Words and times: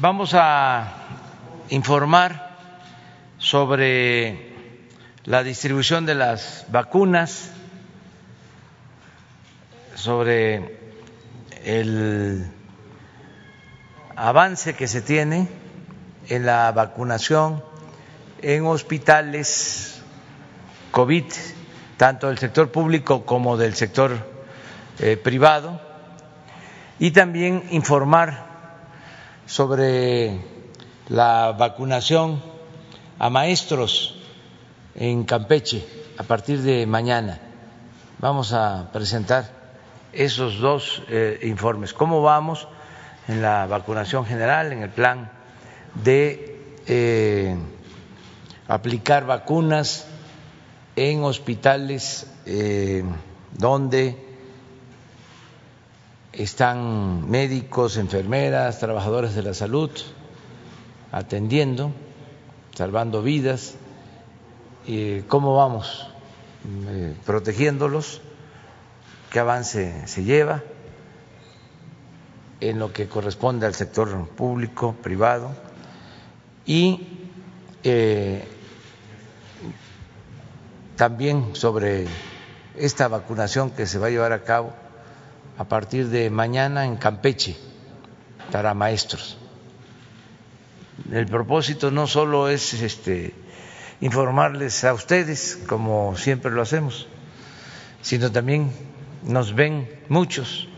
Vamos 0.00 0.32
a 0.34 0.92
informar 1.70 2.56
sobre 3.38 4.54
la 5.24 5.42
distribución 5.42 6.06
de 6.06 6.14
las 6.14 6.66
vacunas, 6.68 7.50
sobre 9.96 10.78
el 11.64 12.46
avance 14.14 14.74
que 14.74 14.86
se 14.86 15.02
tiene 15.02 15.48
en 16.28 16.46
la 16.46 16.70
vacunación 16.70 17.64
en 18.40 18.66
hospitales 18.66 20.00
COVID, 20.92 21.24
tanto 21.96 22.28
del 22.28 22.38
sector 22.38 22.70
público 22.70 23.26
como 23.26 23.56
del 23.56 23.74
sector 23.74 24.16
eh, 25.00 25.16
privado, 25.16 25.80
y 27.00 27.10
también 27.10 27.64
informar 27.70 28.47
sobre 29.48 30.38
la 31.08 31.56
vacunación 31.58 32.40
a 33.18 33.30
maestros 33.30 34.14
en 34.94 35.24
Campeche 35.24 35.84
a 36.18 36.22
partir 36.22 36.60
de 36.60 36.86
mañana. 36.86 37.40
Vamos 38.18 38.52
a 38.52 38.90
presentar 38.92 39.50
esos 40.12 40.58
dos 40.58 41.02
eh, 41.08 41.40
informes. 41.44 41.94
¿Cómo 41.94 42.20
vamos 42.20 42.68
en 43.26 43.40
la 43.40 43.66
vacunación 43.66 44.26
general, 44.26 44.72
en 44.72 44.82
el 44.82 44.90
plan 44.90 45.32
de 45.94 46.76
eh, 46.86 47.56
aplicar 48.68 49.24
vacunas 49.24 50.06
en 50.94 51.24
hospitales 51.24 52.30
eh, 52.44 53.02
donde 53.52 54.27
están 56.32 57.28
médicos, 57.30 57.96
enfermeras, 57.96 58.78
trabajadores 58.78 59.34
de 59.34 59.42
la 59.42 59.54
salud 59.54 59.90
atendiendo, 61.10 61.92
salvando 62.74 63.22
vidas, 63.22 63.74
y 64.86 65.20
cómo 65.22 65.56
vamos 65.56 66.08
eh, 66.88 67.14
protegiéndolos, 67.26 68.20
qué 69.30 69.40
avance 69.40 70.06
se 70.06 70.24
lleva 70.24 70.62
en 72.60 72.78
lo 72.78 72.92
que 72.92 73.08
corresponde 73.08 73.66
al 73.66 73.74
sector 73.74 74.28
público, 74.28 74.94
privado, 75.02 75.50
y 76.66 77.28
eh, 77.84 78.44
también 80.96 81.54
sobre 81.54 82.06
esta 82.76 83.08
vacunación 83.08 83.70
que 83.70 83.86
se 83.86 83.98
va 83.98 84.08
a 84.08 84.10
llevar 84.10 84.32
a 84.32 84.42
cabo 84.42 84.72
a 85.58 85.64
partir 85.64 86.08
de 86.08 86.30
mañana 86.30 86.86
en 86.86 86.96
Campeche 86.96 87.56
para 88.52 88.74
maestros. 88.74 89.36
El 91.10 91.26
propósito 91.26 91.90
no 91.90 92.06
solo 92.06 92.48
es 92.48 92.74
este, 92.74 93.34
informarles 94.00 94.84
a 94.84 94.94
ustedes, 94.94 95.58
como 95.66 96.16
siempre 96.16 96.52
lo 96.52 96.62
hacemos, 96.62 97.08
sino 98.02 98.30
también 98.30 98.70
nos 99.24 99.52
ven 99.52 99.88
muchos 100.08 100.68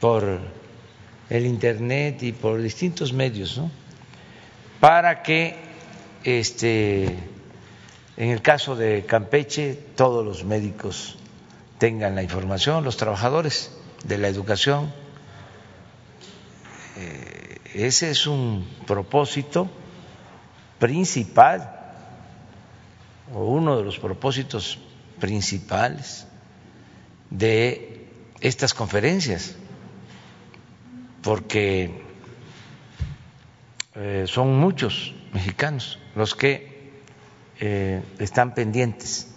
por 0.00 0.40
el 1.28 1.44
Internet 1.44 2.22
y 2.22 2.32
por 2.32 2.62
distintos 2.62 3.12
medios, 3.12 3.58
¿no? 3.58 3.70
para 4.80 5.22
que 5.22 5.56
este, 6.24 7.04
en 8.16 8.30
el 8.30 8.40
caso 8.40 8.76
de 8.76 9.04
Campeche 9.04 9.78
todos 9.94 10.24
los 10.24 10.44
médicos 10.44 11.17
tengan 11.78 12.14
la 12.14 12.22
información, 12.22 12.84
los 12.84 12.96
trabajadores 12.96 13.70
de 14.04 14.18
la 14.18 14.28
educación. 14.28 14.92
Eh, 16.96 17.58
ese 17.74 18.10
es 18.10 18.26
un 18.26 18.68
propósito 18.86 19.70
principal 20.78 21.74
o 23.34 23.44
uno 23.44 23.76
de 23.76 23.84
los 23.84 23.98
propósitos 23.98 24.78
principales 25.20 26.26
de 27.30 28.08
estas 28.40 28.74
conferencias, 28.74 29.54
porque 31.22 32.02
eh, 33.94 34.24
son 34.26 34.58
muchos 34.58 35.14
mexicanos 35.32 35.98
los 36.14 36.34
que 36.34 37.02
eh, 37.60 38.02
están 38.18 38.54
pendientes 38.54 39.28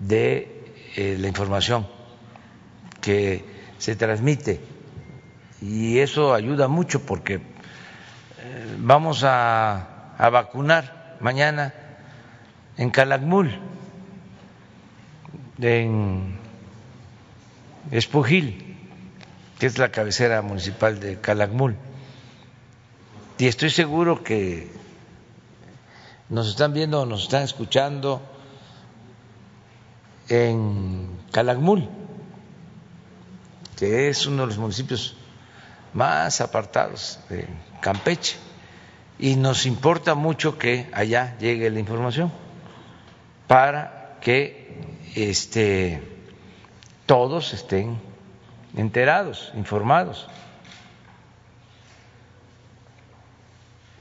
de 0.00 0.57
eh, 1.00 1.16
la 1.16 1.28
información 1.28 1.86
que 3.00 3.44
se 3.78 3.94
transmite 3.94 4.60
y 5.62 6.00
eso 6.00 6.34
ayuda 6.34 6.66
mucho 6.66 7.06
porque 7.06 7.34
eh, 7.34 7.40
vamos 8.78 9.22
a, 9.22 10.16
a 10.18 10.28
vacunar 10.30 11.16
mañana 11.20 11.72
en 12.76 12.90
Calakmul, 12.90 13.60
en 15.60 16.36
Espujil, 17.92 18.76
que 19.60 19.66
es 19.66 19.78
la 19.78 19.92
cabecera 19.92 20.42
municipal 20.42 20.98
de 20.98 21.20
Calakmul. 21.20 21.76
Y 23.38 23.46
estoy 23.46 23.70
seguro 23.70 24.24
que 24.24 24.68
nos 26.28 26.48
están 26.48 26.72
viendo, 26.72 27.06
nos 27.06 27.22
están 27.22 27.44
escuchando 27.44 28.20
en 30.28 31.08
Calakmul, 31.32 31.88
que 33.76 34.08
es 34.08 34.26
uno 34.26 34.42
de 34.42 34.48
los 34.48 34.58
municipios 34.58 35.16
más 35.94 36.40
apartados 36.40 37.18
de 37.28 37.46
Campeche, 37.80 38.36
y 39.18 39.36
nos 39.36 39.66
importa 39.66 40.14
mucho 40.14 40.58
que 40.58 40.88
allá 40.92 41.36
llegue 41.38 41.70
la 41.70 41.80
información 41.80 42.30
para 43.46 44.18
que 44.20 44.84
este, 45.14 46.02
todos 47.06 47.52
estén 47.52 47.98
enterados, 48.76 49.52
informados. 49.54 50.28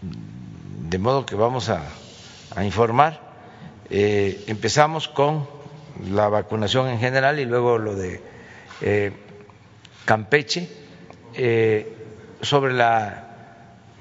De 0.02 0.98
modo 1.00 1.26
que 1.26 1.36
vamos 1.36 1.70
a, 1.70 1.84
informar. 2.64 3.22
Eh, 3.90 4.44
empezamos 4.48 5.08
con 5.08 5.48
la 6.06 6.30
vacunación 6.30 6.88
en 6.90 7.00
general 7.00 7.40
y 7.40 7.46
luego 7.46 7.78
lo 7.78 7.96
de 7.96 8.22
eh, 8.81 9.12
Campeche. 10.06 10.69
Eh, 11.34 11.94
sobre 12.41 12.74
la 12.74 13.24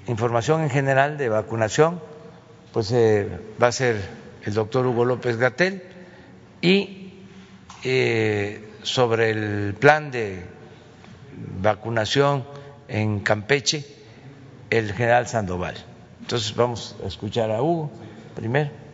información 0.07 0.63
en 0.63 0.71
general 0.71 1.19
de 1.19 1.29
vacunación, 1.29 2.01
pues 2.73 2.93
eh, 2.93 3.29
va 3.61 3.69
a 3.69 3.73
ser 3.73 4.01
el 4.45 4.55
doctor 4.55 4.87
Hugo 4.87 5.05
López 5.05 5.37
Gatel 5.37 5.83
y 6.61 7.03
sobre 8.83 9.31
el 9.31 9.75
plan 9.75 10.11
de 10.11 10.45
vacunación 11.63 12.45
en 12.89 13.21
Campeche, 13.21 13.85
el 14.71 14.93
general 14.93 15.29
Sandoval. 15.29 15.77
Entonces 16.21 16.55
vamos 16.57 16.97
a 17.05 17.07
escuchar 17.07 17.51
a 17.51 17.63
Hugo 17.63 17.91
primero. 18.35 18.86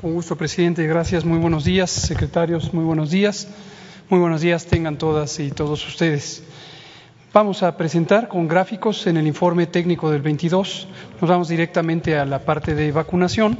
Con 0.00 0.14
gusto, 0.14 0.34
presidente. 0.34 0.86
Gracias. 0.86 1.26
Muy 1.26 1.38
buenos 1.38 1.62
días, 1.62 1.90
secretarios. 1.90 2.72
Muy 2.72 2.84
buenos 2.84 3.10
días. 3.10 3.48
Muy 4.08 4.18
buenos 4.18 4.40
días 4.40 4.64
tengan 4.64 4.96
todas 4.96 5.38
y 5.40 5.50
todos 5.50 5.86
ustedes. 5.86 6.42
Vamos 7.34 7.62
a 7.62 7.76
presentar 7.76 8.28
con 8.28 8.48
gráficos 8.48 9.06
en 9.06 9.18
el 9.18 9.26
informe 9.26 9.66
técnico 9.66 10.10
del 10.10 10.22
22. 10.22 10.88
Nos 11.20 11.28
vamos 11.28 11.48
directamente 11.48 12.16
a 12.16 12.24
la 12.24 12.38
parte 12.46 12.74
de 12.74 12.92
vacunación. 12.92 13.58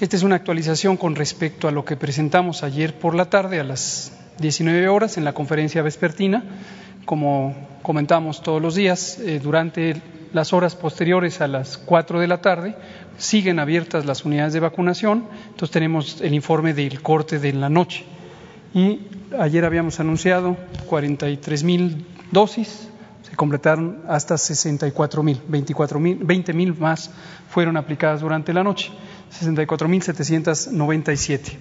Esta 0.00 0.16
es 0.16 0.22
una 0.22 0.36
actualización 0.36 0.96
con 0.96 1.14
respecto 1.14 1.68
a 1.68 1.70
lo 1.70 1.84
que 1.84 1.96
presentamos 1.96 2.62
ayer 2.62 2.98
por 2.98 3.14
la 3.14 3.28
tarde 3.28 3.60
a 3.60 3.64
las 3.64 4.18
19 4.38 4.88
horas 4.88 5.18
en 5.18 5.24
la 5.24 5.34
conferencia 5.34 5.82
vespertina. 5.82 6.44
Como 7.04 7.54
comentamos 7.82 8.42
todos 8.42 8.62
los 8.62 8.74
días, 8.74 9.18
eh, 9.18 9.38
durante 9.38 10.00
las 10.32 10.52
horas 10.52 10.76
posteriores 10.76 11.40
a 11.40 11.48
las 11.48 11.78
4 11.78 12.20
de 12.20 12.26
la 12.26 12.40
tarde 12.40 12.76
siguen 13.16 13.58
abiertas 13.58 14.06
las 14.06 14.24
unidades 14.24 14.52
de 14.52 14.60
vacunación, 14.60 15.24
entonces 15.48 15.70
tenemos 15.70 16.20
el 16.20 16.34
informe 16.34 16.74
del 16.74 17.02
corte 17.02 17.38
de 17.38 17.52
la 17.52 17.68
noche. 17.68 18.04
Y 18.74 19.00
ayer 19.38 19.64
habíamos 19.64 19.98
anunciado 20.00 20.56
43 20.86 21.64
mil 21.64 22.06
dosis, 22.30 22.88
se 23.22 23.34
completaron 23.36 24.02
hasta 24.08 24.38
64 24.38 25.22
mil, 25.22 25.40
24 25.48 25.98
mil, 25.98 26.18
20 26.22 26.52
mil 26.52 26.74
más 26.78 27.10
fueron 27.48 27.76
aplicadas 27.76 28.20
durante 28.20 28.52
la 28.52 28.62
noche, 28.62 28.90
64 29.30 29.88
mil 29.88 30.02
797. 30.02 31.58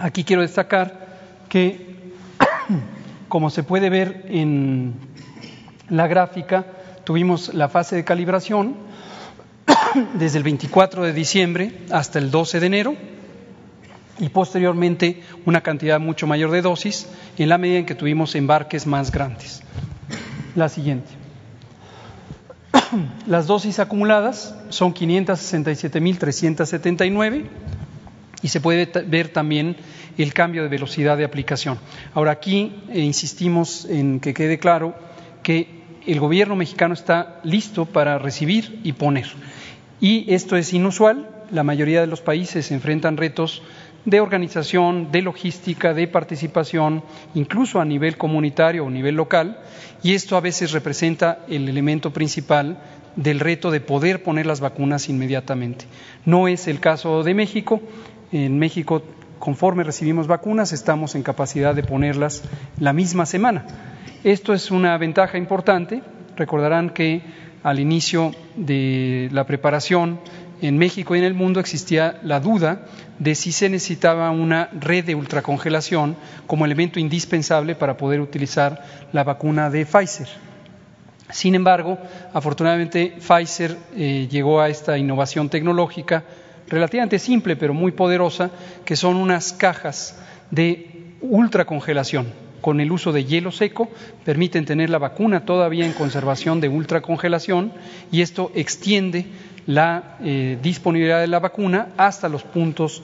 Aquí 0.00 0.24
quiero 0.24 0.42
destacar 0.42 1.18
que, 1.48 2.12
como 3.28 3.50
se 3.50 3.62
puede 3.62 3.90
ver 3.90 4.24
en 4.28 4.94
la 5.88 6.06
gráfica, 6.08 6.66
tuvimos 7.04 7.54
la 7.54 7.68
fase 7.68 7.96
de 7.96 8.04
calibración, 8.04 8.76
desde 10.14 10.38
el 10.38 10.44
24 10.44 11.04
de 11.04 11.12
diciembre 11.12 11.80
hasta 11.90 12.18
el 12.18 12.30
12 12.30 12.60
de 12.60 12.66
enero 12.66 12.96
y 14.18 14.28
posteriormente 14.28 15.22
una 15.44 15.60
cantidad 15.60 16.00
mucho 16.00 16.26
mayor 16.26 16.50
de 16.50 16.62
dosis 16.62 17.06
en 17.36 17.48
la 17.48 17.58
medida 17.58 17.78
en 17.78 17.86
que 17.86 17.94
tuvimos 17.94 18.34
embarques 18.34 18.86
más 18.86 19.10
grandes. 19.10 19.62
La 20.54 20.68
siguiente. 20.68 21.10
Las 23.26 23.46
dosis 23.46 23.78
acumuladas 23.78 24.54
son 24.68 24.94
567.379 24.94 27.44
y 28.42 28.48
se 28.48 28.60
puede 28.60 28.86
ver 29.06 29.28
también 29.28 29.76
el 30.18 30.32
cambio 30.32 30.62
de 30.62 30.68
velocidad 30.68 31.16
de 31.16 31.24
aplicación. 31.24 31.78
Ahora 32.14 32.32
aquí 32.32 32.82
eh, 32.90 33.00
insistimos 33.00 33.84
en 33.86 34.20
que 34.20 34.34
quede 34.34 34.58
claro 34.58 34.94
que 35.42 35.83
el 36.06 36.20
gobierno 36.20 36.56
mexicano 36.56 36.94
está 36.94 37.40
listo 37.44 37.86
para 37.86 38.18
recibir 38.18 38.80
y 38.84 38.92
poner. 38.92 39.26
Y 40.00 40.32
esto 40.32 40.56
es 40.56 40.72
inusual. 40.72 41.28
La 41.50 41.62
mayoría 41.62 42.00
de 42.00 42.06
los 42.06 42.20
países 42.20 42.70
enfrentan 42.70 43.16
retos 43.16 43.62
de 44.04 44.20
organización, 44.20 45.10
de 45.10 45.22
logística, 45.22 45.94
de 45.94 46.08
participación, 46.08 47.02
incluso 47.34 47.80
a 47.80 47.84
nivel 47.84 48.18
comunitario 48.18 48.84
o 48.84 48.90
nivel 48.90 49.14
local, 49.14 49.60
y 50.02 50.12
esto 50.12 50.36
a 50.36 50.40
veces 50.40 50.72
representa 50.72 51.40
el 51.48 51.68
elemento 51.68 52.12
principal 52.12 52.78
del 53.16 53.40
reto 53.40 53.70
de 53.70 53.80
poder 53.80 54.22
poner 54.22 54.46
las 54.46 54.60
vacunas 54.60 55.08
inmediatamente. 55.08 55.86
No 56.26 56.48
es 56.48 56.68
el 56.68 56.80
caso 56.80 57.22
de 57.22 57.32
México. 57.32 57.80
En 58.32 58.58
México, 58.58 59.02
conforme 59.38 59.84
recibimos 59.84 60.26
vacunas, 60.26 60.72
estamos 60.72 61.14
en 61.14 61.22
capacidad 61.22 61.74
de 61.74 61.82
ponerlas 61.82 62.42
la 62.78 62.92
misma 62.92 63.26
semana. 63.26 63.66
Esto 64.24 64.54
es 64.54 64.70
una 64.70 64.96
ventaja 64.98 65.38
importante. 65.38 66.02
Recordarán 66.36 66.90
que 66.90 67.22
al 67.62 67.80
inicio 67.80 68.32
de 68.56 69.28
la 69.32 69.44
preparación 69.44 70.20
en 70.60 70.78
México 70.78 71.14
y 71.14 71.18
en 71.18 71.24
el 71.24 71.34
mundo 71.34 71.60
existía 71.60 72.18
la 72.22 72.40
duda 72.40 72.86
de 73.18 73.34
si 73.34 73.52
se 73.52 73.68
necesitaba 73.68 74.30
una 74.30 74.70
red 74.72 75.04
de 75.04 75.14
ultracongelación 75.14 76.16
como 76.46 76.64
elemento 76.64 76.98
indispensable 76.98 77.74
para 77.74 77.96
poder 77.96 78.20
utilizar 78.20 78.82
la 79.12 79.24
vacuna 79.24 79.70
de 79.70 79.86
Pfizer. 79.86 80.28
Sin 81.30 81.54
embargo, 81.54 81.98
afortunadamente 82.32 83.16
Pfizer 83.18 83.76
eh, 83.96 84.28
llegó 84.30 84.60
a 84.60 84.68
esta 84.68 84.96
innovación 84.98 85.48
tecnológica 85.48 86.24
relativamente 86.68 87.18
simple 87.18 87.56
pero 87.56 87.74
muy 87.74 87.92
poderosa, 87.92 88.50
que 88.84 88.96
son 88.96 89.16
unas 89.16 89.52
cajas 89.52 90.18
de 90.50 91.16
ultracongelación. 91.20 92.26
Con 92.60 92.80
el 92.80 92.92
uso 92.92 93.12
de 93.12 93.24
hielo 93.24 93.52
seco 93.52 93.90
permiten 94.24 94.64
tener 94.64 94.88
la 94.88 94.98
vacuna 94.98 95.44
todavía 95.44 95.84
en 95.84 95.92
conservación 95.92 96.60
de 96.60 96.68
ultracongelación 96.68 97.72
y 98.10 98.22
esto 98.22 98.50
extiende 98.54 99.26
la 99.66 100.16
eh, 100.22 100.58
disponibilidad 100.62 101.20
de 101.20 101.26
la 101.26 101.40
vacuna 101.40 101.88
hasta 101.96 102.28
los 102.28 102.42
puntos 102.42 103.02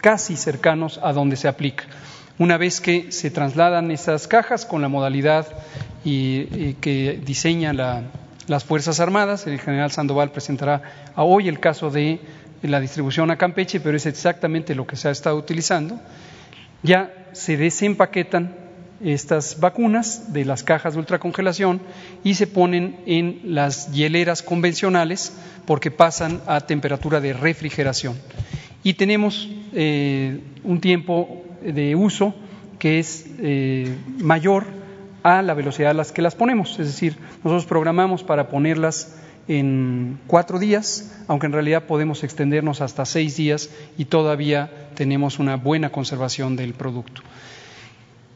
casi 0.00 0.36
cercanos 0.36 0.98
a 1.02 1.12
donde 1.12 1.36
se 1.36 1.48
aplica. 1.48 1.84
Una 2.38 2.56
vez 2.56 2.80
que 2.80 3.12
se 3.12 3.30
trasladan 3.30 3.90
esas 3.90 4.26
cajas 4.26 4.64
con 4.64 4.82
la 4.82 4.88
modalidad 4.88 5.46
y, 6.04 6.74
que 6.74 7.20
diseñan 7.24 7.76
las 8.46 8.64
Fuerzas 8.64 9.00
Armadas, 9.00 9.46
el 9.46 9.60
general 9.60 9.92
Sandoval 9.92 10.32
presentará 10.32 10.82
hoy 11.16 11.48
el 11.48 11.60
caso 11.60 11.90
de 11.90 12.20
la 12.62 12.80
distribución 12.80 13.30
a 13.30 13.36
Campeche, 13.36 13.80
pero 13.80 13.96
es 13.96 14.06
exactamente 14.06 14.74
lo 14.74 14.86
que 14.86 14.96
se 14.96 15.08
ha 15.08 15.10
estado 15.10 15.36
utilizando, 15.36 16.00
ya 16.82 17.12
se 17.32 17.56
desempaquetan 17.56 18.56
estas 19.04 19.58
vacunas 19.58 20.32
de 20.32 20.44
las 20.44 20.62
cajas 20.62 20.94
de 20.94 21.00
ultracongelación 21.00 21.80
y 22.22 22.34
se 22.34 22.46
ponen 22.46 23.00
en 23.06 23.40
las 23.44 23.90
hieleras 23.92 24.42
convencionales 24.42 25.32
porque 25.66 25.90
pasan 25.90 26.40
a 26.46 26.60
temperatura 26.60 27.20
de 27.20 27.32
refrigeración. 27.32 28.16
Y 28.84 28.94
tenemos 28.94 29.48
eh, 29.72 30.40
un 30.62 30.80
tiempo 30.80 31.44
de 31.62 31.94
uso 31.94 32.34
que 32.78 32.98
es 32.98 33.26
eh, 33.38 33.96
mayor 34.18 34.66
a 35.22 35.42
la 35.42 35.54
velocidad 35.54 35.90
a 35.90 35.94
la 35.94 36.04
que 36.04 36.22
las 36.22 36.34
ponemos. 36.34 36.78
Es 36.78 36.86
decir, 36.86 37.16
nosotros 37.44 37.66
programamos 37.66 38.24
para 38.24 38.48
ponerlas 38.48 39.16
en 39.48 40.18
cuatro 40.26 40.58
días, 40.58 41.12
aunque 41.28 41.46
en 41.46 41.52
realidad 41.52 41.84
podemos 41.84 42.24
extendernos 42.24 42.80
hasta 42.80 43.04
seis 43.04 43.36
días 43.36 43.70
y 43.98 44.06
todavía 44.06 44.70
tenemos 44.94 45.38
una 45.38 45.56
buena 45.56 45.90
conservación 45.90 46.56
del 46.56 46.74
producto. 46.74 47.22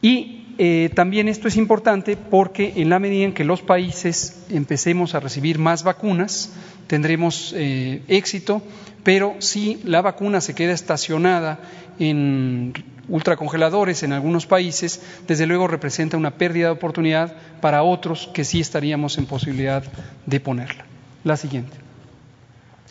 Y 0.01 0.45
eh, 0.57 0.89
también 0.93 1.27
esto 1.27 1.47
es 1.47 1.55
importante 1.55 2.17
porque 2.17 2.73
en 2.77 2.89
la 2.89 2.99
medida 2.99 3.25
en 3.25 3.33
que 3.33 3.43
los 3.43 3.61
países 3.61 4.45
empecemos 4.49 5.15
a 5.15 5.19
recibir 5.19 5.59
más 5.59 5.83
vacunas, 5.83 6.51
tendremos 6.87 7.53
eh, 7.55 8.01
éxito, 8.07 8.61
pero 9.03 9.35
si 9.39 9.79
la 9.83 10.01
vacuna 10.01 10.41
se 10.41 10.55
queda 10.55 10.73
estacionada 10.73 11.59
en 11.99 12.73
ultracongeladores 13.07 14.03
en 14.03 14.13
algunos 14.13 14.47
países, 14.47 15.01
desde 15.27 15.45
luego 15.45 15.67
representa 15.67 16.17
una 16.17 16.37
pérdida 16.37 16.67
de 16.67 16.73
oportunidad 16.73 17.35
para 17.61 17.83
otros 17.83 18.29
que 18.33 18.43
sí 18.43 18.59
estaríamos 18.59 19.17
en 19.17 19.25
posibilidad 19.25 19.83
de 20.25 20.39
ponerla. 20.39 20.85
La 21.27 21.35
siguiente. 21.35 21.75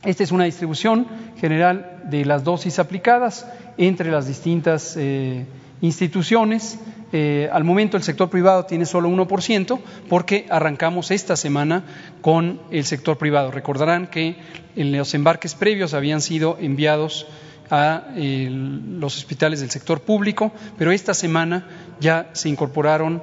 Esta 0.05 0.23
es 0.23 0.31
una 0.31 0.45
distribución 0.45 1.07
general 1.41 2.03
de 2.05 2.27
las 2.27 2.45
dosis 2.45 2.79
aplicadas 2.79 3.47
entre 3.79 4.11
las 4.11 4.27
distintas 4.27 4.95
eh, 4.99 5.47
instituciones. 5.81 6.79
Eh, 7.15 7.49
al 7.51 7.65
momento 7.65 7.97
el 7.97 8.03
sector 8.03 8.29
privado 8.29 8.67
tiene 8.67 8.85
solo 8.85 9.09
1% 9.09 9.81
porque 10.11 10.45
arrancamos 10.51 11.11
esta 11.13 11.35
semana 11.35 11.85
con 12.21 12.61
el 12.71 12.85
sector 12.85 13.17
privado. 13.17 13.51
Recordarán 13.51 14.07
que 14.07 14.37
en 14.77 14.93
los 14.93 15.15
embarques 15.15 15.55
previos 15.55 15.95
habían 15.95 16.21
sido 16.21 16.59
enviados 16.61 17.27
a 17.71 18.09
eh, 18.17 18.51
los 18.51 19.17
hospitales 19.17 19.61
del 19.61 19.71
sector 19.71 20.03
público, 20.03 20.53
pero 20.77 20.93
esta 20.93 21.15
semana 21.15 21.67
ya 22.01 22.29
se 22.35 22.51
incorporaron 22.51 23.23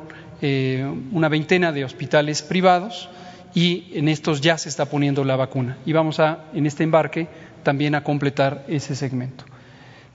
una 1.13 1.29
veintena 1.29 1.71
de 1.71 1.85
hospitales 1.85 2.41
privados 2.41 3.07
y 3.53 3.91
en 3.93 4.07
estos 4.07 4.41
ya 4.41 4.57
se 4.57 4.69
está 4.69 4.85
poniendo 4.85 5.23
la 5.23 5.35
vacuna. 5.35 5.77
Y 5.85 5.93
vamos 5.93 6.19
a, 6.19 6.45
en 6.53 6.65
este 6.65 6.83
embarque, 6.83 7.27
también 7.63 7.95
a 7.95 8.03
completar 8.03 8.65
ese 8.67 8.95
segmento. 8.95 9.45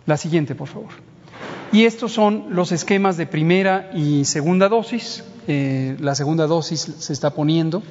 La 0.07 0.17
siguiente, 0.17 0.55
por 0.55 0.69
favor. 0.69 0.91
Y 1.73 1.85
estos 1.85 2.13
son 2.13 2.47
los 2.51 2.73
esquemas 2.73 3.17
de 3.17 3.27
primera 3.27 3.91
y 3.95 4.25
segunda 4.25 4.69
dosis. 4.69 5.25
Eh, 5.47 5.97
la 6.01 6.15
segunda 6.15 6.47
dosis 6.47 6.81
se 6.81 7.13
está 7.13 7.31
poniendo 7.31 7.83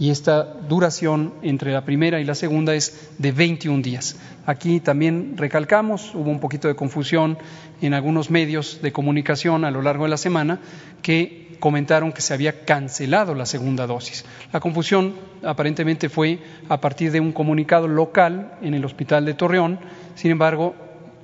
y 0.00 0.08
esta 0.08 0.44
duración 0.44 1.34
entre 1.42 1.72
la 1.72 1.84
primera 1.84 2.20
y 2.20 2.24
la 2.24 2.34
segunda 2.34 2.74
es 2.74 3.10
de 3.18 3.32
21 3.32 3.82
días. 3.82 4.16
Aquí 4.46 4.80
también 4.80 5.34
recalcamos, 5.36 6.14
hubo 6.14 6.30
un 6.30 6.40
poquito 6.40 6.68
de 6.68 6.74
confusión 6.74 7.36
en 7.82 7.92
algunos 7.92 8.30
medios 8.30 8.80
de 8.80 8.92
comunicación 8.92 9.66
a 9.66 9.70
lo 9.70 9.82
largo 9.82 10.04
de 10.04 10.10
la 10.10 10.16
semana 10.16 10.58
que 11.02 11.54
comentaron 11.60 12.12
que 12.12 12.22
se 12.22 12.32
había 12.32 12.64
cancelado 12.64 13.34
la 13.34 13.44
segunda 13.44 13.86
dosis. 13.86 14.24
La 14.54 14.60
confusión 14.60 15.16
aparentemente 15.42 16.08
fue 16.08 16.38
a 16.70 16.80
partir 16.80 17.12
de 17.12 17.20
un 17.20 17.32
comunicado 17.32 17.86
local 17.86 18.54
en 18.62 18.72
el 18.72 18.86
hospital 18.86 19.26
de 19.26 19.34
Torreón. 19.34 19.78
Sin 20.14 20.30
embargo, 20.30 20.74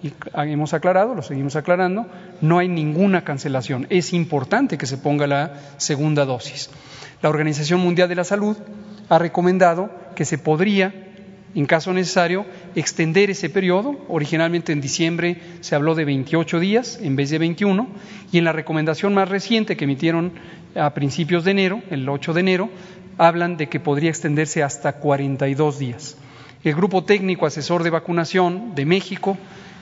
y 0.02 0.12
hemos 0.34 0.74
aclarado, 0.74 1.14
lo 1.14 1.22
seguimos 1.22 1.56
aclarando, 1.56 2.06
no 2.42 2.58
hay 2.58 2.68
ninguna 2.68 3.24
cancelación. 3.24 3.86
Es 3.88 4.12
importante 4.12 4.76
que 4.76 4.84
se 4.84 4.98
ponga 4.98 5.26
la 5.26 5.54
segunda 5.78 6.26
dosis. 6.26 6.68
La 7.22 7.28
Organización 7.28 7.80
Mundial 7.80 8.08
de 8.08 8.14
la 8.14 8.24
Salud 8.24 8.56
ha 9.08 9.18
recomendado 9.18 9.90
que 10.14 10.24
se 10.24 10.38
podría, 10.38 10.92
en 11.54 11.66
caso 11.66 11.92
necesario, 11.92 12.44
extender 12.74 13.30
ese 13.30 13.48
periodo. 13.48 13.96
Originalmente 14.08 14.72
en 14.72 14.80
diciembre 14.80 15.40
se 15.60 15.74
habló 15.74 15.94
de 15.94 16.04
28 16.04 16.60
días 16.60 16.98
en 17.00 17.16
vez 17.16 17.30
de 17.30 17.38
21 17.38 17.88
y 18.32 18.38
en 18.38 18.44
la 18.44 18.52
recomendación 18.52 19.14
más 19.14 19.28
reciente 19.28 19.76
que 19.76 19.84
emitieron 19.84 20.32
a 20.74 20.92
principios 20.92 21.44
de 21.44 21.52
enero, 21.52 21.82
el 21.90 22.08
8 22.08 22.34
de 22.34 22.40
enero, 22.40 22.68
hablan 23.18 23.56
de 23.56 23.68
que 23.68 23.80
podría 23.80 24.10
extenderse 24.10 24.62
hasta 24.62 24.94
42 24.94 25.78
días. 25.78 26.16
El 26.64 26.74
Grupo 26.74 27.04
Técnico 27.04 27.46
Asesor 27.46 27.82
de 27.82 27.90
Vacunación 27.90 28.74
de 28.74 28.84
México 28.84 29.38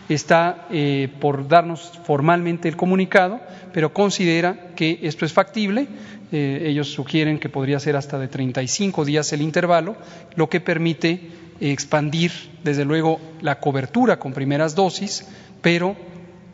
está 0.09 0.67
eh, 0.71 1.09
por 1.21 1.49
darnos 1.49 1.99
formalmente 2.05 2.69
el 2.69 2.77
comunicado, 2.77 3.41
pero 3.75 3.93
considera 3.93 4.69
que 4.77 5.01
esto 5.03 5.27
es 5.27 5.33
factible. 5.33 5.89
Eh, 6.31 6.63
ellos 6.67 6.93
sugieren 6.93 7.41
que 7.41 7.49
podría 7.49 7.81
ser 7.81 7.97
hasta 7.97 8.21
de 8.21 8.29
35 8.29 9.05
días 9.05 9.33
el 9.33 9.43
intervalo, 9.43 9.97
lo 10.37 10.49
que 10.49 10.61
permite 10.61 11.33
expandir, 11.61 12.31
desde 12.63 12.85
luego, 12.85 13.21
la 13.41 13.59
cobertura 13.59 14.21
con 14.21 14.33
primeras 14.33 14.77
dosis, 14.77 15.27
pero 15.61 15.97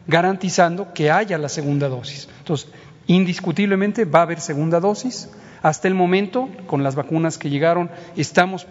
garantizando 0.07 0.95
que 0.95 1.11
haya 1.11 1.37
la 1.37 1.50
segunda 1.50 1.91
dosis. 1.91 2.27
Entonces, 2.39 2.71
indiscutiblemente 3.07 4.07
va 4.07 4.21
a 4.21 4.23
haber 4.23 4.41
segunda 4.41 4.81
dosis. 4.81 5.29
Hasta 5.61 5.89
el 5.89 5.95
momento, 5.95 6.49
con 6.67 6.83
las 6.83 6.95
vacunas 6.95 7.37
que 7.37 7.50
llegaron, 7.50 7.91
estamos 8.17 8.67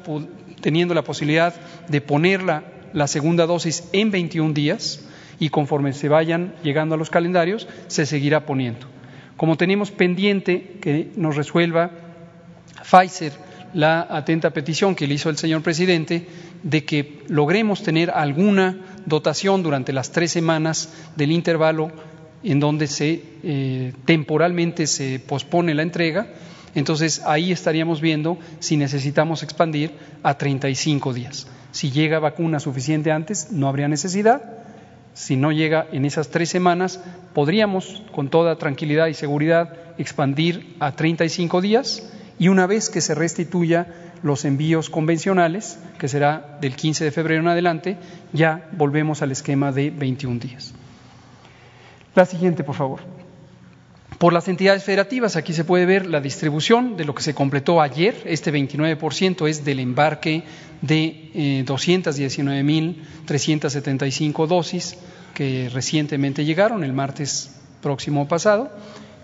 teniendo 0.59 0.95
la 0.95 1.03
posibilidad 1.03 1.53
de 1.87 2.01
ponerla 2.01 2.63
la 2.93 3.05
segunda 3.05 3.45
dosis 3.45 3.83
en 3.93 4.09
21 4.09 4.55
días 4.55 5.01
y 5.39 5.49
conforme 5.49 5.93
se 5.93 6.09
vayan 6.09 6.53
llegando 6.63 6.95
a 6.95 6.97
los 6.97 7.09
calendarios 7.09 7.67
se 7.87 8.05
seguirá 8.05 8.45
poniendo. 8.45 8.87
Como 9.37 9.55
tenemos 9.55 9.91
pendiente 9.91 10.77
que 10.81 11.11
nos 11.15 11.35
resuelva 11.35 11.91
Pfizer 12.83 13.31
la 13.73 14.07
atenta 14.09 14.49
petición 14.49 14.95
que 14.95 15.07
le 15.07 15.13
hizo 15.13 15.29
el 15.29 15.37
señor 15.37 15.61
presidente 15.61 16.27
de 16.63 16.85
que 16.85 17.23
logremos 17.27 17.83
tener 17.83 18.09
alguna 18.09 18.77
dotación 19.05 19.63
durante 19.63 19.93
las 19.93 20.11
tres 20.11 20.31
semanas 20.31 20.89
del 21.15 21.31
intervalo 21.31 21.91
en 22.43 22.59
donde 22.59 22.87
se 22.87 23.23
eh, 23.43 23.93
temporalmente 24.05 24.87
se 24.87 25.19
pospone 25.19 25.73
la 25.73 25.83
entrega. 25.83 26.27
Entonces 26.75 27.21
ahí 27.25 27.51
estaríamos 27.51 28.01
viendo 28.01 28.37
si 28.59 28.77
necesitamos 28.77 29.43
expandir 29.43 29.91
a 30.23 30.37
35 30.37 31.13
días. 31.13 31.47
Si 31.71 31.91
llega 31.91 32.19
vacuna 32.19 32.59
suficiente 32.59 33.11
antes, 33.11 33.51
no 33.51 33.67
habría 33.67 33.87
necesidad. 33.87 34.41
Si 35.13 35.35
no 35.35 35.51
llega 35.51 35.87
en 35.91 36.05
esas 36.05 36.29
tres 36.29 36.49
semanas, 36.49 37.01
podríamos 37.33 38.03
con 38.13 38.29
toda 38.29 38.57
tranquilidad 38.57 39.07
y 39.07 39.13
seguridad 39.13 39.73
expandir 39.97 40.75
a 40.79 40.95
35 40.95 41.61
días 41.61 42.11
y 42.39 42.47
una 42.47 42.67
vez 42.67 42.89
que 42.89 43.01
se 43.01 43.15
restituya 43.15 43.87
los 44.23 44.45
envíos 44.45 44.89
convencionales, 44.89 45.79
que 45.97 46.07
será 46.07 46.57
del 46.61 46.75
15 46.75 47.05
de 47.05 47.11
febrero 47.11 47.41
en 47.41 47.47
adelante, 47.47 47.97
ya 48.33 48.67
volvemos 48.71 49.21
al 49.21 49.31
esquema 49.31 49.71
de 49.71 49.91
21 49.91 50.39
días. 50.39 50.73
La 52.15 52.25
siguiente, 52.25 52.63
por 52.63 52.75
favor. 52.75 52.99
Por 54.17 54.33
las 54.33 54.49
entidades 54.49 54.83
federativas, 54.83 55.37
aquí 55.37 55.53
se 55.53 55.63
puede 55.63 55.85
ver 55.85 56.05
la 56.05 56.19
distribución 56.19 56.97
de 56.97 57.05
lo 57.05 57.15
que 57.15 57.23
se 57.23 57.33
completó 57.33 57.81
ayer. 57.81 58.21
Este 58.25 58.51
29% 58.51 59.47
es 59.47 59.63
del 59.63 59.79
embarque 59.79 60.43
de 60.81 61.31
eh, 61.33 61.63
219.375 61.65 64.47
dosis 64.47 64.97
que 65.33 65.69
recientemente 65.73 66.45
llegaron 66.45 66.83
el 66.83 66.93
martes 66.93 67.55
próximo 67.81 68.27
pasado 68.27 68.69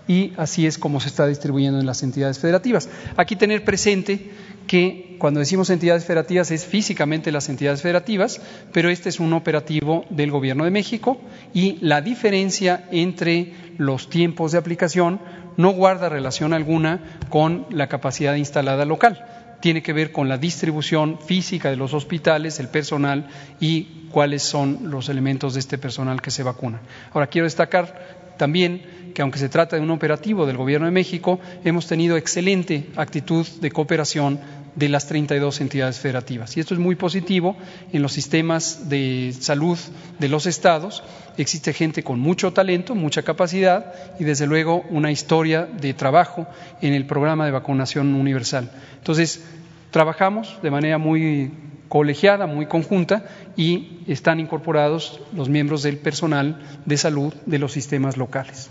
y 0.08 0.32
así 0.36 0.66
es 0.66 0.78
como 0.78 1.00
se 1.00 1.08
está 1.08 1.26
distribuyendo 1.26 1.80
en 1.80 1.86
las 1.86 2.02
entidades 2.02 2.38
federativas. 2.38 2.88
Aquí 3.16 3.36
tener 3.36 3.64
presente 3.64 4.30
que 4.66 5.16
cuando 5.18 5.40
decimos 5.40 5.70
entidades 5.70 6.04
federativas 6.04 6.50
es 6.50 6.64
físicamente 6.64 7.32
las 7.32 7.48
entidades 7.48 7.82
federativas, 7.82 8.40
pero 8.72 8.90
este 8.90 9.08
es 9.08 9.20
un 9.20 9.32
operativo 9.32 10.04
del 10.10 10.30
Gobierno 10.30 10.64
de 10.64 10.70
México 10.70 11.20
y 11.54 11.78
la 11.80 12.00
diferencia 12.00 12.86
entre 12.90 13.54
los 13.78 14.10
tiempos 14.10 14.52
de 14.52 14.58
aplicación 14.58 15.20
no 15.56 15.70
guarda 15.70 16.08
relación 16.08 16.52
alguna 16.52 17.18
con 17.30 17.66
la 17.70 17.88
capacidad 17.88 18.34
instalada 18.34 18.84
local. 18.84 19.24
Tiene 19.60 19.82
que 19.82 19.92
ver 19.92 20.12
con 20.12 20.28
la 20.28 20.38
distribución 20.38 21.18
física 21.18 21.70
de 21.70 21.76
los 21.76 21.94
hospitales, 21.94 22.60
el 22.60 22.68
personal 22.68 23.28
y 23.60 24.08
cuáles 24.10 24.42
son 24.42 24.90
los 24.90 25.08
elementos 25.08 25.54
de 25.54 25.60
este 25.60 25.78
personal 25.78 26.20
que 26.22 26.30
se 26.30 26.42
vacuna. 26.42 26.80
Ahora 27.12 27.26
quiero 27.26 27.46
destacar 27.46 28.34
también 28.36 29.12
que 29.14 29.22
aunque 29.22 29.38
se 29.38 29.48
trata 29.48 29.76
de 29.76 29.82
un 29.82 29.90
operativo 29.90 30.46
del 30.46 30.58
Gobierno 30.58 30.86
de 30.86 30.92
México, 30.92 31.40
hemos 31.64 31.86
tenido 31.86 32.16
excelente 32.16 32.90
actitud 32.96 33.46
de 33.60 33.70
cooperación 33.70 34.38
de 34.76 34.88
las 34.88 35.06
32 35.06 35.60
entidades 35.62 35.98
federativas. 35.98 36.56
Y 36.56 36.60
esto 36.60 36.74
es 36.74 36.80
muy 36.80 36.94
positivo 36.94 37.56
en 37.92 38.02
los 38.02 38.12
sistemas 38.12 38.88
de 38.88 39.34
salud 39.38 39.78
de 40.18 40.28
los 40.28 40.46
estados. 40.46 41.02
Existe 41.38 41.72
gente 41.72 42.02
con 42.02 42.20
mucho 42.20 42.52
talento, 42.52 42.94
mucha 42.94 43.22
capacidad 43.22 43.92
y, 44.20 44.24
desde 44.24 44.46
luego, 44.46 44.84
una 44.90 45.10
historia 45.10 45.66
de 45.66 45.94
trabajo 45.94 46.46
en 46.82 46.92
el 46.92 47.06
programa 47.06 47.46
de 47.46 47.52
vacunación 47.52 48.14
universal. 48.14 48.70
Entonces, 48.98 49.44
trabajamos 49.90 50.58
de 50.62 50.70
manera 50.70 50.98
muy 50.98 51.50
colegiada, 51.88 52.46
muy 52.46 52.66
conjunta, 52.66 53.24
y 53.56 54.00
están 54.06 54.40
incorporados 54.40 55.20
los 55.34 55.48
miembros 55.48 55.82
del 55.82 55.96
personal 55.96 56.60
de 56.84 56.96
salud 56.96 57.32
de 57.46 57.58
los 57.58 57.72
sistemas 57.72 58.16
locales. 58.16 58.68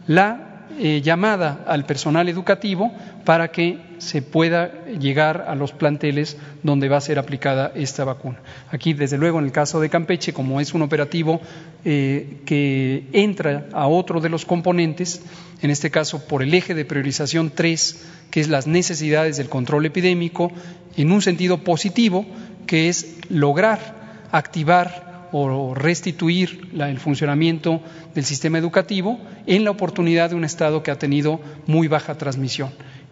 la 0.06 0.49
eh, 0.78 1.00
llamada 1.02 1.64
al 1.66 1.84
personal 1.84 2.28
educativo 2.28 2.92
para 3.24 3.48
que 3.48 3.78
se 3.98 4.22
pueda 4.22 4.84
llegar 4.86 5.44
a 5.46 5.54
los 5.54 5.72
planteles 5.72 6.36
donde 6.62 6.88
va 6.88 6.96
a 6.96 7.00
ser 7.00 7.18
aplicada 7.18 7.72
esta 7.74 8.04
vacuna. 8.04 8.38
Aquí, 8.70 8.94
desde 8.94 9.18
luego, 9.18 9.38
en 9.38 9.44
el 9.44 9.52
caso 9.52 9.80
de 9.80 9.90
Campeche, 9.90 10.32
como 10.32 10.60
es 10.60 10.72
un 10.72 10.82
operativo 10.82 11.40
eh, 11.84 12.38
que 12.46 13.04
entra 13.12 13.66
a 13.72 13.88
otro 13.88 14.20
de 14.20 14.30
los 14.30 14.44
componentes, 14.46 15.22
en 15.62 15.70
este 15.70 15.90
caso 15.90 16.26
por 16.26 16.42
el 16.42 16.54
eje 16.54 16.74
de 16.74 16.84
priorización 16.84 17.50
3, 17.54 18.06
que 18.30 18.40
es 18.40 18.48
las 18.48 18.66
necesidades 18.66 19.36
del 19.36 19.48
control 19.48 19.86
epidémico, 19.86 20.50
en 20.96 21.12
un 21.12 21.20
sentido 21.20 21.58
positivo, 21.58 22.24
que 22.66 22.88
es 22.88 23.16
lograr 23.28 24.00
activar 24.32 25.09
o 25.32 25.74
restituir 25.74 26.70
el 26.78 26.98
funcionamiento 26.98 27.80
del 28.14 28.24
sistema 28.24 28.58
educativo 28.58 29.18
en 29.46 29.64
la 29.64 29.70
oportunidad 29.70 30.30
de 30.30 30.36
un 30.36 30.44
Estado 30.44 30.82
que 30.82 30.90
ha 30.90 30.98
tenido 30.98 31.40
muy 31.66 31.88
baja 31.88 32.16
transmisión. 32.16 32.70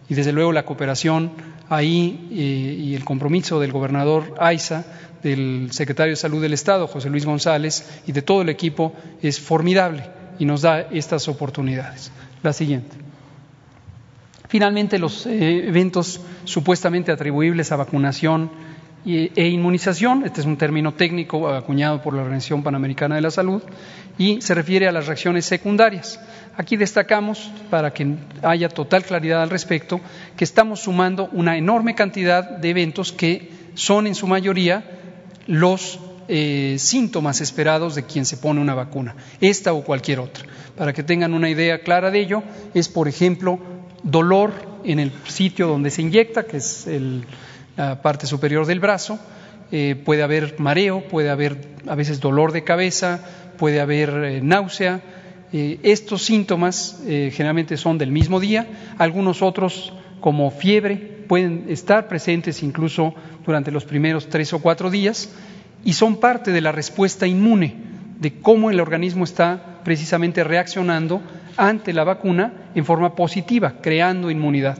Y 0.09 0.15
desde 0.15 0.31
luego 0.31 0.51
la 0.51 0.65
cooperación 0.65 1.31
ahí 1.69 2.27
eh, 2.31 2.75
y 2.79 2.95
el 2.95 3.05
compromiso 3.05 3.59
del 3.59 3.71
gobernador 3.71 4.35
Aiza, 4.39 4.85
del 5.21 5.69
secretario 5.71 6.11
de 6.11 6.15
Salud 6.15 6.41
del 6.41 6.53
Estado, 6.53 6.87
José 6.87 7.09
Luis 7.09 7.25
González, 7.25 8.01
y 8.07 8.11
de 8.11 8.21
todo 8.21 8.41
el 8.41 8.49
equipo 8.49 8.93
es 9.21 9.39
formidable 9.39 10.03
y 10.39 10.45
nos 10.45 10.61
da 10.61 10.81
estas 10.81 11.27
oportunidades. 11.27 12.11
La 12.41 12.53
siguiente. 12.53 12.95
Finalmente, 14.47 14.97
los 14.97 15.27
eh, 15.27 15.67
eventos 15.67 16.21
supuestamente 16.43 17.11
atribuibles 17.11 17.71
a 17.71 17.75
vacunación 17.75 18.49
e 19.05 19.47
inmunización, 19.47 20.23
este 20.25 20.41
es 20.41 20.45
un 20.45 20.57
término 20.57 20.93
técnico 20.93 21.49
acuñado 21.49 22.01
por 22.01 22.13
la 22.13 22.21
Organización 22.21 22.63
Panamericana 22.63 23.15
de 23.15 23.21
la 23.21 23.31
Salud, 23.31 23.61
y 24.17 24.41
se 24.41 24.53
refiere 24.53 24.87
a 24.87 24.91
las 24.91 25.07
reacciones 25.07 25.45
secundarias. 25.45 26.19
Aquí 26.57 26.75
destacamos, 26.75 27.49
para 27.69 27.93
que 27.93 28.15
haya 28.43 28.67
total 28.67 29.03
claridad 29.03 29.41
al 29.41 29.49
respecto, 29.49 30.01
que 30.35 30.43
estamos 30.43 30.81
sumando 30.81 31.29
una 31.31 31.57
enorme 31.57 31.95
cantidad 31.95 32.57
de 32.57 32.69
eventos 32.69 33.13
que 33.13 33.49
son 33.75 34.07
en 34.07 34.15
su 34.15 34.27
mayoría 34.27 34.83
los 35.47 35.99
eh, 36.27 36.75
síntomas 36.77 37.39
esperados 37.39 37.95
de 37.95 38.03
quien 38.03 38.25
se 38.25 38.37
pone 38.37 38.59
una 38.59 38.75
vacuna, 38.75 39.15
esta 39.39 39.71
o 39.73 39.83
cualquier 39.83 40.19
otra. 40.19 40.45
Para 40.75 40.91
que 40.93 41.03
tengan 41.03 41.33
una 41.33 41.49
idea 41.49 41.81
clara 41.81 42.11
de 42.11 42.19
ello, 42.19 42.43
es, 42.73 42.89
por 42.89 43.07
ejemplo, 43.07 43.59
dolor 44.03 44.51
en 44.83 44.99
el 44.99 45.11
sitio 45.27 45.67
donde 45.67 45.89
se 45.91 46.01
inyecta, 46.01 46.43
que 46.43 46.57
es 46.57 46.87
el 46.87 47.25
parte 48.01 48.27
superior 48.27 48.65
del 48.65 48.79
brazo, 48.79 49.19
eh, 49.71 49.95
puede 50.03 50.23
haber 50.23 50.59
mareo, 50.59 51.01
puede 51.07 51.29
haber 51.29 51.57
a 51.87 51.93
veces 51.93 52.19
dolor 52.19 52.51
de 52.51 52.63
cabeza, 52.63 53.19
puede 53.57 53.79
haber 53.79 54.09
eh, 54.09 54.41
náusea. 54.41 55.01
Eh, 55.53 55.79
estos 55.83 56.23
síntomas 56.23 57.01
generalmente 57.05 57.75
son 57.77 57.97
del 57.97 58.11
mismo 58.11 58.39
día, 58.39 58.67
algunos 58.97 59.41
otros 59.41 59.93
como 60.19 60.51
fiebre 60.51 60.95
pueden 61.27 61.65
estar 61.69 62.07
presentes 62.07 62.61
incluso 62.61 63.15
durante 63.45 63.71
los 63.71 63.85
primeros 63.85 64.29
tres 64.29 64.53
o 64.53 64.59
cuatro 64.59 64.91
días 64.91 65.29
y 65.83 65.93
son 65.93 66.17
parte 66.17 66.51
de 66.51 66.61
la 66.61 66.71
respuesta 66.71 67.25
inmune, 67.25 67.75
de 68.19 68.33
cómo 68.41 68.69
el 68.69 68.79
organismo 68.79 69.23
está 69.23 69.81
precisamente 69.83 70.43
reaccionando 70.43 71.21
ante 71.57 71.93
la 71.93 72.03
vacuna 72.03 72.53
en 72.75 72.85
forma 72.85 73.15
positiva, 73.15 73.75
creando 73.81 74.29
inmunidad. 74.29 74.77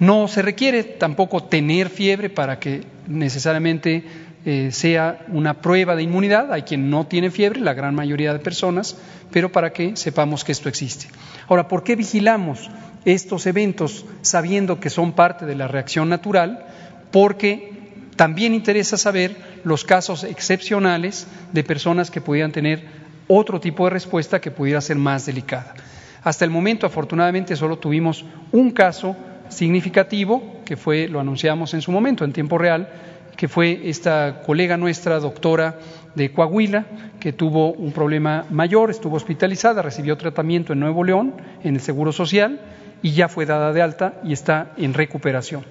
No 0.00 0.28
se 0.28 0.42
requiere 0.42 0.84
tampoco 0.84 1.42
tener 1.44 1.88
fiebre 1.88 2.30
para 2.30 2.60
que 2.60 2.82
necesariamente 3.06 4.04
eh, 4.44 4.70
sea 4.70 5.26
una 5.28 5.54
prueba 5.54 5.96
de 5.96 6.04
inmunidad. 6.04 6.52
Hay 6.52 6.62
quien 6.62 6.88
no 6.88 7.06
tiene 7.06 7.30
fiebre, 7.30 7.60
la 7.60 7.74
gran 7.74 7.94
mayoría 7.94 8.32
de 8.32 8.38
personas, 8.38 8.96
pero 9.32 9.50
para 9.50 9.72
que 9.72 9.96
sepamos 9.96 10.44
que 10.44 10.52
esto 10.52 10.68
existe. 10.68 11.06
Ahora, 11.48 11.66
¿por 11.66 11.82
qué 11.82 11.96
vigilamos 11.96 12.70
estos 13.04 13.46
eventos 13.46 14.06
sabiendo 14.22 14.78
que 14.78 14.90
son 14.90 15.12
parte 15.12 15.46
de 15.46 15.56
la 15.56 15.66
reacción 15.66 16.08
natural? 16.08 16.64
Porque 17.10 17.72
también 18.14 18.54
interesa 18.54 18.96
saber 18.96 19.36
los 19.64 19.84
casos 19.84 20.24
excepcionales 20.24 21.26
de 21.52 21.64
personas 21.64 22.10
que 22.10 22.20
pudieran 22.20 22.52
tener 22.52 22.84
otro 23.26 23.60
tipo 23.60 23.84
de 23.84 23.90
respuesta 23.90 24.40
que 24.40 24.50
pudiera 24.50 24.80
ser 24.80 24.96
más 24.96 25.26
delicada. 25.26 25.74
Hasta 26.22 26.44
el 26.44 26.50
momento, 26.50 26.86
afortunadamente, 26.86 27.56
solo 27.56 27.78
tuvimos 27.78 28.24
un 28.52 28.70
caso 28.70 29.16
significativo, 29.50 30.60
que 30.64 30.76
fue, 30.76 31.08
lo 31.08 31.20
anunciamos 31.20 31.74
en 31.74 31.82
su 31.82 31.92
momento, 31.92 32.24
en 32.24 32.32
tiempo 32.32 32.58
real, 32.58 32.88
que 33.36 33.46
fue 33.46 33.82
esta 33.84 34.42
colega 34.44 34.76
nuestra, 34.76 35.20
doctora 35.20 35.78
de 36.16 36.32
Coahuila, 36.32 36.86
que 37.20 37.32
tuvo 37.32 37.72
un 37.72 37.92
problema 37.92 38.44
mayor, 38.50 38.90
estuvo 38.90 39.16
hospitalizada, 39.16 39.80
recibió 39.80 40.16
tratamiento 40.16 40.72
en 40.72 40.80
Nuevo 40.80 41.04
León, 41.04 41.34
en 41.62 41.76
el 41.76 41.80
Seguro 41.80 42.10
Social, 42.10 42.60
y 43.00 43.12
ya 43.12 43.28
fue 43.28 43.46
dada 43.46 43.72
de 43.72 43.80
alta 43.80 44.20
y 44.24 44.32
está 44.32 44.72
en 44.76 44.92
recuperación. 44.92 45.64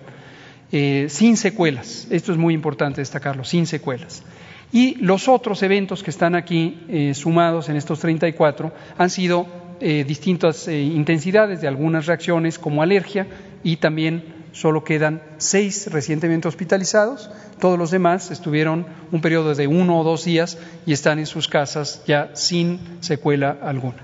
Eh, 0.71 1.07
sin 1.09 1.37
secuelas, 1.37 2.07
esto 2.09 2.31
es 2.31 2.37
muy 2.37 2.53
importante 2.53 3.01
destacarlo, 3.01 3.43
sin 3.43 3.65
secuelas. 3.67 4.23
Y 4.71 4.95
los 4.95 5.27
otros 5.27 5.63
eventos 5.63 6.03
que 6.03 6.11
están 6.11 6.35
aquí 6.35 6.79
eh, 6.89 7.13
sumados 7.13 7.69
en 7.69 7.77
estos 7.77 7.99
34 7.99 8.73
han 8.97 9.09
sido 9.09 9.47
eh, 9.79 10.03
distintas 10.05 10.67
intensidades 10.67 11.61
de 11.61 11.67
algunas 11.67 12.05
reacciones 12.05 12.59
como 12.59 12.81
alergia 12.81 13.27
y 13.67 13.75
también 13.75 14.23
solo 14.53 14.85
quedan 14.85 15.21
seis 15.39 15.91
recientemente 15.91 16.47
hospitalizados. 16.47 17.29
Todos 17.59 17.77
los 17.77 17.91
demás 17.91 18.31
estuvieron 18.31 18.85
un 19.11 19.19
periodo 19.19 19.53
de 19.55 19.67
uno 19.67 19.99
o 19.99 20.05
dos 20.05 20.23
días 20.23 20.57
y 20.85 20.93
están 20.93 21.19
en 21.19 21.25
sus 21.25 21.49
casas 21.49 22.01
ya 22.07 22.31
sin 22.33 22.79
secuela 23.01 23.57
alguna. 23.61 23.97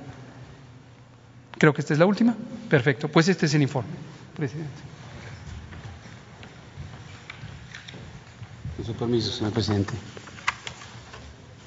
Creo 1.58 1.74
que 1.74 1.80
esta 1.80 1.94
es 1.94 2.00
la 2.00 2.06
última. 2.06 2.36
Perfecto. 2.70 3.08
Pues 3.08 3.30
este 3.30 3.46
es 3.46 3.54
el 3.54 3.62
informe, 3.62 3.92
presidente. 4.36 4.70
Con 8.76 8.86
su 8.86 8.94
permiso, 8.96 9.32
señor 9.32 9.54
presidente. 9.54 9.94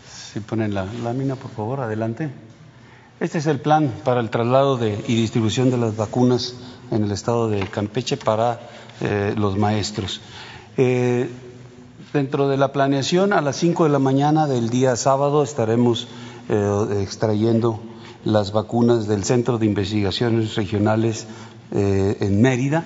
Si 0.06 0.40
ponen 0.40 0.74
la 0.74 0.84
lámina, 0.84 1.34
por 1.34 1.50
favor, 1.50 1.80
adelante. 1.80 2.28
Este 3.18 3.38
es 3.38 3.46
el 3.46 3.60
plan 3.60 3.94
para 4.04 4.20
el 4.20 4.28
traslado 4.28 4.76
de, 4.76 5.02
y 5.08 5.14
distribución 5.14 5.70
de 5.70 5.78
las 5.78 5.96
vacunas 5.96 6.54
en 6.90 7.02
el 7.02 7.12
estado 7.12 7.48
de 7.48 7.66
Campeche 7.66 8.18
para 8.18 8.60
eh, 9.00 9.32
los 9.34 9.56
maestros. 9.56 10.20
Eh, 10.76 11.30
dentro 12.12 12.46
de 12.46 12.58
la 12.58 12.72
planeación, 12.72 13.32
a 13.32 13.40
las 13.40 13.56
5 13.56 13.84
de 13.84 13.90
la 13.90 13.98
mañana 13.98 14.46
del 14.46 14.68
día 14.68 14.96
sábado 14.96 15.42
estaremos 15.42 16.08
eh, 16.50 17.00
extrayendo 17.02 17.80
las 18.26 18.52
vacunas 18.52 19.08
del 19.08 19.24
Centro 19.24 19.56
de 19.56 19.64
Investigaciones 19.64 20.54
Regionales 20.54 21.26
en 21.70 22.40
Mérida 22.42 22.84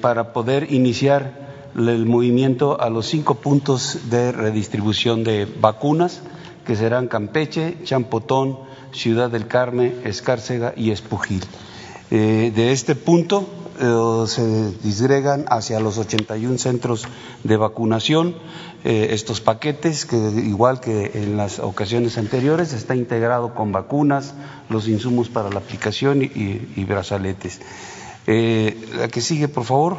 para 0.00 0.32
poder 0.32 0.72
iniciar 0.72 1.70
el 1.76 2.06
movimiento 2.06 2.80
a 2.80 2.90
los 2.90 3.06
cinco 3.06 3.36
puntos 3.36 4.10
de 4.10 4.32
redistribución 4.32 5.24
de 5.24 5.46
vacunas, 5.46 6.22
que 6.66 6.76
serán 6.76 7.08
Campeche, 7.08 7.78
Champotón, 7.84 8.58
Ciudad 8.92 9.30
del 9.30 9.46
Carmen, 9.46 10.00
Escárcega 10.04 10.74
y 10.76 10.90
Espujil. 10.90 11.42
Eh, 12.10 12.52
de 12.54 12.72
este 12.72 12.94
punto 12.94 13.48
eh, 13.80 14.24
se 14.26 14.72
disgregan 14.82 15.46
hacia 15.48 15.80
los 15.80 15.96
81 15.96 16.58
centros 16.58 17.06
de 17.42 17.56
vacunación 17.56 18.36
eh, 18.84 19.08
estos 19.12 19.40
paquetes 19.40 20.04
que 20.04 20.16
igual 20.16 20.80
que 20.80 21.12
en 21.14 21.38
las 21.38 21.58
ocasiones 21.58 22.18
anteriores 22.18 22.74
está 22.74 22.94
integrado 22.94 23.54
con 23.54 23.72
vacunas, 23.72 24.34
los 24.68 24.88
insumos 24.88 25.30
para 25.30 25.48
la 25.48 25.60
aplicación 25.60 26.22
y, 26.22 26.84
brazaletes. 26.84 27.60
la 28.26 29.08
que 29.08 29.20
sigue, 29.22 29.48
por 29.48 29.64
favor. 29.64 29.96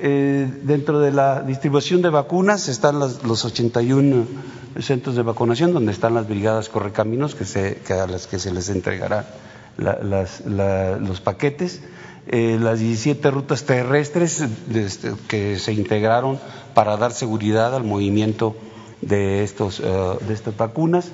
dentro 0.00 1.00
de 1.00 1.12
la 1.12 1.40
distribución 1.42 2.02
de 2.02 2.10
vacunas 2.10 2.68
están 2.68 2.98
los 2.98 3.44
81 3.44 4.26
centros 4.78 5.16
de 5.16 5.22
vacunación 5.22 5.72
donde 5.72 5.92
están 5.92 6.14
las 6.14 6.28
brigadas 6.28 6.68
correcaminos 6.68 7.34
que, 7.34 7.44
se, 7.44 7.80
a 7.90 8.06
las 8.06 8.26
que 8.26 8.38
se 8.38 8.52
les 8.52 8.68
entregará 8.68 9.26
los 9.76 11.20
paquetes, 11.20 11.82
eh, 12.26 12.58
las 12.60 12.80
17 12.80 13.30
rutas 13.30 13.64
terrestres 13.64 14.44
este, 14.74 15.12
que 15.28 15.58
se 15.58 15.72
integraron 15.72 16.38
para 16.74 16.96
dar 16.96 17.12
seguridad 17.12 17.74
al 17.74 17.84
movimiento 17.84 18.56
de, 19.00 19.44
estos, 19.44 19.80
eh, 19.80 19.84
de 20.26 20.34
estas 20.34 20.56
vacunas. 20.56 21.10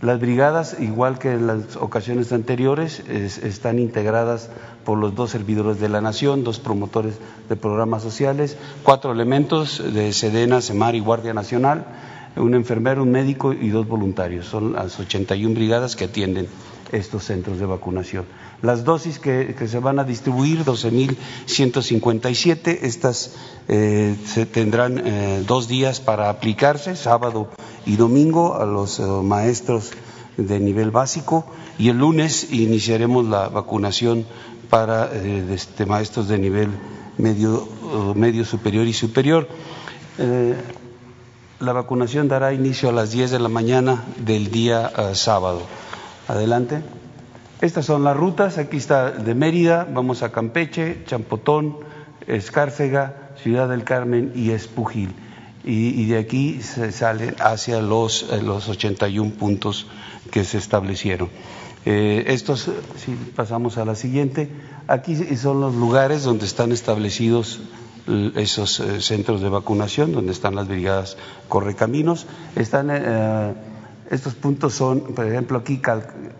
Las 0.00 0.20
brigadas, 0.20 0.76
igual 0.78 1.18
que 1.18 1.32
en 1.32 1.48
las 1.48 1.76
ocasiones 1.76 2.32
anteriores, 2.32 3.00
están 3.00 3.80
integradas 3.80 4.48
por 4.84 4.96
los 4.96 5.16
dos 5.16 5.30
servidores 5.30 5.80
de 5.80 5.88
la 5.88 6.00
Nación, 6.00 6.44
dos 6.44 6.60
promotores 6.60 7.14
de 7.48 7.56
programas 7.56 8.04
sociales, 8.04 8.56
cuatro 8.84 9.10
elementos 9.10 9.82
de 9.92 10.12
Sedena, 10.12 10.60
Semar 10.60 10.94
y 10.94 11.00
Guardia 11.00 11.34
Nacional 11.34 11.84
un 12.38 12.54
enfermero, 12.54 13.02
un 13.02 13.10
médico 13.10 13.52
y 13.52 13.68
dos 13.68 13.86
voluntarios. 13.86 14.46
Son 14.46 14.72
las 14.72 14.98
81 14.98 15.54
brigadas 15.54 15.96
que 15.96 16.04
atienden 16.04 16.48
estos 16.92 17.24
centros 17.24 17.58
de 17.58 17.66
vacunación. 17.66 18.24
Las 18.62 18.84
dosis 18.84 19.18
que, 19.18 19.54
se 19.68 19.78
van 19.78 19.98
a 19.98 20.04
distribuir, 20.04 20.64
12.157, 20.64 22.78
estas 22.82 23.34
eh, 23.68 24.16
se 24.26 24.46
tendrán 24.46 25.02
eh, 25.06 25.44
dos 25.46 25.68
días 25.68 26.00
para 26.00 26.30
aplicarse, 26.30 26.96
sábado 26.96 27.48
y 27.86 27.96
domingo, 27.96 28.56
a 28.56 28.64
los 28.66 28.98
eh, 28.98 29.02
maestros 29.22 29.92
de 30.36 30.58
nivel 30.60 30.90
básico 30.90 31.46
y 31.78 31.88
el 31.88 31.98
lunes 31.98 32.52
iniciaremos 32.52 33.26
la 33.26 33.48
vacunación 33.48 34.26
para 34.70 35.10
este, 35.14 35.86
maestros 35.86 36.28
de 36.28 36.38
nivel 36.38 36.68
medio, 37.16 37.66
medio 38.14 38.44
superior 38.44 38.86
y 38.86 38.92
superior. 38.92 39.48
La 41.60 41.72
vacunación 41.72 42.28
dará 42.28 42.52
inicio 42.52 42.88
a 42.88 42.92
las 42.92 43.10
10 43.10 43.32
de 43.32 43.40
la 43.40 43.48
mañana 43.48 44.04
del 44.24 44.52
día 44.52 44.92
eh, 44.96 45.16
sábado. 45.16 45.62
Adelante. 46.28 46.82
Estas 47.60 47.84
son 47.84 48.04
las 48.04 48.16
rutas. 48.16 48.58
Aquí 48.58 48.76
está 48.76 49.10
de 49.10 49.34
Mérida, 49.34 49.84
vamos 49.92 50.22
a 50.22 50.30
Campeche, 50.30 51.02
Champotón, 51.04 51.78
Escárcega, 52.28 53.32
Ciudad 53.42 53.68
del 53.68 53.82
Carmen 53.82 54.30
y 54.36 54.50
Espujil. 54.50 55.12
Y, 55.64 56.06
de 56.06 56.18
aquí 56.18 56.62
se 56.62 56.92
salen 56.92 57.34
hacia 57.40 57.82
los, 57.82 58.28
eh, 58.30 58.40
los 58.40 58.68
81 58.68 59.32
puntos 59.32 59.88
que 60.30 60.44
se 60.44 60.58
establecieron. 60.58 61.28
Eh, 61.84 62.24
estos, 62.28 62.70
si 63.04 63.16
pasamos 63.34 63.78
a 63.78 63.84
la 63.84 63.96
siguiente, 63.96 64.48
aquí 64.86 65.16
son 65.36 65.60
los 65.60 65.74
lugares 65.74 66.22
donde 66.22 66.46
están 66.46 66.70
establecidos 66.70 67.60
esos 68.36 68.80
eh, 68.80 69.00
centros 69.00 69.40
de 69.40 69.48
vacunación 69.48 70.12
donde 70.12 70.32
están 70.32 70.54
las 70.54 70.68
brigadas 70.68 71.16
correcaminos. 71.48 72.26
Están, 72.56 72.88
eh, 72.90 73.54
estos 74.10 74.34
puntos 74.34 74.74
son, 74.74 75.00
por 75.00 75.26
ejemplo, 75.26 75.58
aquí 75.58 75.80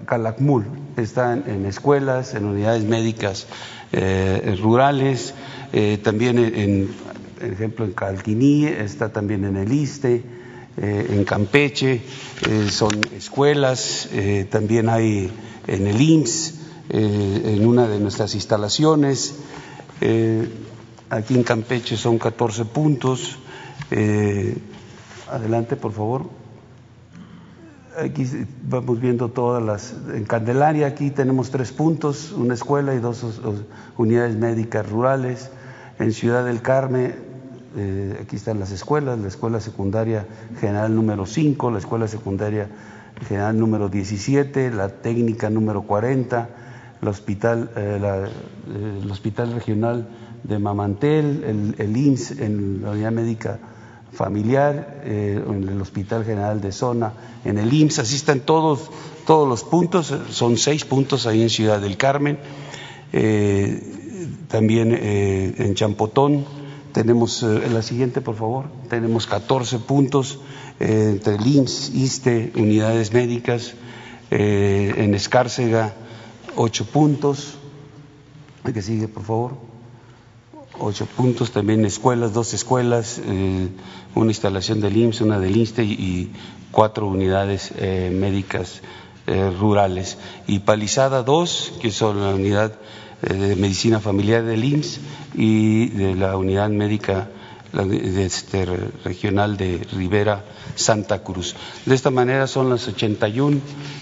Calakmul, 0.07 0.65
están 0.97 1.45
en 1.47 1.67
escuelas, 1.67 2.35
en 2.35 2.47
unidades 2.47 2.85
médicas 2.85 3.47
eh, 3.93 4.57
rurales, 4.61 5.35
también 6.03 6.39
en, 6.39 6.89
por 7.39 7.49
ejemplo, 7.49 7.85
en 7.85 7.93
Calquiní, 7.93 8.65
está 8.65 9.13
también 9.13 9.45
en 9.45 9.57
el 9.57 9.71
ISTE, 9.71 10.25
en 10.79 11.25
Campeche, 11.25 12.01
son 12.71 12.93
escuelas, 13.15 14.09
también 14.49 14.89
hay 14.89 15.31
en 15.67 15.87
el 15.87 16.01
IMSS, 16.01 16.55
en 16.89 17.67
una 17.67 17.87
de 17.87 18.01
nuestras 18.01 18.35
instalaciones. 18.35 19.35
Aquí 21.11 21.35
en 21.35 21.43
Campeche 21.43 21.97
son 21.97 22.19
14 22.19 22.67
puntos. 22.67 23.39
Eh, 23.91 24.59
adelante, 25.31 25.75
por 25.75 25.93
favor. 25.93 26.29
Aquí 27.97 28.27
vamos 28.63 29.01
viendo 29.01 29.31
todas 29.31 29.63
las. 29.63 29.95
En 30.15 30.25
Candelaria, 30.25 30.87
aquí 30.87 31.11
tenemos 31.11 31.51
tres 31.51 31.73
puntos: 31.73 32.33
una 32.33 32.53
escuela 32.53 32.95
y 32.95 32.99
dos 32.99 33.25
unidades 33.97 34.37
médicas 34.37 34.87
rurales. 34.89 35.51
En 35.99 36.13
Ciudad 36.13 36.45
del 36.45 36.61
Carmen, 36.61 37.15
eh, 37.77 38.19
aquí 38.23 38.37
están 38.37 38.61
las 38.61 38.71
escuelas: 38.71 39.19
la 39.19 39.29
Escuela 39.29 39.61
Secundaria 39.61 40.27
General 40.61 40.95
número 40.95 41.25
5, 41.25 41.71
la 41.71 41.79
Escuela 41.79 42.07
Secundaria 42.07 42.69
General 43.27 43.59
número 43.59 43.89
17, 43.89 44.71
la 44.73 44.91
Técnica 44.91 45.49
número 45.49 45.83
40, 45.83 46.51
el 47.01 47.09
Hospital, 47.09 47.71
eh, 47.77 48.29
el 49.03 49.11
hospital 49.11 49.55
Regional 49.55 50.07
de 50.43 50.59
Mamantel, 50.59 51.45
el, 51.45 51.75
el 51.79 51.97
IMSS 51.97 52.41
en 52.41 52.83
la 52.83 52.91
unidad 52.93 53.13
médica 53.13 53.59
familiar, 54.13 55.03
eh, 55.05 55.43
en 55.47 55.69
el 55.69 55.81
Hospital 55.81 56.25
General 56.25 56.61
de 56.61 56.73
Zona, 56.73 57.13
en 57.45 57.59
el 57.59 57.73
IMSS, 57.73 58.01
así 58.01 58.17
están 58.17 58.41
todos, 58.41 58.91
todos 59.27 59.49
los 59.49 59.65
puntos, 59.65 60.13
son 60.31 60.57
seis 60.57 60.85
puntos 60.85 61.27
ahí 61.27 61.43
en 61.43 61.51
Ciudad 61.51 61.81
del 61.81 61.97
Carmen, 61.97 62.39
eh, 63.13 64.27
también 64.49 64.93
eh, 64.93 65.55
en 65.59 65.75
Champotón, 65.75 66.45
tenemos, 66.93 67.43
en 67.43 67.75
la 67.75 67.83
siguiente, 67.83 68.21
por 68.21 68.35
favor, 68.35 68.65
tenemos 68.89 69.27
14 69.27 69.79
puntos 69.79 70.41
entre 70.81 71.37
el 71.37 71.47
IMSS, 71.47 71.95
ISTE, 71.95 72.53
unidades 72.57 73.13
médicas, 73.13 73.75
en 74.31 75.15
Escárcega, 75.15 75.95
8 76.57 76.87
puntos. 76.87 77.57
El 78.65 78.73
que 78.73 78.83
sigue, 78.83 79.07
por 79.07 79.23
favor. 79.23 79.68
Ocho 80.81 81.07
puntos, 81.07 81.51
también 81.51 81.85
escuelas, 81.85 82.33
dos 82.33 82.55
escuelas, 82.55 83.21
una 84.15 84.31
instalación 84.31 84.81
del 84.81 84.97
IMSS, 84.97 85.21
una 85.23 85.41
del 85.41 85.57
INSTE 85.57 85.85
y, 85.85 86.33
cuatro 86.71 87.07
unidades 87.07 87.73
médicas 87.77 88.83
rurales. 89.59 90.19
Y 90.47 90.61
Palizada, 90.61 91.23
dos, 91.23 91.73
que 91.81 91.91
son 91.91 92.21
la 92.21 92.35
unidad 92.35 92.73
de 93.23 93.57
medicina 93.57 94.01
familiar 94.01 94.45
del 94.45 94.65
IMSS 94.65 95.01
y 95.35 95.89
de 95.89 96.15
la 96.15 96.37
unidad 96.37 96.69
médica 96.69 97.29
este, 97.73 98.65
regional 99.05 99.57
de 99.57 99.87
Rivera 99.93 100.45
Santa 100.75 101.23
Cruz. 101.23 101.55
De 101.85 101.95
esta 101.95 102.11
manera 102.11 102.47
son 102.47 102.71
los 102.71 102.89
81 102.89 103.61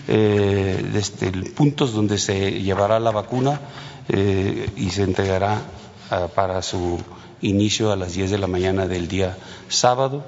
eh, 0.09 0.93
este, 0.95 1.33
puntos 1.33 1.93
donde 1.93 2.19
se 2.19 2.63
llevará 2.63 3.01
la 3.01 3.11
vacuna 3.11 3.61
eh, 4.09 4.71
y 4.77 4.91
se 4.91 5.03
entregará 5.03 5.63
ah, 6.11 6.29
para 6.35 6.63
su 6.63 6.99
inicio 7.41 7.93
a 7.93 7.97
las 7.97 8.15
10 8.15 8.31
de 8.31 8.39
la 8.39 8.47
mañana 8.47 8.87
del 8.87 9.09
día 9.09 9.37
sábado. 9.69 10.25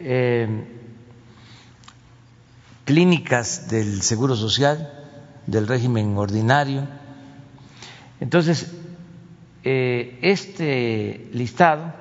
eh, 0.00 0.81
clínicas 2.84 3.68
del 3.68 4.02
Seguro 4.02 4.36
Social, 4.36 4.92
del 5.46 5.66
régimen 5.66 6.16
ordinario. 6.16 6.86
Entonces, 8.20 8.72
eh, 9.64 10.18
este 10.22 11.28
listado, 11.32 11.92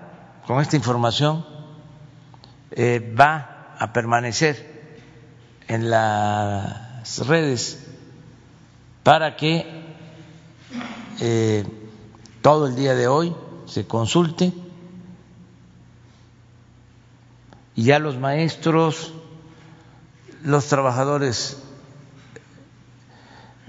con 0.47 0.61
esta 0.61 0.75
información, 0.75 1.45
eh, 2.71 3.15
va 3.19 3.75
a 3.77 3.93
permanecer 3.93 4.95
en 5.67 5.89
las 5.89 7.27
redes 7.27 7.87
para 9.03 9.35
que 9.35 9.65
eh, 11.19 11.65
todo 12.41 12.67
el 12.67 12.75
día 12.75 12.95
de 12.95 13.07
hoy 13.07 13.35
se 13.65 13.85
consulte 13.85 14.53
y 17.75 17.83
ya 17.83 17.99
los 17.99 18.17
maestros, 18.17 19.13
los 20.43 20.67
trabajadores 20.67 21.57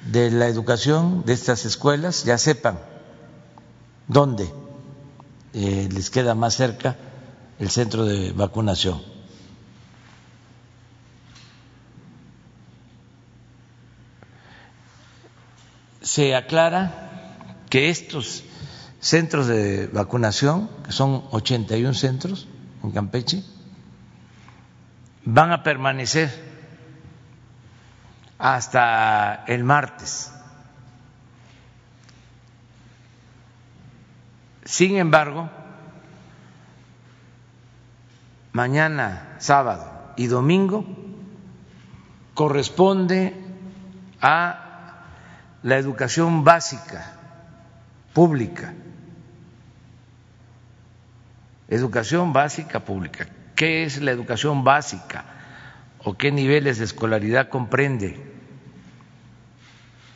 de 0.06 0.30
la 0.30 0.46
educación 0.46 1.24
de 1.24 1.32
estas 1.32 1.64
escuelas 1.64 2.24
ya 2.24 2.38
sepan 2.38 2.78
dónde 4.08 4.52
eh, 5.54 5.88
les 5.92 6.10
queda 6.10 6.34
más 6.34 6.54
cerca 6.54 6.96
el 7.58 7.70
centro 7.70 8.04
de 8.04 8.32
vacunación. 8.32 9.12
se 16.02 16.34
aclara 16.34 17.56
que 17.70 17.88
estos 17.88 18.44
centros 19.00 19.46
de 19.46 19.86
vacunación, 19.86 20.68
que 20.84 20.92
son 20.92 21.24
81 21.30 21.94
centros 21.94 22.48
en 22.82 22.90
Campeche, 22.90 23.42
van 25.24 25.52
a 25.52 25.62
permanecer 25.62 26.51
hasta 28.42 29.44
el 29.46 29.62
martes. 29.62 30.32
Sin 34.64 34.96
embargo, 34.96 35.48
mañana, 38.50 39.36
sábado 39.38 40.12
y 40.16 40.26
domingo 40.26 40.84
corresponde 42.34 43.32
a 44.20 45.04
la 45.62 45.76
educación 45.76 46.42
básica 46.42 47.12
pública. 48.12 48.74
Educación 51.68 52.32
básica 52.32 52.80
pública. 52.80 53.28
¿Qué 53.54 53.84
es 53.84 54.02
la 54.02 54.10
educación 54.10 54.64
básica? 54.64 55.26
¿O 56.02 56.14
qué 56.14 56.32
niveles 56.32 56.78
de 56.78 56.86
escolaridad 56.86 57.48
comprende? 57.48 58.31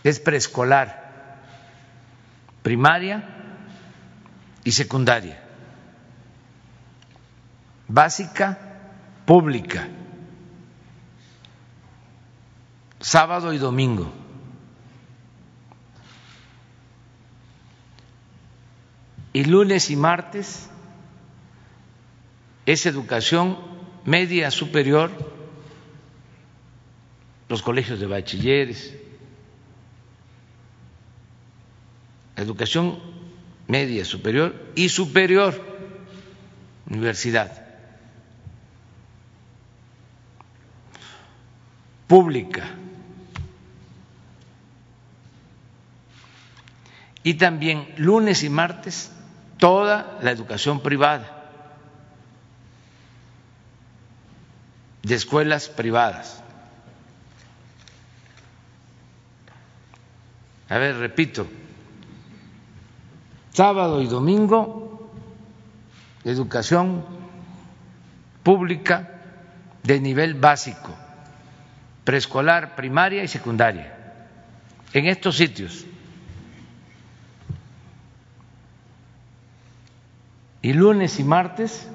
Es 0.07 0.21
preescolar, 0.21 1.41
primaria 2.63 3.25
y 4.63 4.71
secundaria. 4.71 5.43
Básica 7.89 8.57
pública. 9.25 9.89
Sábado 13.01 13.53
y 13.53 13.59
domingo 13.59 14.13
y 19.33 19.45
lunes 19.45 19.91
y 19.91 19.97
martes 19.97 20.71
es 22.65 22.87
educación 22.87 23.59
media 24.05 24.53
superior, 24.53 25.11
los 27.49 27.61
colegios 27.63 27.99
de 27.99 28.07
bachilleres, 28.07 29.06
educación 32.37 32.99
media 33.67 34.05
superior 34.05 34.55
y 34.75 34.89
superior, 34.89 35.55
universidad 36.89 37.67
pública. 42.07 42.65
Y 47.23 47.35
también 47.35 47.93
lunes 47.97 48.45
y 48.45 48.49
martes 48.49 49.11
toda 49.59 50.19
la 50.23 50.31
educación 50.31 50.81
privada, 50.81 51.51
de 55.03 55.15
escuelas 55.15 55.69
privadas. 55.69 56.41
A 60.69 60.79
ver, 60.79 60.97
repito, 60.97 61.49
sábado 63.57 64.03
y 64.03 64.07
domingo, 64.07 65.09
educación 66.25 67.03
pública 68.43 69.19
de 69.83 69.99
nivel 69.99 70.35
básico, 70.35 70.95
preescolar, 72.05 72.77
primaria 72.77 73.25
y 73.25 73.29
secundaria, 73.29 73.97
en 74.93 75.07
estos 75.07 75.39
sitios. 75.39 75.87
Y 80.61 80.75
lunes 80.75 81.19
y 81.19 81.25
martes, 81.25 81.89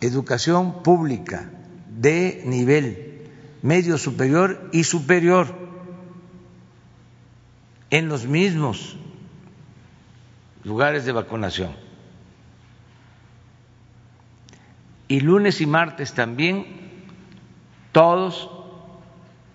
educación 0.00 0.84
pública 0.84 1.50
de 1.88 2.44
nivel 2.46 3.26
medio 3.62 3.98
superior 3.98 4.70
y 4.72 4.84
superior 4.84 5.63
en 7.94 8.08
los 8.08 8.26
mismos 8.26 8.96
lugares 10.64 11.04
de 11.04 11.12
vacunación. 11.12 11.76
Y 15.06 15.20
lunes 15.20 15.60
y 15.60 15.66
martes 15.66 16.12
también 16.12 16.66
todos 17.92 18.50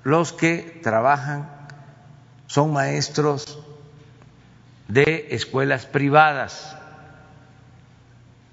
los 0.06 0.32
que 0.32 0.80
trabajan 0.82 1.50
son 2.48 2.72
maestros 2.72 3.60
de 4.88 5.28
escuelas 5.32 5.86
privadas 5.86 6.78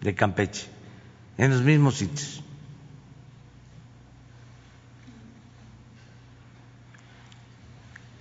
de 0.01 0.17
Campeche, 0.17 0.67
en 1.39 1.53
los 1.53 1.63
mismos 1.63 1.95
sitios. 1.95 2.43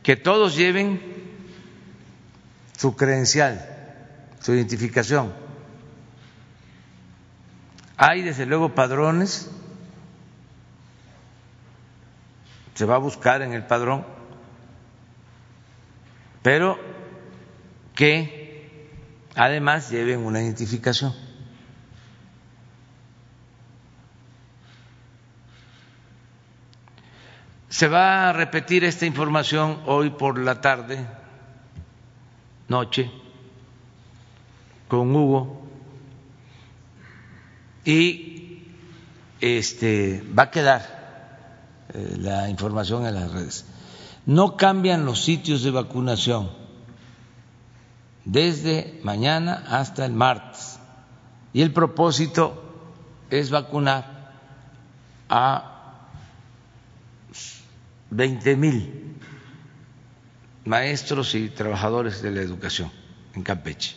Que 0.04 0.16
todos 0.16 0.56
lleven 0.56 1.15
su 2.78 2.96
credencial, 2.96 3.66
su 4.42 4.54
identificación. 4.54 5.34
Hay 7.98 8.22
desde 8.22 8.46
luego 8.46 8.76
padrones, 8.76 9.50
se 12.74 12.86
va 12.86 12.96
a 12.96 13.00
buscar 13.00 13.42
en 13.42 13.54
el 13.54 13.66
padrón, 13.66 14.06
pero 16.42 16.78
que 17.96 18.90
además 19.36 19.90
lleven 19.90 20.20
una 20.20 20.42
identificación. 20.42 21.14
Se 27.70 27.88
va 27.88 28.30
a 28.30 28.34
repetir 28.34 28.84
esta 28.84 29.06
información 29.06 29.82
hoy 29.86 30.10
por 30.12 30.38
la 30.38 30.62
tarde, 30.62 31.06
noche, 32.68 33.12
con 34.88 35.16
Hugo 35.16 35.62
y 37.84 38.64
este 39.42 40.24
va 40.38 40.44
a 40.44 40.52
quedar 40.52 41.86
eh, 41.94 42.18
la 42.20 42.50
información 42.50 43.06
en 43.06 43.16
las 43.16 43.32
redes. 43.32 43.66
No 44.26 44.58
cambian 44.58 45.06
los 45.06 45.24
sitios 45.24 45.62
de 45.64 45.72
vacunación 45.72 46.50
desde 48.26 49.00
mañana 49.04 49.64
hasta 49.70 50.06
el 50.06 50.14
martes. 50.14 50.80
Y 51.54 51.62
el 51.62 51.72
propósito 51.72 52.64
es 53.30 53.52
vacunar 53.52 54.34
a 55.30 56.00
20 58.10 58.56
mil 58.56 59.16
maestros 60.66 61.36
y 61.36 61.50
trabajadores 61.50 62.22
de 62.22 62.32
la 62.32 62.42
educación 62.42 62.92
en 63.36 63.44
Campeche. 63.44 63.96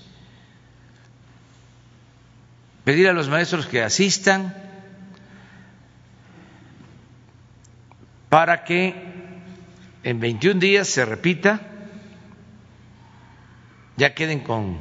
Pedir 2.84 3.08
a 3.08 3.12
los 3.12 3.28
maestros 3.28 3.66
que 3.66 3.82
asistan 3.82 4.54
para 8.28 8.64
que 8.64 8.94
en 10.04 10.20
21 10.20 10.60
días 10.60 10.88
se 10.88 11.04
repita 11.04 11.60
ya 13.96 14.14
queden 14.14 14.40
con 14.40 14.78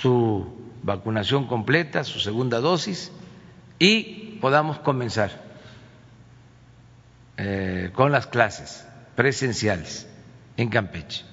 su 0.00 0.46
vacunación 0.84 1.48
completa, 1.48 2.04
su 2.04 2.20
segunda 2.20 2.60
dosis, 2.60 3.10
y 3.80 4.38
podamos 4.40 4.78
comenzar 4.78 5.42
eh, 7.36 7.90
con 7.94 8.12
las 8.12 8.28
clases 8.28 8.86
presenciales 9.16 10.06
en 10.56 10.68
Campeche. 10.68 11.24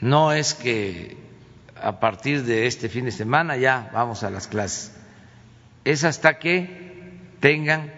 No 0.00 0.32
es 0.32 0.54
que 0.54 1.16
a 1.80 1.98
partir 2.00 2.44
de 2.44 2.66
este 2.66 2.88
fin 2.88 3.06
de 3.06 3.12
semana 3.12 3.56
ya 3.56 3.90
vamos 3.92 4.22
a 4.22 4.30
las 4.30 4.46
clases, 4.48 4.92
es 5.84 6.04
hasta 6.04 6.38
que 6.38 7.12
tengan 7.40 7.92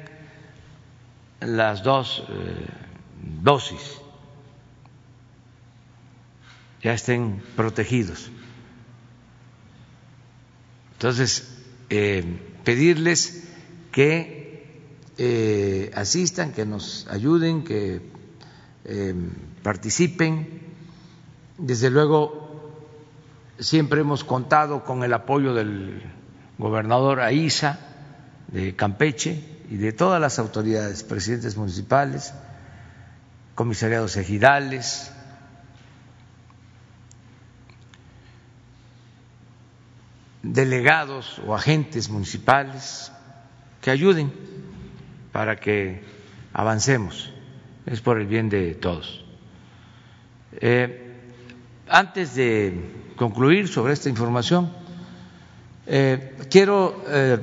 las 1.41 1.83
dos 1.83 2.25
eh, 2.29 2.67
dosis 3.43 4.01
ya 6.87 6.93
estén 6.93 7.43
protegidos. 7.57 8.31
Entonces, 10.93 11.53
eh, 11.91 12.25
pedirles 12.65 13.49
que 13.91 14.36
eh, 15.19 15.91
asistan, 15.95 16.53
que 16.53 16.67
nos 16.67 17.07
ayuden, 17.09 17.65
que 17.65 18.03
eh, 18.85 19.15
participen. 19.63 20.61
Desde 21.59 21.91
luego, 21.91 22.73
siempre 23.59 24.01
hemos 24.01 24.25
contado 24.25 24.85
con 24.85 25.05
el 25.05 25.13
apoyo 25.13 25.55
del 25.55 26.03
gobernador 26.59 27.21
Aiza 27.21 27.79
de 28.49 28.77
Campeche 28.77 29.43
y 29.71 29.77
de 29.77 29.93
todas 29.93 30.21
las 30.21 30.39
autoridades, 30.39 31.03
presidentes 31.03 31.57
municipales, 31.57 32.33
comisariados 33.55 34.17
ejidales, 34.17 35.11
delegados 40.43 41.41
o 41.47 41.55
agentes 41.55 42.09
municipales 42.09 43.11
que 43.81 43.91
ayuden 43.91 44.33
para 45.37 45.57
que 45.57 46.01
avancemos. 46.55 47.31
Es 47.85 48.01
por 48.01 48.19
el 48.19 48.27
bien 48.27 48.49
de 48.49 48.73
todos. 48.75 49.23
Eh, 50.53 51.13
antes 51.91 52.35
de 52.35 53.13
concluir 53.17 53.69
sobre 53.69 53.93
esta 53.93 54.09
información, 54.09 54.73
eh, 55.87 56.39
quiero 56.51 57.03
eh, 57.07 57.37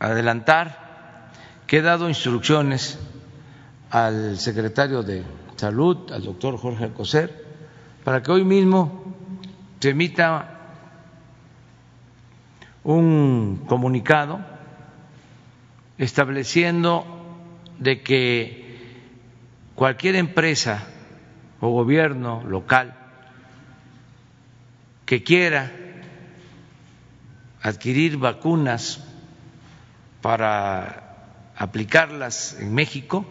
adelantar 0.00 1.30
que 1.66 1.78
he 1.78 1.82
dado 1.82 2.10
instrucciones 2.10 2.98
al 3.88 4.38
secretario 4.38 5.02
de 5.02 5.24
Salud, 5.56 6.12
al 6.12 6.24
doctor 6.24 6.58
Jorge 6.58 6.84
Alcocer, 6.84 7.46
para 8.04 8.22
que 8.22 8.32
hoy 8.32 8.44
mismo 8.44 9.14
se 9.80 9.88
emita 9.88 10.58
un 12.84 13.64
comunicado 13.66 14.51
estableciendo 16.02 17.06
de 17.78 18.02
que 18.02 18.76
cualquier 19.76 20.16
empresa 20.16 20.84
o 21.60 21.70
gobierno 21.70 22.42
local 22.42 22.98
que 25.06 25.22
quiera 25.22 25.70
adquirir 27.62 28.16
vacunas 28.16 28.98
para 30.20 31.52
aplicarlas 31.56 32.58
en 32.58 32.74
México 32.74 33.24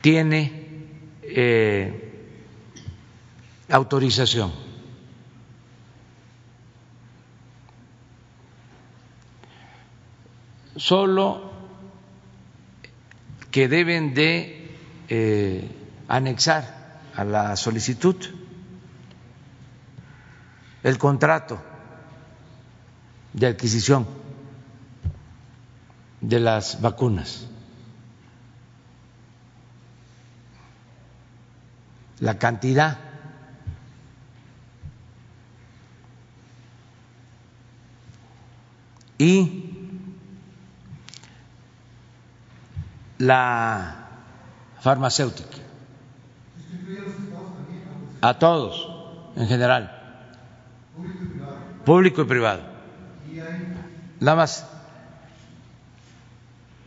tiene 0.00 0.88
eh, 1.20 2.32
autorización 3.68 4.63
solo 10.76 11.52
que 13.50 13.68
deben 13.68 14.14
de 14.14 14.76
eh, 15.08 15.70
anexar 16.08 17.00
a 17.14 17.24
la 17.24 17.56
solicitud 17.56 18.16
el 20.82 20.98
contrato 20.98 21.62
de 23.32 23.46
adquisición 23.46 24.06
de 26.20 26.40
las 26.40 26.80
vacunas, 26.80 27.46
la 32.20 32.38
cantidad 32.38 32.98
y 39.18 39.73
la 43.18 44.08
farmacéutica. 44.80 45.58
A 48.20 48.38
todos, 48.38 48.88
en 49.36 49.46
general. 49.46 49.90
Público 51.84 52.22
y 52.22 52.24
privado. 52.24 52.62
Nada 54.20 54.36
más. 54.36 54.66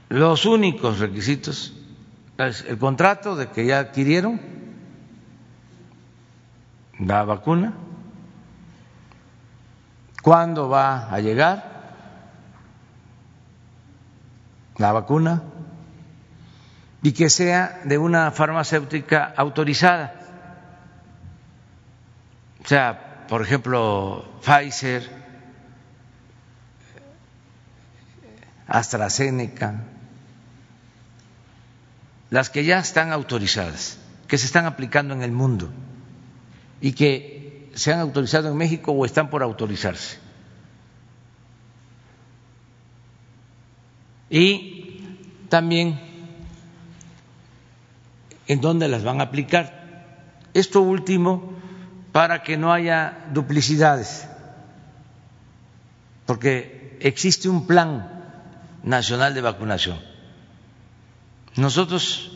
Los 0.09 0.45
únicos 0.45 0.99
requisitos 0.99 1.73
el 2.37 2.77
contrato 2.77 3.35
de 3.35 3.49
que 3.49 3.65
ya 3.65 3.79
adquirieron 3.79 4.39
la 6.99 7.23
vacuna, 7.23 7.73
cuándo 10.21 10.69
va 10.69 11.11
a 11.11 11.19
llegar 11.19 11.77
la 14.77 14.91
vacuna 14.91 15.41
y 17.07 17.13
que 17.13 17.29
sea 17.29 17.79
de 17.85 17.97
una 17.97 18.31
farmacéutica 18.31 19.33
autorizada. 19.37 20.13
O 22.61 22.67
sea, 22.67 23.25
por 23.29 23.41
ejemplo, 23.41 24.29
Pfizer, 24.41 25.09
AstraZeneca, 28.67 29.83
las 32.29 32.49
que 32.49 32.65
ya 32.65 32.79
están 32.79 33.13
autorizadas, 33.13 33.97
que 34.27 34.37
se 34.37 34.45
están 34.45 34.65
aplicando 34.65 35.13
en 35.13 35.21
el 35.21 35.31
mundo 35.31 35.69
y 36.81 36.91
que 36.91 37.71
se 37.73 37.93
han 37.93 38.01
autorizado 38.01 38.49
en 38.49 38.57
México 38.57 38.91
o 38.91 39.05
están 39.05 39.29
por 39.29 39.43
autorizarse. 39.43 40.17
Y 44.29 45.17
también 45.47 46.06
en 48.47 48.61
dónde 48.61 48.87
las 48.87 49.03
van 49.03 49.19
a 49.19 49.25
aplicar. 49.25 50.47
Esto 50.53 50.81
último 50.81 51.53
para 52.11 52.41
que 52.41 52.57
no 52.57 52.73
haya 52.73 53.27
duplicidades, 53.33 54.27
porque 56.25 56.97
existe 56.99 57.47
un 57.49 57.67
plan 57.67 58.17
nacional 58.83 59.33
de 59.33 59.41
vacunación. 59.41 59.99
Nosotros 61.55 62.31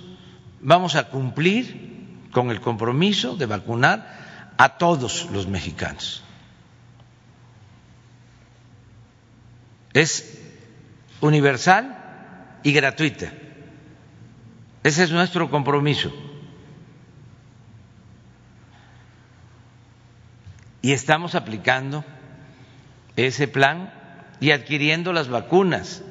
vamos 0.60 0.95
a 0.95 1.10
cumplir 1.10 2.28
con 2.32 2.52
el 2.52 2.62
compromiso 2.62 3.36
de 3.36 3.45
vacunar 3.45 4.54
a 4.58 4.78
todos 4.78 5.30
los 5.32 5.47
mexicanos. 5.47 6.24
Es 9.93 10.39
universal 11.21 11.97
y 12.63 12.71
gratuita. 12.71 13.32
Ese 14.84 15.04
es 15.04 15.12
nuestro 15.12 15.50
compromiso. 15.50 16.12
Y 20.82 20.94
estamos 20.94 21.36
aplicando 21.36 22.04
ese 23.15 23.48
plan 23.48 23.94
y 24.39 24.52
adquiriendo 24.52 25.13
las 25.13 25.30
vacunas. 25.30 26.02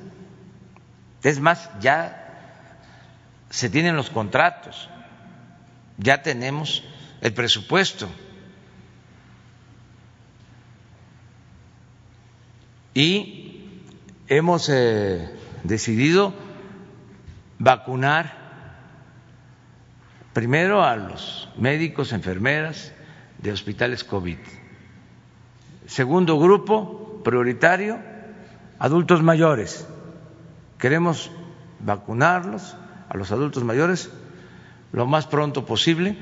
Es 1.25 1.41
más, 1.41 1.69
ya 1.81 2.21
se 3.51 3.69
tienen 3.69 3.97
los 3.97 4.11
contratos, 4.11 4.89
ya 5.99 6.23
tenemos 6.23 6.85
el 7.21 7.35
presupuesto. 7.35 8.09
Y 12.95 13.83
hemos 14.29 14.69
eh, 14.69 15.29
decidido 15.65 16.33
vacunar 17.59 18.40
primero 20.33 20.85
a 20.85 20.97
los 20.97 21.49
médicos, 21.57 22.13
enfermeras 22.13 22.93
de 23.39 23.53
hospitales 23.53 24.05
COVID. 24.05 24.39
Segundo 25.87 26.39
grupo 26.39 27.21
prioritario, 27.25 27.99
adultos 28.79 29.23
mayores. 29.23 29.87
Queremos 30.79 31.31
vacunarlos 31.81 32.77
a 33.09 33.17
los 33.17 33.33
adultos 33.33 33.65
mayores 33.65 34.11
lo 34.93 35.07
más 35.07 35.27
pronto 35.27 35.67
posible, 35.67 36.17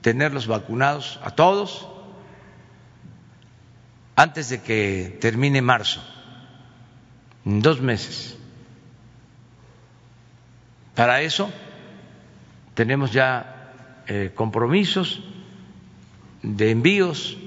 tenerlos 0.00 0.46
vacunados 0.46 1.18
a 1.22 1.30
todos 1.30 1.88
antes 4.16 4.48
de 4.48 4.62
que 4.62 5.18
termine 5.20 5.60
marzo, 5.60 6.00
en 7.44 7.60
dos 7.60 7.80
meses. 7.80 8.36
Para 10.94 11.22
eso 11.22 11.50
tenemos 12.74 13.12
ya 13.12 14.02
eh, 14.06 14.32
compromisos 14.34 15.22
de 16.42 16.70
envíos 16.70 17.38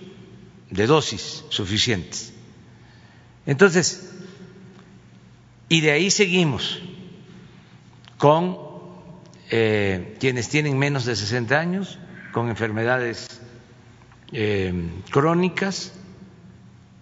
de 0.69 0.87
dosis 0.87 1.45
suficientes. 1.49 2.33
Entonces, 3.45 4.13
y 5.69 5.81
de 5.81 5.91
ahí 5.91 6.09
seguimos 6.09 6.81
con 8.17 8.57
eh, 9.49 10.17
quienes 10.19 10.49
tienen 10.49 10.77
menos 10.77 11.05
de 11.05 11.15
60 11.15 11.57
años, 11.57 11.99
con 12.33 12.49
enfermedades 12.49 13.41
eh, 14.31 14.73
crónicas 15.11 15.93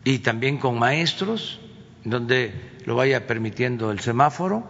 y 0.04 0.20
también 0.20 0.58
con 0.58 0.78
maestros, 0.78 1.60
donde 2.04 2.54
lo 2.86 2.96
vaya 2.96 3.26
permitiendo 3.26 3.92
el 3.92 4.00
semáforo, 4.00 4.68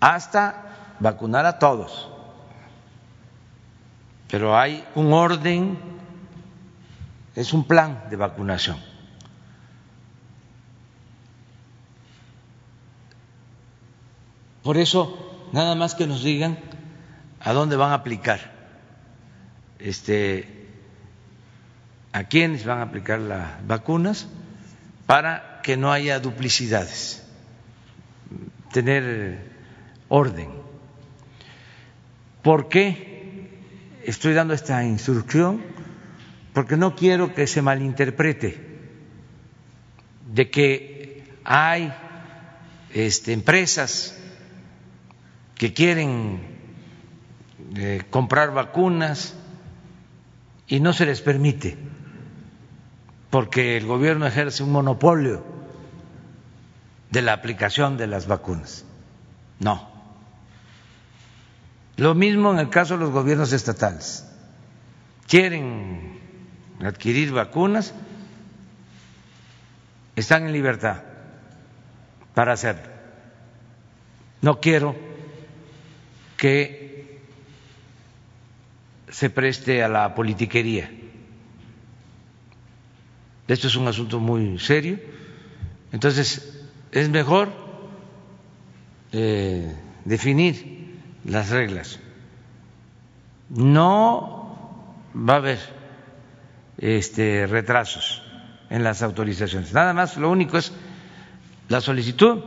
hasta 0.00 0.69
vacunar 1.00 1.46
a 1.46 1.58
todos. 1.58 2.08
Pero 4.30 4.56
hay 4.56 4.84
un 4.94 5.12
orden, 5.12 5.78
es 7.34 7.52
un 7.52 7.64
plan 7.64 8.04
de 8.10 8.16
vacunación. 8.16 8.78
Por 14.62 14.76
eso, 14.76 15.48
nada 15.52 15.74
más 15.74 15.94
que 15.94 16.06
nos 16.06 16.22
digan 16.22 16.58
a 17.40 17.52
dónde 17.52 17.76
van 17.76 17.90
a 17.90 17.94
aplicar, 17.94 18.52
este, 19.78 20.68
a 22.12 22.24
quiénes 22.24 22.64
van 22.66 22.78
a 22.78 22.82
aplicar 22.82 23.18
las 23.18 23.66
vacunas 23.66 24.28
para 25.06 25.60
que 25.62 25.76
no 25.76 25.90
haya 25.90 26.20
duplicidades, 26.20 27.26
tener 28.70 29.50
orden. 30.08 30.69
¿Por 32.42 32.68
qué 32.68 33.48
estoy 34.04 34.34
dando 34.34 34.54
esta 34.54 34.82
instrucción? 34.84 35.62
Porque 36.52 36.76
no 36.76 36.96
quiero 36.96 37.34
que 37.34 37.46
se 37.46 37.62
malinterprete 37.62 38.70
de 40.32 40.50
que 40.50 41.24
hay 41.44 41.92
este, 42.92 43.32
empresas 43.32 44.16
que 45.54 45.72
quieren 45.74 46.40
eh, 47.76 48.02
comprar 48.10 48.52
vacunas 48.52 49.34
y 50.66 50.80
no 50.80 50.92
se 50.92 51.04
les 51.04 51.20
permite, 51.20 51.76
porque 53.28 53.76
el 53.76 53.86
gobierno 53.86 54.26
ejerce 54.26 54.62
un 54.62 54.72
monopolio 54.72 55.44
de 57.10 57.22
la 57.22 57.32
aplicación 57.32 57.96
de 57.96 58.06
las 58.06 58.26
vacunas. 58.26 58.84
No. 59.58 59.99
Lo 62.00 62.14
mismo 62.14 62.50
en 62.50 62.58
el 62.60 62.70
caso 62.70 62.94
de 62.94 63.00
los 63.00 63.10
gobiernos 63.10 63.52
estatales. 63.52 64.26
Quieren 65.28 66.18
adquirir 66.82 67.30
vacunas, 67.30 67.92
están 70.16 70.46
en 70.46 70.54
libertad 70.54 71.02
para 72.34 72.54
hacerlo. 72.54 72.88
No 74.40 74.60
quiero 74.60 74.96
que 76.38 77.20
se 79.10 79.28
preste 79.28 79.84
a 79.84 79.88
la 79.88 80.14
politiquería. 80.14 80.90
Esto 83.46 83.66
es 83.66 83.76
un 83.76 83.88
asunto 83.88 84.20
muy 84.20 84.58
serio. 84.58 84.98
Entonces, 85.92 86.64
es 86.92 87.10
mejor 87.10 87.52
eh, 89.12 89.76
definir 90.06 90.79
las 91.30 91.50
reglas. 91.50 91.98
No 93.48 94.80
va 95.16 95.34
a 95.34 95.36
haber 95.36 95.58
este, 96.78 97.46
retrasos 97.46 98.22
en 98.68 98.82
las 98.82 99.02
autorizaciones. 99.02 99.72
Nada 99.72 99.92
más, 99.92 100.16
lo 100.16 100.30
único 100.30 100.58
es 100.58 100.72
la 101.68 101.80
solicitud 101.80 102.42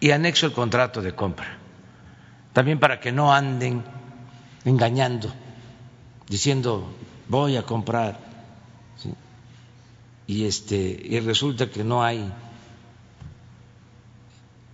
y 0.00 0.10
anexo 0.10 0.46
el 0.46 0.52
contrato 0.52 1.00
de 1.00 1.14
compra. 1.14 1.58
También 2.52 2.80
para 2.80 2.98
que 2.98 3.12
no 3.12 3.32
anden 3.32 3.84
engañando, 4.64 5.32
diciendo 6.28 6.92
voy 7.28 7.56
a 7.56 7.62
comprar 7.62 8.18
y 10.26 10.46
este 10.46 10.76
y 10.76 11.20
resulta 11.20 11.70
que 11.70 11.84
no 11.84 12.02
hay 12.02 12.32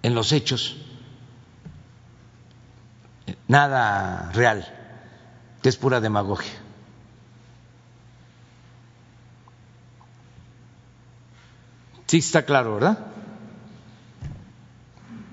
en 0.03 0.15
los 0.15 0.33
hechos 0.33 0.77
nada 3.49 4.31
real, 4.33 4.67
que 5.63 5.69
es 5.69 5.77
pura 5.77 6.01
demagogia. 6.01 6.53
Sí, 12.07 12.19
está 12.19 12.45
claro, 12.45 12.75
¿verdad? 12.75 12.99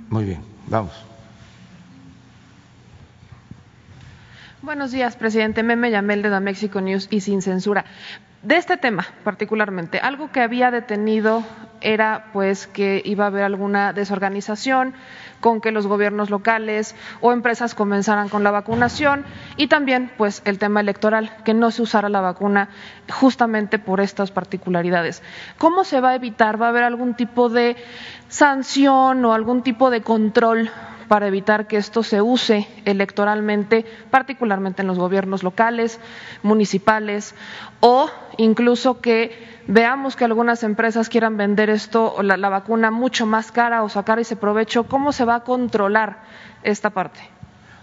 Muy 0.09 0.25
bien, 0.25 0.41
vamos. 0.67 0.93
Buenos 4.61 4.91
días, 4.91 5.15
presidente. 5.15 5.63
Meme 5.63 5.89
Yamel 5.89 6.21
de 6.21 6.29
Da 6.29 6.39
Mexico 6.39 6.81
News 6.81 7.07
y 7.09 7.21
sin 7.21 7.41
censura. 7.41 7.85
de 8.43 8.57
este 8.57 8.77
tema 8.77 9.05
particularmente, 9.23 9.99
algo 9.99 10.31
que 10.31 10.41
había 10.41 10.71
detenido 10.71 11.43
era 11.81 12.29
pues 12.33 12.67
que 12.67 13.01
iba 13.05 13.25
a 13.25 13.27
haber 13.27 13.43
alguna 13.43 13.93
desorganización 13.93 14.93
con 15.41 15.59
que 15.59 15.71
los 15.71 15.87
gobiernos 15.87 16.29
locales 16.29 16.95
o 17.19 17.33
empresas 17.33 17.75
comenzaran 17.75 18.29
con 18.29 18.43
la 18.43 18.51
vacunación 18.51 19.25
y 19.57 19.67
también 19.67 20.11
pues 20.17 20.41
el 20.45 20.57
tema 20.57 20.79
electoral, 20.79 21.35
que 21.43 21.53
no 21.53 21.71
se 21.71 21.81
usara 21.81 22.07
la 22.07 22.21
vacuna 22.21 22.69
justamente 23.11 23.79
por 23.79 23.99
estas 23.99 24.31
particularidades. 24.31 25.21
¿Cómo 25.57 25.83
se 25.83 25.99
va 25.99 26.11
a 26.11 26.15
evitar? 26.15 26.61
¿Va 26.61 26.67
a 26.67 26.69
haber 26.69 26.83
algún 26.83 27.15
tipo 27.15 27.49
de 27.49 27.75
sanción 28.29 29.25
o 29.25 29.33
algún 29.33 29.63
tipo 29.63 29.89
de 29.89 30.01
control 30.01 30.71
para 31.11 31.27
evitar 31.27 31.67
que 31.67 31.75
esto 31.75 32.03
se 32.03 32.21
use 32.21 32.69
electoralmente, 32.85 33.85
particularmente 34.09 34.81
en 34.81 34.87
los 34.87 34.97
gobiernos 34.97 35.43
locales, 35.43 35.99
municipales, 36.41 37.35
o 37.81 38.09
incluso 38.37 39.01
que 39.01 39.50
veamos 39.67 40.15
que 40.15 40.25
algunas 40.25 40.63
empresas 40.63 41.09
quieran 41.09 41.37
vender 41.37 41.69
esto, 41.69 42.21
la, 42.21 42.49
vacuna 42.49 42.91
mucho 42.91 43.25
más 43.25 43.51
cara 43.51 43.83
o 43.83 43.89
sacar 43.89 44.19
ese 44.19 44.35
provecho. 44.35 44.85
¿Cómo 44.85 45.11
se 45.11 45.25
va 45.25 45.35
a 45.35 45.43
controlar 45.43 46.23
esta 46.63 46.89
parte? 46.89 47.19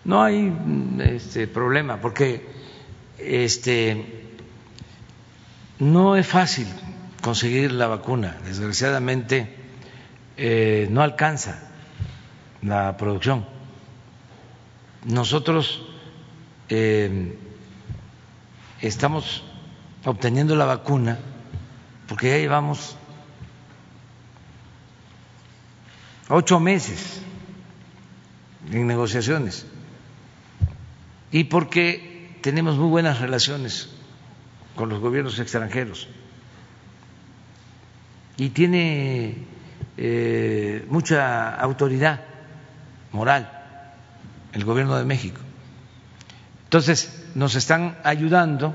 No 0.05 0.22
hay 0.22 0.53
este 1.01 1.47
problema, 1.47 1.99
porque 1.99 2.47
este 3.18 4.35
no 5.79 6.16
es 6.16 6.26
fácil 6.26 6.66
conseguir 7.22 7.72
la 7.72 7.87
vacuna. 7.87 8.37
Desgraciadamente 8.45 9.57
eh, 10.37 10.89
no 10.91 11.03
alcanza 11.03 11.68
la 12.62 12.97
producción. 12.97 13.45
Nosotros 15.05 15.83
eh, 16.68 17.39
estamos 18.81 19.45
obteniendo 20.05 20.57
la 20.57 20.64
vacuna 20.64 21.18
porque 22.09 22.31
ya 22.31 22.39
llevamos 22.39 22.97
ocho 26.29 26.59
meses 26.59 27.23
en 28.73 28.87
negociaciones 28.87 29.67
y 31.31 31.45
porque 31.45 32.39
tenemos 32.43 32.77
muy 32.77 32.89
buenas 32.89 33.21
relaciones 33.21 33.91
con 34.75 34.89
los 34.89 35.01
gobiernos 35.01 35.39
extranjeros 35.39 36.09
y 38.37 38.51
tiene 38.51 39.47
eh, 39.97 40.87
mucha 40.89 41.55
autoridad 41.55 42.21
moral 43.13 43.59
el 44.53 44.65
gobierno 44.65 44.97
de 44.97 45.05
México. 45.05 45.41
Entonces, 46.65 47.27
nos 47.35 47.55
están 47.55 47.99
ayudando 48.05 48.75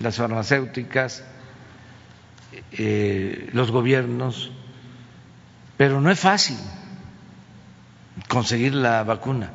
las 0.00 0.16
farmacéuticas, 0.16 1.24
eh, 2.72 3.50
los 3.52 3.70
gobiernos, 3.70 4.50
pero 5.76 6.00
no 6.00 6.10
es 6.10 6.18
fácil 6.18 6.56
conseguir 8.28 8.74
la 8.74 9.04
vacuna. 9.04 9.50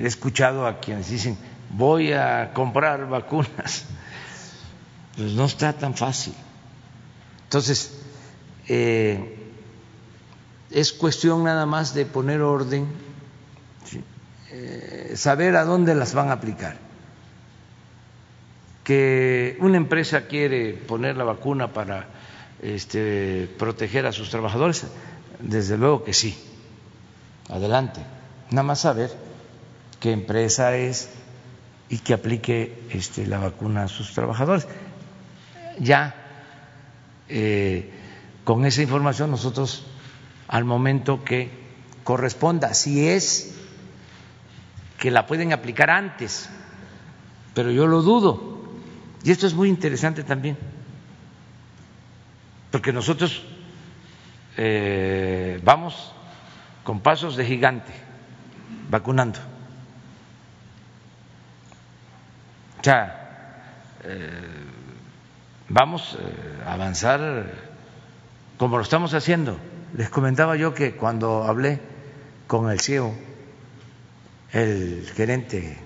He 0.00 0.06
escuchado 0.06 0.66
a 0.66 0.80
quienes 0.80 1.08
dicen, 1.10 1.36
voy 1.70 2.12
a 2.12 2.52
comprar 2.54 3.08
vacunas. 3.08 3.86
Pues 5.14 5.32
no 5.32 5.44
está 5.44 5.74
tan 5.74 5.94
fácil. 5.94 6.32
Entonces, 7.44 8.00
eh, 8.66 9.42
es 10.70 10.94
cuestión 10.94 11.44
nada 11.44 11.66
más 11.66 11.92
de 11.92 12.06
poner 12.06 12.40
orden, 12.40 12.88
eh, 14.50 15.12
saber 15.16 15.56
a 15.56 15.64
dónde 15.64 15.94
las 15.94 16.14
van 16.14 16.30
a 16.30 16.32
aplicar. 16.32 16.78
Que 18.84 19.56
una 19.60 19.76
empresa 19.76 20.26
quiere 20.26 20.74
poner 20.74 21.16
la 21.16 21.24
vacuna 21.24 21.72
para 21.72 22.08
este, 22.62 23.48
proteger 23.58 24.06
a 24.06 24.12
sus 24.12 24.30
trabajadores, 24.30 24.86
desde 25.40 25.76
luego 25.76 26.04
que 26.04 26.12
sí. 26.12 26.36
Adelante. 27.48 28.00
Nada 28.50 28.62
más 28.62 28.80
saber 28.80 29.10
qué 30.00 30.12
empresa 30.12 30.76
es 30.76 31.10
y 31.88 31.98
que 31.98 32.14
aplique 32.14 32.82
este, 32.90 33.26
la 33.26 33.38
vacuna 33.38 33.84
a 33.84 33.88
sus 33.88 34.12
trabajadores. 34.12 34.66
Ya 35.78 36.14
eh, 37.28 37.90
con 38.44 38.64
esa 38.64 38.82
información 38.82 39.30
nosotros 39.30 39.86
al 40.48 40.64
momento 40.64 41.24
que 41.24 41.50
corresponda, 42.04 42.74
si 42.74 43.08
es 43.08 43.54
que 44.98 45.10
la 45.10 45.26
pueden 45.26 45.52
aplicar 45.52 45.90
antes, 45.90 46.48
pero 47.54 47.70
yo 47.70 47.86
lo 47.86 48.02
dudo. 48.02 48.51
Y 49.24 49.30
esto 49.30 49.46
es 49.46 49.54
muy 49.54 49.68
interesante 49.68 50.24
también, 50.24 50.58
porque 52.70 52.92
nosotros 52.92 53.42
eh, 54.56 55.60
vamos 55.62 56.12
con 56.82 57.00
pasos 57.00 57.36
de 57.36 57.44
gigante 57.44 57.92
vacunando. 58.90 59.38
O 62.80 62.84
sea, 62.84 63.60
eh, 64.02 64.30
vamos 65.68 66.18
eh, 66.18 66.62
a 66.66 66.72
avanzar 66.72 67.46
como 68.58 68.76
lo 68.76 68.82
estamos 68.82 69.14
haciendo. 69.14 69.56
Les 69.94 70.08
comentaba 70.08 70.56
yo 70.56 70.74
que 70.74 70.96
cuando 70.96 71.44
hablé 71.44 71.80
con 72.48 72.70
el 72.70 72.80
CEO, 72.80 73.14
el 74.50 75.08
gerente 75.14 75.78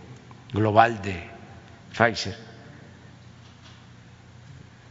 global 0.55 1.03
de 1.03 1.29
Pfizer, 1.93 2.46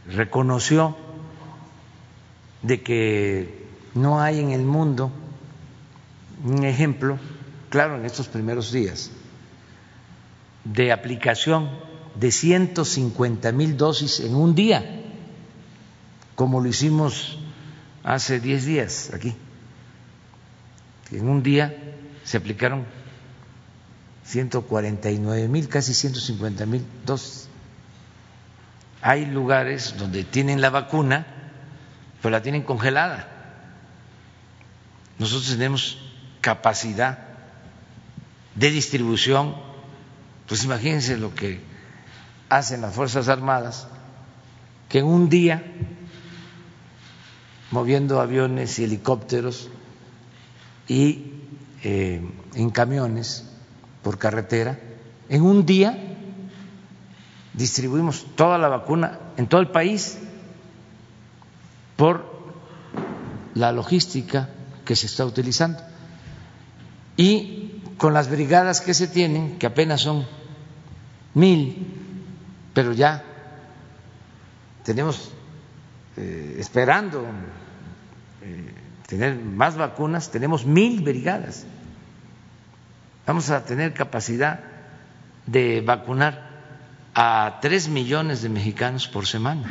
reconoció 0.08 0.96
de 2.62 2.82
que 2.82 3.66
no 3.94 4.20
hay 4.20 4.40
en 4.40 4.50
el 4.50 4.62
mundo 4.62 5.10
un 6.44 6.64
ejemplo, 6.64 7.18
claro, 7.70 7.96
en 7.96 8.04
estos 8.04 8.28
primeros 8.28 8.72
días, 8.72 9.10
de 10.64 10.92
aplicación 10.92 11.70
de 12.18 12.30
150 12.30 13.52
mil 13.52 13.76
dosis 13.76 14.20
en 14.20 14.34
un 14.34 14.54
día, 14.54 14.84
como 16.34 16.60
lo 16.60 16.68
hicimos 16.68 17.38
hace 18.02 18.40
10 18.40 18.64
días 18.66 19.10
aquí. 19.14 19.34
En 21.10 21.28
un 21.28 21.42
día 21.42 21.74
se 22.24 22.36
aplicaron 22.36 22.84
149 24.24 25.48
mil, 25.48 25.68
casi 25.68 25.94
150 25.94 26.66
mil 26.66 26.84
dosis. 27.04 27.48
Hay 29.06 29.24
lugares 29.24 29.94
donde 29.96 30.24
tienen 30.24 30.60
la 30.60 30.68
vacuna, 30.68 31.24
pero 32.20 32.32
la 32.32 32.42
tienen 32.42 32.62
congelada. 32.62 33.28
Nosotros 35.16 35.48
tenemos 35.48 35.96
capacidad 36.40 37.16
de 38.56 38.68
distribución, 38.72 39.54
pues 40.48 40.64
imagínense 40.64 41.16
lo 41.18 41.36
que 41.36 41.60
hacen 42.48 42.80
las 42.80 42.96
Fuerzas 42.96 43.28
Armadas, 43.28 43.86
que 44.88 44.98
en 44.98 45.04
un 45.04 45.28
día 45.28 45.62
moviendo 47.70 48.20
aviones 48.20 48.76
y 48.80 48.84
helicópteros 48.86 49.70
y 50.88 51.32
eh, 51.84 52.28
en 52.56 52.70
camiones 52.70 53.44
por 54.02 54.18
carretera. 54.18 54.80
En 55.28 55.42
un 55.42 55.64
día 55.64 56.05
distribuimos 57.56 58.26
toda 58.36 58.58
la 58.58 58.68
vacuna 58.68 59.18
en 59.36 59.46
todo 59.46 59.60
el 59.60 59.68
país 59.68 60.18
por 61.96 62.24
la 63.54 63.72
logística 63.72 64.50
que 64.84 64.94
se 64.94 65.06
está 65.06 65.24
utilizando 65.24 65.82
y 67.16 67.80
con 67.96 68.12
las 68.12 68.30
brigadas 68.30 68.82
que 68.82 68.92
se 68.92 69.08
tienen, 69.08 69.58
que 69.58 69.66
apenas 69.66 70.02
son 70.02 70.26
mil, 71.32 71.86
pero 72.74 72.92
ya 72.92 73.24
tenemos 74.84 75.32
eh, 76.18 76.56
esperando 76.58 77.24
eh, 78.42 78.74
tener 79.06 79.36
más 79.36 79.76
vacunas, 79.76 80.30
tenemos 80.30 80.66
mil 80.66 81.00
brigadas. 81.00 81.64
Vamos 83.26 83.48
a 83.48 83.64
tener 83.64 83.94
capacidad 83.94 84.60
de 85.46 85.80
vacunar 85.80 86.45
a 87.18 87.60
tres 87.62 87.88
millones 87.88 88.42
de 88.42 88.50
mexicanos 88.50 89.08
por 89.08 89.26
semana 89.26 89.66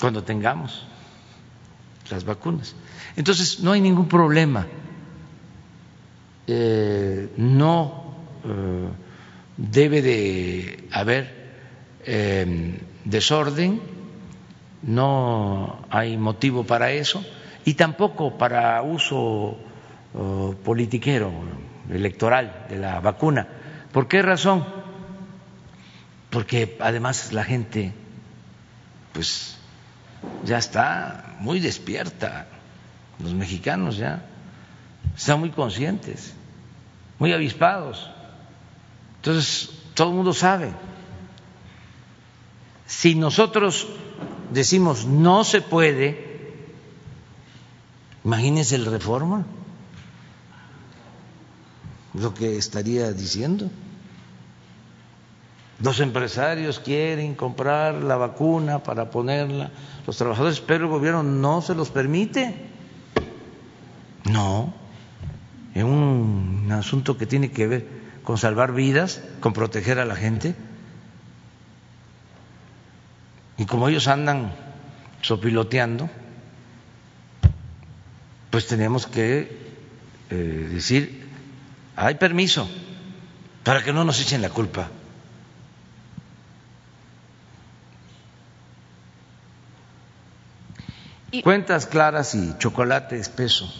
cuando 0.00 0.24
tengamos 0.24 0.84
las 2.10 2.24
vacunas. 2.24 2.74
Entonces, 3.14 3.60
no 3.60 3.70
hay 3.70 3.80
ningún 3.80 4.08
problema. 4.08 4.66
Eh, 6.48 7.32
no 7.36 8.16
debe 9.56 10.02
de 10.02 10.88
haber 10.90 11.38
desorden 13.04 13.80
no 14.82 15.84
hay 15.90 16.16
motivo 16.16 16.64
para 16.64 16.90
eso 16.90 17.24
y 17.64 17.74
tampoco 17.74 18.36
para 18.36 18.82
uso 18.82 19.56
politiquero, 20.64 21.30
electoral 21.90 22.66
de 22.68 22.78
la 22.78 23.00
vacuna. 23.00 23.46
¿Por 23.92 24.08
qué 24.08 24.22
razón? 24.22 24.64
Porque 26.30 26.76
además 26.80 27.32
la 27.32 27.44
gente 27.44 27.92
pues 29.12 29.56
ya 30.44 30.58
está 30.58 31.36
muy 31.40 31.60
despierta, 31.60 32.46
los 33.18 33.34
mexicanos 33.34 33.96
ya 33.96 34.24
están 35.16 35.40
muy 35.40 35.50
conscientes, 35.50 36.34
muy 37.18 37.32
avispados. 37.32 38.08
Entonces, 39.16 39.70
todo 39.94 40.10
el 40.10 40.14
mundo 40.14 40.32
sabe. 40.32 40.72
Si 42.86 43.14
nosotros 43.14 43.86
decimos 44.52 45.04
no 45.04 45.44
se 45.44 45.60
puede, 45.60 46.62
imagínense 48.24 48.76
el 48.76 48.86
reforma, 48.86 49.44
lo 52.14 52.34
que 52.34 52.56
estaría 52.56 53.12
diciendo. 53.12 53.70
Los 55.80 56.00
empresarios 56.00 56.80
quieren 56.80 57.34
comprar 57.36 57.94
la 57.94 58.16
vacuna 58.16 58.82
para 58.82 59.10
ponerla, 59.10 59.70
los 60.06 60.16
trabajadores, 60.16 60.60
pero 60.60 60.86
el 60.86 60.90
gobierno 60.90 61.22
no 61.22 61.62
se 61.62 61.74
los 61.74 61.90
permite. 61.90 62.66
No, 64.24 64.74
es 65.74 65.84
un 65.84 66.68
asunto 66.72 67.16
que 67.16 67.26
tiene 67.26 67.52
que 67.52 67.68
ver 67.68 67.86
con 68.24 68.38
salvar 68.38 68.72
vidas, 68.72 69.22
con 69.38 69.52
proteger 69.52 70.00
a 70.00 70.04
la 70.04 70.16
gente. 70.16 70.56
Y 73.56 73.64
como 73.64 73.88
ellos 73.88 74.08
andan 74.08 74.52
sopiloteando, 75.22 76.10
pues 78.50 78.66
tenemos 78.66 79.06
que 79.06 79.56
eh, 80.30 80.68
decir, 80.72 81.28
hay 81.94 82.16
permiso 82.16 82.68
para 83.62 83.84
que 83.84 83.92
no 83.92 84.04
nos 84.04 84.20
echen 84.20 84.42
la 84.42 84.50
culpa. 84.50 84.90
Cuentas 91.42 91.86
claras 91.86 92.34
y 92.34 92.56
chocolate 92.58 93.18
espeso. 93.18 93.70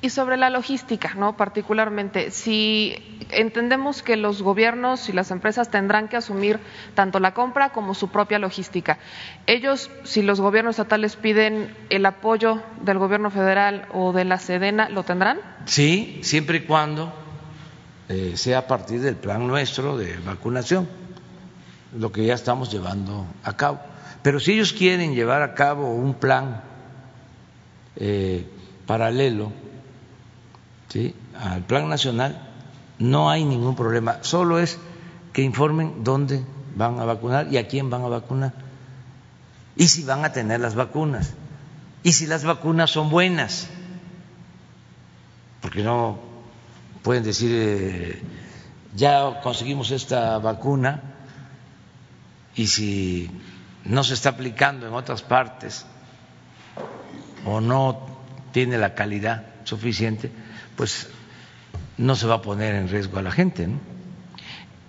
Y 0.00 0.10
sobre 0.10 0.36
la 0.36 0.50
logística, 0.50 1.14
¿no? 1.14 1.36
Particularmente, 1.36 2.30
si 2.30 2.94
entendemos 3.30 4.02
que 4.02 4.16
los 4.16 4.42
gobiernos 4.42 5.08
y 5.08 5.12
las 5.12 5.30
empresas 5.30 5.70
tendrán 5.70 6.08
que 6.08 6.18
asumir 6.18 6.60
tanto 6.94 7.20
la 7.20 7.32
compra 7.32 7.70
como 7.70 7.94
su 7.94 8.08
propia 8.08 8.38
logística. 8.38 8.98
Ellos, 9.46 9.90
si 10.04 10.20
los 10.20 10.42
gobiernos 10.42 10.74
estatales 10.74 11.16
piden 11.16 11.74
el 11.88 12.04
apoyo 12.04 12.62
del 12.82 12.98
gobierno 12.98 13.30
federal 13.30 13.88
o 13.94 14.12
de 14.12 14.26
la 14.26 14.38
Sedena, 14.38 14.90
¿lo 14.90 15.04
tendrán? 15.04 15.40
Sí, 15.64 16.20
siempre 16.22 16.58
y 16.58 16.60
cuando 16.60 17.12
eh, 18.10 18.34
sea 18.36 18.58
a 18.58 18.66
partir 18.66 19.00
del 19.00 19.16
plan 19.16 19.46
nuestro 19.46 19.96
de 19.96 20.18
vacunación, 20.18 20.86
lo 21.98 22.12
que 22.12 22.26
ya 22.26 22.34
estamos 22.34 22.70
llevando 22.70 23.26
a 23.42 23.56
cabo. 23.56 23.80
Pero 24.24 24.40
si 24.40 24.52
ellos 24.52 24.72
quieren 24.72 25.14
llevar 25.14 25.42
a 25.42 25.52
cabo 25.52 25.94
un 25.94 26.14
plan 26.14 26.62
eh, 27.96 28.48
paralelo 28.86 29.52
al 31.38 31.62
plan 31.64 31.90
nacional, 31.90 32.40
no 32.98 33.28
hay 33.28 33.44
ningún 33.44 33.76
problema. 33.76 34.18
Solo 34.22 34.58
es 34.58 34.78
que 35.34 35.42
informen 35.42 36.04
dónde 36.04 36.42
van 36.74 36.98
a 37.00 37.04
vacunar 37.04 37.52
y 37.52 37.58
a 37.58 37.68
quién 37.68 37.90
van 37.90 38.02
a 38.02 38.08
vacunar. 38.08 38.54
Y 39.76 39.88
si 39.88 40.04
van 40.04 40.24
a 40.24 40.32
tener 40.32 40.58
las 40.58 40.74
vacunas. 40.74 41.34
Y 42.02 42.12
si 42.12 42.26
las 42.26 42.44
vacunas 42.44 42.90
son 42.90 43.10
buenas. 43.10 43.68
Porque 45.60 45.82
no 45.82 46.18
pueden 47.02 47.24
decir, 47.24 47.50
eh, 47.52 48.22
ya 48.96 49.42
conseguimos 49.42 49.90
esta 49.90 50.38
vacuna 50.38 51.02
y 52.54 52.68
si 52.68 53.30
no 53.84 54.04
se 54.04 54.14
está 54.14 54.30
aplicando 54.30 54.86
en 54.86 54.94
otras 54.94 55.22
partes 55.22 55.86
o 57.44 57.60
no 57.60 58.06
tiene 58.52 58.78
la 58.78 58.94
calidad 58.94 59.44
suficiente, 59.64 60.30
pues 60.76 61.08
no 61.98 62.16
se 62.16 62.26
va 62.26 62.36
a 62.36 62.42
poner 62.42 62.74
en 62.74 62.88
riesgo 62.88 63.18
a 63.18 63.22
la 63.22 63.30
gente. 63.30 63.66
¿no? 63.66 63.93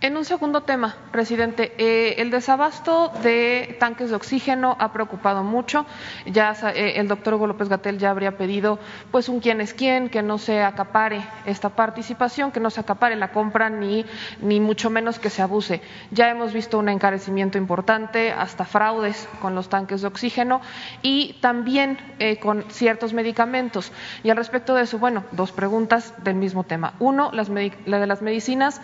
En 0.02 0.18
un 0.18 0.26
segundo 0.26 0.64
tema, 0.64 0.98
presidente, 1.14 1.74
eh, 1.78 2.16
el 2.18 2.30
desabasto 2.30 3.14
de 3.24 3.78
tanques 3.80 4.10
de 4.10 4.18
oxígeno 4.18 4.76
ha 4.78 4.92
preocupado 4.92 5.42
mucho. 5.42 5.86
Ya 6.26 6.54
eh, 6.76 6.96
el 6.98 7.08
doctor 7.08 7.36
Hugo 7.36 7.48
López 7.48 7.70
Gatel 7.70 7.98
ya 7.98 8.10
habría 8.10 8.38
pedido, 8.38 8.78
pues, 9.12 9.30
un 9.30 9.40
quién 9.40 9.62
es 9.62 9.74
quién, 9.74 10.10
que 10.10 10.22
no 10.22 10.38
se 10.38 10.62
acapare 10.62 11.26
esta 11.46 11.70
participación, 11.70 12.52
que 12.52 12.60
no 12.60 12.70
se 12.72 12.82
acapare 12.82 13.16
la 13.16 13.32
compra 13.32 13.70
ni 13.70 14.06
ni 14.42 14.60
mucho 14.60 14.90
menos 14.90 15.18
que 15.18 15.30
se 15.30 15.42
abuse. 15.42 15.82
Ya 16.12 16.30
hemos 16.30 16.52
visto 16.52 16.78
un 16.78 16.90
encarecimiento 16.90 17.58
importante, 17.58 18.34
hasta 18.34 18.66
fraudes 18.66 19.30
con 19.42 19.56
los 19.56 19.70
tanques 19.70 20.02
de 20.02 20.08
oxígeno 20.08 20.60
y 21.02 21.38
también 21.40 21.98
eh, 22.20 22.38
con 22.38 22.64
ciertos 22.70 23.14
medicamentos. 23.14 23.94
Y 24.24 24.30
al 24.30 24.36
respecto 24.38 24.76
de 24.76 24.84
eso, 24.84 25.00
bueno, 25.00 25.24
dos 25.32 25.54
preguntas 25.54 26.14
del 26.22 26.36
mismo 26.36 26.66
tema. 26.66 26.96
Uno, 27.00 27.32
las 27.32 27.50
la 27.50 28.00
de 28.00 28.08
las 28.08 28.22
medicinas. 28.22 28.82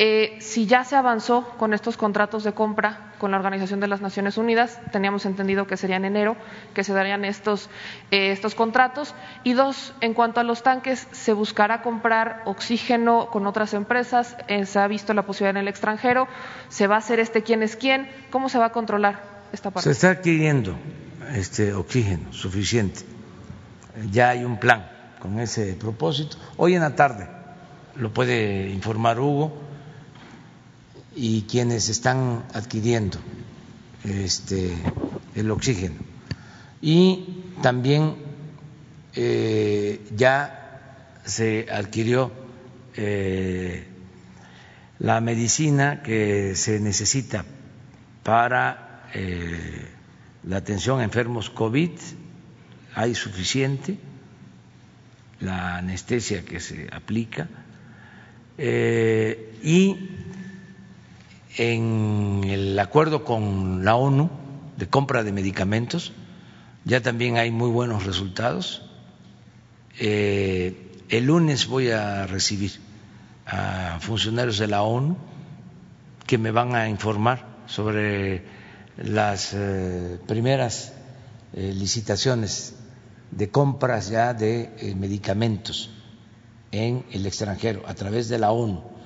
Eh, 0.00 0.38
si 0.40 0.66
ya 0.66 0.84
se 0.84 0.94
avanzó 0.94 1.42
con 1.58 1.74
estos 1.74 1.96
contratos 1.96 2.44
de 2.44 2.52
compra 2.52 3.12
con 3.18 3.32
la 3.32 3.36
Organización 3.36 3.80
de 3.80 3.88
las 3.88 4.00
Naciones 4.00 4.38
Unidas, 4.38 4.80
teníamos 4.92 5.26
entendido 5.26 5.66
que 5.66 5.76
sería 5.76 5.96
en 5.96 6.04
enero 6.04 6.36
que 6.72 6.84
se 6.84 6.92
darían 6.92 7.24
estos, 7.24 7.68
eh, 8.12 8.38
contratos. 8.56 9.16
Y 9.42 9.54
dos, 9.54 9.92
en 10.00 10.14
cuanto 10.14 10.38
a 10.38 10.44
los 10.44 10.62
tanques, 10.62 11.08
¿se 11.10 11.32
buscará 11.32 11.82
comprar 11.82 12.42
oxígeno 12.44 13.28
con 13.32 13.48
otras 13.48 13.74
empresas? 13.74 14.36
Eh, 14.46 14.66
¿Se 14.66 14.78
ha 14.78 14.86
visto 14.86 15.14
la 15.14 15.22
posibilidad 15.22 15.56
en 15.56 15.62
el 15.62 15.68
extranjero? 15.68 16.28
¿Se 16.68 16.86
va 16.86 16.94
a 16.94 16.98
hacer 16.98 17.18
este 17.18 17.42
quién 17.42 17.64
es 17.64 17.74
quién? 17.74 18.08
¿Cómo 18.30 18.48
se 18.48 18.58
va 18.58 18.66
a 18.66 18.72
controlar 18.72 19.20
esta 19.52 19.72
parte? 19.72 19.88
Se 19.88 19.90
está 19.90 20.10
adquiriendo 20.10 20.78
este 21.34 21.74
oxígeno 21.74 22.32
suficiente. 22.32 23.00
Ya 24.12 24.28
hay 24.28 24.44
un 24.44 24.60
plan 24.60 24.88
con 25.18 25.40
ese 25.40 25.74
propósito. 25.74 26.36
Hoy 26.56 26.76
en 26.76 26.82
la 26.82 26.94
tarde 26.94 27.28
lo 27.96 28.12
puede 28.14 28.68
informar 28.68 29.18
Hugo 29.18 29.67
y 31.20 31.42
quienes 31.42 31.88
están 31.88 32.44
adquiriendo 32.54 33.18
este, 34.04 34.72
el 35.34 35.50
oxígeno. 35.50 35.96
Y 36.80 37.42
también 37.60 38.14
eh, 39.16 40.00
ya 40.14 41.16
se 41.24 41.66
adquirió 41.72 42.30
eh, 42.94 43.84
la 45.00 45.20
medicina 45.20 46.04
que 46.04 46.54
se 46.54 46.78
necesita 46.78 47.44
para 48.22 49.10
eh, 49.12 49.88
la 50.44 50.58
atención 50.58 51.00
a 51.00 51.04
enfermos 51.04 51.50
COVID, 51.50 51.90
hay 52.94 53.16
suficiente, 53.16 53.98
la 55.40 55.78
anestesia 55.78 56.44
que 56.44 56.60
se 56.60 56.88
aplica, 56.92 57.48
y 58.60 59.96
en 61.58 62.44
el 62.46 62.78
acuerdo 62.78 63.24
con 63.24 63.84
la 63.84 63.96
ONU 63.96 64.30
de 64.76 64.88
compra 64.88 65.24
de 65.24 65.32
medicamentos, 65.32 66.12
ya 66.84 67.02
también 67.02 67.36
hay 67.36 67.50
muy 67.50 67.68
buenos 67.68 68.06
resultados. 68.06 68.82
Eh, 69.98 70.92
el 71.08 71.24
lunes 71.24 71.66
voy 71.66 71.90
a 71.90 72.26
recibir 72.28 72.72
a 73.44 73.98
funcionarios 74.00 74.58
de 74.58 74.68
la 74.68 74.82
ONU 74.82 75.16
que 76.26 76.38
me 76.38 76.52
van 76.52 76.76
a 76.76 76.88
informar 76.88 77.44
sobre 77.66 78.44
las 78.96 79.52
eh, 79.52 80.18
primeras 80.28 80.92
eh, 81.54 81.72
licitaciones 81.74 82.76
de 83.32 83.50
compras 83.50 84.08
ya 84.10 84.32
de 84.32 84.94
medicamentos 84.96 85.90
en 86.70 87.04
el 87.10 87.26
extranjero 87.26 87.82
a 87.86 87.94
través 87.94 88.28
de 88.28 88.38
la 88.38 88.52
ONU 88.52 88.97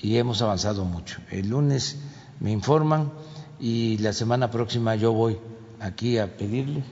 y 0.00 0.16
hemos 0.16 0.42
avanzado 0.42 0.84
mucho. 0.84 1.20
El 1.30 1.48
lunes 1.50 2.00
me 2.40 2.50
informan 2.50 3.12
y 3.60 3.98
la 3.98 4.12
semana 4.12 4.50
próxima 4.50 4.94
yo 4.94 5.12
voy 5.12 5.38
aquí 5.80 6.18
a 6.18 6.36
pedirle 6.36 6.82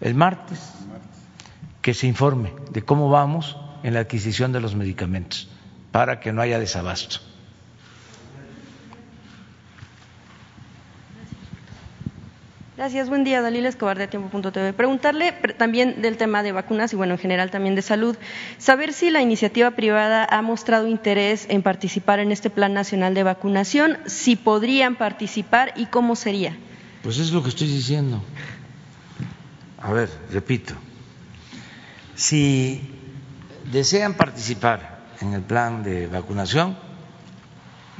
el 0.00 0.14
martes 0.14 0.60
que 1.82 1.94
se 1.94 2.06
informe 2.06 2.52
de 2.70 2.82
cómo 2.82 3.08
vamos 3.08 3.56
en 3.82 3.94
la 3.94 4.00
adquisición 4.00 4.52
de 4.52 4.60
los 4.60 4.74
medicamentos 4.74 5.48
para 5.92 6.20
que 6.20 6.32
no 6.32 6.42
haya 6.42 6.58
desabasto. 6.58 7.18
Gracias, 12.76 13.08
buen 13.08 13.22
día, 13.22 13.40
Dalila 13.40 13.68
Escobar 13.68 13.96
de 13.96 14.08
Tiempo.tv. 14.08 14.72
Preguntarle 14.72 15.30
también 15.56 16.02
del 16.02 16.16
tema 16.16 16.42
de 16.42 16.50
vacunas 16.50 16.92
y, 16.92 16.96
bueno, 16.96 17.14
en 17.14 17.20
general 17.20 17.52
también 17.52 17.76
de 17.76 17.82
salud. 17.82 18.16
Saber 18.58 18.92
si 18.92 19.10
la 19.10 19.22
iniciativa 19.22 19.70
privada 19.70 20.26
ha 20.28 20.42
mostrado 20.42 20.88
interés 20.88 21.46
en 21.48 21.62
participar 21.62 22.18
en 22.18 22.32
este 22.32 22.50
Plan 22.50 22.74
Nacional 22.74 23.14
de 23.14 23.22
Vacunación, 23.22 23.98
si 24.06 24.34
podrían 24.34 24.96
participar 24.96 25.72
y 25.76 25.86
cómo 25.86 26.16
sería. 26.16 26.56
Pues 27.04 27.18
es 27.18 27.30
lo 27.30 27.44
que 27.44 27.50
estoy 27.50 27.68
diciendo. 27.68 28.20
A 29.78 29.92
ver, 29.92 30.10
repito. 30.32 30.74
Si 32.16 32.90
desean 33.70 34.14
participar 34.14 34.98
en 35.20 35.32
el 35.32 35.42
plan 35.42 35.84
de 35.84 36.08
vacunación, 36.08 36.76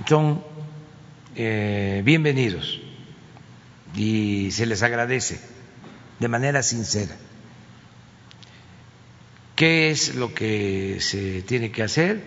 son 0.04 0.42
eh, 1.36 2.02
bienvenidos 2.04 2.80
y 3.94 4.50
se 4.50 4.66
les 4.66 4.82
agradece 4.82 5.40
de 6.18 6.28
manera 6.28 6.62
sincera. 6.62 7.14
¿Qué 9.56 9.90
es 9.90 10.16
lo 10.16 10.34
que 10.34 10.98
se 11.00 11.42
tiene 11.42 11.70
que 11.70 11.82
hacer? 11.82 12.22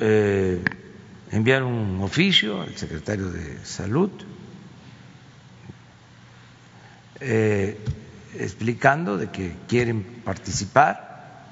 Eh, 0.00 0.58
enviar 1.30 1.64
un 1.64 2.00
oficio 2.00 2.62
al 2.62 2.76
secretario 2.76 3.30
de 3.30 3.64
Salud 3.64 4.10
eh, 7.20 7.76
explicando 8.38 9.16
de 9.16 9.30
que 9.30 9.54
quieren 9.66 10.22
participar 10.24 11.44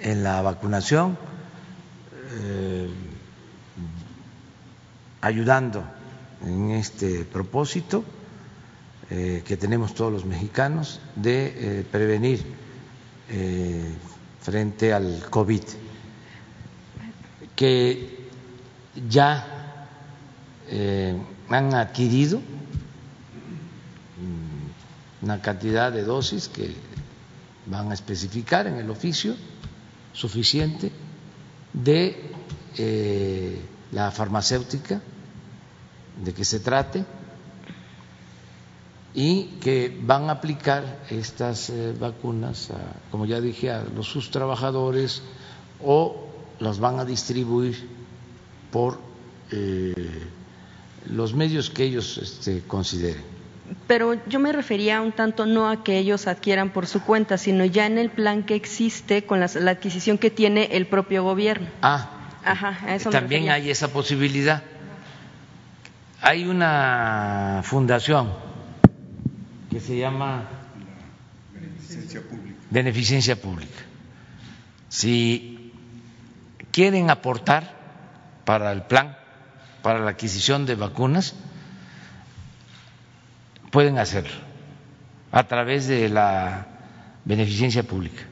en 0.00 0.22
la 0.22 0.40
vacunación, 0.40 1.18
eh, 2.32 2.88
ayudando 5.20 5.84
en 6.44 6.70
este 6.70 7.24
propósito 7.24 8.04
eh, 9.10 9.42
que 9.44 9.56
tenemos 9.56 9.94
todos 9.94 10.12
los 10.12 10.24
mexicanos 10.24 11.00
de 11.16 11.84
prevenir 11.90 12.44
frente 14.40 14.92
al 14.92 15.24
COVID, 15.30 15.62
que 17.54 18.28
ya 19.08 19.86
han 21.48 21.74
adquirido 21.74 22.40
una 25.22 25.40
cantidad 25.40 25.92
de 25.92 26.02
dosis 26.02 26.48
que 26.48 26.74
van 27.66 27.90
a 27.90 27.94
especificar 27.94 28.66
en 28.66 28.76
el 28.76 28.90
oficio 28.90 29.36
suficiente 30.12 30.90
de 31.72 32.32
eh, 32.76 33.60
la 33.92 34.10
farmacéutica 34.10 35.00
de 36.22 36.32
que 36.32 36.44
se 36.44 36.60
trate 36.60 37.04
y 39.14 39.44
que 39.60 39.98
van 40.02 40.28
a 40.28 40.32
aplicar 40.32 41.00
estas 41.10 41.70
eh, 41.70 41.94
vacunas, 41.98 42.70
como 43.10 43.26
ya 43.26 43.40
dije, 43.40 43.70
a 43.70 43.82
los 43.82 44.06
sus 44.06 44.30
trabajadores 44.30 45.22
o 45.82 46.28
las 46.60 46.78
van 46.78 46.98
a 47.00 47.04
distribuir 47.04 47.88
por 48.70 49.00
eh, 49.50 49.94
los 51.10 51.34
medios 51.34 51.70
que 51.70 51.84
ellos 51.84 52.18
este, 52.18 52.62
consideren 52.62 53.40
pero 53.86 54.14
yo 54.26 54.38
me 54.40 54.52
refería 54.52 55.00
un 55.00 55.12
tanto 55.12 55.46
no 55.46 55.68
a 55.68 55.82
que 55.82 55.98
ellos 55.98 56.26
adquieran 56.26 56.70
por 56.70 56.86
su 56.86 57.02
cuenta, 57.02 57.38
sino 57.38 57.64
ya 57.64 57.86
en 57.86 57.98
el 57.98 58.10
plan 58.10 58.42
que 58.42 58.54
existe 58.54 59.24
con 59.24 59.40
la, 59.40 59.46
adquisición 59.46 60.18
que 60.18 60.30
tiene 60.30 60.70
el 60.72 60.86
propio 60.86 61.22
gobierno. 61.22 61.68
Ah, 61.82 62.10
Ajá, 62.44 62.94
eso 62.94 63.10
también 63.10 63.50
hay 63.50 63.70
esa 63.70 63.88
posibilidad. 63.88 64.62
Hay 66.22 66.44
una 66.46 67.62
fundación 67.64 68.32
que 69.70 69.80
se 69.80 69.96
llama 69.98 70.48
Beneficencia 71.52 72.20
Pública. 72.20 72.60
Beneficencia 72.70 73.36
Pública. 73.40 73.80
Si 74.88 75.72
quieren 76.72 77.10
aportar 77.10 77.74
para 78.44 78.72
el 78.72 78.82
plan, 78.82 79.16
para 79.82 80.00
la 80.00 80.10
adquisición 80.10 80.66
de 80.66 80.74
vacunas, 80.74 81.34
pueden 83.70 83.98
hacerlo 83.98 84.36
a 85.32 85.44
través 85.44 85.86
de 85.86 86.08
la 86.08 86.66
beneficencia 87.24 87.82
pública 87.82 88.22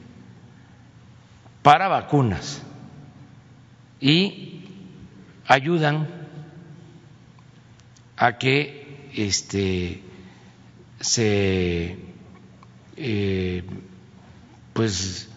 para 1.63 1.87
vacunas 1.87 2.61
y 3.99 4.65
ayudan 5.47 6.18
a 8.19 8.37
que 8.37 9.09
este 9.15 10.03
se 10.99 11.97
eh, 12.97 13.63
pues 14.73 15.29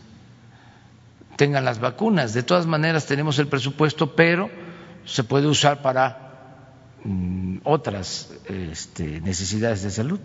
tengan 1.36 1.64
las 1.64 1.80
vacunas. 1.80 2.34
De 2.34 2.42
todas 2.42 2.66
maneras 2.66 3.06
tenemos 3.06 3.38
el 3.38 3.46
presupuesto, 3.46 4.14
pero 4.14 4.50
se 5.06 5.24
puede 5.24 5.46
usar 5.46 5.80
para 5.80 6.22
Mm, 7.04 7.58
otras 7.64 8.30
este, 8.46 9.20
necesidades 9.20 9.82
de 9.82 9.90
salud. 9.90 10.20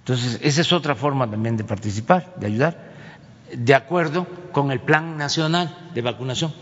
Entonces, 0.00 0.38
esa 0.42 0.60
es 0.60 0.72
otra 0.72 0.94
forma 0.94 1.28
también 1.28 1.56
de 1.56 1.64
participar, 1.64 2.34
de 2.36 2.46
ayudar, 2.46 2.92
de 3.52 3.74
acuerdo 3.74 4.26
con 4.52 4.70
el 4.70 4.80
Plan 4.80 5.16
Nacional 5.16 5.90
de 5.92 6.02
Vacunación. 6.02 6.54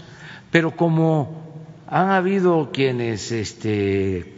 Pero 0.51 0.75
como 0.75 1.46
han 1.89 2.11
habido 2.11 2.71
quienes 2.73 3.31
este, 3.31 4.35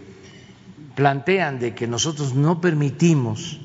plantean 0.94 1.58
de 1.58 1.74
que 1.74 1.86
nosotros 1.86 2.34
no 2.34 2.60
permitimos 2.60 3.60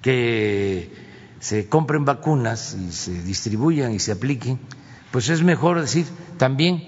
que 0.00 0.90
se 1.40 1.68
compren 1.68 2.04
vacunas 2.04 2.74
y 2.74 2.92
se 2.92 3.22
distribuyan 3.22 3.92
y 3.92 3.98
se 3.98 4.12
apliquen, 4.12 4.58
pues 5.10 5.28
es 5.28 5.42
mejor 5.42 5.80
decir 5.80 6.06
también 6.38 6.82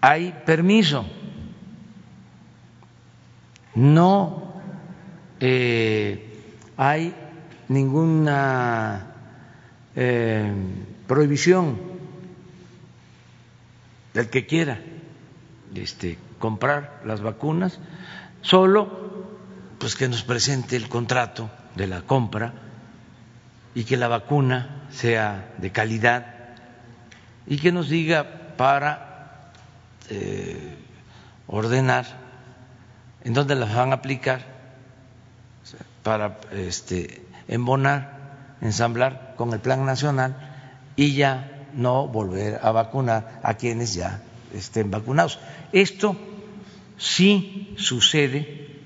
hay 0.00 0.34
permiso. 0.46 1.06
No 3.74 4.54
eh, 5.40 6.42
hay 6.76 7.14
ninguna 7.68 9.14
eh, 9.96 10.52
prohibición 11.08 11.93
del 14.14 14.30
que 14.30 14.46
quiera 14.46 14.80
este, 15.74 16.18
comprar 16.38 17.02
las 17.04 17.20
vacunas, 17.20 17.78
solo 18.40 19.04
pues 19.78 19.96
que 19.96 20.08
nos 20.08 20.22
presente 20.22 20.76
el 20.76 20.88
contrato 20.88 21.50
de 21.74 21.88
la 21.88 22.02
compra 22.02 22.54
y 23.74 23.84
que 23.84 23.96
la 23.96 24.08
vacuna 24.08 24.86
sea 24.90 25.52
de 25.58 25.72
calidad 25.72 26.26
y 27.46 27.58
que 27.58 27.72
nos 27.72 27.88
diga 27.88 28.54
para 28.56 29.50
eh, 30.08 30.76
ordenar 31.46 32.06
en 33.24 33.34
dónde 33.34 33.56
las 33.56 33.74
van 33.74 33.90
a 33.90 33.96
aplicar 33.96 34.54
para 36.02 36.38
este, 36.52 37.26
embonar, 37.48 38.56
ensamblar 38.60 39.34
con 39.36 39.52
el 39.52 39.60
plan 39.60 39.84
nacional 39.84 40.36
y 40.94 41.14
ya 41.14 41.53
no 41.76 42.08
volver 42.08 42.60
a 42.62 42.72
vacunar 42.72 43.40
a 43.42 43.54
quienes 43.54 43.94
ya 43.94 44.22
estén 44.52 44.90
vacunados. 44.90 45.38
Esto 45.72 46.16
sí 46.96 47.74
sucede 47.76 48.78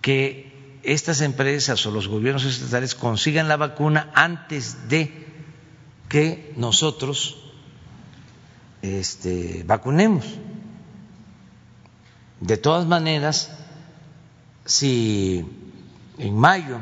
que 0.00 0.78
estas 0.82 1.20
empresas 1.20 1.84
o 1.86 1.90
los 1.90 2.06
gobiernos 2.06 2.44
estatales 2.44 2.94
consigan 2.94 3.48
la 3.48 3.56
vacuna 3.56 4.10
antes 4.14 4.88
de 4.88 5.26
que 6.08 6.52
nosotros 6.56 7.36
este, 8.82 9.64
vacunemos. 9.66 10.24
De 12.40 12.56
todas 12.56 12.86
maneras, 12.86 13.50
si 14.64 15.44
en 16.18 16.38
mayo, 16.38 16.78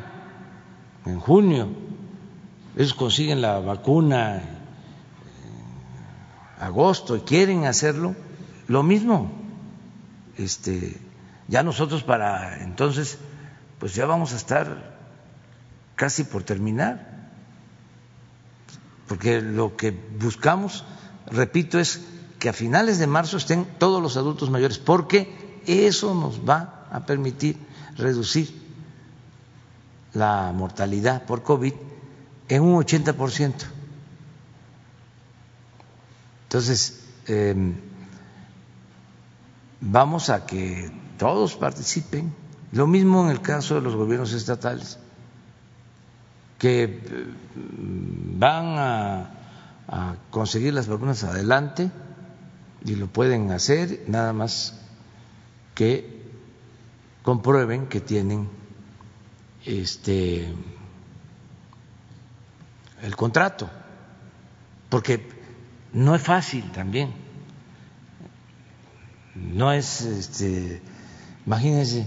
en 1.06 1.20
junio, 1.20 1.68
ellos 2.76 2.94
consiguen 2.94 3.40
la 3.40 3.60
vacuna 3.60 4.36
en 4.36 4.42
agosto 6.60 7.16
y 7.16 7.20
quieren 7.20 7.66
hacerlo, 7.66 8.14
lo 8.68 8.82
mismo. 8.82 9.32
Este, 10.36 11.00
ya 11.48 11.62
nosotros 11.62 12.02
para 12.02 12.62
entonces, 12.62 13.18
pues 13.78 13.94
ya 13.94 14.06
vamos 14.06 14.32
a 14.32 14.36
estar 14.36 14.94
casi 15.94 16.24
por 16.24 16.42
terminar, 16.42 17.30
porque 19.06 19.40
lo 19.40 19.76
que 19.76 19.90
buscamos 20.18 20.84
repito, 21.26 21.78
es 21.78 22.00
que 22.38 22.48
a 22.48 22.52
finales 22.52 22.98
de 22.98 23.06
marzo 23.06 23.36
estén 23.36 23.66
todos 23.78 24.02
los 24.02 24.16
adultos 24.16 24.50
mayores, 24.50 24.78
porque 24.78 25.62
eso 25.66 26.14
nos 26.14 26.40
va 26.48 26.86
a 26.90 27.06
permitir 27.06 27.56
reducir 27.96 28.62
la 30.12 30.52
mortalidad 30.52 31.24
por 31.24 31.42
COVID 31.42 31.72
en 32.48 32.62
un 32.62 32.82
80%. 32.82 33.54
Entonces, 36.44 37.04
em, 37.26 37.74
vamos 39.80 40.30
a 40.30 40.46
que 40.46 40.90
todos 41.18 41.56
participen. 41.56 42.32
Lo 42.72 42.86
mismo 42.86 43.24
en 43.24 43.30
el 43.30 43.40
caso 43.40 43.76
de 43.76 43.80
los 43.80 43.94
gobiernos 43.94 44.32
estatales, 44.32 44.98
que 46.58 46.84
eh, 46.84 47.00
van 47.54 48.78
a 48.78 49.34
a 49.88 50.16
conseguir 50.30 50.74
las 50.74 50.88
vacunas 50.88 51.24
adelante 51.24 51.90
y 52.84 52.94
lo 52.96 53.06
pueden 53.06 53.50
hacer 53.50 54.04
nada 54.06 54.32
más 54.32 54.74
que 55.74 56.22
comprueben 57.22 57.86
que 57.86 58.00
tienen 58.00 58.48
este 59.64 60.52
el 63.04 63.16
contrato 63.16 63.68
porque 64.88 65.28
no 65.92 66.14
es 66.14 66.22
fácil 66.22 66.70
también. 66.72 67.12
No 69.34 69.72
es, 69.72 70.00
este, 70.02 70.80
imagínense 71.44 72.06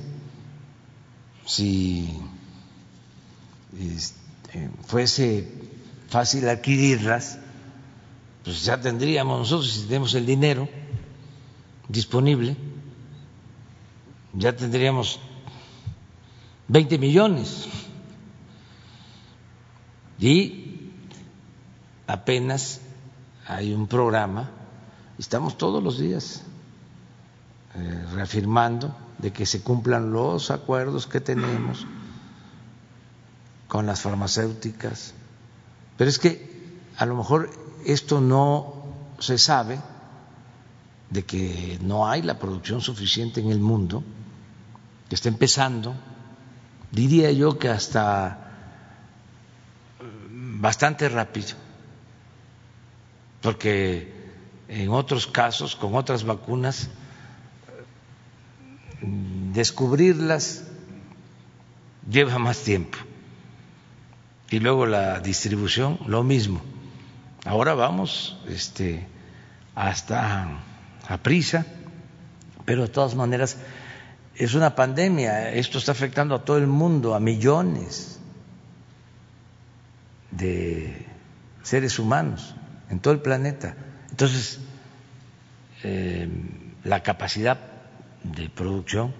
si 1.45 2.19
este, 3.77 4.69
fuese 4.85 5.51
fácil 6.09 6.47
adquirirlas, 6.49 7.39
pues 8.43 8.63
ya 8.63 8.79
tendríamos 8.79 9.39
nosotros, 9.39 9.71
si 9.71 9.87
tenemos 9.87 10.13
el 10.15 10.25
dinero 10.25 10.67
disponible, 11.89 12.55
ya 14.33 14.55
tendríamos 14.55 15.19
20 16.69 16.97
millones. 16.97 17.67
Y 20.19 20.66
apenas 22.07 22.79
hay 23.45 23.73
un 23.73 23.87
programa, 23.87 24.49
estamos 25.19 25.57
todos 25.57 25.83
los 25.83 25.99
días 25.99 26.41
eh, 27.75 28.05
reafirmando 28.13 28.95
de 29.17 29.31
que 29.31 29.45
se 29.45 29.61
cumplan 29.61 30.11
los 30.11 30.49
acuerdos 30.49 31.05
que 31.05 31.21
tenemos 31.21 31.85
con 33.67 33.85
las 33.85 34.01
farmacéuticas. 34.01 35.13
Pero 35.97 36.09
es 36.09 36.17
que 36.17 36.79
a 36.97 37.05
lo 37.05 37.15
mejor 37.15 37.49
esto 37.85 38.21
no 38.21 38.73
se 39.19 39.37
sabe 39.37 39.79
de 41.09 41.23
que 41.25 41.77
no 41.81 42.07
hay 42.07 42.21
la 42.21 42.39
producción 42.39 42.81
suficiente 42.81 43.39
en 43.41 43.49
el 43.49 43.59
mundo, 43.59 44.03
que 45.09 45.15
está 45.15 45.29
empezando, 45.29 45.95
diría 46.91 47.31
yo 47.31 47.57
que 47.57 47.69
hasta 47.69 48.43
bastante 50.59 51.07
rápido 51.07 51.66
porque 53.47 54.11
en 54.67 54.89
otros 54.89 55.25
casos, 55.25 55.77
con 55.77 55.95
otras 55.95 56.25
vacunas, 56.25 56.89
descubrirlas 59.53 60.65
lleva 62.11 62.39
más 62.39 62.59
tiempo. 62.59 62.97
Y 64.49 64.59
luego 64.59 64.85
la 64.85 65.21
distribución, 65.21 65.97
lo 66.07 66.23
mismo. 66.23 66.59
Ahora 67.45 67.73
vamos 67.73 68.37
este, 68.49 69.07
hasta 69.75 70.59
a 71.07 71.17
prisa, 71.19 71.65
pero 72.65 72.81
de 72.81 72.89
todas 72.89 73.15
maneras 73.15 73.59
es 74.35 74.55
una 74.55 74.75
pandemia. 74.75 75.53
Esto 75.53 75.77
está 75.77 75.93
afectando 75.93 76.35
a 76.35 76.43
todo 76.43 76.57
el 76.57 76.67
mundo, 76.67 77.15
a 77.15 77.21
millones 77.21 78.19
de 80.31 81.05
seres 81.63 81.97
humanos 81.97 82.53
en 82.89 82.99
todo 82.99 83.13
el 83.13 83.19
planeta. 83.19 83.75
Entonces, 84.09 84.59
eh, 85.83 86.27
la 86.83 87.03
capacidad 87.03 87.57
de 88.23 88.49
producción 88.49 89.13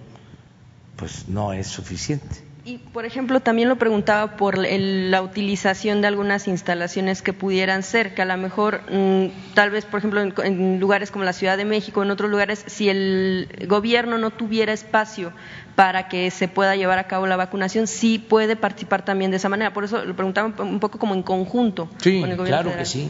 pues 0.96 1.28
no 1.28 1.52
es 1.52 1.68
suficiente. 1.68 2.48
Y, 2.64 2.78
por 2.78 3.06
ejemplo, 3.06 3.40
también 3.40 3.68
lo 3.68 3.76
preguntaba 3.76 4.36
por 4.36 4.58
la 4.58 5.22
utilización 5.22 6.02
de 6.02 6.08
algunas 6.08 6.48
instalaciones 6.48 7.22
que 7.22 7.32
pudieran 7.32 7.82
ser, 7.82 8.14
que 8.14 8.20
a 8.20 8.24
lo 8.26 8.36
mejor, 8.36 8.82
mm, 8.90 9.54
tal 9.54 9.70
vez, 9.70 9.86
por 9.86 9.98
ejemplo, 9.98 10.20
en, 10.20 10.78
lugares 10.78 11.10
como 11.10 11.24
la 11.24 11.32
Ciudad 11.32 11.56
de 11.56 11.64
México, 11.64 12.02
en 12.02 12.10
otros 12.10 12.30
lugares, 12.30 12.64
si 12.66 12.90
el 12.90 13.48
gobierno 13.68 14.18
no 14.18 14.30
tuviera 14.30 14.74
espacio 14.74 15.32
para 15.76 16.08
que 16.08 16.30
se 16.30 16.48
pueda 16.48 16.76
llevar 16.76 16.98
a 16.98 17.06
cabo 17.06 17.26
la 17.26 17.36
vacunación, 17.36 17.86
sí 17.86 18.18
puede 18.18 18.54
participar 18.54 19.02
también 19.02 19.30
de 19.30 19.38
esa 19.38 19.48
manera. 19.48 19.72
Por 19.72 19.84
eso 19.84 20.04
lo 20.04 20.14
preguntaba 20.14 20.52
un 20.62 20.80
poco 20.80 20.98
como 20.98 21.14
en 21.14 21.22
conjunto 21.22 21.86
con 21.86 22.30
el 22.30 22.36
gobierno. 22.36 22.44
Claro 22.44 22.76
que 22.76 22.84
sí 22.84 23.08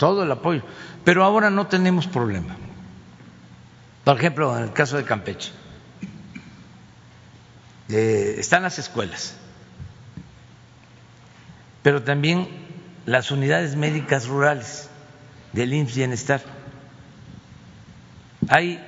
todo 0.00 0.22
el 0.22 0.32
apoyo. 0.32 0.62
Pero 1.04 1.22
ahora 1.22 1.50
no 1.50 1.66
tenemos 1.66 2.06
problema. 2.08 2.56
Por 4.02 4.16
ejemplo, 4.16 4.56
en 4.56 4.64
el 4.64 4.72
caso 4.72 4.96
de 4.96 5.04
Campeche, 5.04 5.52
eh, 7.90 8.36
están 8.38 8.62
las 8.62 8.78
escuelas, 8.78 9.36
pero 11.82 12.02
también 12.02 12.48
las 13.04 13.30
unidades 13.30 13.76
médicas 13.76 14.26
rurales 14.26 14.88
del 15.52 15.74
IMSS 15.74 15.94
Bienestar. 15.96 16.40
Hay 18.48 18.82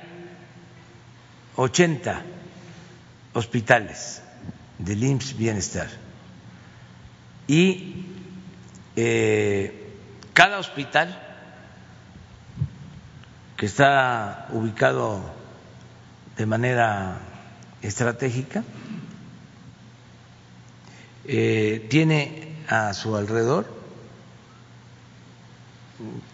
80 1.55 2.23
hospitales 3.33 4.23
del 4.79 5.03
IMSS 5.03 5.37
Bienestar 5.37 5.89
y 7.47 8.05
eh, 8.95 9.82
cada 10.33 10.59
hospital 10.59 11.19
que 13.57 13.65
está 13.65 14.47
ubicado 14.51 15.21
de 16.37 16.45
manera 16.45 17.19
estratégica 17.81 18.63
eh, 21.25 21.85
tiene 21.89 22.57
a 22.67 22.93
su 22.93 23.15
alrededor 23.15 23.83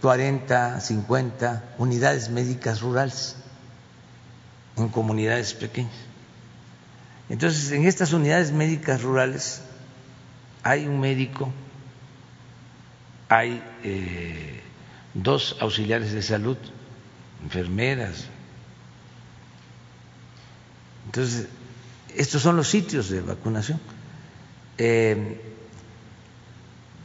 40, 0.02 0.80
50 0.80 1.76
unidades 1.78 2.30
médicas 2.30 2.82
rurales 2.82 3.36
en 4.78 4.90
comunidades 4.90 5.54
pequeñas. 5.54 5.94
Entonces, 7.28 7.72
en 7.72 7.86
estas 7.86 8.14
unidades 8.14 8.52
médicas 8.52 9.04
rurales 9.04 9.62
hay 10.64 10.88
un 10.88 11.00
médico 11.00 11.52
hay 13.30 13.64
eh, 13.84 14.62
dos 15.14 15.56
auxiliares 15.62 16.12
de 16.12 16.24
salud, 16.24 16.58
enfermeras. 17.44 18.26
Entonces, 21.06 21.48
estos 22.16 22.42
son 22.42 22.56
los 22.56 22.68
sitios 22.68 23.10
de 23.10 23.22
vacunación. 23.22 23.80
Eh, 24.80 25.40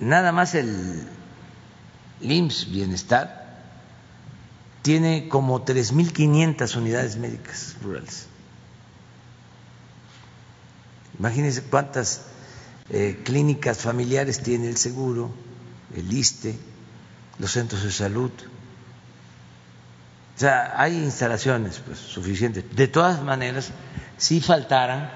nada 0.00 0.32
más 0.32 0.54
el 0.54 1.06
IMSS 2.22 2.70
Bienestar 2.70 3.44
tiene 4.80 5.28
como 5.28 5.64
3.500 5.64 6.76
unidades 6.76 7.16
médicas 7.16 7.76
rurales. 7.82 8.26
Imagínense 11.18 11.62
cuántas 11.62 12.22
eh, 12.90 13.20
clínicas 13.24 13.78
familiares 13.78 14.42
tiene 14.42 14.68
el 14.68 14.76
seguro 14.76 15.30
el 15.94 16.12
ISTE, 16.12 16.58
los 17.38 17.50
centros 17.52 17.82
de 17.82 17.92
salud. 17.92 18.30
O 20.36 20.38
sea, 20.38 20.74
hay 20.76 20.96
instalaciones 20.96 21.80
pues, 21.84 21.98
suficientes. 21.98 22.64
De 22.74 22.88
todas 22.88 23.22
maneras, 23.22 23.70
si 24.16 24.40
faltaran, 24.40 25.10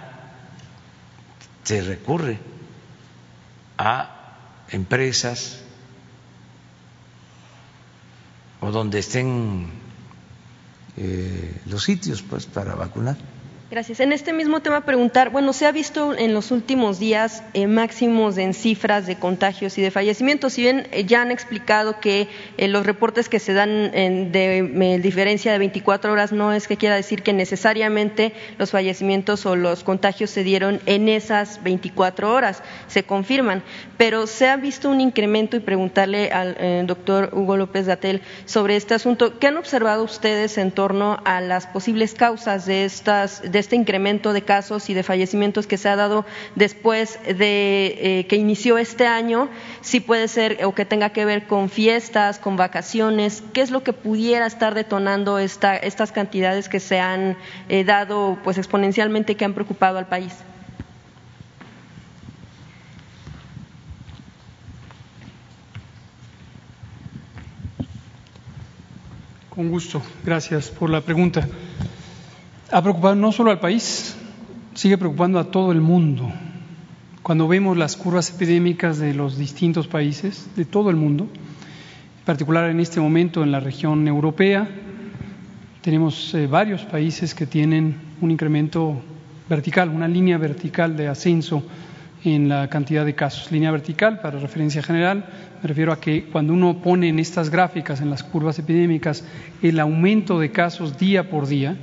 se 1.65 1.83
recurre 1.83 2.39
a 3.77 4.65
empresas 4.71 5.61
o 8.61 8.71
donde 8.71 8.99
estén 8.99 9.71
eh, 10.97 11.61
los 11.67 11.85
sitios 11.85 12.23
pues 12.23 12.47
para 12.47 12.75
vacunar. 12.75 13.17
Gracias. 13.71 14.01
En 14.01 14.15
este 14.15 14.33
mismo 14.33 14.61
tema 14.61 14.87
preguntar, 14.87 15.29
bueno, 15.29 15.53
se 15.53 15.67
ha 15.67 15.73
visto 15.73 16.17
en 16.17 16.33
los 16.33 16.53
últimos 16.53 16.99
días 16.99 17.43
eh, 17.53 17.67
máximos 17.67 18.39
en 18.39 18.55
cifras 18.55 19.07
de 19.07 19.17
contagios 19.17 19.77
y 19.77 19.83
de 19.83 19.91
fallecimientos. 19.91 20.55
Si 20.55 20.63
bien 20.63 20.87
eh, 20.91 21.05
ya 21.05 21.21
han 21.21 21.31
explicado 21.31 22.01
que 22.01 22.29
eh, 22.57 22.69
los 22.69 22.87
reportes 22.87 23.29
que 23.29 23.39
se 23.39 23.53
dan 23.53 23.93
de 23.93 24.99
diferencia 25.03 25.53
de 25.53 25.59
24 25.59 26.11
horas 26.11 26.33
no 26.33 26.55
es 26.55 26.67
que 26.67 26.79
quiera 26.79 26.95
decir 26.95 27.23
que 27.23 27.35
necesariamente 27.35 28.33
los 28.57 28.71
fallecimientos 28.71 29.45
o 29.45 29.55
los 29.55 29.85
contagios 29.85 30.31
se 30.31 30.45
dieron 30.45 30.81
en 30.87 31.11
esas 31.11 31.63
24 31.63 32.33
horas, 32.33 32.63
se 32.87 33.03
confirman. 33.03 33.63
Pero 33.99 34.27
se 34.27 34.49
ha 34.49 34.57
visto 34.57 34.89
un 34.89 35.03
incremento 35.03 35.59
y 35.59 35.61
preguntarle 35.61 36.31
al 36.31 36.87
doctor 36.87 37.31
Hugo 37.35 37.59
López 37.59 37.87
Gatel 37.87 38.23
sobre 38.47 38.77
este 38.77 38.95
asunto. 38.95 39.39
¿Qué 39.39 39.49
han 39.49 39.59
observado 39.59 40.05
ustedes 40.05 40.57
en 40.57 40.71
torno 40.71 41.19
a 41.27 41.43
las 41.43 41.67
posibles 41.67 42.15
causas 42.15 42.65
de 42.65 42.87
estas? 42.87 43.43
Este 43.59 43.77
incremento 43.77 44.33
de 44.33 44.43
casos 44.43 44.89
y 44.91 44.95
de 44.95 45.03
fallecimientos 45.03 45.67
que 45.67 45.77
se 45.77 45.89
ha 45.89 45.97
dado 45.97 46.25
después 46.55 47.19
de 47.25 48.19
eh, 48.21 48.27
que 48.29 48.37
inició 48.37 48.79
este 48.79 49.07
año, 49.07 49.49
si 49.81 50.01
puede 50.01 50.29
ser 50.29 50.65
o 50.65 50.75
que 50.75 50.85
tenga 50.85 51.11
que 51.11 51.25
ver 51.25 51.47
con 51.47 51.69
fiestas, 51.69 52.39
con 52.39 52.57
vacaciones, 52.57 53.43
qué 53.53 53.61
es 53.61 53.71
lo 53.71 53.83
que 53.83 53.93
pudiera 53.93 54.47
estar 54.47 54.75
detonando 54.75 55.39
estas 55.39 56.13
cantidades 56.13 56.69
que 56.69 56.81
se 56.81 57.01
han 57.01 57.37
eh, 57.69 57.85
dado 57.85 58.39
pues 58.45 58.59
exponencialmente 58.59 59.37
que 59.37 59.45
han 59.45 59.55
preocupado 59.55 59.99
al 59.99 60.07
país. 60.07 60.35
Con 69.51 69.71
gusto, 69.71 70.01
gracias 70.25 70.69
por 70.69 70.89
la 70.89 71.01
pregunta 71.01 71.49
ha 72.71 72.83
preocupado 72.83 73.15
no 73.15 73.33
solo 73.33 73.51
al 73.51 73.61
país, 73.61 74.17
sigue 74.75 74.99
preocupando 74.99 75.39
a 75.39 75.51
todo 75.51 75.73
el 75.73 75.81
mundo. 75.81 76.31
Cuando 77.23 77.49
vemos 77.49 77.77
las 77.77 77.97
curvas 77.97 78.31
epidémicas 78.31 78.99
de 78.99 79.15
los 79.15 79.39
distintos 79.39 79.87
países, 79.87 80.49
de 80.57 80.65
todo 80.65 80.91
el 80.91 80.97
mundo, 80.97 81.29
particular 82.25 82.69
en 82.69 82.81
este 82.81 83.01
momento 83.01 83.43
en 83.43 83.53
la 83.53 83.61
región 83.61 84.07
europea. 84.07 84.69
Tenemos 85.81 86.35
eh, 86.35 86.47
varios 86.47 86.83
países 86.83 87.35
que 87.35 87.47
tienen 87.47 87.97
un 88.21 88.31
incremento 88.31 89.01
vertical, 89.49 89.89
una 89.89 90.07
línea 90.07 90.37
vertical 90.37 90.95
de 90.95 91.09
ascenso 91.09 91.63
en 92.25 92.51
la 92.51 92.69
cantidad 92.69 93.07
de 93.07 93.15
casos. 93.15 93.51
Línea 93.51 93.71
vertical, 93.71 94.21
para 94.21 94.39
referencia 94.39 94.83
general, 94.83 95.25
me 95.63 95.69
refiero 95.69 95.91
a 95.91 96.01
que 96.01 96.25
cuando 96.25 96.53
uno 96.53 96.83
pone 96.83 97.09
en 97.09 97.19
estas 97.19 97.49
gráficas, 97.49 98.03
en 98.03 98.11
las 98.11 98.23
curvas 98.23 98.59
epidémicas, 98.59 99.25
el 99.63 99.81
aumento 99.81 100.39
de 100.39 100.51
casos 100.51 100.99
día 100.99 101.31
por 101.31 101.47
día, 101.47 101.79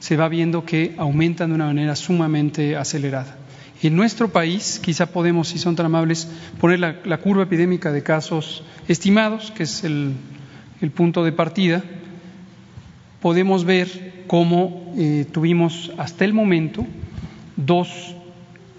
se 0.00 0.16
va 0.16 0.28
viendo 0.28 0.64
que 0.64 0.94
aumentan 0.98 1.50
de 1.50 1.54
una 1.54 1.66
manera 1.66 1.94
sumamente 1.94 2.76
acelerada. 2.76 3.36
En 3.82 3.96
nuestro 3.96 4.28
país, 4.28 4.80
quizá 4.82 5.06
podemos, 5.06 5.48
si 5.48 5.58
son 5.58 5.76
tan 5.76 5.86
amables, 5.86 6.28
poner 6.60 6.80
la, 6.80 7.18
curva 7.18 7.44
epidémica 7.44 7.92
de 7.92 8.02
casos 8.02 8.64
estimados, 8.88 9.52
que 9.52 9.62
es 9.62 9.84
el, 9.84 10.14
punto 10.94 11.24
de 11.24 11.32
partida. 11.32 11.82
Podemos 13.20 13.64
ver 13.64 14.24
cómo 14.26 14.92
eh, 14.96 15.26
tuvimos 15.30 15.92
hasta 15.96 16.24
el 16.24 16.32
momento 16.32 16.86
dos 17.56 18.16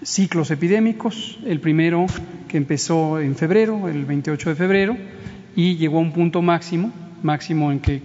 ciclos 0.04 0.50
epidémicos. 0.50 1.38
El 1.46 1.60
primero 1.60 2.06
que 2.48 2.56
empezó 2.56 3.20
en 3.20 3.34
febrero, 3.34 3.88
el 3.88 4.04
28 4.04 4.50
de 4.50 4.56
febrero, 4.56 4.96
y 5.56 5.76
llegó 5.76 5.98
a 5.98 6.02
un 6.02 6.12
punto 6.12 6.42
máximo, 6.42 6.92
máximo 7.22 7.72
en 7.72 7.80
que 7.80 8.02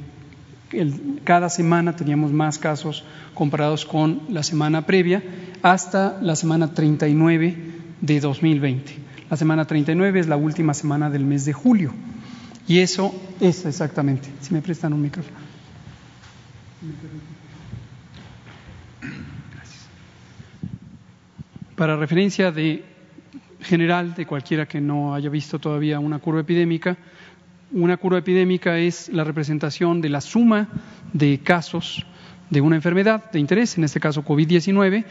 cada 1.24 1.50
semana 1.50 1.96
teníamos 1.96 2.32
más 2.32 2.58
casos 2.60 3.04
comparados 3.34 3.86
con 3.86 4.22
la 4.30 4.44
semana 4.44 4.86
previa 4.86 5.24
hasta 5.62 6.20
la 6.22 6.36
semana 6.36 6.74
39 6.74 7.56
de 8.02 8.20
2020. 8.20 8.96
La 9.30 9.38
semana 9.38 9.66
39 9.66 10.20
es 10.20 10.28
la 10.28 10.38
última 10.38 10.74
semana 10.74 11.10
del 11.10 11.26
mes 11.26 11.46
de 11.46 11.54
julio. 11.54 11.94
Y 12.68 12.80
eso 12.80 13.14
es 13.40 13.66
exactamente. 13.66 14.30
Si 14.42 14.54
me 14.54 14.62
prestan 14.62 14.94
un 14.94 15.02
micrófono. 15.02 15.38
Para 21.76 21.96
referencia 21.96 22.52
de 22.52 22.84
general 23.62 24.16
de 24.16 24.26
cualquiera 24.26 24.66
que 24.66 24.82
no 24.82 25.14
haya 25.14 25.30
visto 25.30 25.60
todavía 25.60 26.00
una 26.00 26.20
curva 26.20 26.42
epidémica, 26.42 26.98
una 27.72 27.98
curva 27.98 28.20
epidémica 28.20 28.78
es 28.78 29.10
la 29.10 29.24
representación 29.24 30.02
de 30.02 30.10
la 30.10 30.22
suma 30.22 30.70
de 31.14 31.40
casos 31.40 32.06
de 32.50 32.62
una 32.62 32.78
enfermedad 32.78 33.30
de 33.32 33.40
interés, 33.40 33.78
en 33.78 33.84
este 33.84 34.00
caso 34.00 34.24
COVID-19, 34.24 35.06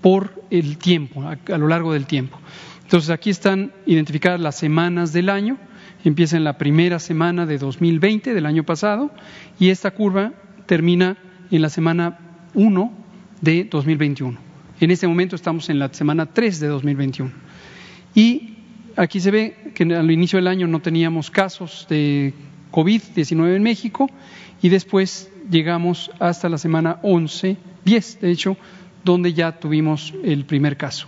por 0.00 0.42
el 0.50 0.78
tiempo, 0.78 1.22
a, 1.22 1.58
lo 1.58 1.68
largo 1.68 1.92
del 1.92 2.06
tiempo. 2.06 2.38
Entonces 2.82 3.10
aquí 3.10 3.30
están 3.30 3.72
identificadas 3.86 4.40
las 4.40 4.56
semanas 4.56 5.12
del 5.12 5.28
año, 5.28 5.58
empieza 6.04 6.36
en 6.36 6.44
la 6.44 6.58
primera 6.58 6.98
semana 6.98 7.46
de 7.46 7.58
2020, 7.58 8.34
del 8.34 8.46
año 8.46 8.64
pasado, 8.64 9.10
y 9.58 9.70
esta 9.70 9.90
curva 9.90 10.32
termina 10.66 11.16
en 11.50 11.62
la 11.62 11.68
semana 11.68 12.18
1 12.54 12.92
de 13.40 13.64
2021. 13.64 14.38
En 14.80 14.90
este 14.90 15.06
momento 15.06 15.36
estamos 15.36 15.68
en 15.68 15.78
la 15.78 15.92
semana 15.92 16.26
3 16.26 16.60
de 16.60 16.68
2021. 16.68 17.30
Y 18.14 18.59
aquí 18.96 19.20
se 19.20 19.30
ve 19.30 19.72
que 19.74 19.84
al 19.84 20.10
inicio 20.10 20.38
del 20.38 20.48
año 20.48 20.66
no 20.66 20.80
teníamos 20.80 21.30
casos 21.30 21.86
de 21.88 22.34
COVID-19 22.72 23.56
en 23.56 23.62
México 23.62 24.08
y 24.62 24.68
después 24.68 25.30
llegamos 25.50 26.10
hasta 26.18 26.48
la 26.48 26.58
semana 26.58 26.98
11, 27.02 27.56
10 27.84 28.20
de 28.20 28.30
hecho, 28.30 28.56
donde 29.04 29.32
ya 29.32 29.52
tuvimos 29.52 30.14
el 30.22 30.44
primer 30.44 30.76
caso. 30.76 31.06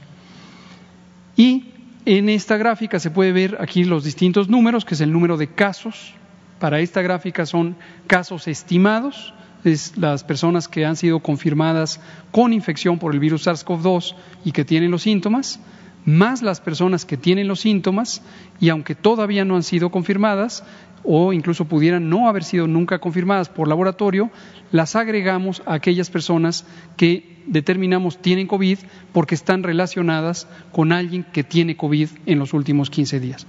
Y 1.36 1.72
en 2.04 2.28
esta 2.28 2.56
gráfica 2.56 2.98
se 2.98 3.10
puede 3.10 3.32
ver 3.32 3.58
aquí 3.60 3.84
los 3.84 4.04
distintos 4.04 4.48
números, 4.48 4.84
que 4.84 4.94
es 4.94 5.00
el 5.00 5.12
número 5.12 5.36
de 5.36 5.48
casos. 5.48 6.14
Para 6.58 6.80
esta 6.80 7.02
gráfica 7.02 7.46
son 7.46 7.76
casos 8.06 8.48
estimados, 8.48 9.34
es 9.64 9.96
las 9.96 10.24
personas 10.24 10.68
que 10.68 10.84
han 10.84 10.96
sido 10.96 11.20
confirmadas 11.20 12.00
con 12.30 12.52
infección 12.52 12.98
por 12.98 13.12
el 13.12 13.20
virus 13.20 13.46
SARS-CoV-2 13.46 14.14
y 14.44 14.52
que 14.52 14.64
tienen 14.64 14.90
los 14.90 15.02
síntomas, 15.02 15.60
más 16.04 16.42
las 16.42 16.60
personas 16.60 17.04
que 17.04 17.16
tienen 17.16 17.48
los 17.48 17.60
síntomas 17.60 18.22
y 18.60 18.68
aunque 18.68 18.94
todavía 18.94 19.44
no 19.44 19.56
han 19.56 19.62
sido 19.62 19.90
confirmadas, 19.90 20.64
o 21.04 21.32
incluso 21.32 21.64
pudieran 21.64 22.08
no 22.08 22.28
haber 22.28 22.44
sido 22.44 22.66
nunca 22.66 22.98
confirmadas 22.98 23.48
por 23.48 23.68
laboratorio, 23.68 24.30
las 24.70 24.96
agregamos 24.96 25.62
a 25.66 25.74
aquellas 25.74 26.10
personas 26.10 26.64
que 26.96 27.42
determinamos 27.46 28.18
tienen 28.18 28.46
COVID 28.46 28.78
porque 29.12 29.34
están 29.34 29.62
relacionadas 29.62 30.46
con 30.70 30.92
alguien 30.92 31.24
que 31.24 31.42
tiene 31.44 31.76
COVID 31.76 32.08
en 32.26 32.38
los 32.38 32.54
últimos 32.54 32.90
15 32.90 33.20
días. 33.20 33.46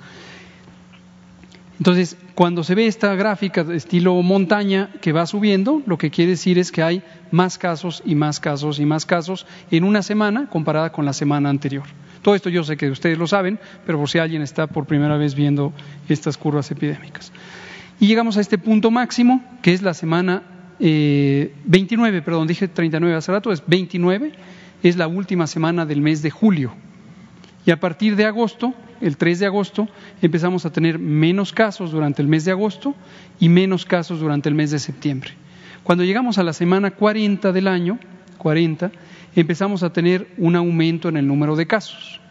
Entonces, 1.80 2.18
cuando 2.36 2.64
se 2.64 2.76
ve 2.76 2.88
esta 2.88 3.14
gráfica 3.16 3.64
de 3.64 3.76
estilo 3.76 4.22
montaña 4.22 4.92
que 5.02 5.12
va 5.12 5.26
subiendo, 5.26 5.82
lo 5.86 5.98
que 5.98 6.12
quiere 6.12 6.32
decir 6.32 6.58
es 6.58 6.72
que 6.72 6.84
hay 6.84 7.04
más 7.32 7.58
casos 7.58 8.02
y 8.06 8.16
más 8.16 8.40
casos 8.40 8.80
y 8.80 8.86
más 8.86 9.06
casos 9.06 9.46
en 9.70 9.84
una 9.84 10.02
semana 10.02 10.48
comparada 10.50 10.92
con 10.92 11.06
la 11.06 11.14
semana 11.14 11.50
anterior. 11.50 11.84
Todo 12.24 12.34
esto 12.34 12.50
yo 12.50 12.64
sé 12.64 12.78
que 12.78 12.90
ustedes 12.90 13.18
lo 13.20 13.28
saben, 13.28 13.60
pero 13.86 14.00
por 14.00 14.10
si 14.10 14.18
alguien 14.18 14.42
está 14.42 14.66
por 14.66 14.86
primera 14.88 15.18
vez 15.18 15.36
viendo 15.36 15.74
estas 16.10 16.38
curvas 16.38 16.72
epidémicas. 16.72 17.32
Y 18.00 18.08
llegamos 18.08 18.38
a 18.38 18.42
este 18.42 18.58
punto 18.58 18.90
máximo, 18.90 19.44
que 19.62 19.74
es 19.74 19.84
la 19.84 19.94
semana 19.94 20.42
29, 20.80 22.18
eh, 22.18 22.22
perdón, 22.22 22.48
dije 22.48 22.68
39 22.68 23.16
hace 23.16 23.32
rato, 23.32 23.52
es 23.52 23.62
29, 23.68 24.32
es 24.82 24.98
la 24.98 25.08
última 25.08 25.48
semana 25.48 25.86
del 25.86 26.02
mes 26.02 26.22
de 26.22 26.32
julio. 26.32 26.74
Y 27.66 27.72
a 27.72 27.80
partir 27.80 28.16
de 28.16 28.26
agosto, 28.26 28.74
el 29.02 29.18
3 29.18 29.40
de 29.40 29.46
agosto, 29.46 29.88
empezamos 30.22 30.66
a 30.66 30.72
tener 30.72 31.00
menos 31.00 31.54
casos 31.54 31.92
durante 31.92 32.22
el 32.22 32.28
mes 32.28 32.46
de 32.46 32.52
agosto 32.52 32.96
y 33.40 33.50
menos 33.50 33.86
casos 33.86 34.20
durante 34.20 34.50
el 34.50 34.56
mes 34.56 34.72
de 34.72 34.80
septiembre. 34.80 35.32
Cuando 35.84 36.04
llegamos 36.06 36.38
a 36.38 36.44
la 36.44 36.54
semana 36.54 36.92
40 36.92 37.52
del 37.52 37.68
año, 37.68 38.00
40, 38.38 38.92
empezamos 39.42 39.84
a 39.84 39.92
tener 39.92 40.28
un 40.38 40.56
aumento 40.56 41.10
en 41.10 41.18
el 41.18 41.28
número 41.28 41.56
de 41.56 41.68
casos. 41.68 42.22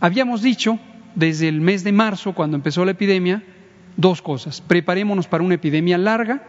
Habíamos 0.00 0.42
dicho 0.42 0.78
desde 1.14 1.48
el 1.48 1.60
mes 1.60 1.84
de 1.84 1.92
marzo, 1.92 2.34
cuando 2.34 2.56
empezó 2.56 2.84
la 2.84 2.92
epidemia, 2.92 3.42
dos 3.96 4.22
cosas. 4.22 4.60
Preparémonos 4.60 5.26
para 5.26 5.44
una 5.44 5.54
epidemia 5.54 5.98
larga. 5.98 6.42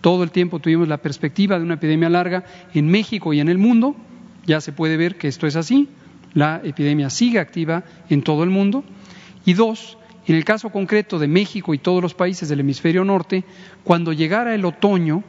Todo 0.00 0.22
el 0.22 0.30
tiempo 0.30 0.60
tuvimos 0.60 0.88
la 0.88 0.98
perspectiva 0.98 1.58
de 1.58 1.64
una 1.64 1.74
epidemia 1.74 2.08
larga 2.08 2.44
en 2.72 2.88
México 2.88 3.32
y 3.32 3.40
en 3.40 3.48
el 3.48 3.58
mundo. 3.58 3.96
Ya 4.46 4.60
se 4.60 4.72
puede 4.72 4.96
ver 4.96 5.16
que 5.16 5.28
esto 5.28 5.46
es 5.46 5.56
así. 5.56 5.88
La 6.34 6.60
epidemia 6.64 7.10
sigue 7.10 7.38
activa 7.38 7.84
en 8.10 8.22
todo 8.22 8.44
el 8.44 8.50
mundo. 8.50 8.84
Y 9.44 9.54
dos, 9.54 9.98
en 10.26 10.36
el 10.36 10.44
caso 10.44 10.70
concreto 10.70 11.18
de 11.18 11.28
México 11.28 11.74
y 11.74 11.78
todos 11.78 12.02
los 12.02 12.14
países 12.14 12.48
del 12.48 12.60
hemisferio 12.60 13.04
norte, 13.04 13.44
cuando 13.82 14.12
llegara 14.12 14.54
el 14.54 14.64
otoño, 14.64 15.22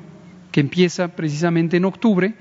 que 0.51 0.61
empieza 0.61 1.09
precisamente 1.09 1.77
en 1.77 1.85
octubre, 1.85 2.33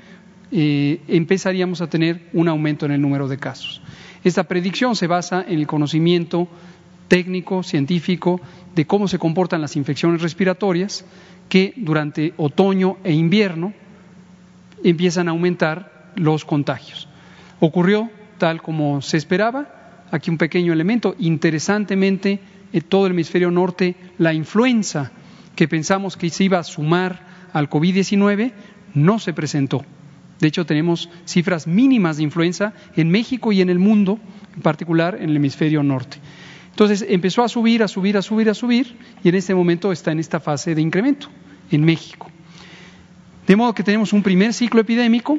empezaríamos 0.50 1.80
a 1.80 1.88
tener 1.88 2.28
un 2.32 2.48
aumento 2.48 2.86
en 2.86 2.92
el 2.92 3.00
número 3.00 3.28
de 3.28 3.38
casos. 3.38 3.82
Esta 4.22 4.44
predicción 4.44 4.96
se 4.96 5.06
basa 5.06 5.44
en 5.46 5.58
el 5.58 5.66
conocimiento 5.66 6.48
técnico, 7.08 7.62
científico, 7.62 8.40
de 8.74 8.86
cómo 8.86 9.08
se 9.08 9.18
comportan 9.18 9.60
las 9.60 9.76
infecciones 9.76 10.22
respiratorias, 10.22 11.04
que 11.48 11.74
durante 11.76 12.32
otoño 12.36 12.96
e 13.04 13.12
invierno 13.12 13.72
empiezan 14.82 15.28
a 15.28 15.32
aumentar 15.32 16.12
los 16.16 16.44
contagios. 16.44 17.08
Ocurrió 17.60 18.10
tal 18.38 18.62
como 18.62 19.02
se 19.02 19.16
esperaba. 19.16 20.04
Aquí 20.10 20.30
un 20.30 20.38
pequeño 20.38 20.72
elemento. 20.72 21.14
Interesantemente, 21.18 22.40
en 22.72 22.82
todo 22.82 23.06
el 23.06 23.12
hemisferio 23.12 23.50
norte, 23.50 23.96
la 24.18 24.32
influenza 24.32 25.12
que 25.56 25.68
pensamos 25.68 26.16
que 26.16 26.30
se 26.30 26.44
iba 26.44 26.58
a 26.58 26.64
sumar 26.64 27.48
al 27.52 27.70
COVID-19 27.70 28.52
no 28.94 29.18
se 29.18 29.32
presentó. 29.32 29.84
De 30.40 30.48
hecho, 30.48 30.66
tenemos 30.66 31.08
cifras 31.24 31.66
mínimas 31.66 32.16
de 32.16 32.24
influenza 32.24 32.72
en 32.96 33.10
México 33.10 33.52
y 33.52 33.60
en 33.60 33.70
el 33.70 33.78
mundo, 33.78 34.18
en 34.54 34.62
particular 34.62 35.16
en 35.20 35.30
el 35.30 35.36
hemisferio 35.36 35.82
norte. 35.82 36.18
Entonces 36.70 37.06
empezó 37.08 37.44
a 37.44 37.48
subir, 37.48 37.82
a 37.82 37.88
subir, 37.88 38.16
a 38.16 38.22
subir, 38.22 38.50
a 38.50 38.54
subir, 38.54 38.96
y 39.22 39.28
en 39.28 39.36
este 39.36 39.54
momento 39.54 39.92
está 39.92 40.10
en 40.10 40.18
esta 40.18 40.40
fase 40.40 40.74
de 40.74 40.82
incremento 40.82 41.28
en 41.70 41.84
México. 41.84 42.30
De 43.46 43.56
modo 43.56 43.74
que 43.74 43.84
tenemos 43.84 44.12
un 44.12 44.22
primer 44.22 44.52
ciclo 44.52 44.80
epidémico, 44.80 45.38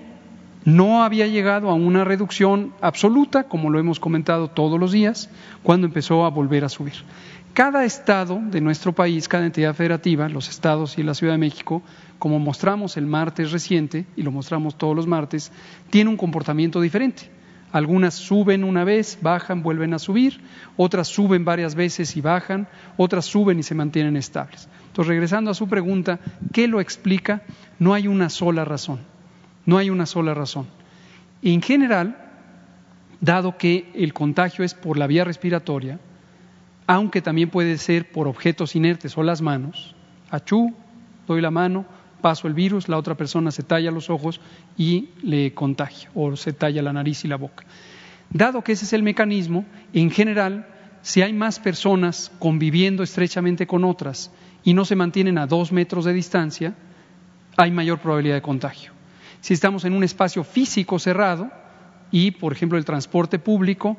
no 0.63 1.03
había 1.03 1.27
llegado 1.27 1.69
a 1.69 1.73
una 1.73 2.03
reducción 2.03 2.73
absoluta, 2.81 3.43
como 3.43 3.69
lo 3.69 3.79
hemos 3.79 3.99
comentado 3.99 4.47
todos 4.47 4.79
los 4.79 4.91
días, 4.91 5.29
cuando 5.61 5.87
empezó 5.87 6.25
a 6.25 6.29
volver 6.29 6.63
a 6.63 6.69
subir. 6.69 6.93
Cada 7.53 7.85
estado 7.85 8.41
de 8.41 8.61
nuestro 8.61 8.93
país, 8.93 9.27
cada 9.27 9.45
entidad 9.45 9.75
federativa, 9.75 10.27
los 10.27 10.49
estados 10.49 10.97
y 10.97 11.03
la 11.03 11.13
Ciudad 11.13 11.33
de 11.33 11.39
México, 11.39 11.83
como 12.19 12.39
mostramos 12.39 12.97
el 12.97 13.05
martes 13.05 13.51
reciente, 13.51 14.05
y 14.15 14.23
lo 14.23 14.31
mostramos 14.31 14.77
todos 14.77 14.95
los 14.95 15.07
martes, 15.07 15.51
tiene 15.89 16.09
un 16.09 16.17
comportamiento 16.17 16.81
diferente. 16.81 17.29
Algunas 17.71 18.13
suben 18.13 18.63
una 18.63 18.83
vez, 18.85 19.19
bajan, 19.21 19.61
vuelven 19.61 19.93
a 19.93 19.99
subir, 19.99 20.39
otras 20.77 21.09
suben 21.09 21.43
varias 21.43 21.75
veces 21.75 22.15
y 22.15 22.21
bajan, 22.21 22.67
otras 22.95 23.25
suben 23.25 23.59
y 23.59 23.63
se 23.63 23.75
mantienen 23.75 24.15
estables. 24.15 24.69
Entonces, 24.87 25.09
regresando 25.09 25.51
a 25.51 25.55
su 25.55 25.67
pregunta, 25.67 26.19
¿qué 26.53 26.69
lo 26.69 26.79
explica? 26.79 27.43
No 27.79 27.93
hay 27.93 28.07
una 28.07 28.29
sola 28.29 28.63
razón. 28.63 28.99
No 29.65 29.77
hay 29.77 29.89
una 29.89 30.05
sola 30.05 30.33
razón. 30.33 30.67
En 31.41 31.61
general, 31.61 32.15
dado 33.19 33.57
que 33.57 33.91
el 33.93 34.13
contagio 34.13 34.63
es 34.63 34.73
por 34.73 34.97
la 34.97 35.07
vía 35.07 35.25
respiratoria, 35.25 35.99
aunque 36.87 37.21
también 37.21 37.49
puede 37.49 37.77
ser 37.77 38.11
por 38.11 38.27
objetos 38.27 38.75
inertes 38.75 39.17
o 39.17 39.23
las 39.23 39.41
manos. 39.41 39.95
Achú, 40.29 40.73
doy 41.27 41.41
la 41.41 41.51
mano, 41.51 41.85
paso 42.25 42.47
el 42.47 42.55
virus, 42.55 42.89
la 42.89 42.97
otra 42.97 43.13
persona 43.13 43.51
se 43.51 43.61
talla 43.61 43.91
los 43.91 44.09
ojos 44.09 44.41
y 44.75 45.09
le 45.21 45.53
contagia 45.53 46.09
o 46.15 46.35
se 46.35 46.53
talla 46.53 46.81
la 46.81 46.91
nariz 46.91 47.23
y 47.23 47.27
la 47.27 47.35
boca. 47.35 47.63
Dado 48.31 48.63
que 48.63 48.71
ese 48.71 48.85
es 48.85 48.93
el 48.93 49.03
mecanismo, 49.03 49.63
en 49.93 50.09
general, 50.09 50.65
si 51.03 51.21
hay 51.21 51.33
más 51.33 51.59
personas 51.59 52.31
conviviendo 52.39 53.03
estrechamente 53.03 53.67
con 53.67 53.83
otras 53.83 54.31
y 54.63 54.73
no 54.73 54.85
se 54.85 54.95
mantienen 54.95 55.37
a 55.37 55.45
dos 55.45 55.71
metros 55.71 56.03
de 56.03 56.13
distancia, 56.13 56.73
hay 57.57 57.69
mayor 57.69 57.99
probabilidad 57.99 58.37
de 58.37 58.41
contagio. 58.41 58.91
Si 59.39 59.53
estamos 59.53 59.85
en 59.85 59.93
un 59.93 60.03
espacio 60.03 60.43
físico 60.43 60.97
cerrado 60.97 61.51
y, 62.09 62.31
por 62.31 62.53
ejemplo, 62.53 62.79
el 62.79 62.85
transporte 62.85 63.37
público, 63.37 63.97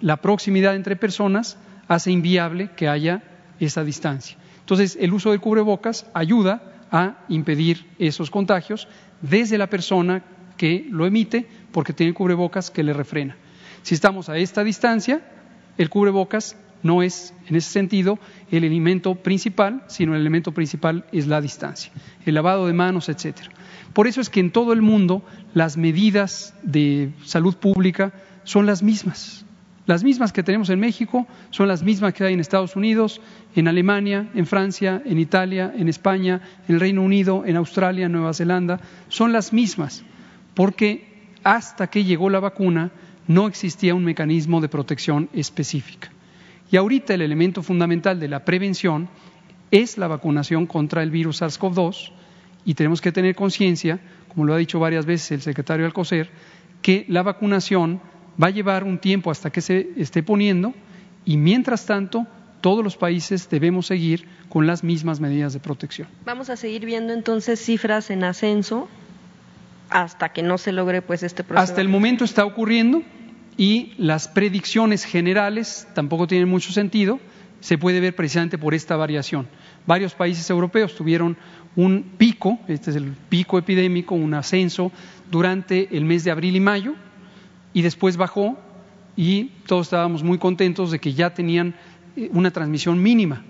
la 0.00 0.18
proximidad 0.18 0.76
entre 0.76 0.94
personas 0.94 1.58
hace 1.88 2.12
inviable 2.12 2.70
que 2.76 2.86
haya 2.86 3.24
esa 3.58 3.82
distancia. 3.82 4.36
Entonces, 4.60 4.96
el 5.00 5.12
uso 5.12 5.32
del 5.32 5.40
cubrebocas 5.40 6.06
ayuda 6.14 6.70
a 6.94 7.16
impedir 7.28 7.84
esos 7.98 8.30
contagios 8.30 8.86
desde 9.20 9.58
la 9.58 9.68
persona 9.68 10.22
que 10.56 10.86
lo 10.88 11.06
emite 11.06 11.44
porque 11.72 11.92
tiene 11.92 12.14
cubrebocas 12.14 12.70
que 12.70 12.84
le 12.84 12.92
refrena. 12.92 13.36
Si 13.82 13.96
estamos 13.96 14.28
a 14.28 14.38
esta 14.38 14.62
distancia, 14.62 15.20
el 15.76 15.90
cubrebocas 15.90 16.56
no 16.84 17.02
es, 17.02 17.34
en 17.48 17.56
ese 17.56 17.68
sentido, 17.68 18.20
el 18.52 18.62
elemento 18.62 19.16
principal, 19.16 19.82
sino 19.88 20.14
el 20.14 20.20
elemento 20.20 20.52
principal 20.52 21.04
es 21.10 21.26
la 21.26 21.40
distancia, 21.40 21.90
el 22.24 22.34
lavado 22.34 22.68
de 22.68 22.74
manos, 22.74 23.08
etcétera. 23.08 23.50
Por 23.92 24.06
eso 24.06 24.20
es 24.20 24.30
que 24.30 24.38
en 24.38 24.52
todo 24.52 24.72
el 24.72 24.80
mundo 24.80 25.24
las 25.52 25.76
medidas 25.76 26.54
de 26.62 27.10
salud 27.24 27.56
pública 27.56 28.12
son 28.44 28.66
las 28.66 28.84
mismas. 28.84 29.44
Las 29.86 30.02
mismas 30.02 30.32
que 30.32 30.42
tenemos 30.42 30.70
en 30.70 30.80
México 30.80 31.26
son 31.50 31.68
las 31.68 31.82
mismas 31.82 32.14
que 32.14 32.24
hay 32.24 32.32
en 32.32 32.40
Estados 32.40 32.74
Unidos, 32.74 33.20
en 33.54 33.68
Alemania, 33.68 34.30
en 34.34 34.46
Francia, 34.46 35.02
en 35.04 35.18
Italia, 35.18 35.74
en 35.76 35.88
España, 35.88 36.40
en 36.66 36.76
el 36.76 36.80
Reino 36.80 37.02
Unido, 37.02 37.44
en 37.44 37.56
Australia, 37.56 38.06
en 38.06 38.12
Nueva 38.12 38.32
Zelanda. 38.32 38.80
Son 39.08 39.32
las 39.32 39.52
mismas, 39.52 40.02
porque 40.54 41.28
hasta 41.42 41.88
que 41.88 42.04
llegó 42.04 42.30
la 42.30 42.40
vacuna 42.40 42.92
no 43.26 43.46
existía 43.46 43.94
un 43.94 44.04
mecanismo 44.04 44.62
de 44.62 44.70
protección 44.70 45.28
específica. 45.34 46.10
Y 46.70 46.76
ahorita 46.76 47.12
el 47.12 47.22
elemento 47.22 47.62
fundamental 47.62 48.18
de 48.18 48.28
la 48.28 48.44
prevención 48.44 49.08
es 49.70 49.98
la 49.98 50.08
vacunación 50.08 50.66
contra 50.66 51.02
el 51.02 51.10
virus 51.10 51.42
SARS-CoV-2 51.42 52.12
y 52.64 52.74
tenemos 52.74 53.00
que 53.02 53.12
tener 53.12 53.34
conciencia, 53.34 54.00
como 54.28 54.46
lo 54.46 54.54
ha 54.54 54.58
dicho 54.58 54.80
varias 54.80 55.04
veces 55.04 55.32
el 55.32 55.42
secretario 55.42 55.84
Alcocer, 55.84 56.30
que 56.80 57.04
la 57.08 57.22
vacunación 57.22 58.00
va 58.42 58.48
a 58.48 58.50
llevar 58.50 58.84
un 58.84 58.98
tiempo 58.98 59.30
hasta 59.30 59.50
que 59.50 59.60
se 59.60 59.90
esté 59.96 60.22
poniendo 60.22 60.74
y 61.24 61.36
mientras 61.36 61.86
tanto 61.86 62.26
todos 62.60 62.82
los 62.82 62.96
países 62.96 63.48
debemos 63.50 63.86
seguir 63.86 64.26
con 64.48 64.66
las 64.66 64.82
mismas 64.82 65.20
medidas 65.20 65.52
de 65.52 65.60
protección. 65.60 66.08
Vamos 66.24 66.50
a 66.50 66.56
seguir 66.56 66.86
viendo 66.86 67.12
entonces 67.12 67.60
cifras 67.60 68.10
en 68.10 68.24
ascenso 68.24 68.88
hasta 69.90 70.30
que 70.30 70.42
no 70.42 70.58
se 70.58 70.72
logre 70.72 71.02
pues 71.02 71.22
este 71.22 71.44
proceso. 71.44 71.62
Hasta 71.62 71.80
el 71.80 71.88
momento 71.88 72.24
está 72.24 72.44
ocurriendo 72.44 73.02
y 73.56 73.92
las 73.98 74.28
predicciones 74.28 75.04
generales 75.04 75.86
tampoco 75.94 76.26
tienen 76.26 76.48
mucho 76.48 76.72
sentido, 76.72 77.20
se 77.60 77.78
puede 77.78 78.00
ver 78.00 78.16
precisamente 78.16 78.58
por 78.58 78.74
esta 78.74 78.96
variación. 78.96 79.46
Varios 79.86 80.14
países 80.14 80.48
europeos 80.50 80.94
tuvieron 80.94 81.36
un 81.76 82.14
pico, 82.16 82.58
este 82.68 82.90
es 82.90 82.96
el 82.96 83.12
pico 83.28 83.58
epidémico, 83.58 84.14
un 84.14 84.34
ascenso 84.34 84.92
durante 85.30 85.96
el 85.96 86.04
mes 86.04 86.24
de 86.24 86.30
abril 86.30 86.56
y 86.56 86.60
mayo, 86.60 86.94
y 87.74 87.82
después 87.82 88.16
bajó 88.16 88.56
y 89.16 89.50
todos 89.66 89.88
estábamos 89.88 90.22
muy 90.22 90.38
contentos 90.38 90.90
de 90.90 90.98
que 90.98 91.12
ya 91.12 91.34
tenían 91.34 91.74
eh, 92.16 92.30
una 92.32 92.50
transmisión 92.50 93.02
mínima. 93.02 93.44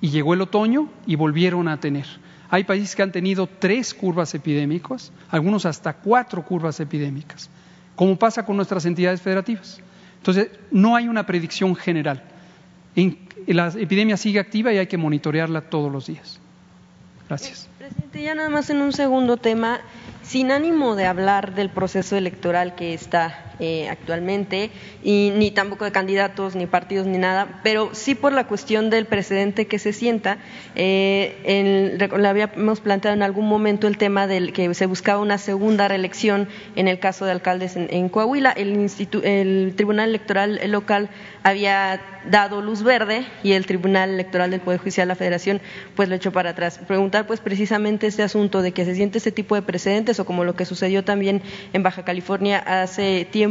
Y 0.00 0.10
llegó 0.10 0.34
el 0.34 0.40
otoño 0.40 0.88
y 1.06 1.16
volvieron 1.16 1.68
a 1.68 1.78
tener. 1.78 2.06
Hay 2.50 2.64
países 2.64 2.96
que 2.96 3.02
han 3.02 3.12
tenido 3.12 3.46
tres 3.46 3.92
curvas 3.94 4.34
epidémicas, 4.34 5.12
algunos 5.30 5.66
hasta 5.66 5.92
cuatro 5.92 6.44
curvas 6.44 6.80
epidémicas, 6.80 7.50
como 7.94 8.16
pasa 8.16 8.44
con 8.44 8.56
nuestras 8.56 8.86
entidades 8.86 9.20
federativas. 9.20 9.80
Entonces, 10.16 10.50
no 10.70 10.96
hay 10.96 11.08
una 11.08 11.26
predicción 11.26 11.76
general. 11.76 12.22
la 13.46 13.68
epidemia 13.68 14.16
sigue 14.16 14.40
activa 14.40 14.72
y 14.72 14.78
hay 14.78 14.86
que 14.86 14.96
monitorearla 14.96 15.62
todos 15.62 15.92
los 15.92 16.06
días. 16.06 16.40
Gracias. 17.28 17.68
Presidente, 17.76 18.22
ya 18.22 18.34
nada 18.34 18.48
más 18.48 18.70
en 18.70 18.80
un 18.80 18.92
segundo 18.92 19.36
tema, 19.36 19.80
sin 20.22 20.50
ánimo 20.50 20.96
de 20.96 21.06
hablar 21.06 21.54
del 21.54 21.70
proceso 21.70 22.16
electoral 22.16 22.74
que 22.74 22.94
está 22.94 23.47
eh, 23.60 23.88
actualmente, 23.88 24.70
y 25.02 25.32
ni 25.36 25.50
tampoco 25.50 25.84
de 25.84 25.90
candidatos, 25.90 26.54
ni 26.54 26.66
partidos, 26.66 27.06
ni 27.06 27.18
nada, 27.18 27.60
pero 27.64 27.90
sí 27.92 28.14
por 28.14 28.32
la 28.32 28.46
cuestión 28.46 28.88
del 28.88 29.06
precedente 29.06 29.66
que 29.66 29.80
se 29.80 29.92
sienta. 29.92 30.38
Eh, 30.76 31.98
le 31.98 32.28
habíamos 32.28 32.80
planteado 32.80 33.16
en 33.16 33.22
algún 33.22 33.48
momento 33.48 33.88
el 33.88 33.98
tema 33.98 34.28
del 34.28 34.52
que 34.52 34.72
se 34.74 34.86
buscaba 34.86 35.20
una 35.20 35.38
segunda 35.38 35.88
reelección 35.88 36.48
en 36.76 36.86
el 36.86 37.00
caso 37.00 37.24
de 37.24 37.32
alcaldes 37.32 37.76
en, 37.76 38.08
Coahuila. 38.08 38.52
El, 38.52 38.88
el 39.24 39.72
Tribunal 39.74 40.10
Electoral 40.10 40.60
local 40.70 41.10
había 41.42 42.00
dado 42.30 42.60
luz 42.60 42.82
verde 42.82 43.24
y 43.42 43.52
el 43.52 43.66
Tribunal 43.66 44.10
Electoral 44.10 44.50
del 44.50 44.60
Poder 44.60 44.78
Judicial 44.80 45.06
de 45.06 45.12
la 45.12 45.16
Federación 45.16 45.60
pues 45.96 46.08
lo 46.08 46.14
echó 46.14 46.30
para 46.30 46.50
atrás. 46.50 46.78
Preguntar 46.86 47.26
pues 47.26 47.40
precisamente 47.40 48.06
este 48.06 48.22
asunto 48.22 48.62
de 48.62 48.72
que 48.72 48.84
se 48.84 48.94
siente 48.94 49.18
este 49.18 49.32
tipo 49.32 49.54
de 49.54 49.62
precedentes 49.62 50.20
o 50.20 50.24
como 50.24 50.44
lo 50.44 50.54
que 50.54 50.64
sucedió 50.64 51.04
también 51.04 51.42
en 51.72 51.82
Baja 51.82 52.04
California 52.04 52.58
hace 52.58 53.26
tiempo 53.30 53.47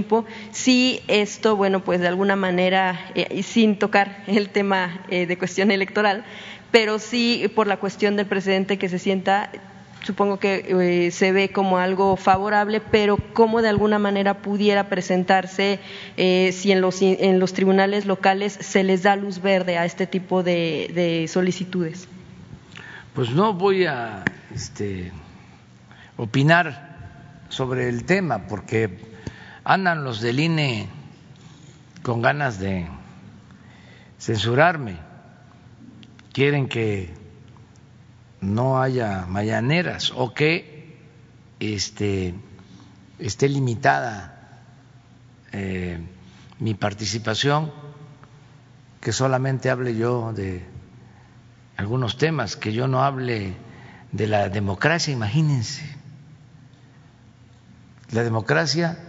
si 0.52 1.02
esto, 1.08 1.56
bueno, 1.56 1.84
pues 1.84 2.00
de 2.00 2.08
alguna 2.08 2.36
manera, 2.36 3.12
eh, 3.16 3.44
sin 3.44 3.80
tocar 3.80 4.24
el 4.28 4.50
tema 4.50 5.02
eh, 5.10 5.26
de 5.26 5.38
cuestión 5.38 5.72
electoral, 5.72 6.24
pero 6.72 7.00
sí 7.00 7.50
por 7.56 7.68
la 7.68 7.78
cuestión 7.78 8.16
del 8.16 8.26
presidente 8.26 8.78
que 8.78 8.90
se 8.90 9.00
sienta 9.00 9.50
supongo 10.04 10.38
que 10.38 10.66
eh, 10.70 11.12
se 11.12 11.32
ve 11.34 11.50
como 11.50 11.80
algo 11.80 12.16
favorable, 12.16 12.80
pero 12.80 13.18
cómo 13.34 13.62
de 13.62 13.70
alguna 13.70 14.00
manera 14.00 14.36
pudiera 14.36 14.88
presentarse 14.88 15.80
si 16.16 16.72
en 16.72 16.80
los, 16.80 17.02
en 17.02 17.40
los 17.40 17.52
tribunales 17.54 18.06
locales 18.06 18.54
se 18.54 18.84
les 18.84 19.04
da 19.04 19.18
luz 19.18 19.42
verde 19.42 19.78
a 19.78 19.86
este 19.86 20.08
tipo 20.08 20.44
de, 20.44 21.26
solicitudes. 21.28 22.08
Pues 23.14 23.32
no 23.32 23.54
voy 23.54 23.86
a 23.86 24.24
este, 24.54 25.12
opinar 26.16 26.88
sobre 27.50 27.90
el 27.90 28.06
tema, 28.06 28.48
porque 28.48 28.90
andan 29.68 30.06
los 30.06 30.22
del 30.22 30.40
INE 30.40 30.88
con 32.02 32.22
ganas 32.22 32.58
de 32.58 32.88
censurarme, 34.18 34.98
quieren 36.32 36.70
que 36.70 37.14
no 38.40 38.82
haya 38.82 39.26
mañaneras 39.28 40.14
o 40.16 40.34
que 40.34 40.98
este, 41.60 42.34
esté 43.20 43.50
limitada 43.50 44.62
eh, 45.52 46.00
mi 46.60 46.74
participación, 46.74 47.74
que 49.02 49.12
solamente 49.12 49.70
hable 49.70 49.98
yo 49.98 50.32
de 50.32 50.66
algunos 51.76 52.18
temas, 52.18 52.56
que 52.56 52.72
yo 52.72 52.88
no 52.88 53.04
hable 53.04 53.54
de 54.14 54.28
la 54.28 54.48
democracia, 54.48 55.12
imagínense. 55.12 55.84
La 58.12 58.24
democracia 58.24 59.07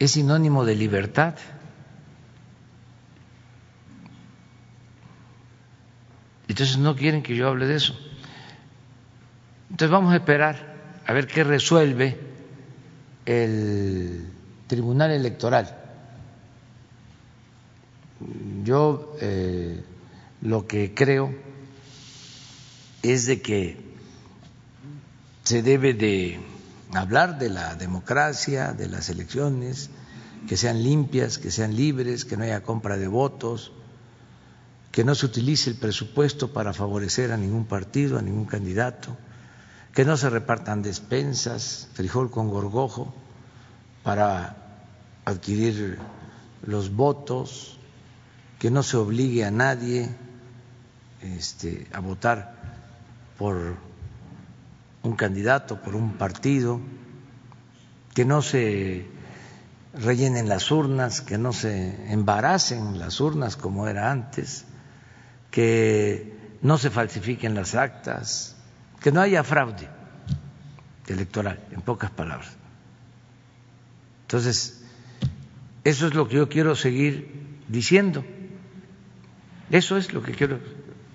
es 0.00 0.12
sinónimo 0.12 0.64
de 0.64 0.74
libertad. 0.74 1.34
Entonces 6.48 6.78
no 6.78 6.96
quieren 6.96 7.22
que 7.22 7.36
yo 7.36 7.46
hable 7.46 7.66
de 7.66 7.76
eso. 7.76 7.94
Entonces 9.70 9.92
vamos 9.92 10.12
a 10.12 10.16
esperar 10.16 10.74
a 11.06 11.12
ver 11.12 11.26
qué 11.26 11.44
resuelve 11.44 12.18
el 13.26 14.26
Tribunal 14.66 15.10
Electoral. 15.10 15.76
Yo 18.64 19.16
eh, 19.20 19.84
lo 20.40 20.66
que 20.66 20.94
creo 20.94 21.34
es 23.02 23.26
de 23.26 23.42
que 23.42 23.76
se 25.44 25.62
debe 25.62 25.92
de 25.92 26.40
hablar 26.94 27.38
de 27.38 27.50
la 27.50 27.74
democracia, 27.76 28.72
de 28.72 28.88
las 28.88 29.08
elecciones, 29.08 29.90
que 30.48 30.56
sean 30.56 30.82
limpias, 30.82 31.38
que 31.38 31.50
sean 31.50 31.76
libres, 31.76 32.24
que 32.24 32.36
no 32.36 32.44
haya 32.44 32.62
compra 32.62 32.96
de 32.96 33.08
votos, 33.08 33.72
que 34.90 35.04
no 35.04 35.14
se 35.14 35.26
utilice 35.26 35.70
el 35.70 35.76
presupuesto 35.76 36.52
para 36.52 36.72
favorecer 36.72 37.32
a 37.32 37.36
ningún 37.36 37.66
partido, 37.66 38.18
a 38.18 38.22
ningún 38.22 38.46
candidato, 38.46 39.16
que 39.94 40.04
no 40.04 40.16
se 40.16 40.30
repartan 40.30 40.82
despensas, 40.82 41.88
frijol 41.94 42.30
con 42.30 42.48
gorgojo, 42.48 43.14
para 44.02 44.56
adquirir 45.24 45.98
los 46.62 46.94
votos, 46.94 47.78
que 48.58 48.70
no 48.70 48.82
se 48.82 48.96
obligue 48.96 49.44
a 49.44 49.50
nadie 49.50 50.08
este, 51.22 51.86
a 51.92 52.00
votar 52.00 52.54
por 53.38 53.76
un 55.02 55.16
candidato, 55.16 55.80
por 55.80 55.94
un 55.94 56.14
partido, 56.14 56.80
que 58.14 58.24
no 58.24 58.42
se 58.42 59.06
rellenen 59.94 60.48
las 60.48 60.70
urnas, 60.70 61.20
que 61.20 61.38
no 61.38 61.52
se 61.52 62.12
embaracen 62.12 62.98
las 62.98 63.20
urnas 63.20 63.56
como 63.56 63.88
era 63.88 64.10
antes, 64.10 64.64
que 65.50 66.36
no 66.62 66.78
se 66.78 66.90
falsifiquen 66.90 67.54
las 67.54 67.74
actas, 67.74 68.56
que 69.00 69.10
no 69.12 69.20
haya 69.20 69.42
fraude 69.42 69.88
electoral, 71.06 71.58
en 71.72 71.80
pocas 71.80 72.10
palabras. 72.10 72.50
Entonces, 74.22 74.84
eso 75.82 76.06
es 76.06 76.14
lo 76.14 76.28
que 76.28 76.36
yo 76.36 76.48
quiero 76.48 76.76
seguir 76.76 77.58
diciendo. 77.68 78.24
Eso 79.70 79.96
es 79.96 80.12
lo 80.12 80.22
que 80.22 80.32
quiero 80.32 80.60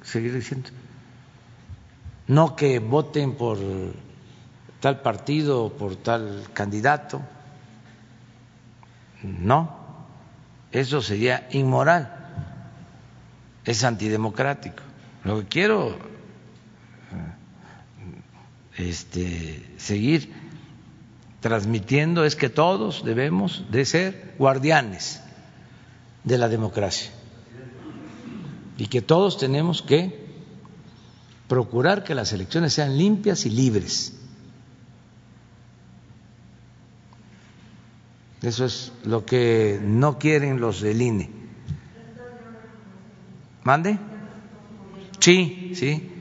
seguir 0.01 0.33
diciendo. 0.33 0.69
No 2.28 2.55
que 2.55 2.80
voten 2.80 3.36
por 3.36 3.57
tal 4.80 5.01
partido 5.01 5.65
o 5.65 5.73
por 5.73 5.95
tal 5.95 6.45
candidato. 6.53 7.21
No, 9.21 9.69
eso 10.71 11.01
sería 11.01 11.47
inmoral, 11.51 12.09
es 13.63 13.84
antidemocrático. 13.84 14.84
Lo 15.23 15.39
que 15.39 15.45
quiero 15.45 15.97
este, 18.78 19.65
seguir 19.78 20.34
transmitiendo 21.39 22.26
es 22.26 22.36
que 22.36 22.49
todos 22.49 23.03
debemos 23.05 23.65
de 23.71 23.86
ser 23.86 24.34
guardianes 24.38 25.21
de 26.23 26.38
la 26.38 26.49
democracia 26.49 27.11
y 28.78 28.88
que 28.88 29.01
todos 29.01 29.38
tenemos 29.38 29.82
que 29.82 30.24
procurar 31.47 32.03
que 32.03 32.15
las 32.15 32.33
elecciones 32.33 32.73
sean 32.73 32.97
limpias 32.97 33.45
y 33.45 33.49
libres. 33.49 34.13
Eso 38.41 38.65
es 38.65 38.91
lo 39.03 39.25
que 39.25 39.79
no 39.81 40.19
quieren 40.19 40.59
los 40.59 40.81
del 40.81 41.01
INE. 41.01 41.31
¿Mande? 43.63 43.97
Sí, 45.19 45.71
sí. 45.75 46.11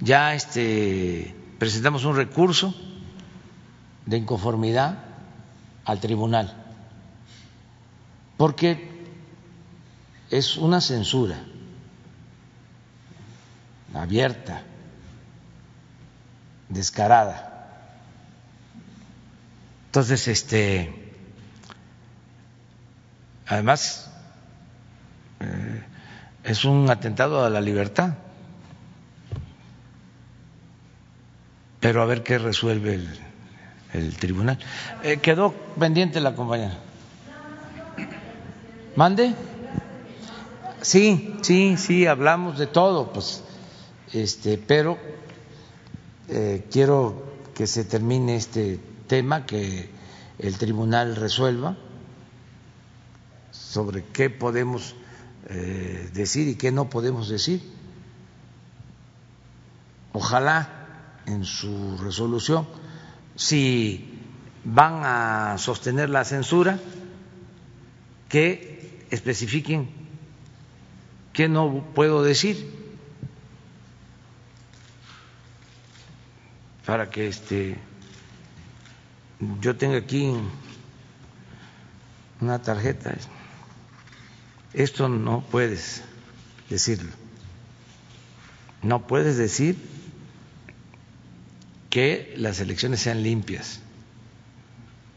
Ya 0.00 0.34
este 0.34 1.34
presentamos 1.58 2.04
un 2.04 2.14
recurso 2.16 2.74
de 4.06 4.18
inconformidad 4.18 4.98
al 5.84 6.00
tribunal 6.00 6.64
porque 8.36 8.90
es 10.30 10.56
una 10.56 10.80
censura 10.80 11.42
abierta, 13.94 14.62
descarada. 16.68 17.50
Entonces, 19.86 20.26
este, 20.28 20.92
además, 23.46 24.10
eh, 25.40 25.82
es 26.44 26.64
un 26.64 26.90
atentado 26.90 27.44
a 27.44 27.50
la 27.50 27.60
libertad. 27.60 28.14
Pero 31.80 32.02
a 32.02 32.06
ver 32.06 32.22
qué 32.22 32.38
resuelve 32.38 33.00
el, 33.92 34.16
tribunal. 34.16 34.58
Eh, 35.02 35.18
quedó 35.18 35.52
pendiente 35.78 36.20
la 36.20 36.34
compañera. 36.34 36.78
¿Mande? 38.96 39.34
Sí, 40.80 41.36
sí, 41.42 41.76
sí, 41.76 42.06
hablamos 42.06 42.58
de 42.58 42.66
todo, 42.66 43.12
pues 43.12 43.44
este, 44.14 44.58
pero 44.58 44.96
eh, 46.28 46.64
quiero 46.70 47.34
que 47.52 47.66
se 47.66 47.84
termine 47.84 48.36
este 48.36 48.78
tema, 49.08 49.44
que 49.44 49.90
el 50.38 50.56
tribunal 50.56 51.16
resuelva 51.16 51.76
sobre 53.50 54.04
qué 54.04 54.30
podemos 54.30 54.94
eh, 55.48 56.10
decir 56.14 56.46
y 56.46 56.54
qué 56.54 56.70
no 56.70 56.88
podemos 56.88 57.28
decir. 57.28 57.60
Ojalá 60.12 61.22
en 61.26 61.44
su 61.44 61.98
resolución, 61.98 62.68
si 63.34 64.20
van 64.64 65.00
a 65.02 65.58
sostener 65.58 66.08
la 66.08 66.24
censura, 66.24 66.78
que 68.28 69.04
especifiquen 69.10 69.88
qué 71.32 71.48
no 71.48 71.84
puedo 71.94 72.22
decir 72.22 72.83
para 76.84 77.10
que 77.10 77.28
este 77.28 77.76
yo 79.60 79.76
tenga 79.76 79.98
aquí 79.98 80.32
una 82.40 82.62
tarjeta. 82.62 83.14
Esto 84.72 85.08
no 85.08 85.42
puedes 85.50 86.02
decirlo. 86.68 87.12
No 88.82 89.06
puedes 89.06 89.36
decir 89.36 89.76
que 91.90 92.34
las 92.36 92.60
elecciones 92.60 93.00
sean 93.00 93.22
limpias. 93.22 93.80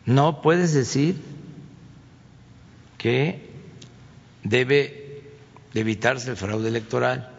No 0.05 0.41
puedes 0.41 0.73
decir 0.73 1.17
que 2.97 3.49
debe 4.43 5.23
evitarse 5.73 6.29
el 6.29 6.37
fraude 6.37 6.69
electoral. 6.69 7.36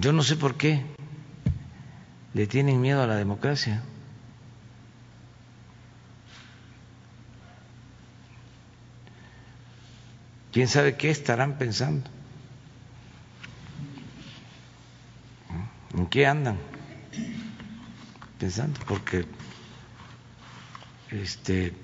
Yo 0.00 0.12
no 0.12 0.22
sé 0.22 0.36
por 0.36 0.56
qué 0.56 0.82
le 2.34 2.46
tienen 2.46 2.80
miedo 2.80 3.02
a 3.02 3.06
la 3.06 3.16
democracia. 3.16 3.82
¿Quién 10.52 10.68
sabe 10.68 10.96
qué 10.96 11.10
estarán 11.10 11.58
pensando? 11.58 12.10
¿En 15.94 16.06
qué 16.06 16.26
andan 16.26 16.58
pensando? 18.38 18.78
Porque 18.86 19.26
este 21.10 21.74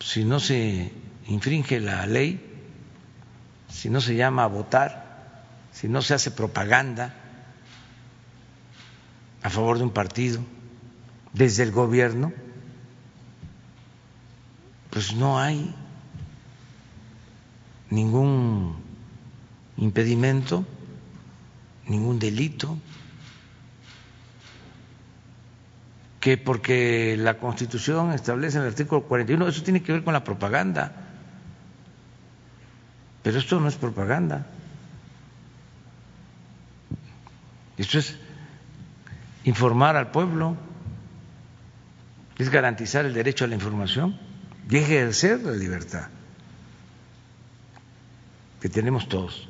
si 0.00 0.24
no 0.24 0.38
se 0.40 0.92
infringe 1.26 1.80
la 1.80 2.06
ley, 2.06 2.40
si 3.68 3.90
no 3.90 4.00
se 4.00 4.14
llama 4.14 4.44
a 4.44 4.46
votar, 4.46 5.07
si 5.72 5.88
no 5.88 6.02
se 6.02 6.14
hace 6.14 6.30
propaganda 6.30 7.14
a 9.42 9.50
favor 9.50 9.78
de 9.78 9.84
un 9.84 9.90
partido 9.90 10.40
desde 11.32 11.62
el 11.62 11.72
gobierno, 11.72 12.32
pues 14.90 15.14
no 15.14 15.38
hay 15.38 15.74
ningún 17.90 18.76
impedimento, 19.76 20.66
ningún 21.86 22.18
delito, 22.18 22.76
que 26.20 26.36
porque 26.36 27.16
la 27.16 27.38
Constitución 27.38 28.12
establece 28.12 28.56
en 28.58 28.64
el 28.64 28.70
artículo 28.70 29.04
41, 29.04 29.48
eso 29.48 29.62
tiene 29.62 29.82
que 29.82 29.92
ver 29.92 30.02
con 30.02 30.12
la 30.12 30.24
propaganda, 30.24 30.92
pero 33.22 33.38
esto 33.38 33.60
no 33.60 33.68
es 33.68 33.76
propaganda. 33.76 34.46
Esto 37.78 37.98
es 37.98 38.16
informar 39.44 39.96
al 39.96 40.10
pueblo, 40.10 40.56
es 42.36 42.50
garantizar 42.50 43.06
el 43.06 43.14
derecho 43.14 43.44
a 43.44 43.48
la 43.48 43.54
información 43.54 44.18
y 44.68 44.76
ejercer 44.76 45.42
la 45.42 45.52
libertad 45.52 46.08
que 48.60 48.68
tenemos 48.68 49.08
todos. 49.08 49.48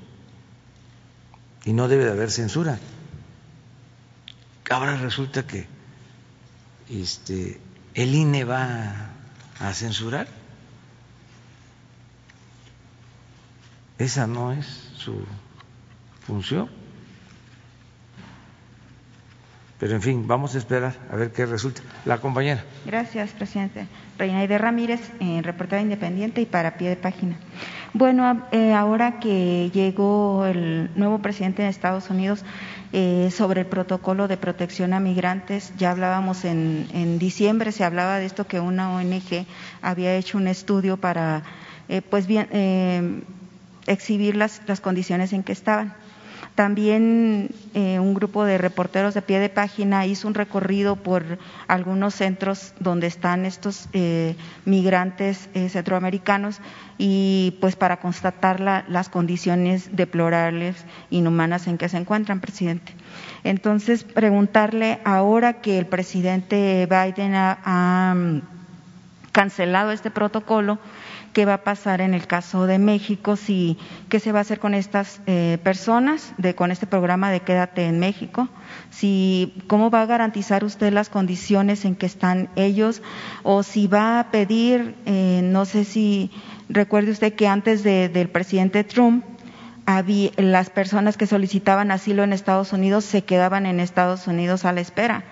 Y 1.64 1.72
no 1.72 1.88
debe 1.88 2.04
de 2.04 2.12
haber 2.12 2.30
censura. 2.30 2.78
Ahora 4.70 4.96
resulta 4.96 5.46
que 5.46 5.66
este, 6.90 7.60
el 7.94 8.14
INE 8.14 8.44
va 8.44 9.10
a 9.58 9.72
censurar. 9.72 10.28
Esa 13.98 14.26
no 14.26 14.52
es 14.52 14.66
su 14.96 15.24
función. 16.26 16.68
Pero 19.78 19.94
en 19.94 20.02
fin, 20.02 20.26
vamos 20.26 20.54
a 20.54 20.58
esperar 20.58 20.94
a 21.10 21.16
ver 21.16 21.30
qué 21.30 21.46
resulta. 21.46 21.82
La 22.04 22.18
compañera. 22.18 22.64
Gracias, 22.84 23.30
presidente. 23.30 23.86
Reinaide 24.18 24.58
Ramírez, 24.58 25.00
eh, 25.20 25.40
reportera 25.42 25.80
independiente 25.80 26.40
y 26.40 26.46
para 26.46 26.76
pie 26.76 26.88
de 26.88 26.96
página. 26.96 27.36
Bueno, 27.94 28.42
eh, 28.50 28.74
ahora 28.74 29.20
que 29.20 29.70
llegó 29.72 30.44
el 30.46 30.90
nuevo 30.96 31.20
presidente 31.20 31.62
de 31.62 31.68
Estados 31.68 32.10
Unidos 32.10 32.44
eh, 32.92 33.30
sobre 33.32 33.60
el 33.60 33.66
protocolo 33.66 34.28
de 34.28 34.36
protección 34.36 34.92
a 34.92 35.00
migrantes, 35.00 35.72
ya 35.78 35.92
hablábamos 35.92 36.44
en, 36.44 36.88
en, 36.92 37.18
diciembre, 37.18 37.70
se 37.70 37.84
hablaba 37.84 38.18
de 38.18 38.26
esto 38.26 38.46
que 38.46 38.60
una 38.60 38.90
ONG 38.92 39.46
había 39.80 40.16
hecho 40.16 40.38
un 40.38 40.48
estudio 40.48 40.96
para, 40.96 41.42
eh, 41.88 42.02
pues 42.02 42.26
bien, 42.26 43.24
exhibir 43.86 44.36
las, 44.36 44.60
las 44.66 44.80
condiciones 44.80 45.32
en 45.32 45.42
que 45.42 45.52
estaban 45.52 45.94
también 46.58 47.50
eh, 47.74 48.00
un 48.00 48.14
grupo 48.14 48.44
de 48.44 48.58
reporteros 48.58 49.14
de 49.14 49.22
pie 49.22 49.38
de 49.38 49.48
página 49.48 50.06
hizo 50.06 50.26
un 50.26 50.34
recorrido 50.34 50.96
por 50.96 51.38
algunos 51.68 52.16
centros 52.16 52.74
donde 52.80 53.06
están 53.06 53.46
estos 53.46 53.88
eh, 53.92 54.34
migrantes 54.64 55.48
eh, 55.54 55.68
centroamericanos 55.68 56.60
y 56.98 57.56
pues 57.60 57.76
para 57.76 57.98
constatar 58.00 58.58
las 58.58 59.08
condiciones 59.08 59.94
deplorables, 59.94 60.74
inhumanas 61.10 61.68
en 61.68 61.78
que 61.78 61.88
se 61.88 61.96
encuentran, 61.96 62.40
presidente. 62.40 62.92
Entonces, 63.44 64.02
preguntarle 64.02 64.98
ahora 65.04 65.60
que 65.60 65.78
el 65.78 65.86
presidente 65.86 66.88
Biden 66.90 67.34
ha 67.36 68.14
mm, 68.16 68.40
cancelado 69.30 69.92
este 69.92 70.10
protocolo, 70.10 70.80
qué 71.32 71.44
va 71.44 71.54
a 71.54 71.64
pasar 71.64 72.00
en 72.00 72.14
el 72.14 72.26
caso 72.26 72.66
de 72.66 72.78
México, 72.78 73.36
si, 73.36 73.78
qué 74.08 74.20
se 74.20 74.32
va 74.32 74.40
a 74.40 74.42
hacer 74.42 74.58
con 74.58 74.74
estas 74.74 75.20
eh, 75.26 75.58
personas, 75.62 76.32
de, 76.38 76.54
con 76.54 76.70
este 76.70 76.86
programa 76.86 77.30
de 77.30 77.40
Quédate 77.40 77.84
en 77.86 77.98
México, 77.98 78.48
si, 78.90 79.54
cómo 79.66 79.90
va 79.90 80.02
a 80.02 80.06
garantizar 80.06 80.64
usted 80.64 80.92
las 80.92 81.08
condiciones 81.08 81.84
en 81.84 81.94
que 81.94 82.06
están 82.06 82.48
ellos, 82.56 83.02
o 83.42 83.62
si 83.62 83.86
va 83.86 84.20
a 84.20 84.30
pedir, 84.30 84.94
eh, 85.06 85.40
no 85.44 85.64
sé 85.64 85.84
si 85.84 86.30
recuerde 86.68 87.12
usted 87.12 87.34
que 87.34 87.48
antes 87.48 87.82
del 87.82 88.28
presidente 88.28 88.84
Trump, 88.84 89.24
había, 89.86 90.30
las 90.36 90.68
personas 90.68 91.16
que 91.16 91.26
solicitaban 91.26 91.90
asilo 91.90 92.22
en 92.22 92.34
Estados 92.34 92.74
Unidos 92.74 93.04
se 93.04 93.24
quedaban 93.24 93.64
en 93.64 93.80
Estados 93.80 94.26
Unidos 94.26 94.66
a 94.66 94.72
la 94.72 94.82
espera 94.82 95.24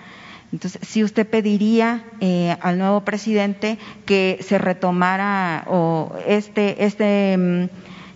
entonces, 0.51 0.81
si 0.87 1.03
usted 1.03 1.27
pediría 1.27 2.05
eh, 2.21 2.55
al 2.61 2.77
nuevo 2.77 3.01
presidente 3.01 3.77
que 4.05 4.39
se 4.41 4.57
retomara 4.57 5.65
o 5.67 6.13
este, 6.25 6.85
este, 6.85 7.37
mm, 7.37 7.69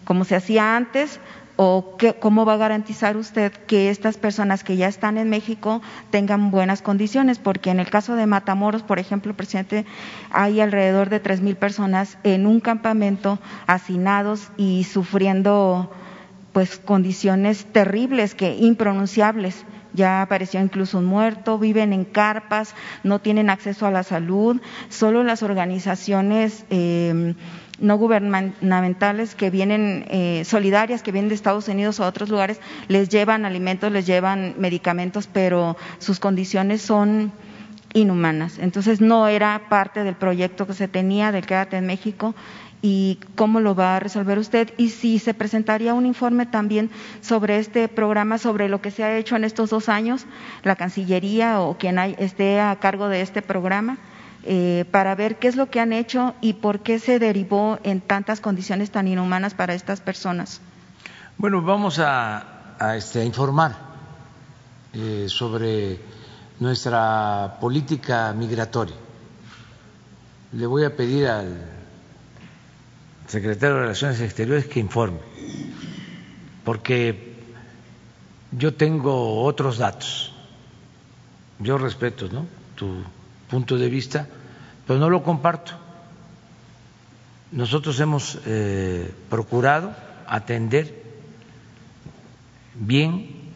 como 0.06 0.24
se 0.24 0.36
hacía 0.36 0.78
antes, 0.78 1.20
o 1.64 1.96
cómo 2.20 2.44
va 2.44 2.54
a 2.54 2.58
garantizar 2.58 3.18
usted 3.18 3.52
que 3.52 3.92
estas 3.92 4.18
personas 4.18 4.64
que 4.64 4.78
ya 4.78 4.88
están 4.88 5.20
en 5.20 5.30
México 5.30 5.80
tengan 6.10 6.50
buenas 6.50 6.82
condiciones, 6.82 7.38
porque 7.38 7.70
en 7.70 7.80
el 7.80 7.88
caso 7.88 8.16
de 8.16 8.26
Matamoros, 8.26 8.82
por 8.82 8.98
ejemplo, 8.98 9.36
presidente, 9.36 9.86
hay 10.32 10.60
alrededor 10.60 11.10
de 11.10 11.20
tres 11.20 11.42
mil 11.42 11.56
personas 11.56 12.18
en 12.24 12.48
un 12.48 12.62
campamento 12.62 13.38
hacinados 13.68 14.50
y 14.58 14.86
sufriendo 14.86 15.92
pues 16.52 16.78
condiciones 16.78 17.66
terribles 17.66 18.34
que 18.34 18.56
impronunciables 18.56 19.64
ya 19.94 20.22
apareció 20.22 20.62
incluso 20.62 20.98
un 20.98 21.06
muerto, 21.06 21.58
viven 21.58 21.94
en 21.94 22.06
carpas, 22.06 22.76
no 23.04 23.20
tienen 23.20 23.50
acceso 23.50 23.86
a 23.86 23.92
la 23.92 24.04
salud, 24.04 24.62
solo 24.90 25.24
las 25.24 25.44
organizaciones 25.44 26.66
eh, 26.70 27.36
no 27.82 27.98
gubernamentales 27.98 29.36
que 29.36 29.50
vienen, 29.50 30.06
eh, 30.10 30.44
solidarias, 30.46 31.02
que 31.02 31.12
vienen 31.12 31.30
de 31.30 31.36
Estados 31.36 31.68
Unidos 31.68 32.00
o 32.00 32.06
otros 32.06 32.30
lugares, 32.30 32.60
les 32.88 33.10
llevan 33.10 33.44
alimentos, 33.44 33.92
les 33.92 34.06
llevan 34.06 34.54
medicamentos, 34.58 35.28
pero 35.28 35.76
sus 35.98 36.20
condiciones 36.20 36.82
son 36.82 37.32
inhumanas. 37.94 38.58
Entonces 38.60 39.02
no 39.02 39.28
era 39.28 39.64
parte 39.68 40.04
del 40.04 40.16
proyecto 40.16 40.68
que 40.68 40.74
se 40.74 40.88
tenía 40.88 41.32
del 41.32 41.46
Quédate 41.46 41.78
en 41.78 41.88
México 41.88 42.36
y 42.82 43.20
cómo 43.36 43.60
lo 43.60 43.76
va 43.76 43.96
a 43.96 44.00
resolver 44.00 44.40
usted 44.40 44.74
y 44.78 44.90
si 44.90 45.20
se 45.20 45.34
presentaría 45.34 45.94
un 45.94 46.06
informe 46.06 46.46
también 46.46 46.90
sobre 47.22 47.60
este 47.60 47.88
programa, 47.88 48.38
sobre 48.38 48.70
lo 48.70 48.82
que 48.82 48.92
se 48.92 49.04
ha 49.04 49.18
hecho 49.18 49.36
en 49.36 49.44
estos 49.44 49.70
dos 49.70 49.88
años, 49.90 50.26
la 50.64 50.76
Cancillería 50.76 51.62
o 51.62 51.78
quien 51.78 52.00
esté 52.00 52.60
a 52.60 52.76
cargo 52.78 53.08
de 53.08 53.22
este 53.22 53.42
programa, 53.42 53.98
eh, 54.44 54.86
para 54.90 55.14
ver 55.14 55.38
qué 55.38 55.48
es 55.48 55.56
lo 55.56 55.70
que 55.70 55.80
han 55.80 55.94
hecho 55.94 56.34
y 56.42 56.54
por 56.54 56.80
qué 56.80 56.98
se 56.98 57.20
derivó 57.20 57.78
en 57.84 58.02
tantas 58.02 58.42
condiciones 58.42 58.90
tan 58.90 59.08
inhumanas 59.08 59.54
para 59.54 59.76
estas 59.76 60.02
personas. 60.02 60.62
Bueno, 61.38 61.62
vamos 61.62 62.00
a, 62.00 62.96
este, 62.96 63.24
informar 63.24 63.76
eh, 64.94 65.28
sobre 65.28 66.00
nuestra 66.60 67.58
política 67.62 68.34
migratoria. 68.34 68.96
Le 70.54 70.66
voy 70.66 70.84
a 70.84 70.96
pedir 70.96 71.28
al 71.28 71.71
secretario 73.32 73.76
de 73.76 73.82
Relaciones 73.84 74.20
Exteriores 74.20 74.66
que 74.66 74.82
informe, 74.82 75.20
porque 76.66 77.38
yo 78.52 78.74
tengo 78.74 79.44
otros 79.44 79.78
datos. 79.78 80.34
Yo 81.60 81.78
respeto 81.78 82.28
¿no? 82.28 82.46
tu 82.76 83.04
punto 83.50 83.78
de 83.78 83.90
vista, 83.90 84.28
pero 84.86 85.00
no 85.00 85.10
lo 85.10 85.24
comparto. 85.24 85.72
Nosotros 87.54 87.98
hemos 88.02 88.38
eh, 88.46 89.14
procurado 89.30 89.96
atender 90.28 91.02
bien 92.76 93.54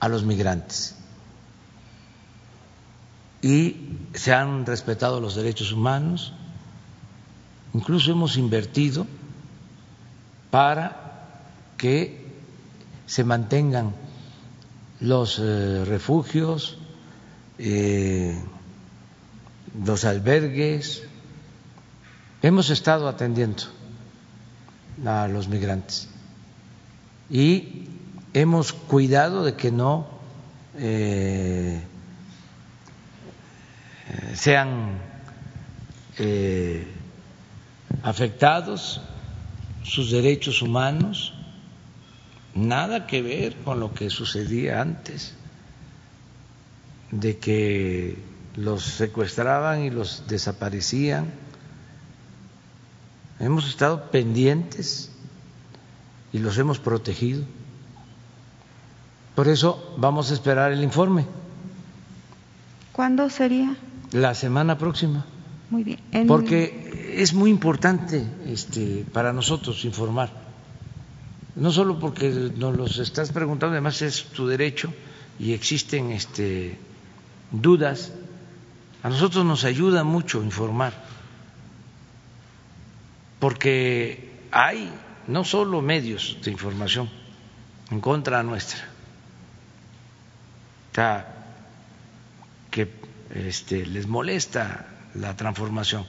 a 0.00 0.08
los 0.08 0.24
migrantes 0.24 0.96
y 3.40 3.96
se 4.12 4.34
han 4.34 4.66
respetado 4.66 5.20
los 5.20 5.34
derechos 5.34 5.72
humanos, 5.72 6.34
Incluso 7.72 8.10
hemos 8.10 8.36
invertido 8.36 9.06
para 10.50 11.10
que 11.76 12.26
se 13.06 13.24
mantengan 13.24 13.94
los 15.00 15.38
eh, 15.38 15.84
refugios, 15.84 16.78
eh, 17.58 18.38
los 19.84 20.04
albergues. 20.04 21.04
Hemos 22.42 22.70
estado 22.70 23.08
atendiendo 23.08 23.64
a 25.06 25.28
los 25.28 25.48
migrantes 25.48 26.08
y 27.30 27.88
hemos 28.34 28.72
cuidado 28.72 29.44
de 29.44 29.54
que 29.54 29.70
no 29.70 30.06
eh, 30.76 31.82
sean 34.34 34.98
afectados 38.02 39.00
sus 39.82 40.10
derechos 40.10 40.62
humanos, 40.62 41.34
nada 42.54 43.06
que 43.06 43.22
ver 43.22 43.56
con 43.56 43.80
lo 43.80 43.94
que 43.94 44.10
sucedía 44.10 44.80
antes, 44.80 45.34
de 47.10 47.38
que 47.38 48.18
los 48.56 48.84
secuestraban 48.84 49.84
y 49.84 49.90
los 49.90 50.24
desaparecían. 50.28 51.32
Hemos 53.38 53.68
estado 53.68 54.10
pendientes 54.10 55.10
y 56.32 56.38
los 56.38 56.58
hemos 56.58 56.78
protegido. 56.78 57.42
Por 59.34 59.48
eso 59.48 59.94
vamos 59.96 60.30
a 60.30 60.34
esperar 60.34 60.72
el 60.72 60.82
informe. 60.82 61.26
¿Cuándo 62.92 63.30
sería? 63.30 63.76
La 64.12 64.34
semana 64.34 64.76
próxima. 64.76 65.24
Muy 65.70 65.84
bien. 65.84 66.26
Porque 66.26 66.79
es 67.14 67.32
muy 67.34 67.50
importante 67.50 68.24
este, 68.46 69.04
para 69.12 69.32
nosotros 69.32 69.84
informar. 69.84 70.30
No 71.56 71.72
solo 71.72 71.98
porque 71.98 72.28
nos 72.56 72.76
los 72.76 72.98
estás 72.98 73.32
preguntando, 73.32 73.72
además 73.72 74.00
es 74.02 74.24
tu 74.24 74.46
derecho 74.46 74.92
y 75.38 75.52
existen 75.52 76.10
este, 76.12 76.78
dudas. 77.50 78.12
A 79.02 79.08
nosotros 79.08 79.44
nos 79.44 79.64
ayuda 79.64 80.04
mucho 80.04 80.42
informar, 80.42 80.92
porque 83.38 84.30
hay 84.52 84.92
no 85.26 85.44
solo 85.44 85.80
medios 85.80 86.36
de 86.44 86.50
información 86.50 87.08
en 87.90 88.00
contra 88.00 88.42
nuestra, 88.42 88.86
que 92.70 92.88
este, 93.34 93.86
les 93.86 94.06
molesta 94.06 94.86
la 95.14 95.34
transformación, 95.36 96.06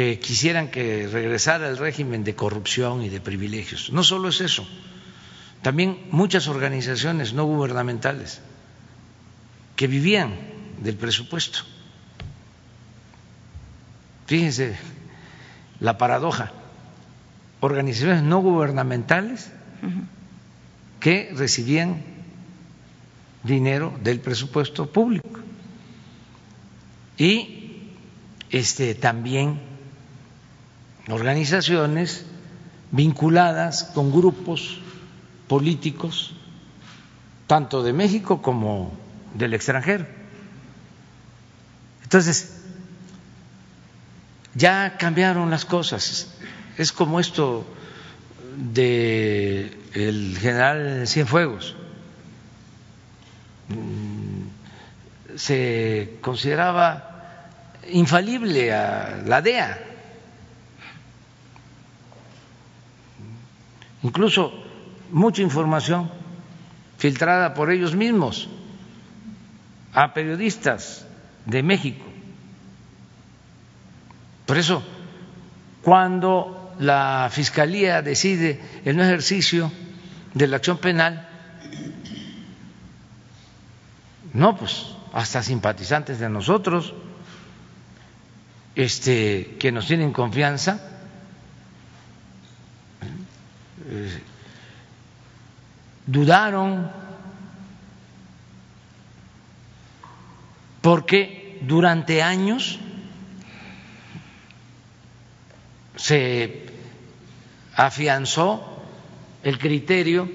que 0.00 0.18
quisieran 0.18 0.68
que 0.68 1.06
regresara 1.12 1.68
el 1.68 1.76
régimen 1.76 2.24
de 2.24 2.34
corrupción 2.34 3.02
y 3.02 3.10
de 3.10 3.20
privilegios. 3.20 3.92
No 3.92 4.02
solo 4.02 4.30
es 4.30 4.40
eso, 4.40 4.66
también 5.60 6.08
muchas 6.10 6.48
organizaciones 6.48 7.34
no 7.34 7.44
gubernamentales 7.44 8.40
que 9.76 9.86
vivían 9.88 10.36
del 10.80 10.96
presupuesto. 10.96 11.58
Fíjense 14.24 14.74
la 15.80 15.98
paradoja, 15.98 16.50
organizaciones 17.60 18.22
no 18.22 18.40
gubernamentales 18.40 19.52
que 20.98 21.30
recibían 21.36 22.02
dinero 23.42 23.92
del 24.02 24.20
presupuesto 24.20 24.90
público 24.90 25.40
y 27.18 27.90
este, 28.48 28.94
también 28.94 29.68
organizaciones 31.12 32.26
vinculadas 32.90 33.84
con 33.84 34.12
grupos 34.12 34.80
políticos, 35.48 36.34
tanto 37.46 37.82
de 37.82 37.92
México 37.92 38.42
como 38.42 38.92
del 39.34 39.54
extranjero. 39.54 40.06
Entonces, 42.02 42.60
ya 44.54 44.96
cambiaron 44.98 45.50
las 45.50 45.64
cosas. 45.64 46.34
Es 46.76 46.92
como 46.92 47.20
esto 47.20 47.66
de 48.56 49.76
el 49.94 50.36
general 50.38 51.06
Cienfuegos 51.06 51.74
mm, 53.68 55.36
se 55.36 56.18
consideraba 56.20 57.48
infalible 57.90 58.72
a 58.72 59.22
la 59.24 59.40
DEA. 59.42 59.89
Incluso 64.02 64.52
mucha 65.10 65.42
información 65.42 66.10
filtrada 66.98 67.54
por 67.54 67.70
ellos 67.70 67.94
mismos 67.94 68.48
a 69.92 70.14
periodistas 70.14 71.06
de 71.46 71.62
México. 71.62 72.04
Por 74.46 74.58
eso, 74.58 74.82
cuando 75.82 76.74
la 76.78 77.28
Fiscalía 77.30 78.02
decide 78.02 78.60
el 78.84 78.96
no 78.96 79.02
ejercicio 79.02 79.70
de 80.34 80.46
la 80.46 80.56
acción 80.56 80.78
penal, 80.78 81.28
no, 84.32 84.56
pues 84.56 84.86
hasta 85.12 85.42
simpatizantes 85.42 86.18
de 86.20 86.28
nosotros, 86.28 86.94
este, 88.74 89.56
que 89.58 89.72
nos 89.72 89.86
tienen 89.86 90.12
confianza, 90.12 90.99
dudaron 96.06 96.90
porque 100.80 101.58
durante 101.62 102.22
años 102.22 102.78
se 105.96 106.66
afianzó 107.76 108.82
el 109.42 109.58
criterio 109.58 110.28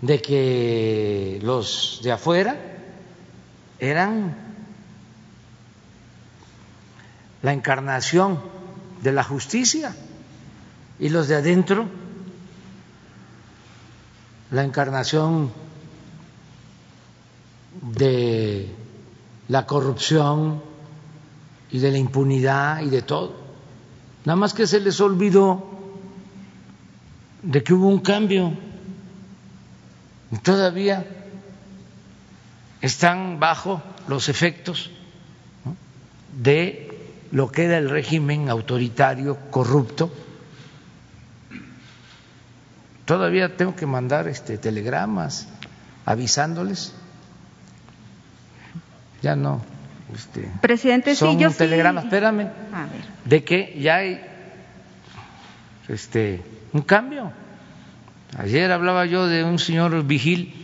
de 0.00 0.20
que 0.20 1.38
los 1.42 2.00
de 2.02 2.12
afuera 2.12 2.56
eran 3.78 4.36
la 7.42 7.52
encarnación 7.52 8.40
de 9.02 9.12
la 9.12 9.22
justicia 9.22 9.94
y 10.98 11.08
los 11.08 11.28
de 11.28 11.36
adentro 11.36 11.88
la 14.52 14.62
encarnación 14.62 15.50
de 17.80 18.68
la 19.48 19.66
corrupción 19.66 20.62
y 21.70 21.78
de 21.78 21.90
la 21.90 21.98
impunidad 21.98 22.82
y 22.82 22.90
de 22.90 23.02
todo. 23.02 23.34
Nada 24.24 24.36
más 24.36 24.52
que 24.52 24.66
se 24.66 24.78
les 24.80 25.00
olvidó 25.00 25.64
de 27.42 27.64
que 27.64 27.72
hubo 27.72 27.88
un 27.88 28.00
cambio 28.00 28.52
y 30.30 30.36
todavía 30.38 31.06
están 32.82 33.40
bajo 33.40 33.82
los 34.06 34.28
efectos 34.28 34.90
de 36.36 36.88
lo 37.30 37.50
que 37.50 37.64
era 37.64 37.78
el 37.78 37.88
régimen 37.88 38.50
autoritario 38.50 39.38
corrupto. 39.50 40.12
Todavía 43.12 43.58
tengo 43.58 43.76
que 43.76 43.84
mandar 43.84 44.26
este 44.26 44.56
telegramas 44.56 45.46
avisándoles 46.06 46.94
ya 49.20 49.36
no. 49.36 49.60
Este, 50.14 50.48
Presidente, 50.62 51.14
son 51.14 51.34
sí, 51.34 51.42
yo 51.42 51.50
telegramas, 51.50 52.04
espérame, 52.04 52.48
A 52.72 52.86
ver. 52.86 53.04
de 53.26 53.44
que 53.44 53.78
ya 53.78 53.96
hay 53.96 54.18
este, 55.88 56.42
un 56.72 56.80
cambio. 56.80 57.30
Ayer 58.38 58.72
hablaba 58.72 59.04
yo 59.04 59.26
de 59.26 59.44
un 59.44 59.58
señor 59.58 60.02
vigil, 60.04 60.54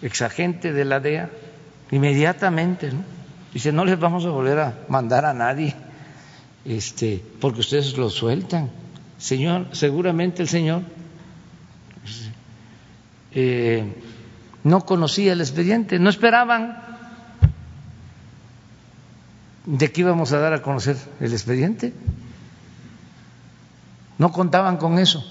exagente 0.00 0.72
de 0.72 0.86
la 0.86 1.00
DEA, 1.00 1.28
inmediatamente, 1.90 2.92
¿no? 2.92 3.04
Dice, 3.52 3.72
no 3.72 3.84
les 3.84 4.00
vamos 4.00 4.24
a 4.24 4.30
volver 4.30 4.58
a 4.58 4.74
mandar 4.88 5.26
a 5.26 5.34
nadie, 5.34 5.74
este, 6.64 7.22
porque 7.42 7.60
ustedes 7.60 7.94
lo 7.98 8.08
sueltan. 8.08 8.70
Señor, 9.18 9.66
seguramente 9.72 10.40
el 10.40 10.48
señor 10.48 10.96
eh, 13.40 13.84
no 14.64 14.80
conocía 14.80 15.32
el 15.32 15.40
expediente, 15.40 16.00
no 16.00 16.10
esperaban 16.10 16.76
de 19.64 19.92
que 19.92 20.00
íbamos 20.00 20.32
a 20.32 20.40
dar 20.40 20.54
a 20.54 20.62
conocer 20.62 20.96
el 21.20 21.32
expediente. 21.32 21.92
No 24.18 24.32
contaban 24.32 24.76
con 24.78 24.98
eso. 24.98 25.24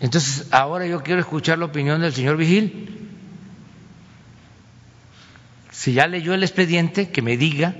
Entonces, 0.00 0.52
ahora 0.52 0.86
yo 0.86 1.02
quiero 1.02 1.20
escuchar 1.20 1.58
la 1.58 1.64
opinión 1.64 2.02
del 2.02 2.12
señor 2.12 2.36
Vigil. 2.36 3.08
Si 5.70 5.94
ya 5.94 6.06
leyó 6.06 6.34
el 6.34 6.42
expediente, 6.42 7.08
que 7.08 7.22
me 7.22 7.38
diga 7.38 7.74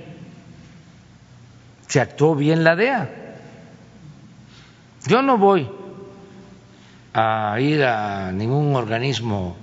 si 1.87 1.99
actuó 1.99 2.33
bien 2.33 2.63
la 2.63 2.75
DEA. 2.75 3.37
Yo 5.05 5.21
no 5.21 5.37
voy 5.37 5.69
a 7.19 7.59
ir 7.59 7.83
a 7.83 8.31
ningún 8.31 8.75
organismo 8.75 9.57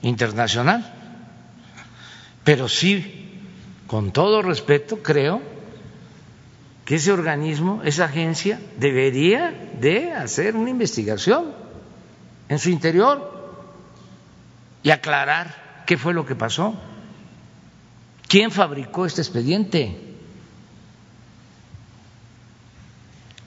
internacional, 0.00 0.90
pero 2.44 2.66
sí 2.66 3.42
con 3.86 4.10
todo 4.10 4.40
respeto, 4.40 5.02
creo 5.02 5.42
que 6.86 6.94
ese 6.94 7.12
organismo, 7.12 7.82
esa 7.84 8.06
agencia, 8.06 8.58
debería 8.78 9.50
de 9.78 10.12
hacer 10.14 10.56
una 10.56 10.70
investigación 10.70 11.52
en 12.48 12.58
su 12.58 12.70
interior 12.70 13.60
y 14.82 14.90
aclarar 14.90 15.84
qué 15.86 15.98
fue 15.98 16.14
lo 16.14 16.24
que 16.24 16.34
pasó, 16.34 16.74
quién 18.28 18.50
fabricó 18.50 19.04
este 19.04 19.20
expediente, 19.20 19.98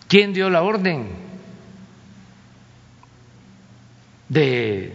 quién 0.08 0.32
dio 0.34 0.52
la 0.52 0.62
orden 0.62 1.27
de 4.30 4.94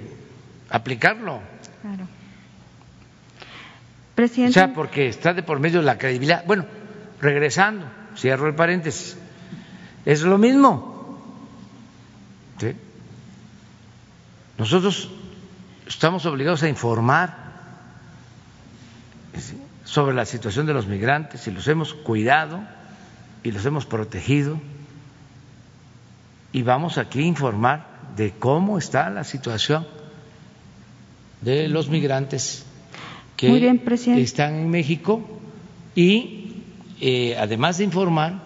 aplicarlo. 0.70 1.40
Claro. 1.80 2.04
O 2.04 4.14
Presidente. 4.14 4.54
sea, 4.54 4.74
porque 4.74 5.08
está 5.08 5.32
de 5.32 5.42
por 5.42 5.58
medio 5.58 5.82
la 5.82 5.98
credibilidad. 5.98 6.44
Bueno, 6.46 6.66
regresando, 7.20 7.86
cierro 8.16 8.46
el 8.46 8.54
paréntesis, 8.54 9.16
es 10.04 10.22
lo 10.22 10.38
mismo. 10.38 11.18
¿Sí? 12.58 12.74
Nosotros 14.58 15.10
estamos 15.86 16.26
obligados 16.26 16.62
a 16.62 16.68
informar 16.68 17.42
sobre 19.84 20.14
la 20.14 20.24
situación 20.24 20.66
de 20.66 20.74
los 20.74 20.86
migrantes 20.86 21.46
y 21.46 21.50
los 21.50 21.66
hemos 21.68 21.94
cuidado 21.94 22.60
y 23.42 23.50
los 23.50 23.64
hemos 23.66 23.86
protegido 23.86 24.60
y 26.52 26.62
vamos 26.62 26.98
aquí 26.98 27.20
a 27.20 27.26
informar 27.26 27.91
de 28.16 28.32
cómo 28.38 28.78
está 28.78 29.10
la 29.10 29.24
situación 29.24 29.86
de 31.40 31.68
los 31.68 31.88
migrantes 31.88 32.64
que 33.36 33.50
bien, 33.50 33.82
están 34.18 34.54
en 34.54 34.70
México 34.70 35.26
y 35.94 36.62
eh, 37.00 37.36
además 37.38 37.78
de 37.78 37.84
informar, 37.84 38.40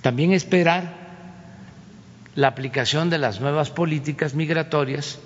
también 0.00 0.32
esperar 0.32 0.94
la 2.36 2.48
aplicación 2.48 3.10
de 3.10 3.18
las 3.18 3.40
nuevas 3.40 3.70
políticas 3.70 4.34
migratorias 4.34 5.18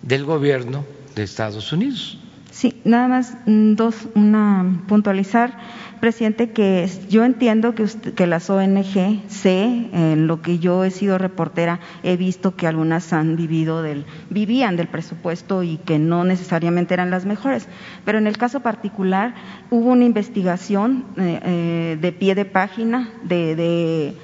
del 0.00 0.24
gobierno 0.24 0.84
de 1.14 1.22
Estados 1.22 1.72
Unidos. 1.72 2.18
Sí, 2.52 2.82
nada 2.84 3.08
más 3.08 3.34
mm, 3.46 3.76
dos, 3.76 4.08
una 4.14 4.82
puntualizar, 4.86 5.56
presidente, 6.00 6.50
que 6.50 6.86
yo 7.08 7.24
entiendo 7.24 7.74
que, 7.74 7.82
usted- 7.84 8.12
que 8.12 8.26
las 8.26 8.50
ONG, 8.50 9.22
sé, 9.28 9.88
en 9.92 10.26
lo 10.26 10.42
que 10.42 10.58
yo 10.58 10.84
he 10.84 10.90
sido 10.90 11.16
reportera, 11.16 11.80
he 12.02 12.18
visto 12.18 12.54
que 12.54 12.66
algunas 12.66 13.14
han 13.14 13.36
vivido 13.36 13.82
del, 13.82 14.04
vivían 14.28 14.76
del 14.76 14.88
presupuesto 14.88 15.62
y 15.62 15.78
que 15.78 15.98
no 15.98 16.24
necesariamente 16.24 16.92
eran 16.92 17.10
las 17.10 17.24
mejores. 17.24 17.68
Pero 18.04 18.18
en 18.18 18.26
el 18.26 18.36
caso 18.36 18.60
particular 18.60 19.34
hubo 19.70 19.90
una 19.90 20.04
investigación 20.04 21.06
eh, 21.16 21.40
eh, 21.44 21.98
de 22.02 22.12
pie 22.12 22.34
de 22.34 22.44
página 22.44 23.08
de, 23.22 23.56
de 23.56 24.16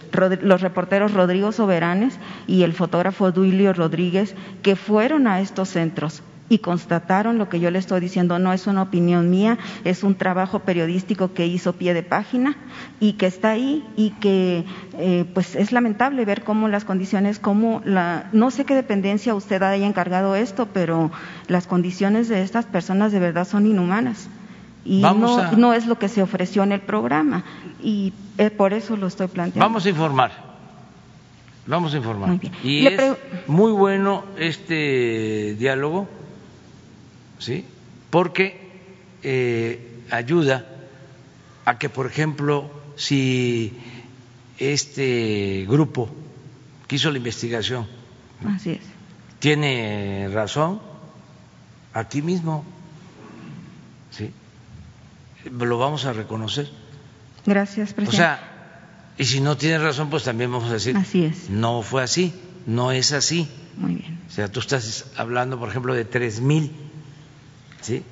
los 0.42 0.60
reporteros 0.60 1.14
Rodrigo 1.14 1.50
Soberanes 1.52 2.18
y 2.46 2.62
el 2.64 2.74
fotógrafo 2.74 3.32
Duilio 3.32 3.72
Rodríguez 3.72 4.34
que 4.62 4.76
fueron 4.76 5.26
a 5.26 5.40
estos 5.40 5.70
centros 5.70 6.22
y 6.50 6.58
constataron 6.58 7.36
lo 7.38 7.48
que 7.48 7.60
yo 7.60 7.70
le 7.70 7.78
estoy 7.78 8.00
diciendo, 8.00 8.38
no 8.38 8.52
es 8.52 8.66
una 8.66 8.82
opinión 8.82 9.28
mía, 9.30 9.58
es 9.84 10.02
un 10.02 10.14
trabajo 10.14 10.60
periodístico 10.60 11.34
que 11.34 11.46
hizo 11.46 11.74
pie 11.74 11.92
de 11.94 12.02
página 12.02 12.56
y 13.00 13.14
que 13.14 13.26
está 13.26 13.50
ahí 13.50 13.84
y 13.96 14.10
que 14.20 14.64
eh, 14.94 15.24
pues 15.34 15.54
es 15.56 15.72
lamentable 15.72 16.24
ver 16.24 16.44
cómo 16.44 16.68
las 16.68 16.84
condiciones, 16.84 17.38
cómo 17.38 17.82
la, 17.84 18.28
no 18.32 18.50
sé 18.50 18.64
qué 18.64 18.74
dependencia 18.74 19.34
usted 19.34 19.62
haya 19.62 19.86
encargado 19.86 20.34
esto, 20.36 20.68
pero 20.72 21.10
las 21.48 21.66
condiciones 21.66 22.28
de 22.28 22.42
estas 22.42 22.64
personas 22.64 23.12
de 23.12 23.18
verdad 23.20 23.46
son 23.46 23.66
inhumanas 23.66 24.28
y 24.84 25.02
Vamos 25.02 25.36
no, 25.36 25.42
a- 25.42 25.52
no 25.52 25.74
es 25.74 25.86
lo 25.86 25.98
que 25.98 26.08
se 26.08 26.22
ofreció 26.22 26.62
en 26.62 26.72
el 26.72 26.80
programa 26.80 27.44
y 27.82 28.14
eh, 28.38 28.50
por 28.50 28.72
eso 28.72 28.96
lo 28.96 29.06
estoy 29.08 29.26
planteando. 29.28 29.60
Vamos 29.68 29.84
a 29.84 29.88
informar 29.90 30.48
Vamos 31.66 31.92
a 31.92 31.98
informar. 31.98 32.30
Muy 32.30 32.38
bien. 32.38 32.52
Y 32.62 32.80
Le 32.80 32.94
es 32.94 33.16
muy 33.46 33.72
bueno 33.72 34.24
este 34.38 35.54
diálogo, 35.58 36.08
¿sí? 37.39 37.65
Porque 38.10 38.69
eh, 39.23 40.02
ayuda 40.10 40.66
a 41.65 41.78
que, 41.78 41.89
por 41.89 42.06
ejemplo, 42.06 42.70
si 42.97 43.73
este 44.59 45.66
grupo 45.69 46.09
que 46.86 46.97
hizo 46.97 47.10
la 47.10 47.19
investigación 47.19 47.86
Así 48.47 48.70
es. 48.70 48.81
tiene 49.39 50.28
razón, 50.32 50.81
aquí 51.93 52.23
mismo, 52.23 52.65
¿sí? 54.10 54.32
Lo 55.51 55.78
vamos 55.78 56.05
a 56.06 56.12
reconocer. 56.12 56.69
Gracias, 57.47 57.93
O 57.93 57.94
presidente. 57.97 58.16
sea, 58.16 58.40
y 59.19 59.24
si 59.24 59.40
no 59.40 59.56
tiene 59.56 59.78
razón, 59.78 60.10
pues 60.10 60.24
también 60.24 60.51
vamos 60.52 60.70
a 60.70 60.74
decir, 60.74 60.97
Así 60.97 61.24
es. 61.24 61.51
no 61.51 61.82
fue 61.82 62.02
así, 62.02 62.32
no 62.66 62.93
es 62.93 63.12
así. 63.12 63.48
Muy 63.77 63.94
bien. 63.97 64.19
O 64.28 64.31
sea, 64.31 64.51
tú 64.51 64.60
estás 64.60 65.06
hablando, 65.16 65.59
por 65.59 65.69
ejemplo, 65.69 65.94
de 65.94 66.05
tres 66.05 66.40
mil, 66.40 66.73
¿sí? 67.80 68.02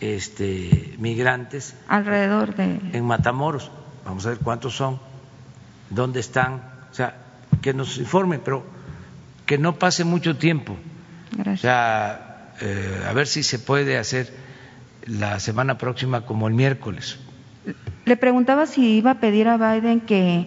Este, 0.00 0.94
migrantes 0.98 1.74
Alrededor 1.88 2.54
de. 2.54 2.80
en 2.92 3.04
Matamoros. 3.04 3.70
Vamos 4.04 4.24
a 4.26 4.30
ver 4.30 4.38
cuántos 4.38 4.74
son, 4.74 4.98
dónde 5.90 6.20
están, 6.20 6.62
o 6.90 6.94
sea, 6.94 7.16
que 7.60 7.74
nos 7.74 7.98
informen, 7.98 8.40
pero 8.44 8.64
que 9.46 9.58
no 9.58 9.74
pase 9.78 10.04
mucho 10.04 10.36
tiempo. 10.36 10.72
O 10.72 11.36
Gracias. 11.36 11.60
sea, 11.60 12.54
eh, 12.60 13.04
a 13.08 13.12
ver 13.12 13.26
si 13.26 13.42
se 13.42 13.58
puede 13.58 13.98
hacer 13.98 14.32
la 15.06 15.38
semana 15.38 15.76
próxima 15.76 16.22
como 16.26 16.48
el 16.48 16.54
miércoles. 16.54 17.18
Le 18.06 18.16
preguntaba 18.16 18.66
si 18.66 18.96
iba 18.96 19.12
a 19.12 19.20
pedir 19.20 19.48
a 19.48 19.56
Biden 19.58 20.00
que, 20.00 20.46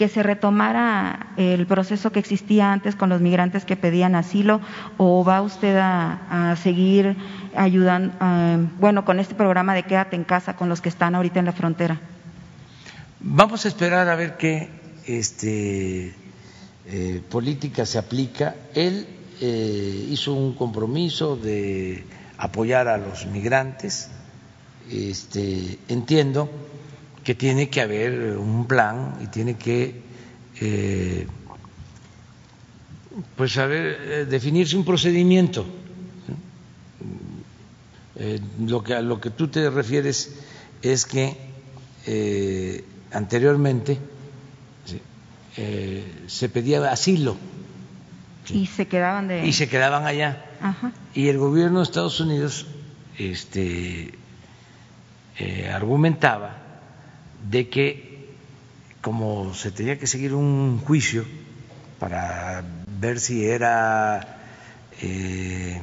que 0.00 0.08
se 0.08 0.22
retomara 0.22 1.34
el 1.36 1.66
proceso 1.66 2.10
que 2.10 2.20
existía 2.20 2.72
antes 2.72 2.96
con 2.96 3.10
los 3.10 3.20
migrantes 3.20 3.66
que 3.66 3.76
pedían 3.76 4.14
asilo 4.14 4.62
o 4.96 5.22
va 5.26 5.42
usted 5.42 5.76
a, 5.76 6.56
seguir 6.62 7.18
ayudando, 7.54 8.14
eh, 8.18 8.66
bueno, 8.78 9.04
con 9.04 9.20
este 9.20 9.34
programa 9.34 9.74
de 9.74 9.82
quédate 9.82 10.16
en 10.16 10.24
casa 10.24 10.56
con 10.56 10.70
los 10.70 10.80
que 10.80 10.88
están 10.88 11.14
ahorita 11.14 11.38
en 11.40 11.44
la 11.44 11.52
frontera. 11.52 12.00
Vamos 13.20 13.66
a 13.66 13.68
esperar 13.68 14.08
a 14.08 14.16
ver 14.16 14.38
qué 14.38 14.70
este, 15.04 16.14
eh, 16.86 17.20
política 17.28 17.84
se 17.84 17.98
aplica. 17.98 18.54
Él 18.74 19.06
eh, 19.42 20.06
hizo 20.08 20.32
un 20.32 20.54
compromiso 20.54 21.36
de 21.36 22.06
apoyar 22.38 22.88
a 22.88 22.96
los 22.96 23.26
migrantes. 23.26 24.08
Este, 24.90 25.78
entiendo 25.88 26.48
que 27.30 27.36
tiene 27.36 27.68
que 27.70 27.80
haber 27.80 28.36
un 28.38 28.66
plan 28.66 29.14
y 29.22 29.28
tiene 29.28 29.54
que 29.56 30.02
eh, 30.60 31.28
pues 33.36 33.52
saber 33.52 33.98
eh, 34.00 34.24
definirse 34.28 34.76
un 34.76 34.84
procedimiento. 34.84 35.64
Eh, 38.16 38.40
lo 38.66 38.82
que 38.82 38.94
a 38.94 39.00
lo 39.00 39.20
que 39.20 39.30
tú 39.30 39.46
te 39.46 39.70
refieres 39.70 40.40
es 40.82 41.06
que 41.06 41.36
eh, 42.08 42.84
anteriormente 43.12 43.96
eh, 45.56 46.04
se 46.26 46.48
pedía 46.48 46.90
asilo 46.90 47.36
Y 48.48 48.66
se 48.66 48.88
quedaban 48.88 49.28
de. 49.28 49.46
y 49.46 49.52
se 49.52 49.68
quedaban 49.68 50.04
allá 50.04 50.44
Ajá. 50.60 50.90
y 51.14 51.28
el 51.28 51.38
gobierno 51.38 51.78
de 51.78 51.84
Estados 51.84 52.18
Unidos 52.18 52.66
este 53.18 54.14
eh, 55.38 55.70
argumentaba 55.72 56.56
de 57.48 57.68
que 57.68 58.10
como 59.00 59.54
se 59.54 59.70
tenía 59.70 59.98
que 59.98 60.06
seguir 60.06 60.34
un 60.34 60.78
juicio 60.78 61.24
para 61.98 62.62
ver 63.00 63.20
si 63.20 63.46
era 63.46 64.38
eh, 65.00 65.80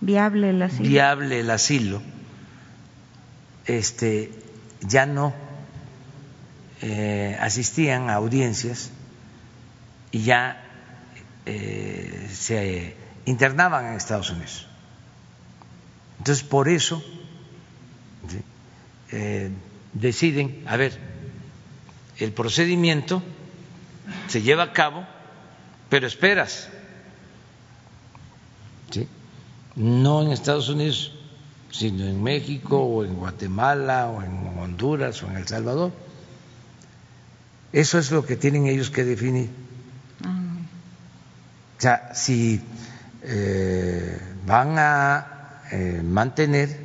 Viable 0.00 0.50
el 0.50 0.62
asilo. 0.62 0.88
viable 0.88 1.40
el 1.40 1.50
asilo, 1.50 2.02
este, 3.66 4.30
ya 4.80 5.06
no 5.06 5.34
eh, 6.82 7.36
asistían 7.40 8.10
a 8.10 8.14
audiencias 8.14 8.90
y 10.10 10.22
ya 10.22 10.62
eh, 11.46 12.28
se 12.32 12.96
internaban 13.24 13.86
en 13.86 13.94
Estados 13.94 14.30
Unidos. 14.30 14.66
Entonces, 16.18 16.44
por 16.44 16.68
eso 16.68 17.02
¿sí? 18.28 18.42
Deciden, 19.94 20.62
a 20.66 20.76
ver, 20.76 20.98
el 22.18 22.32
procedimiento 22.32 23.22
se 24.28 24.42
lleva 24.42 24.64
a 24.64 24.72
cabo, 24.72 25.06
pero 25.88 26.06
esperas. 26.06 26.68
¿sí? 28.90 29.08
no 29.76 30.22
en 30.22 30.30
Estados 30.30 30.68
Unidos, 30.68 31.12
sino 31.70 32.04
en 32.04 32.22
México 32.22 32.78
o 32.78 33.04
en 33.04 33.14
Guatemala 33.14 34.08
o 34.08 34.22
en 34.22 34.58
Honduras 34.58 35.22
o 35.22 35.28
en 35.28 35.36
El 35.36 35.46
Salvador. 35.46 35.92
Eso 37.72 37.98
es 37.98 38.10
lo 38.10 38.24
que 38.24 38.36
tienen 38.36 38.66
ellos 38.66 38.90
que 38.90 39.04
definir. 39.04 39.50
O 41.76 41.80
sea, 41.80 42.14
si 42.14 42.62
eh, 43.22 44.18
van 44.46 44.78
a 44.78 45.60
eh, 45.72 46.00
mantener 46.04 46.83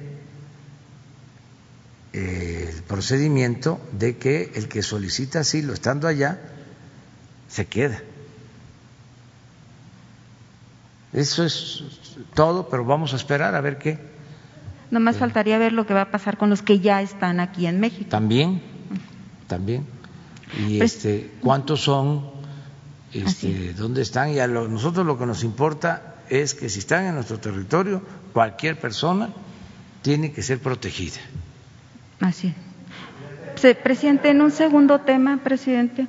el 2.13 2.83
procedimiento 2.87 3.79
de 3.91 4.17
que 4.17 4.51
el 4.55 4.67
que 4.67 4.81
solicita 4.81 5.39
asilo 5.41 5.73
estando 5.73 6.07
allá 6.07 6.39
se 7.47 7.65
queda. 7.67 8.01
Eso 11.13 11.43
es 11.43 11.83
todo, 12.35 12.69
pero 12.69 12.85
vamos 12.85 13.13
a 13.13 13.15
esperar 13.15 13.55
a 13.55 13.61
ver 13.61 13.77
qué. 13.77 13.97
Nomás 14.91 15.17
faltaría 15.17 15.57
ver 15.57 15.73
lo 15.73 15.85
que 15.85 15.93
va 15.93 16.01
a 16.01 16.11
pasar 16.11 16.37
con 16.37 16.49
los 16.49 16.61
que 16.61 16.79
ya 16.79 17.01
están 17.01 17.39
aquí 17.39 17.67
en 17.67 17.79
México. 17.79 18.09
También, 18.09 18.61
también. 19.47 19.85
Y 20.67 20.77
Pues- 20.79 20.95
este, 20.95 21.31
cuántos 21.41 21.81
son, 21.81 22.31
este, 23.13 23.73
dónde 23.73 24.01
están. 24.01 24.29
Y 24.31 24.39
a 24.39 24.47
lo- 24.47 24.67
nosotros 24.67 25.05
lo 25.05 25.17
que 25.17 25.25
nos 25.27 25.43
importa 25.43 26.15
es 26.29 26.53
que 26.55 26.69
si 26.69 26.79
están 26.79 27.05
en 27.05 27.15
nuestro 27.15 27.39
territorio, 27.39 28.01
cualquier 28.33 28.79
persona 28.79 29.29
tiene 30.01 30.31
que 30.31 30.41
ser 30.41 30.59
protegida. 30.59 31.17
Así 32.19 32.53
es. 33.61 33.75
Presidente, 33.83 34.29
en 34.29 34.41
un 34.41 34.51
segundo 34.51 34.99
tema, 35.01 35.37
presidente, 35.43 36.07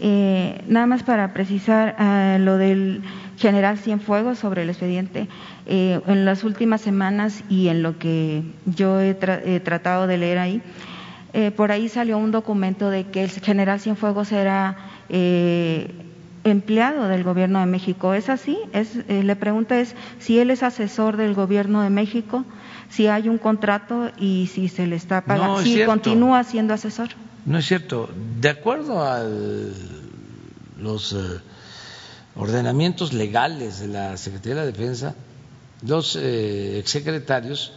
eh, 0.00 0.62
nada 0.68 0.86
más 0.86 1.02
para 1.02 1.32
precisar 1.32 1.94
ah, 1.98 2.36
lo 2.38 2.56
del 2.58 3.02
general 3.38 3.78
Cienfuegos 3.78 4.38
sobre 4.38 4.62
el 4.62 4.68
expediente. 4.70 5.28
eh, 5.66 6.00
en 6.08 6.24
las 6.24 6.42
últimas 6.44 6.80
semanas 6.80 7.42
y 7.48 7.68
en 7.68 7.82
lo 7.82 7.96
que 7.98 8.42
yo 8.66 9.00
he, 9.00 9.18
tra- 9.18 9.40
he 9.44 9.60
tratado 9.60 10.06
de 10.06 10.18
leer 10.18 10.38
ahí, 10.38 10.62
eh, 11.32 11.50
por 11.52 11.70
ahí 11.72 11.88
salió 11.88 12.18
un 12.18 12.32
documento 12.32 12.90
de 12.90 13.04
que 13.04 13.22
el 13.24 13.30
general 13.30 13.78
Cienfuegos 13.80 14.32
era 14.32 14.76
eh, 15.08 15.90
empleado 16.44 17.06
del 17.08 17.22
gobierno 17.22 17.60
de 17.60 17.66
México. 17.66 18.14
¿Es 18.14 18.28
así? 18.28 18.58
Es, 18.72 18.96
eh, 19.08 19.22
le 19.22 19.36
pregunta 19.36 19.78
es 19.78 19.94
si 20.18 20.38
él 20.40 20.50
es 20.50 20.62
asesor 20.62 21.16
del 21.16 21.34
gobierno 21.34 21.82
de 21.82 21.90
México, 21.90 22.44
si 22.90 23.06
hay 23.06 23.28
un 23.28 23.38
contrato 23.38 24.10
y 24.18 24.48
si 24.52 24.68
se 24.68 24.86
le 24.86 24.96
está 24.96 25.20
pagando, 25.22 25.54
No, 25.54 25.58
es 25.60 25.64
si 25.64 25.74
cierto. 25.74 25.92
continúa 25.92 26.44
siendo 26.44 26.74
asesor. 26.74 27.08
No 27.46 27.58
es 27.58 27.66
cierto. 27.66 28.10
De 28.40 28.48
acuerdo 28.50 29.02
a 29.02 29.22
los 30.78 31.12
eh, 31.12 31.16
ordenamientos 32.36 33.12
legales 33.12 33.80
de 33.80 33.88
la 33.88 34.16
Secretaría 34.16 34.54
de 34.56 34.60
la 34.60 34.66
Defensa, 34.66 35.14
los 35.86 36.16
eh, 36.16 36.78
exsecretarios 36.78 37.72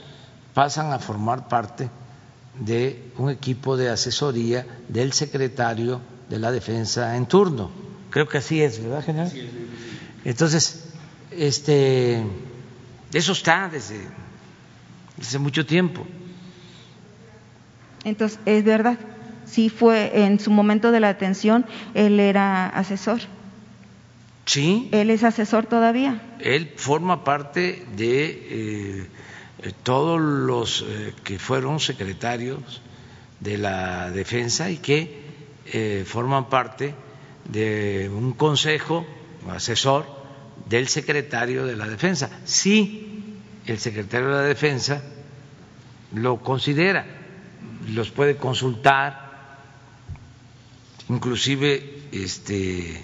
pasan 0.53 0.91
a 0.93 0.99
formar 0.99 1.47
parte 1.47 1.89
de 2.59 3.11
un 3.17 3.29
equipo 3.29 3.77
de 3.77 3.89
asesoría 3.89 4.65
del 4.87 5.13
secretario 5.13 6.01
de 6.29 6.39
la 6.39 6.51
Defensa 6.51 7.15
en 7.15 7.25
turno. 7.25 7.71
Creo 8.09 8.27
que 8.27 8.37
así 8.37 8.61
es, 8.61 8.81
¿verdad, 8.81 9.03
general? 9.03 9.31
Entonces, 10.23 10.85
este, 11.31 12.23
eso 13.11 13.31
está 13.31 13.69
desde, 13.69 13.99
desde 15.17 15.39
mucho 15.39 15.65
tiempo. 15.65 16.05
Entonces, 18.03 18.39
es 18.45 18.63
verdad, 18.63 18.97
sí 19.45 19.69
fue 19.69 20.23
en 20.25 20.39
su 20.39 20.51
momento 20.51 20.91
de 20.91 20.99
la 20.99 21.07
detención, 21.07 21.65
él 21.93 22.19
era 22.19 22.67
asesor. 22.67 23.21
Sí. 24.45 24.89
¿Él 24.91 25.09
es 25.09 25.23
asesor 25.23 25.65
todavía? 25.67 26.21
él 26.39 26.73
forma 26.75 27.23
parte 27.23 27.85
de 27.95 28.41
eh, 28.49 29.07
todos 29.83 30.19
los 30.19 30.85
eh, 30.85 31.13
que 31.23 31.39
fueron 31.39 31.79
secretarios 31.79 32.81
de 33.39 33.57
la 33.57 34.11
defensa 34.11 34.69
y 34.69 34.77
que 34.77 35.23
eh, 35.65 36.03
forman 36.05 36.49
parte 36.49 36.93
de 37.49 38.09
un 38.13 38.33
consejo 38.33 39.05
asesor 39.49 40.05
del 40.67 40.87
secretario 40.87 41.65
de 41.65 41.75
la 41.75 41.87
defensa. 41.87 42.29
Si 42.45 43.12
el 43.65 43.79
secretario 43.79 44.27
de 44.27 44.33
la 44.33 44.41
defensa 44.41 45.01
lo 46.13 46.41
considera, 46.41 47.05
los 47.89 48.11
puede 48.11 48.37
consultar, 48.37 49.31
inclusive 51.09 52.01
este 52.11 53.01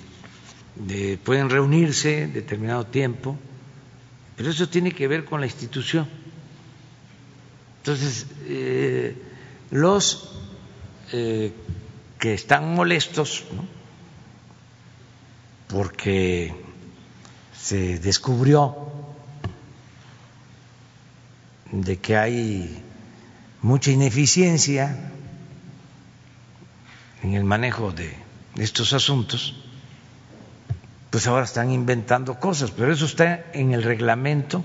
de- 0.76 1.18
pueden 1.24 1.50
reunirse 1.50 2.28
determinado 2.28 2.86
tiempo, 2.86 3.38
pero 4.38 4.50
eso 4.52 4.70
tiene 4.70 4.92
que 4.92 5.08
ver 5.08 5.26
con 5.26 5.40
la 5.42 5.48
institución. 5.48 6.08
Entonces, 7.80 8.28
eh, 8.46 9.16
los 9.72 10.30
eh, 11.12 11.52
que 12.20 12.34
están 12.34 12.74
molestos, 12.76 13.44
porque 15.68 16.54
se 17.54 18.00
descubrió 18.00 18.79
de 21.72 21.98
que 21.98 22.18
hay 22.18 22.84
mucha 23.62 23.92
ineficiencia 23.92 25.12
en 27.24 27.34
el 27.34 27.44
manejo 27.44 27.92
de 27.92 28.14
estos 28.58 28.94
asuntos, 28.94 29.56
pues 31.10 31.28
ahora 31.28 31.46
están 31.46 31.72
inventando 31.72 32.40
cosas, 32.40 32.72
pero 32.72 32.94
eso 32.94 33.06
está 33.06 33.46
en 33.54 33.74
el 33.74 33.84
reglamento. 33.84 34.64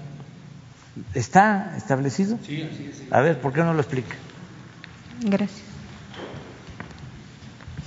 ¿Está 1.15 1.75
establecido? 1.77 2.39
Sí, 2.47 2.69
A 3.11 3.21
ver, 3.21 3.41
¿por 3.41 3.53
qué 3.53 3.63
no 3.63 3.75
lo 3.75 3.81
explica? 3.81 4.15
Gracias. 5.23 5.63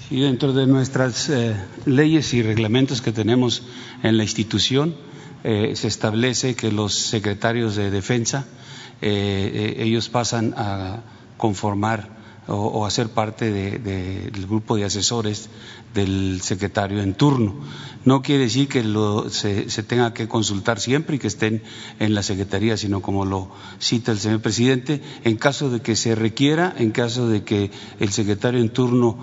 Sí, 0.09 0.19
dentro 0.21 0.53
de 0.53 0.67
nuestras 0.67 1.29
eh, 1.29 1.55
leyes 1.85 2.33
y 2.33 2.41
reglamentos 2.41 3.01
que 3.01 3.11
tenemos 3.11 3.63
en 4.03 4.17
la 4.17 4.23
institución, 4.23 4.95
eh, 5.43 5.73
se 5.75 5.87
establece 5.87 6.55
que 6.55 6.71
los 6.71 6.93
secretarios 6.93 7.75
de 7.75 7.91
defensa, 7.91 8.45
eh, 9.01 9.75
eh, 9.77 9.83
ellos 9.83 10.09
pasan 10.09 10.53
a 10.57 10.99
conformar 11.37 12.16
o, 12.47 12.55
o 12.55 12.85
a 12.85 12.89
ser 12.91 13.09
parte 13.09 13.51
de- 13.51 13.79
de- 13.79 14.31
del 14.31 14.47
grupo 14.47 14.75
de 14.75 14.85
asesores 14.85 15.49
del 15.93 16.41
secretario 16.41 17.01
en 17.01 17.13
turno. 17.13 17.55
No 18.05 18.21
quiere 18.21 18.43
decir 18.43 18.67
que 18.67 18.83
se, 19.29 19.83
tenga 19.83 20.13
que 20.13 20.27
consultar 20.27 20.79
siempre 20.79 21.15
y 21.15 21.19
que 21.19 21.27
estén 21.27 21.61
en 21.99 22.13
la 22.13 22.23
secretaría, 22.23 22.77
sino 22.77 23.01
como 23.01 23.25
lo 23.25 23.49
cita 23.79 24.11
el 24.11 24.19
señor 24.19 24.41
presidente, 24.41 25.01
en 25.23 25.35
caso 25.37 25.69
de 25.69 25.81
que 25.81 25.95
se 25.95 26.15
requiera, 26.15 26.73
en 26.77 26.91
caso 26.91 27.27
de 27.27 27.43
que 27.43 27.71
el 27.99 28.09
secretario 28.11 28.61
en 28.61 28.69
turno 28.69 29.17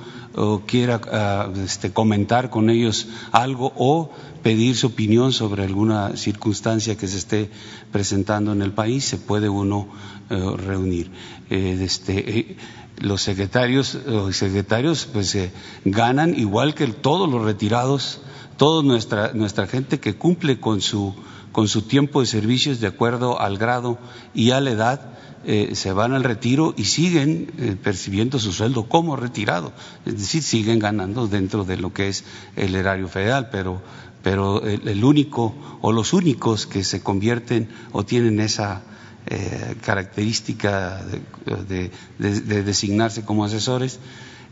quiera 0.67 1.01
ah, 1.13 1.49
este, 1.65 1.93
comentar 1.93 2.51
con 2.51 2.69
ellos 2.69 3.07
algo 3.31 3.73
o 3.77 4.11
pedir 4.43 4.77
su 4.77 4.89
opinión 4.89 5.33
sobre 5.33 5.63
alguna 5.65 6.17
circunstancia 6.17 6.97
que 6.97 7.07
se 7.09 7.19
esté 7.19 7.51
presentando 7.93 8.53
en 8.53 8.61
el 8.61 8.73
país, 8.73 9.05
se 9.05 9.17
puede 9.17 9.49
uno 9.49 9.87
eh, 10.31 10.57
reunir. 10.57 11.11
Eh, 11.51 11.79
este, 11.83 12.39
eh, 12.39 12.57
los 12.99 13.23
secretarios 13.23 13.95
o 13.95 14.33
secretarios 14.33 15.07
pues 15.12 15.35
eh, 15.35 15.53
ganan 15.85 16.39
igual 16.39 16.75
que 16.75 16.87
todos 16.87 17.29
los 17.29 17.43
retirados, 17.45 18.21
toda 18.57 18.83
nuestra 18.83 19.33
nuestra 19.33 19.66
gente 19.66 20.01
que 20.01 20.15
cumple 20.15 20.61
con 20.61 20.81
su 20.81 21.15
con 21.53 21.69
su 21.69 21.83
tiempo 21.83 22.21
de 22.21 22.27
servicios 22.27 22.81
de 22.81 22.87
acuerdo 22.87 23.41
al 23.41 23.59
grado 23.59 23.99
y 24.35 24.51
a 24.51 24.61
la 24.61 24.71
edad 24.71 25.11
eh, 25.47 25.75
se 25.75 25.93
van 25.93 26.15
al 26.15 26.25
retiro 26.25 26.75
y 26.77 26.85
siguen 26.85 27.53
eh, 27.59 27.77
percibiendo 27.81 28.39
su 28.39 28.53
sueldo 28.53 28.85
como 28.89 29.15
retirado, 29.15 29.73
es 30.07 30.16
decir, 30.16 30.43
siguen 30.43 30.79
ganando 30.79 31.27
dentro 31.27 31.65
de 31.65 31.77
lo 31.77 31.93
que 31.93 32.09
es 32.09 32.25
el 32.57 32.75
erario 32.75 33.09
federal, 33.09 33.51
pero 33.51 33.83
pero 34.23 34.62
el 34.62 35.05
único 35.05 35.55
o 35.83 35.93
los 35.93 36.15
únicos 36.15 36.66
que 36.66 36.83
se 36.83 37.03
convierten 37.03 37.69
o 37.93 38.07
tienen 38.07 38.41
esa 38.41 38.83
eh, 39.27 39.77
característica 39.85 41.03
de, 41.05 41.91
de- 42.19 42.41
de 42.41 42.63
designarse 42.63 43.25
como 43.25 43.45
asesores 43.45 43.99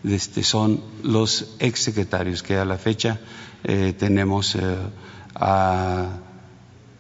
este, 0.05 0.43
son 0.43 0.83
los 1.03 1.55
exsecretarios, 1.61 2.43
que 2.43 2.57
a 2.57 2.65
la 2.65 2.79
fecha 2.79 3.21
eh, 3.65 3.95
tenemos 3.99 4.55
eh, 4.57 4.61
a 5.35 6.09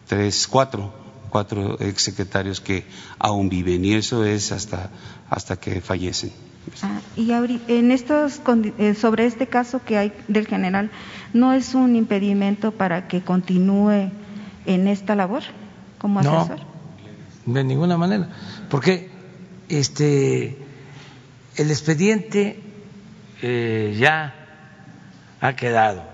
tres, 0.07 0.47
cuatro, 0.49 0.93
cuatro 1.31 1.79
exsecretarios 1.81 2.61
que 2.61 2.85
aún 3.19 3.49
viven 3.49 3.85
y 3.85 3.95
eso 3.95 4.25
es 4.25 4.53
hasta, 4.53 4.91
hasta 5.31 5.57
que 5.57 5.81
fallecen. 5.81 6.31
Ah, 6.83 7.01
y 7.17 7.33
en 7.33 7.91
estos 7.91 8.41
condi- 8.45 8.73
eh, 8.79 8.95
sobre 8.95 9.27
este 9.27 9.49
caso 9.49 9.81
que 9.85 9.99
hay 9.99 10.13
del 10.29 10.47
general, 10.47 10.91
¿no 11.33 11.53
es 11.53 11.75
un 11.75 11.97
impedimento 11.97 12.71
para 12.71 13.09
que 13.09 13.23
continúe 13.23 14.11
en 14.67 14.87
esta 14.87 15.17
labor 15.17 15.43
como 15.99 16.23
No. 16.23 16.31
De 17.47 17.65
ninguna 17.65 17.97
manera, 17.97 18.29
porque 18.71 19.11
este 19.69 20.57
el 21.57 21.71
expediente 21.71 22.63
eh, 23.43 23.97
ya 23.99 24.35
ha 25.41 25.57
quedado 25.57 26.13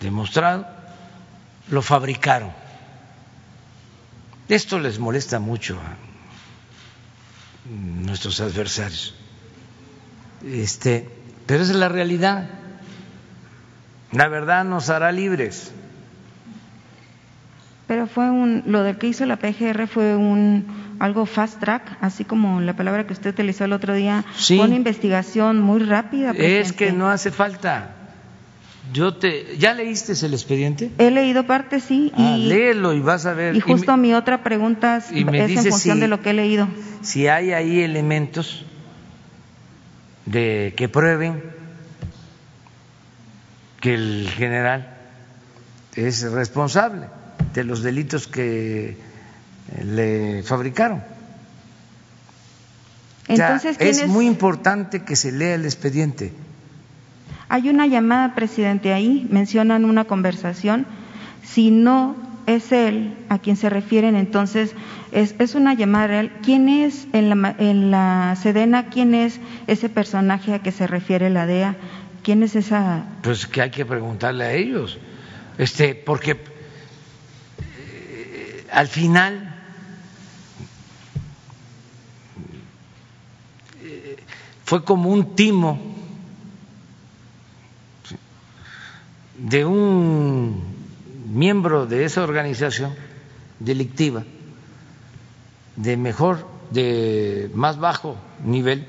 demostrado, 0.00 0.66
lo 1.70 1.82
fabricaron. 1.82 2.52
Esto 4.48 4.78
les 4.78 4.98
molesta 4.98 5.40
mucho 5.40 5.78
a 5.80 5.96
nuestros 7.68 8.40
adversarios. 8.40 9.14
Este, 10.44 11.08
pero 11.46 11.62
esa 11.62 11.72
es 11.72 11.78
la 11.78 11.88
realidad. 11.88 12.48
La 14.12 14.28
verdad 14.28 14.64
nos 14.64 14.88
hará 14.90 15.10
libres. 15.10 15.72
Pero 17.86 18.06
fue 18.08 18.30
un, 18.30 18.64
lo 18.66 18.82
del 18.82 18.98
que 18.98 19.06
hizo 19.06 19.24
la 19.26 19.36
PGR 19.36 19.86
fue 19.86 20.16
un 20.16 20.66
algo 20.98 21.24
fast 21.26 21.60
track, 21.60 21.98
así 22.00 22.24
como 22.24 22.60
la 22.60 22.74
palabra 22.74 23.06
que 23.06 23.12
usted 23.12 23.30
utilizó 23.30 23.64
el 23.64 23.72
otro 23.72 23.94
día, 23.94 24.24
Sí. 24.36 24.56
fue 24.56 24.66
una 24.66 24.74
investigación 24.74 25.60
muy 25.60 25.80
rápida. 25.84 26.32
Es 26.32 26.72
que 26.72 26.90
no 26.92 27.08
hace 27.08 27.30
falta. 27.30 27.92
Yo 28.92 29.14
te, 29.14 29.56
¿ya 29.58 29.72
leíste 29.74 30.12
el 30.24 30.32
expediente? 30.34 30.90
He 30.98 31.10
leído 31.10 31.44
parte, 31.46 31.80
sí, 31.80 32.12
Ah, 32.16 32.36
y, 32.38 32.46
léelo 32.48 32.92
y 32.92 33.00
vas 33.00 33.26
a 33.26 33.34
ver. 33.34 33.54
y 33.56 33.60
justo 33.60 33.96
mi 33.96 34.14
otra 34.14 34.42
pregunta 34.42 34.96
es, 34.98 35.12
y 35.12 35.24
me 35.24 35.44
es 35.44 35.50
en 35.64 35.70
función 35.70 35.96
si- 35.96 36.00
de 36.00 36.08
lo 36.08 36.22
que 36.22 36.30
he 36.30 36.34
leído. 36.34 36.68
si 37.02 37.26
hay 37.28 37.52
ahí 37.52 37.80
elementos 37.82 38.64
de 40.24 40.72
que 40.76 40.88
prueben 40.88 41.42
que 43.80 43.94
el 43.94 44.28
general 44.36 44.88
es 45.94 46.22
responsable 46.32 47.06
de 47.56 47.64
los 47.64 47.82
delitos 47.82 48.26
que 48.28 48.96
le 49.82 50.42
fabricaron. 50.44 51.02
O 53.28 53.34
sea, 53.34 53.46
Entonces, 53.46 53.78
¿quién 53.78 53.90
es 53.90 54.00
es? 54.02 54.08
muy 54.08 54.26
importante 54.26 55.02
que 55.02 55.16
se 55.16 55.32
lea 55.32 55.54
el 55.54 55.64
expediente. 55.64 56.32
Hay 57.48 57.68
una 57.70 57.86
llamada, 57.86 58.34
presidente, 58.34 58.92
ahí, 58.92 59.26
mencionan 59.30 59.84
una 59.84 60.04
conversación. 60.04 60.86
Si 61.42 61.70
no 61.70 62.14
es 62.46 62.70
él 62.72 63.14
a 63.28 63.38
quien 63.38 63.56
se 63.56 63.70
refieren, 63.70 64.16
entonces 64.16 64.72
es, 65.10 65.34
es 65.38 65.54
una 65.54 65.72
llamada 65.74 66.06
real. 66.08 66.32
¿Quién 66.42 66.68
es 66.68 67.08
en 67.12 67.30
la, 67.30 67.56
en 67.58 67.90
la 67.90 68.36
Sedena? 68.40 68.90
¿Quién 68.90 69.14
es 69.14 69.40
ese 69.66 69.88
personaje 69.88 70.52
a 70.54 70.58
que 70.60 70.72
se 70.72 70.86
refiere 70.86 71.30
la 71.30 71.46
DEA? 71.46 71.76
¿Quién 72.22 72.42
es 72.42 72.54
esa? 72.54 73.04
Pues 73.22 73.46
que 73.46 73.62
hay 73.62 73.70
que 73.70 73.86
preguntarle 73.86 74.44
a 74.44 74.52
ellos, 74.52 74.98
este, 75.58 75.94
porque 75.94 76.32
eh, 76.32 76.55
al 78.76 78.88
final 78.88 79.54
eh, 83.82 84.18
fue 84.66 84.84
como 84.84 85.08
un 85.08 85.34
timo 85.34 85.80
de 89.38 89.64
un 89.64 90.62
miembro 91.30 91.86
de 91.86 92.04
esa 92.04 92.22
organización 92.22 92.94
delictiva 93.60 94.24
de 95.76 95.96
mejor, 95.96 96.46
de 96.70 97.50
más 97.54 97.78
bajo 97.78 98.18
nivel, 98.44 98.86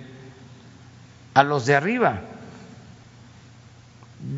a 1.33 1.43
los 1.43 1.65
de 1.65 1.75
arriba. 1.75 2.23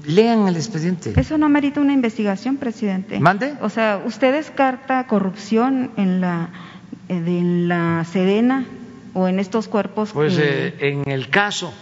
Lean 0.06 0.48
el 0.48 0.56
expediente. 0.58 1.14
Eso 1.16 1.38
no 1.38 1.48
merita 1.50 1.80
una 1.80 1.94
investigación, 1.94 2.58
presidente. 2.58 3.20
¿Mande? 3.20 3.56
O 3.62 3.70
sea, 3.70 4.02
¿usted 4.06 4.34
descarta 4.34 5.08
corrupción 5.08 5.92
en 5.96 6.20
la, 6.22 6.50
eh, 7.08 7.20
de 7.22 7.42
la 7.68 8.06
Sedena 8.12 8.66
o 9.14 9.28
en 9.28 9.40
estos 9.40 9.68
cuerpos? 9.68 10.12
Pues 10.12 10.36
que- 10.36 10.68
eh, 10.68 10.76
en 11.06 11.10
el 11.10 11.30
caso. 11.30 11.74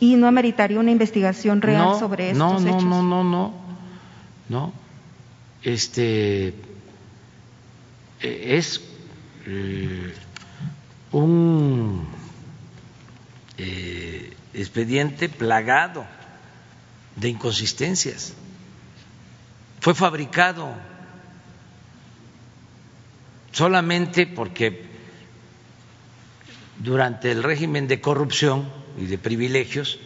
¿Y 0.00 0.16
no 0.16 0.26
ameritaría 0.28 0.78
una 0.78 0.90
investigación 0.90 1.60
real 1.62 1.78
no, 1.82 1.98
sobre 1.98 2.32
no, 2.34 2.48
estos 2.58 2.62
no, 2.64 2.68
hechos? 2.70 2.84
no, 2.84 3.02
no, 3.02 3.24
no, 3.24 3.54
no. 4.48 4.72
Este 5.62 6.48
eh, 8.22 8.56
es 8.58 8.80
eh, 9.46 10.14
un 11.12 12.06
eh, 13.58 14.32
expediente 14.54 15.28
plagado 15.28 16.04
de 17.16 17.28
inconsistencias. 17.28 18.34
Fue 19.80 19.94
fabricado 19.94 20.74
solamente 23.52 24.26
porque 24.26 24.88
durante 26.78 27.30
el 27.30 27.42
régimen 27.42 27.88
de 27.88 28.00
corrupción 28.00 28.70
y 28.98 29.06
de 29.06 29.18
privilegios, 29.18 29.98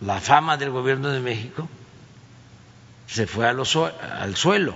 la 0.00 0.20
fama 0.20 0.56
del 0.56 0.70
gobierno 0.70 1.08
de 1.08 1.20
México 1.20 1.68
se 3.06 3.26
fue 3.26 3.48
a 3.48 3.52
los, 3.52 3.76
al 3.76 4.36
suelo. 4.36 4.74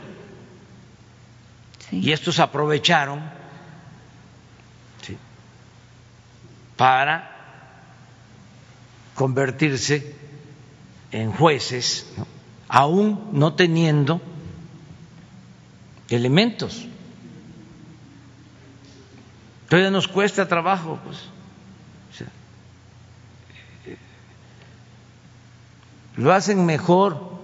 Sí. 1.91 2.01
Y 2.01 2.13
estos 2.13 2.39
aprovecharon 2.39 3.21
¿sí? 5.03 5.17
para 6.77 7.33
convertirse 9.15 10.15
en 11.13 11.33
jueces, 11.33 12.13
aún 12.69 13.31
no 13.33 13.55
teniendo 13.55 14.21
elementos. 16.09 16.87
Todavía 19.69 19.91
nos 19.91 20.09
cuesta 20.09 20.47
trabajo, 20.47 20.99
pues. 21.05 21.19
Lo 26.17 26.33
hacen 26.33 26.65
mejor 26.65 27.37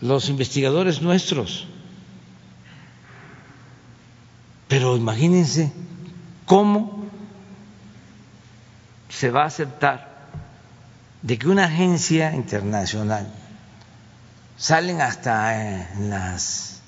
los 0.00 0.28
investigadores 0.28 1.00
nuestros. 1.00 1.66
Pero 4.66 4.96
imagínense 4.96 5.72
cómo 6.44 6.99
se 9.10 9.30
va 9.30 9.42
a 9.42 9.46
aceptar 9.46 10.08
de 11.20 11.38
que 11.38 11.48
una 11.48 11.64
agencia 11.64 12.32
internacional 12.32 13.30
salen 14.56 15.00
hasta 15.00 15.82
en 15.82 16.10
las 16.10 16.80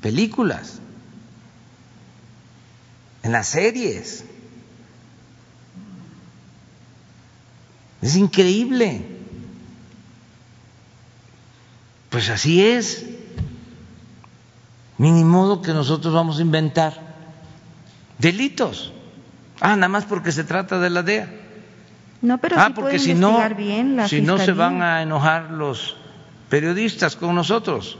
películas, 0.00 0.80
en 3.22 3.32
las 3.32 3.48
series. 3.48 4.24
Es 8.00 8.16
increíble. 8.16 9.04
Pues 12.10 12.30
así 12.30 12.64
es. 12.64 13.04
Ni 14.98 15.10
modo 15.24 15.60
que 15.60 15.72
nosotros 15.72 16.14
vamos 16.14 16.38
a 16.38 16.42
inventar 16.42 16.94
delitos. 18.18 18.92
Ah, 19.60 19.76
nada 19.76 19.88
más 19.88 20.04
porque 20.04 20.32
se 20.32 20.44
trata 20.44 20.78
de 20.78 20.90
la 20.90 21.02
DEA. 21.02 21.45
No, 22.26 22.38
pero 22.38 22.56
ah, 22.58 22.66
sí 22.66 22.72
porque 22.74 22.98
si 22.98 23.14
no, 23.14 23.38
bien 23.56 23.94
la 23.94 24.08
si 24.08 24.20
no 24.20 24.36
se 24.36 24.50
van 24.50 24.82
a 24.82 25.00
enojar 25.00 25.52
los 25.52 25.96
periodistas 26.48 27.14
con 27.14 27.36
nosotros. 27.36 27.98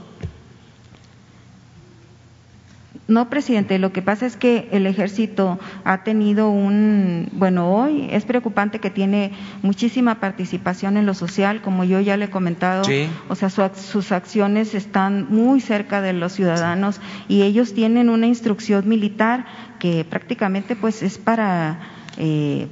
No, 3.07 3.29
presidente, 3.29 3.79
lo 3.79 3.93
que 3.93 4.01
pasa 4.01 4.25
es 4.25 4.35
que 4.35 4.67
el 4.73 4.85
ejército 4.85 5.59
ha 5.85 6.03
tenido 6.03 6.49
un, 6.49 7.29
bueno, 7.31 7.73
hoy 7.73 8.09
es 8.11 8.25
preocupante 8.25 8.79
que 8.79 8.89
tiene 8.89 9.31
muchísima 9.61 10.15
participación 10.15 10.97
en 10.97 11.05
lo 11.05 11.13
social, 11.13 11.61
como 11.61 11.85
yo 11.85 12.01
ya 12.01 12.17
le 12.17 12.25
he 12.25 12.29
comentado, 12.29 12.83
Sí. 12.83 13.07
o 13.29 13.35
sea, 13.35 13.49
su 13.49 13.61
sus 13.75 14.11
acciones 14.11 14.75
están 14.75 15.27
muy 15.29 15.61
cerca 15.61 16.01
de 16.01 16.11
los 16.11 16.33
ciudadanos 16.33 16.99
y 17.29 17.43
ellos 17.43 17.73
tienen 17.73 18.09
una 18.09 18.27
instrucción 18.27 18.89
militar 18.89 19.45
que 19.79 20.03
prácticamente 20.03 20.75
pues 20.75 21.01
es 21.01 21.17
para, 21.17 21.79
eh, 22.17 22.67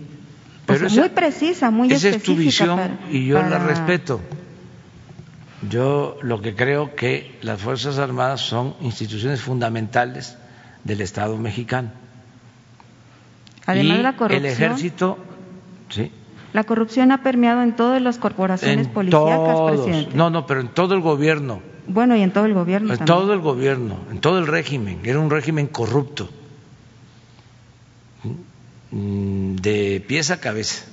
pues, 0.66 0.80
Pero 0.80 0.88
esa- 0.88 1.00
muy 1.02 1.10
precisa, 1.10 1.72
muy 1.72 1.88
Esa 1.92 2.10
es 2.10 2.24
tu 2.24 2.32
específica 2.34 2.44
visión 2.66 2.76
para- 2.78 3.12
y 3.12 3.26
yo 3.28 3.42
la 3.42 3.60
respeto. 3.60 4.22
Yo 5.70 6.18
lo 6.22 6.42
que 6.42 6.54
creo 6.56 6.96
que 6.96 7.38
las 7.42 7.60
Fuerzas 7.62 7.98
Armadas 7.98 8.42
son 8.42 8.76
instituciones 8.82 9.42
fundamentales 9.42 10.38
del 10.84 11.02
Estado 11.02 11.38
mexicano. 11.38 11.90
Además 13.66 14.00
y 14.00 14.04
la 14.04 14.16
corrupción. 14.16 14.46
el 14.46 14.52
ejército, 14.52 15.18
sí, 15.90 16.12
La 16.54 16.64
corrupción 16.64 17.12
ha 17.12 17.22
permeado 17.24 17.64
en 17.64 17.76
todas 17.76 18.02
las 18.02 18.18
corporaciones 18.18 18.88
en 18.88 18.94
policíacas, 18.94 19.56
todos, 19.56 19.82
presidente. 19.86 20.16
no, 20.16 20.30
no, 20.30 20.46
pero 20.46 20.62
en 20.62 20.68
todo 20.70 20.94
el 20.94 21.02
gobierno, 21.02 21.62
Bueno, 21.88 22.16
y 22.16 22.22
en 22.22 22.32
todo 22.32 22.46
el 22.46 22.54
gobierno 22.54 22.94
en 22.94 23.00
también. 23.00 23.18
todo 23.18 23.34
el 23.34 23.40
gobierno, 23.40 23.98
en 24.12 24.20
todo 24.22 24.38
el 24.40 24.48
régimen, 24.48 25.00
era 25.04 25.20
un 25.20 25.30
régimen 25.32 25.68
corrupto, 25.68 26.30
de 28.96 30.04
pies 30.08 30.32
a 30.32 30.40
cabeza. 30.40 30.86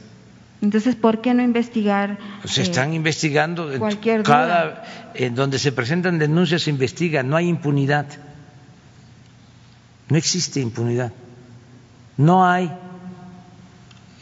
Entonces, 0.60 0.94
¿por 0.96 1.20
qué 1.20 1.34
no 1.34 1.42
investigar? 1.42 2.18
Se 2.44 2.60
eh, 2.60 2.64
están 2.64 2.94
investigando 2.94 3.70
cualquier 3.78 4.22
cada 4.22 4.84
en 5.14 5.34
donde 5.34 5.58
se 5.58 5.72
presentan 5.72 6.18
denuncias 6.18 6.62
se 6.62 6.70
investiga, 6.70 7.22
no 7.22 7.36
hay 7.36 7.48
impunidad. 7.48 8.06
No 10.08 10.16
existe 10.16 10.60
impunidad. 10.60 11.12
No 12.16 12.46
hay 12.46 12.72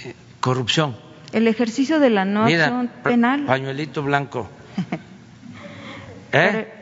eh, 0.05 0.15
corrupción. 0.41 0.97
el 1.33 1.47
ejercicio 1.47 2.01
de 2.01 2.11
la 2.11 2.25
no 2.25 2.45
Mira, 2.45 2.67
acción 2.67 2.91
penal? 3.03 3.45
pañuelito 3.47 4.03
blanco. 4.03 4.49
¿Eh? 6.33 6.80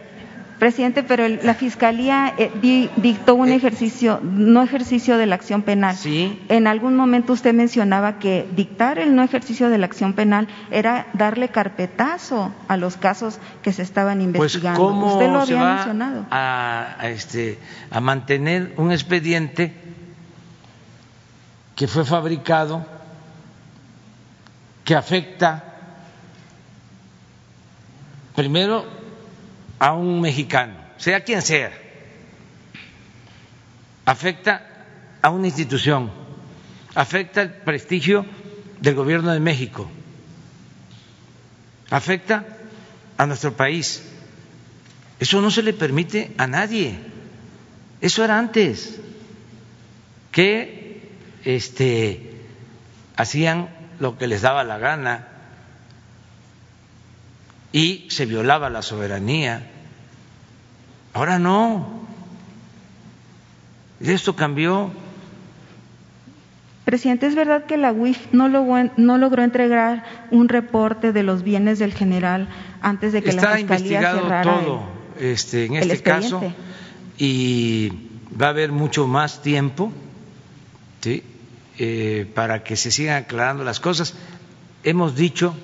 Presidente, 0.59 1.02
pero 1.02 1.24
el- 1.24 1.40
la 1.44 1.55
fiscalía 1.55 2.35
eh, 2.36 2.51
di- 2.60 2.90
dictó 2.97 3.35
un 3.35 3.48
Eh. 3.51 3.55
ejercicio, 3.55 4.20
no 4.22 4.62
ejercicio 4.62 5.16
de 5.16 5.26
la 5.26 5.36
acción 5.36 5.62
penal. 5.62 5.97
Sí. 5.97 6.40
En 6.48 6.66
algún 6.66 6.97
momento 6.97 7.32
usted 7.32 7.55
mencionaba 7.55 8.18
que 8.18 8.47
dictar 8.56 8.98
el 8.98 9.14
no 9.14 9.22
ejercicio 9.22 9.68
de 9.70 9.78
la 9.78 9.86
acción 9.86 10.14
penal 10.14 10.48
era 10.70 11.06
darle 11.14 11.48
carpetazo 11.51 12.52
a 12.66 12.76
los 12.76 12.97
casos 12.97 13.39
que 13.62 13.72
se 13.72 13.82
estaban 13.82 14.18
Pues 14.18 14.26
investigando. 14.26 14.80
cómo 14.80 15.14
usted 15.14 15.30
lo 15.32 15.47
se 15.47 15.52
había 15.55 15.64
va 15.64 15.74
mencionado. 15.76 16.26
a, 16.30 16.97
a 16.98 17.09
este 17.09 17.59
a 17.90 18.01
mantener 18.01 18.74
un 18.76 18.90
expediente 18.93 19.72
que 21.76 21.86
fue 21.86 22.05
fabricado 22.05 22.85
que 24.85 24.97
afecta 24.97 25.62
primero 28.35 28.85
a 29.78 29.92
un 29.92 30.20
mexicano, 30.20 30.74
sea 30.96 31.22
quien 31.22 31.42
sea, 31.42 31.70
afecta 34.05 34.86
a 35.22 35.30
una 35.30 35.46
institución, 35.46 36.10
afecta 36.94 37.42
el 37.42 37.52
prestigio 37.52 38.26
del 38.80 38.94
gobierno 38.94 39.32
de 39.32 39.40
México, 39.40 39.90
afecta 41.90 42.44
a 43.16 43.26
nuestro 43.26 43.55
país. 43.55 44.02
Eso 45.20 45.40
no 45.40 45.50
se 45.50 45.62
le 45.62 45.72
permite 45.72 46.32
a 46.38 46.46
nadie. 46.46 46.98
Eso 48.00 48.24
era 48.24 48.38
antes 48.38 49.00
que 50.30 51.10
este 51.44 52.44
hacían 53.16 53.68
lo 53.98 54.16
que 54.16 54.28
les 54.28 54.42
daba 54.42 54.62
la 54.62 54.78
gana 54.78 55.38
y 57.73 58.07
se 58.11 58.27
violaba 58.27 58.70
la 58.70 58.82
soberanía. 58.82 59.70
Ahora 61.12 61.39
no. 61.39 62.07
Esto 64.01 64.36
cambió. 64.36 64.90
Presidente, 66.85 67.27
¿es 67.27 67.35
verdad 67.35 67.66
que 67.66 67.77
la 67.77 67.93
UIF 67.93 68.32
no 68.32 68.49
logró, 68.49 68.90
no 68.97 69.19
logró 69.19 69.43
entregar 69.43 70.05
un 70.31 70.49
reporte 70.49 71.12
de 71.12 71.23
los 71.23 71.43
bienes 71.43 71.78
del 71.78 71.93
general 71.93 72.49
antes 72.81 73.12
de 73.12 73.23
que 73.23 73.32
la 73.32 73.43
Está 73.43 73.57
fiscalía 73.57 73.85
investigado 73.86 74.23
cerrara 74.23 74.43
todo 74.43 74.99
este, 75.19 75.66
en 75.66 75.74
el 75.74 75.90
este 75.90 76.03
caso 76.03 76.40
y 77.19 77.93
va 78.40 78.47
a 78.47 78.51
haber 78.51 78.73
mucho 78.73 79.07
más 79.07 79.43
tiempo 79.43 79.93
¿sí? 81.01 81.23
eh, 81.78 82.31
para 82.35 82.62
que 82.62 82.77
se 82.77 82.90
sigan 82.90 83.24
aclarando 83.24 83.65
las 83.65 83.81
cosas. 83.81 84.15
Hemos 84.85 85.16
dicho 85.16 85.55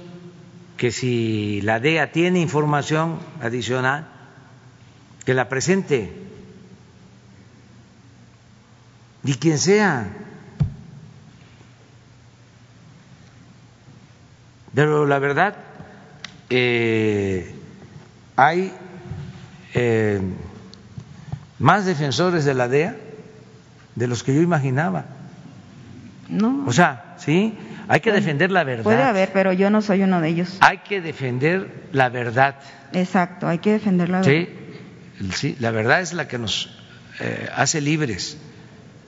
que 0.76 0.90
si 0.90 1.60
la 1.62 1.80
DEA 1.80 2.12
tiene 2.12 2.40
información 2.40 3.18
adicional, 3.40 4.08
que 5.24 5.34
la 5.34 5.48
presente. 5.48 6.12
Y 9.22 9.34
quien 9.34 9.58
sea. 9.58 10.08
Pero 14.74 15.06
la 15.06 15.18
verdad, 15.18 15.54
eh, 16.50 17.54
hay 18.36 18.72
eh, 19.74 20.20
más 21.58 21.86
defensores 21.86 22.44
de 22.44 22.54
la 22.54 22.68
DEA 22.68 22.96
de 23.94 24.06
los 24.08 24.22
que 24.24 24.34
yo 24.34 24.42
imaginaba. 24.42 25.04
No, 26.28 26.64
O 26.66 26.72
sea, 26.72 27.16
sí, 27.18 27.56
hay 27.88 28.00
que 28.00 28.12
defender 28.12 28.50
la 28.50 28.64
verdad. 28.64 28.84
puede 28.84 29.02
haber, 29.02 29.32
pero 29.32 29.52
yo 29.52 29.70
no 29.70 29.82
soy 29.82 30.02
uno 30.02 30.20
de 30.20 30.28
ellos. 30.28 30.56
Hay 30.60 30.78
que 30.78 31.00
defender 31.00 31.88
la 31.92 32.08
verdad. 32.08 32.56
Exacto, 32.92 33.48
hay 33.48 33.58
que 33.58 33.72
defender 33.72 34.08
la 34.08 34.20
verdad. 34.20 34.32
Sí, 34.32 35.32
sí, 35.32 35.56
la 35.60 35.70
verdad 35.70 36.00
es 36.00 36.12
la 36.12 36.28
que 36.28 36.38
nos 36.38 36.70
eh, 37.20 37.48
hace 37.54 37.80
libres. 37.80 38.38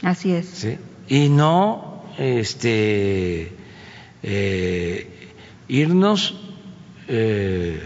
Así 0.02 0.32
es. 0.32 0.46
¿sí? 0.46 0.78
Y 1.08 1.28
no 1.28 2.04
este, 2.18 3.52
eh, 4.22 5.32
irnos 5.68 6.34
eh, 7.08 7.80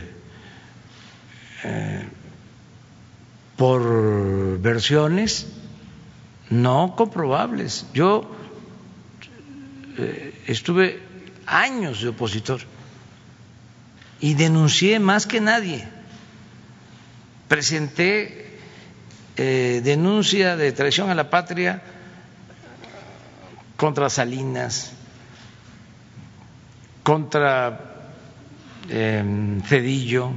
eh, 1.64 2.04
por 3.56 4.60
versiones 4.60 5.52
no 6.48 6.94
comprobables. 6.96 7.86
Yo 7.92 8.36
estuve 10.46 11.00
años 11.46 12.02
de 12.02 12.08
opositor 12.08 12.60
y 14.20 14.34
denuncié 14.34 15.00
más 15.00 15.26
que 15.26 15.40
nadie. 15.40 15.86
Presenté 17.48 18.58
eh, 19.36 19.80
denuncia 19.82 20.56
de 20.56 20.72
traición 20.72 21.10
a 21.10 21.14
la 21.14 21.30
patria 21.30 21.82
contra 23.76 24.10
Salinas, 24.10 24.92
contra 27.02 27.80
eh, 28.88 29.60
Cedillo, 29.66 30.32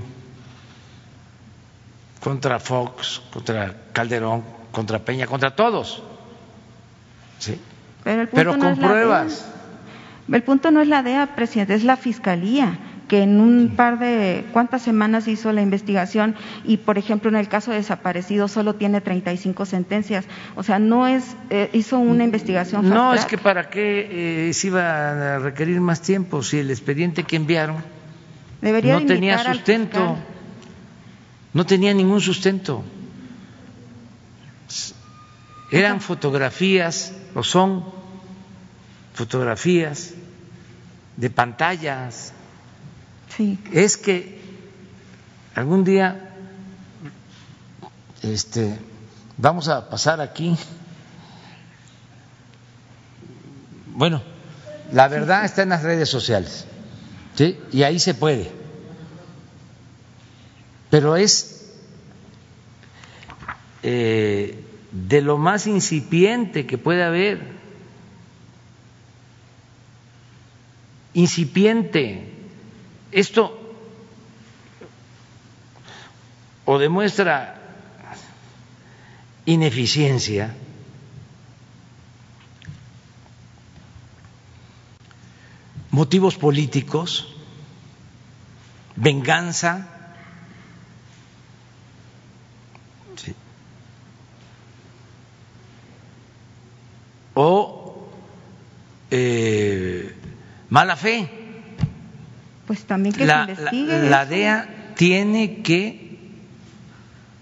contra 2.22 2.60
Fox, 2.60 3.22
contra 3.32 3.76
Calderón, 3.92 4.44
contra 4.72 5.00
Peña, 5.00 5.28
contra 5.28 5.56
todos. 5.56 6.02
¿Sí? 7.40 7.60
Pero, 8.04 8.58
con 8.58 8.78
pruebas. 8.78 9.46
El 10.32 10.44
punto 10.44 10.72
no 10.72 10.82
es 10.82 10.88
la 10.88 11.04
DEA, 11.04 11.36
presidente, 11.36 11.74
es 11.74 11.84
la 11.84 11.98
fiscalía 11.98 12.78
que 13.08 13.22
en 13.22 13.42
un 13.42 13.74
par 13.76 14.00
de 14.00 14.46
cuántas 14.54 14.82
semanas 14.82 15.28
hizo 15.28 15.52
la 15.52 15.62
investigación 15.62 16.36
y, 16.64 16.78
por 16.78 16.98
ejemplo, 16.98 17.30
en 17.30 17.36
el 17.36 17.50
caso 17.50 17.72
de 17.72 17.78
desaparecido 17.78 18.48
solo 18.48 18.76
tiene 18.76 19.02
35 19.02 19.66
sentencias. 19.66 20.26
O 20.56 20.64
sea, 20.64 20.80
no 20.80 21.08
es, 21.08 21.36
eh, 21.50 21.70
hizo 21.74 22.00
una 22.00 22.24
investigación. 22.24 22.90
No, 22.90 23.14
es 23.14 23.26
que 23.26 23.38
para 23.38 23.70
qué 23.70 24.48
eh, 24.50 24.54
se 24.54 24.68
iba 24.68 25.36
a 25.36 25.40
requerir 25.40 25.82
más 25.82 26.02
tiempo 26.02 26.42
si 26.42 26.60
el 26.60 26.72
expediente 26.72 27.24
que 27.24 27.36
enviaron 27.36 27.84
Debería 28.64 28.98
no 28.98 29.06
tenía 29.06 29.38
sustento, 29.44 30.18
no 31.54 31.66
tenía 31.66 31.94
ningún 31.94 32.22
sustento. 32.22 32.82
Eran 35.70 36.00
fotografías, 36.00 37.14
o 37.36 37.44
son 37.44 37.84
fotografías 39.14 40.14
de 41.18 41.30
pantallas 41.30 42.34
es 43.72 43.98
que 43.98 44.40
algún 45.56 45.84
día 45.84 46.34
este, 48.22 48.78
vamos 49.38 49.68
a 49.68 49.90
pasar 49.90 50.22
aquí. 50.22 50.56
Bueno, 53.88 54.22
la 54.92 55.08
verdad 55.08 55.46
está 55.46 55.64
en 55.64 55.70
las 55.70 55.84
redes 55.84 56.10
sociales, 56.10 56.66
¿sí? 57.36 57.60
Y 57.72 57.84
ahí 57.84 58.00
se 58.00 58.14
puede. 58.14 58.52
Pero 60.90 61.16
es 61.16 61.72
eh, 63.82 64.64
de 64.92 65.22
lo 65.22 65.38
más 65.38 65.68
incipiente 65.68 66.66
que 66.66 66.78
puede 66.78 67.04
haber. 67.04 67.53
Incipiente. 71.14 72.32
Esto 73.12 73.60
o 76.66 76.78
demuestra 76.78 77.60
ineficiencia 79.46 80.56
motivos 85.94 86.36
políticos, 86.36 87.28
venganza, 88.96 89.88
o 97.36 98.08
eh, 99.12 100.16
mala 100.74 100.96
fe. 100.96 101.30
Pues 102.66 102.84
también 102.86 103.14
que 103.14 103.26
la, 103.28 103.46
se 103.46 103.52
investigue. 103.52 104.10
La, 104.10 104.26
DEA 104.26 104.94
tiene 104.96 105.62
que 105.62 106.18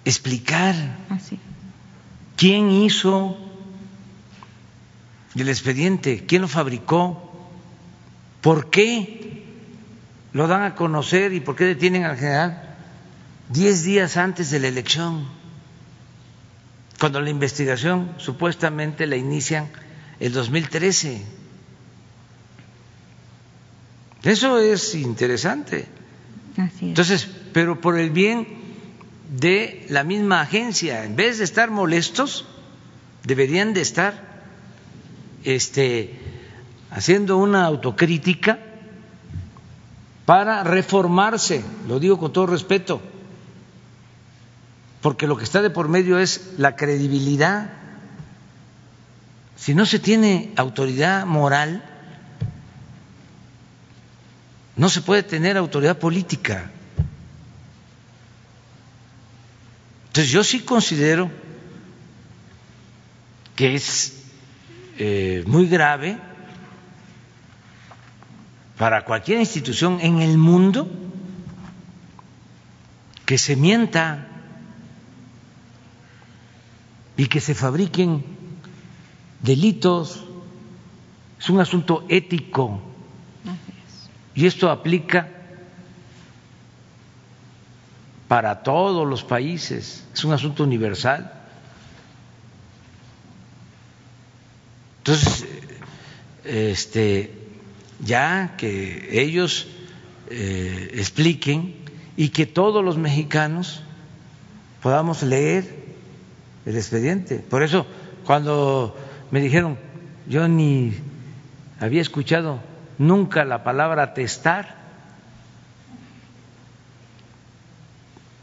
explicar 0.04 0.76
Así. 1.10 1.40
Quién 2.36 2.72
hizo 2.72 3.38
el 5.36 5.48
expediente, 5.48 6.26
quién 6.26 6.42
lo 6.42 6.50
fabricó, 6.50 7.50
por 8.42 8.70
qué 8.70 9.46
lo 10.34 10.48
dan 10.48 10.64
a 10.64 10.76
conocer 10.76 11.32
y 11.32 11.40
por 11.40 11.56
qué 11.56 11.64
detienen 11.64 12.04
al 12.04 12.18
general 12.18 12.76
diez 13.48 13.84
días 13.86 14.18
antes 14.18 14.52
de 14.52 14.60
la 14.60 14.68
elección, 14.68 15.26
cuando 17.00 17.22
la 17.22 17.30
investigación 17.30 18.14
supuestamente 18.18 19.08
la 19.08 19.16
inician 19.16 19.70
el 20.20 20.34
2013. 20.34 21.41
Eso 24.24 24.60
es 24.60 24.94
interesante. 24.96 25.88
Entonces, 26.82 27.28
pero 27.54 27.82
por 27.82 27.98
el 27.98 28.12
bien 28.12 28.48
de 29.32 29.86
la 29.90 30.04
misma 30.04 30.42
agencia, 30.42 31.06
en 31.06 31.16
vez 31.16 31.38
de 31.38 31.46
estar 31.46 31.72
molestos, 31.72 32.46
deberían 33.24 33.74
de 33.74 33.82
estar 33.82 34.44
este, 35.44 36.20
haciendo 36.92 37.38
una 37.38 37.66
autocrítica 37.66 38.60
para 40.26 40.64
reformarse, 40.64 41.64
lo 41.88 42.00
digo 42.00 42.20
con 42.20 42.32
todo 42.32 42.48
respeto, 42.48 43.02
porque 45.02 45.28
lo 45.28 45.36
que 45.36 45.46
está 45.46 45.62
de 45.62 45.72
por 45.72 45.88
medio 45.88 46.20
es 46.20 46.54
la 46.58 46.76
credibilidad. 46.76 47.72
Si 49.56 49.74
no 49.74 49.86
se 49.86 50.00
tiene 50.00 50.52
autoridad 50.58 51.26
moral, 51.26 51.91
no 54.82 54.90
se 54.90 55.02
puede 55.04 55.22
tener 55.22 55.58
autoridad 55.58 56.00
política. 56.00 56.72
Entonces 60.08 60.32
yo 60.32 60.44
sí 60.44 60.62
considero 60.62 61.30
que 63.56 63.76
es 63.76 64.24
eh, 64.98 65.44
muy 65.46 65.68
grave 65.68 66.18
para 68.76 69.06
cualquier 69.06 69.40
institución 69.40 70.00
en 70.02 70.20
el 70.20 70.40
mundo 70.40 70.90
que 73.28 73.38
se 73.38 73.56
mienta 73.56 74.30
y 77.18 77.28
que 77.28 77.40
se 77.40 77.54
fabriquen 77.54 78.26
delitos. 79.44 80.24
Es 81.40 81.52
un 81.52 81.60
asunto 81.60 82.04
ético 82.10 82.91
y 84.34 84.46
esto 84.46 84.70
aplica 84.70 85.28
para 88.28 88.64
todos 88.64 89.08
los 89.08 89.24
países, 89.24 90.06
es 90.14 90.24
un 90.24 90.32
asunto 90.32 90.64
universal. 90.64 91.34
Entonces, 95.00 95.46
este, 96.46 97.34
ya 98.00 98.56
que 98.58 99.22
ellos 99.22 99.68
eh, 100.30 100.92
expliquen 100.94 101.76
y 102.16 102.30
que 102.30 102.46
todos 102.46 102.86
los 102.86 102.98
mexicanos 102.98 103.84
podamos 104.82 105.24
leer 105.24 105.82
el 106.66 106.78
expediente. 106.78 107.40
Por 107.40 107.64
eso, 107.64 107.86
cuando 108.26 108.96
me 109.30 109.42
dijeron, 109.42 109.78
yo 110.28 110.48
ni 110.48 110.94
había 111.80 112.02
escuchado 112.02 112.62
nunca 113.02 113.44
la 113.44 113.64
palabra 113.64 114.14
testar. 114.14 114.76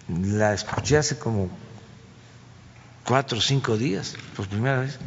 La 0.08 0.54
escuché 0.54 0.96
hace 0.96 1.18
como 1.18 1.48
cuatro 3.04 3.38
o 3.38 3.40
cinco 3.40 3.76
días, 3.76 4.16
por 4.36 4.48
primera 4.48 4.80
vez. 4.80 4.98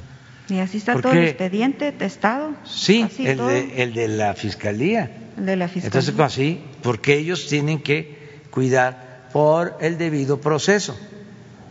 ¿Y 0.48 0.60
así 0.60 0.78
está 0.78 0.99
todo 0.99 1.14
el 1.14 1.26
expediente 1.26 1.91
testado? 1.91 2.53
Sí, 2.65 3.07
el 3.19 3.38
de, 3.38 3.84
el 3.84 3.94
de, 3.94 4.07
la 4.07 4.34
fiscalía. 4.34 5.11
El 5.38 5.45
de 5.45 5.56
la 5.56 5.68
fiscalía. 5.68 5.88
Entonces, 5.88 6.19
así, 6.19 6.64
porque 6.84 7.18
ellos 7.18 7.48
tienen 7.48 7.82
que 7.82 8.41
cuidar 8.52 9.30
por 9.34 9.78
el 9.82 9.98
debido 9.98 10.40
proceso. 10.40 10.98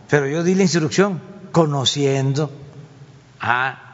Pero 0.09 0.27
yo 0.27 0.43
di 0.43 0.55
la 0.55 0.63
instrucción 0.63 1.21
conociendo 1.51 2.51
a 3.39 3.91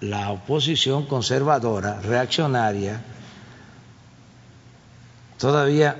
la 0.00 0.30
oposición 0.30 1.06
conservadora, 1.06 2.00
reaccionaria, 2.00 3.00
todavía 5.40 5.96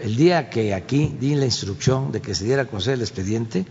el 0.00 0.16
día 0.16 0.48
que 0.48 0.72
aquí 0.74 1.14
di 1.20 1.34
la 1.34 1.44
instrucción 1.44 2.12
de 2.12 2.22
que 2.22 2.34
se 2.34 2.44
diera 2.44 2.62
a 2.62 2.66
conocer 2.66 2.94
el 2.94 3.02
expediente, 3.02 3.66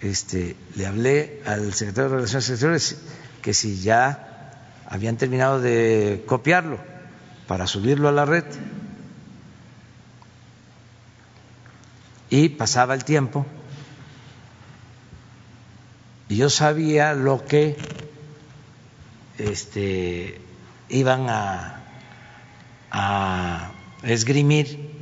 este, 0.00 0.56
le 0.76 0.86
hablé 0.86 1.42
al 1.44 1.74
secretario 1.74 2.10
de 2.10 2.16
Relaciones 2.16 2.48
Exteriores 2.48 2.96
que 3.42 3.52
si 3.52 3.80
ya 3.80 4.52
habían 4.86 5.16
terminado 5.16 5.60
de 5.60 6.24
copiarlo 6.26 6.78
para 7.46 7.66
subirlo 7.66 8.08
a 8.08 8.12
la 8.12 8.24
red. 8.24 8.44
Y 12.30 12.50
pasaba 12.50 12.94
el 12.94 13.04
tiempo 13.04 13.44
y 16.28 16.36
yo 16.36 16.48
sabía 16.48 17.12
lo 17.12 17.44
que 17.44 17.76
este, 19.36 20.40
iban 20.88 21.28
a, 21.28 21.81
a 22.92 23.72
esgrimir 24.02 24.92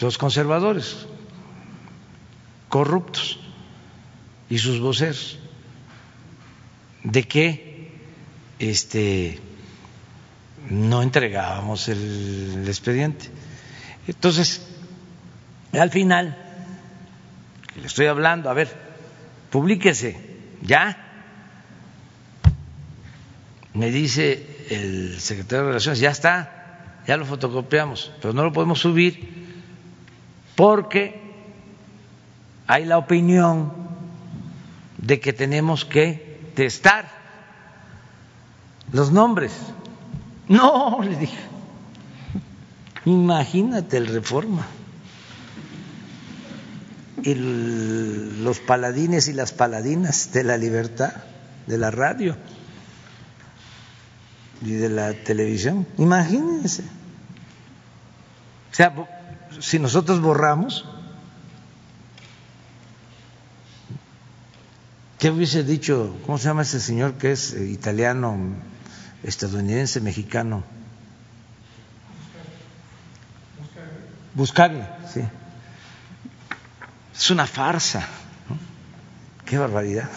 los 0.00 0.18
conservadores 0.18 1.06
corruptos 2.68 3.38
y 4.50 4.58
sus 4.58 4.80
voceros 4.80 5.38
de 7.02 7.22
que 7.22 7.92
este 8.58 9.40
no 10.68 11.02
entregábamos 11.02 11.88
el, 11.88 12.64
expediente. 12.66 13.30
Entonces, 14.06 14.66
al 15.72 15.90
final, 15.90 16.36
le 17.80 17.86
estoy 17.86 18.06
hablando, 18.06 18.50
a 18.50 18.54
ver, 18.54 18.68
publíquese, 19.50 20.18
ya. 20.62 21.00
Me 23.74 23.90
dice 23.90 24.66
el 24.70 25.20
secretario 25.20 25.64
de 25.64 25.68
Relaciones, 25.68 26.00
ya 26.00 26.10
está, 26.10 26.63
ya 27.06 27.16
lo 27.16 27.24
fotocopiamos, 27.24 28.12
pero 28.20 28.32
no 28.32 28.44
lo 28.44 28.52
podemos 28.52 28.80
subir 28.80 29.44
porque 30.56 31.20
hay 32.66 32.84
la 32.84 32.98
opinión 32.98 33.72
de 34.98 35.20
que 35.20 35.32
tenemos 35.32 35.84
que 35.84 36.52
testar 36.54 37.08
los 38.92 39.12
nombres. 39.12 39.52
No, 40.48 41.00
le 41.02 41.16
dije, 41.16 41.38
imagínate 43.04 43.96
el 43.96 44.06
reforma. 44.06 44.66
Y 47.22 47.34
los 47.34 48.60
paladines 48.60 49.28
y 49.28 49.32
las 49.32 49.52
paladinas 49.52 50.32
de 50.32 50.44
la 50.44 50.58
libertad, 50.58 51.12
de 51.66 51.78
la 51.78 51.90
radio 51.90 52.36
y 54.64 54.72
de 54.72 54.88
la 54.88 55.12
televisión. 55.12 55.86
Imagínense. 55.98 56.82
O 58.72 58.74
sea, 58.74 58.92
si 59.60 59.78
nosotros 59.78 60.20
borramos, 60.20 60.84
¿qué 65.18 65.30
hubiese 65.30 65.62
dicho? 65.62 66.16
¿Cómo 66.26 66.38
se 66.38 66.44
llama 66.44 66.62
ese 66.62 66.80
señor 66.80 67.14
que 67.14 67.32
es 67.32 67.52
eh, 67.52 67.66
italiano, 67.66 68.36
estadounidense, 69.22 70.00
mexicano? 70.00 70.64
Buscarle, 74.34 74.86
sí. 75.12 75.20
Es 77.14 77.30
una 77.30 77.46
farsa. 77.46 78.04
Qué 79.44 79.58
barbaridad. 79.58 80.10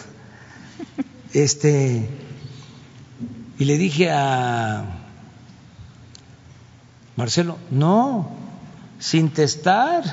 Este, 1.34 2.10
y 3.60 3.66
le 3.66 3.78
dije 3.78 4.12
a 4.12 4.86
Marcelo, 7.16 7.58
no, 7.72 8.30
sin 9.00 9.32
testar, 9.32 10.04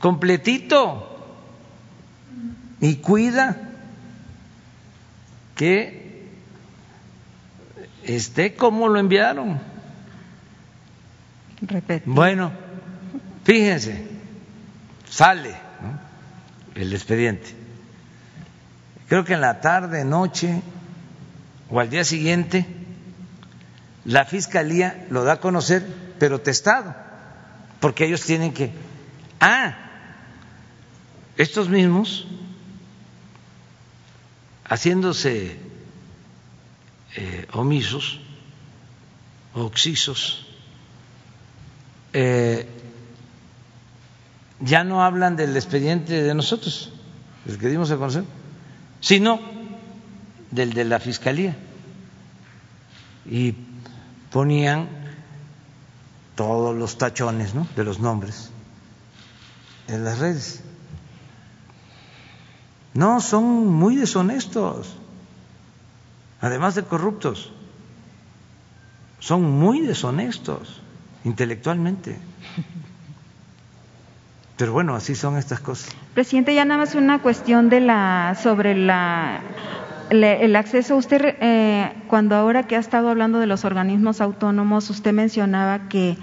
completito, 0.00 1.12
y 2.80 2.96
cuida 2.96 3.58
que 5.54 6.30
esté 8.04 8.54
como 8.54 8.88
lo 8.88 8.98
enviaron. 8.98 9.60
Bueno, 12.06 12.52
fíjense, 13.44 14.06
sale 15.08 15.54
el 16.74 16.92
expediente. 16.94 17.54
Creo 19.08 19.24
que 19.24 19.34
en 19.34 19.40
la 19.42 19.60
tarde, 19.60 20.04
noche 20.04 20.62
o 21.70 21.80
al 21.80 21.90
día 21.90 22.04
siguiente, 22.04 22.66
la 24.04 24.24
fiscalía 24.24 25.06
lo 25.10 25.24
da 25.24 25.34
a 25.34 25.40
conocer, 25.40 25.86
pero 26.18 26.40
testado, 26.40 26.94
porque 27.80 28.06
ellos 28.06 28.22
tienen 28.22 28.52
que. 28.52 28.72
Ah, 29.40 29.76
estos 31.36 31.68
mismos, 31.68 32.26
haciéndose 34.64 35.58
eh, 37.16 37.46
omisos, 37.52 38.20
oxisos, 39.54 40.46
eh, 42.12 42.68
ya 44.60 44.84
no 44.84 45.02
hablan 45.04 45.36
del 45.36 45.56
expediente 45.56 46.22
de 46.22 46.34
nosotros, 46.34 46.92
el 47.46 47.58
que 47.58 47.68
dimos 47.68 47.90
a 47.90 47.96
conocer, 47.96 48.24
sino 49.00 49.55
del 50.56 50.72
de 50.72 50.84
la 50.84 50.98
Fiscalía. 50.98 51.56
Y 53.24 53.54
ponían 54.32 54.88
todos 56.34 56.74
los 56.74 56.98
tachones 56.98 57.54
¿no? 57.54 57.68
de 57.76 57.84
los 57.84 58.00
nombres 58.00 58.50
en 59.88 60.04
las 60.04 60.18
redes. 60.18 60.62
No, 62.94 63.20
son 63.20 63.66
muy 63.66 63.96
deshonestos, 63.96 64.96
además 66.40 66.74
de 66.74 66.82
corruptos, 66.82 67.52
son 69.18 69.42
muy 69.42 69.82
deshonestos 69.82 70.80
intelectualmente. 71.24 72.18
Pero 74.56 74.72
bueno, 74.72 74.94
así 74.94 75.14
son 75.14 75.36
estas 75.36 75.60
cosas. 75.60 75.94
Presidente, 76.14 76.54
ya 76.54 76.64
nada 76.64 76.80
más 76.80 76.94
una 76.94 77.20
cuestión 77.20 77.68
de 77.68 77.80
la 77.80 78.34
sobre 78.42 78.74
la 78.74 79.42
el 80.10 80.56
acceso. 80.56 80.96
Usted 80.96 81.36
eh, 81.40 81.92
cuando 82.08 82.34
ahora 82.34 82.64
que 82.66 82.76
ha 82.76 82.78
estado 82.78 83.08
hablando 83.08 83.38
de 83.38 83.46
los 83.46 83.64
organismos 83.64 84.20
autónomos, 84.20 84.90
usted 84.90 85.12
mencionaba 85.12 85.88
que 85.88 86.16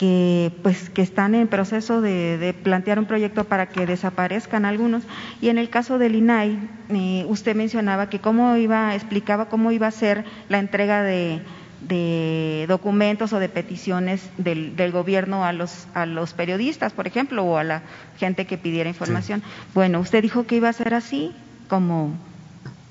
que 0.00 0.50
pues 0.62 0.88
que 0.88 1.02
están 1.02 1.34
en 1.34 1.46
proceso 1.46 2.00
de, 2.00 2.54
plantear 2.62 2.98
un 2.98 3.04
proyecto 3.04 3.44
para 3.44 3.66
que 3.66 3.84
desaparezcan 3.84 4.64
algunos 4.64 5.02
y 5.42 5.50
en 5.50 5.58
el 5.58 5.68
caso 5.68 5.98
del 5.98 6.14
INAI 6.14 6.58
eh, 6.88 7.26
usted 7.28 7.54
mencionaba 7.54 8.08
que 8.08 8.18
cómo 8.18 8.56
iba 8.56 8.94
explicaba 8.94 9.50
cómo 9.50 9.72
iba 9.72 9.88
a 9.88 9.90
ser 9.90 10.24
la 10.48 10.58
entrega 10.58 11.02
de 11.02 11.42
de 11.82 12.64
documentos 12.66 13.34
o 13.34 13.38
de 13.38 13.50
peticiones 13.50 14.22
del, 14.38 14.74
del, 14.76 14.92
gobierno 14.92 15.44
a 15.44 15.52
los, 15.52 15.86
a 15.94 16.04
los 16.04 16.34
periodistas, 16.34 16.92
por 16.92 17.06
ejemplo, 17.06 17.42
o 17.42 17.56
a 17.56 17.64
la 17.64 17.82
gente 18.18 18.46
que 18.46 18.58
pidiera 18.58 18.88
información. 18.88 19.42
Bueno, 19.74 19.98
usted 20.00 20.20
dijo 20.20 20.46
que 20.46 20.56
iba 20.56 20.68
a 20.68 20.74
ser 20.74 20.92
así, 20.92 21.32
como 21.68 22.12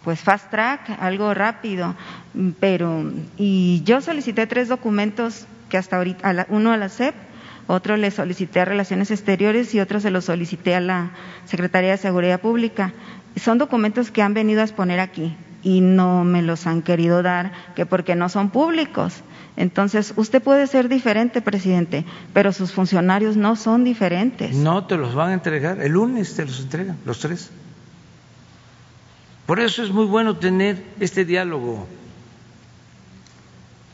pues 0.10 0.22
fast 0.22 0.50
track, 0.50 0.98
algo 1.00 1.36
rápido, 1.36 1.94
pero 2.60 3.12
y 3.38 3.84
yo 3.86 4.02
solicité 4.02 4.48
tres 4.48 4.68
documentos 4.68 5.46
que 5.70 5.78
hasta 5.78 5.98
ahorita, 5.98 6.48
uno 6.50 6.72
a 6.72 6.78
la 6.78 6.90
CEP, 6.90 7.14
otro 7.68 7.96
le 7.96 8.10
solicité 8.10 8.60
a 8.60 8.66
Relaciones 8.66 9.12
Exteriores 9.12 9.76
y 9.76 9.80
otro 9.80 10.00
se 10.00 10.10
lo 10.10 10.22
solicité 10.22 10.74
a 10.74 10.80
la 10.80 11.12
Secretaría 11.46 11.92
de 11.92 11.98
Seguridad 11.98 12.42
Pública. 12.42 12.92
Son 13.36 13.60
documentos 13.60 14.10
que 14.10 14.24
han 14.24 14.34
venido 14.34 14.62
a 14.62 14.64
exponer 14.64 15.00
aquí 15.00 15.38
y 15.62 15.82
no 15.82 16.24
me 16.24 16.42
los 16.42 16.66
han 16.66 16.82
querido 16.82 17.22
dar, 17.22 17.52
que 17.76 17.86
porque 17.86 18.16
no 18.16 18.30
son 18.30 18.50
públicos. 18.50 19.22
Entonces, 19.58 20.14
usted 20.16 20.42
puede 20.42 20.66
ser 20.66 20.90
diferente, 20.90 21.40
presidente, 21.44 22.04
pero 22.34 22.52
sus 22.52 22.72
funcionarios 22.72 23.38
no 23.38 23.56
son 23.56 23.84
diferentes. 23.84 24.56
No 24.56 24.88
te 24.88 24.98
los 24.98 25.14
van 25.14 25.30
a 25.30 25.34
entregar, 25.36 25.80
el 25.80 25.92
lunes 25.92 26.34
te 26.34 26.48
los 26.48 26.62
entregan, 26.62 26.98
los 27.06 27.20
tres. 27.20 27.52
Por 29.50 29.60
eso 29.60 29.82
es 29.82 29.90
muy 29.90 30.06
bueno 30.06 30.36
tener 30.36 30.78
este 31.00 31.26
diálogo. 31.26 31.88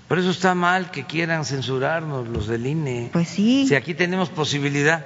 Por 0.09 0.19
eso 0.19 0.31
está 0.31 0.53
mal 0.53 0.91
que 0.91 1.05
quieran 1.05 1.45
censurarnos 1.45 2.27
los 2.27 2.47
del 2.47 2.67
INE. 2.67 3.09
Pues 3.13 3.29
sí. 3.29 3.65
Si 3.65 3.73
aquí 3.73 3.93
tenemos 3.93 4.27
posibilidad 4.27 5.05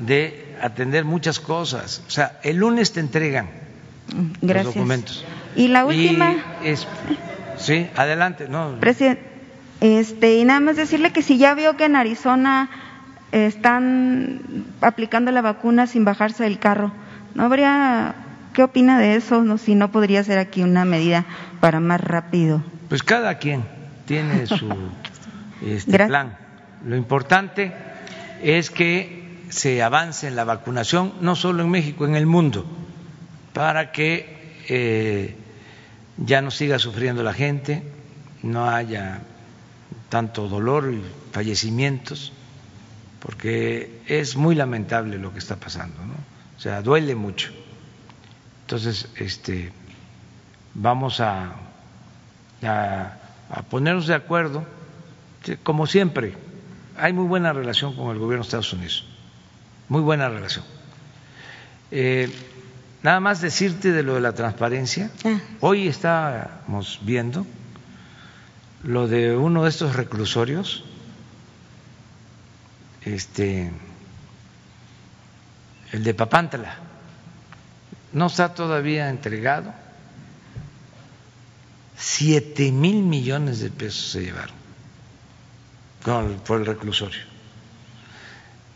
de 0.00 0.56
atender 0.62 1.04
muchas 1.04 1.38
cosas. 1.38 2.02
O 2.08 2.10
sea, 2.10 2.40
el 2.44 2.56
lunes 2.56 2.94
te 2.94 3.00
entregan 3.00 3.50
los 4.40 4.64
documentos. 4.64 5.22
Y 5.54 5.68
la 5.68 5.84
última. 5.84 6.34
sí, 7.58 7.86
adelante. 7.94 8.48
No. 8.48 8.80
Presidente, 8.80 9.22
este, 9.82 10.38
y 10.38 10.46
nada 10.46 10.60
más 10.60 10.76
decirle 10.76 11.12
que 11.12 11.20
si 11.20 11.36
ya 11.36 11.52
vio 11.54 11.76
que 11.76 11.84
en 11.84 11.96
Arizona 11.96 12.70
están 13.32 14.64
aplicando 14.80 15.30
la 15.30 15.42
vacuna 15.42 15.86
sin 15.86 16.06
bajarse 16.06 16.44
del 16.44 16.58
carro, 16.58 16.90
¿no 17.34 17.42
habría. 17.42 18.14
¿Qué 18.54 18.62
opina 18.62 19.00
de 19.00 19.16
eso? 19.16 19.42
No, 19.42 19.58
si 19.58 19.74
no 19.74 19.90
podría 19.90 20.22
ser 20.22 20.38
aquí 20.38 20.62
una 20.62 20.84
medida 20.84 21.26
para 21.60 21.80
más 21.80 22.00
rápido. 22.00 22.62
Pues 22.88 23.02
cada 23.02 23.36
quien 23.38 23.64
tiene 24.06 24.46
su 24.46 24.70
este, 25.60 26.06
plan. 26.06 26.38
Lo 26.86 26.96
importante 26.96 27.72
es 28.40 28.70
que 28.70 29.42
se 29.48 29.82
avance 29.82 30.28
en 30.28 30.36
la 30.36 30.44
vacunación, 30.44 31.14
no 31.20 31.34
solo 31.34 31.64
en 31.64 31.70
México, 31.70 32.06
en 32.06 32.14
el 32.14 32.26
mundo, 32.26 32.64
para 33.52 33.90
que 33.90 34.62
eh, 34.68 35.36
ya 36.16 36.40
no 36.40 36.52
siga 36.52 36.78
sufriendo 36.78 37.24
la 37.24 37.34
gente, 37.34 37.82
no 38.44 38.70
haya 38.70 39.22
tanto 40.10 40.48
dolor 40.48 40.92
y 40.92 41.02
fallecimientos, 41.32 42.32
porque 43.18 44.00
es 44.06 44.36
muy 44.36 44.54
lamentable 44.54 45.18
lo 45.18 45.32
que 45.32 45.40
está 45.40 45.56
pasando, 45.56 46.04
¿no? 46.06 46.14
O 46.56 46.60
sea, 46.60 46.82
duele 46.82 47.16
mucho. 47.16 47.52
Entonces, 48.64 49.08
este, 49.16 49.70
vamos 50.72 51.20
a, 51.20 51.52
a, 52.62 53.62
ponernos 53.68 54.06
de 54.06 54.14
acuerdo, 54.14 54.64
como 55.62 55.86
siempre, 55.86 56.34
hay 56.96 57.12
muy 57.12 57.26
buena 57.26 57.52
relación 57.52 57.94
con 57.94 58.10
el 58.10 58.18
gobierno 58.18 58.42
de 58.42 58.46
Estados 58.46 58.72
Unidos, 58.72 59.06
muy 59.90 60.00
buena 60.00 60.30
relación. 60.30 60.64
Eh, 61.90 62.32
nada 63.02 63.20
más 63.20 63.42
decirte 63.42 63.92
de 63.92 64.02
lo 64.02 64.14
de 64.14 64.22
la 64.22 64.32
transparencia. 64.32 65.10
Ah. 65.26 65.38
Hoy 65.60 65.86
estábamos 65.86 67.00
viendo 67.02 67.46
lo 68.82 69.08
de 69.08 69.36
uno 69.36 69.64
de 69.64 69.68
estos 69.68 69.94
reclusorios, 69.94 70.84
este, 73.02 73.70
el 75.92 76.02
de 76.02 76.14
Papántala, 76.14 76.78
no 78.14 78.26
está 78.26 78.54
todavía 78.54 79.10
entregado. 79.10 79.72
Siete 81.96 82.72
mil 82.72 83.02
millones 83.02 83.60
de 83.60 83.70
pesos 83.70 84.10
se 84.12 84.22
llevaron 84.22 84.54
con- 86.02 86.40
por 86.40 86.60
el 86.60 86.66
reclusorio. 86.66 87.20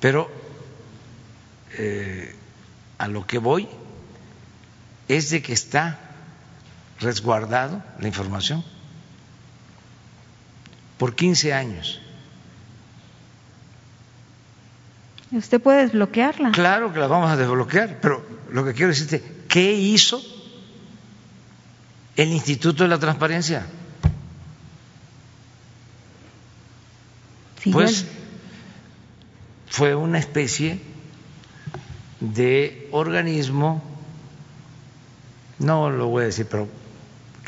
Pero 0.00 0.30
eh, 1.72 2.34
a 2.98 3.08
lo 3.08 3.26
que 3.26 3.38
voy 3.38 3.68
es 5.08 5.30
de 5.30 5.42
que 5.42 5.52
está 5.52 5.98
resguardado 7.00 7.82
la 8.00 8.08
información 8.08 8.64
por 10.98 11.14
15 11.14 11.52
años. 11.54 12.00
Usted 15.30 15.60
puede 15.60 15.82
desbloquearla. 15.82 16.52
Claro 16.52 16.92
que 16.92 16.98
la 17.00 17.06
vamos 17.06 17.30
a 17.30 17.36
desbloquear, 17.36 17.98
pero 18.00 18.24
lo 18.50 18.64
que 18.64 18.72
quiero 18.74 18.88
decirte, 18.88 19.22
¿qué 19.48 19.72
hizo 19.72 20.22
el 22.16 22.28
Instituto 22.28 22.82
de 22.82 22.88
la 22.88 22.98
Transparencia? 22.98 23.66
Sí, 27.62 27.70
Pues 27.70 28.06
fue 29.68 29.94
una 29.94 30.18
especie 30.18 30.80
de 32.20 32.88
organismo, 32.92 33.82
no 35.58 35.90
lo 35.90 36.06
voy 36.08 36.22
a 36.22 36.26
decir, 36.26 36.46
pero 36.50 36.68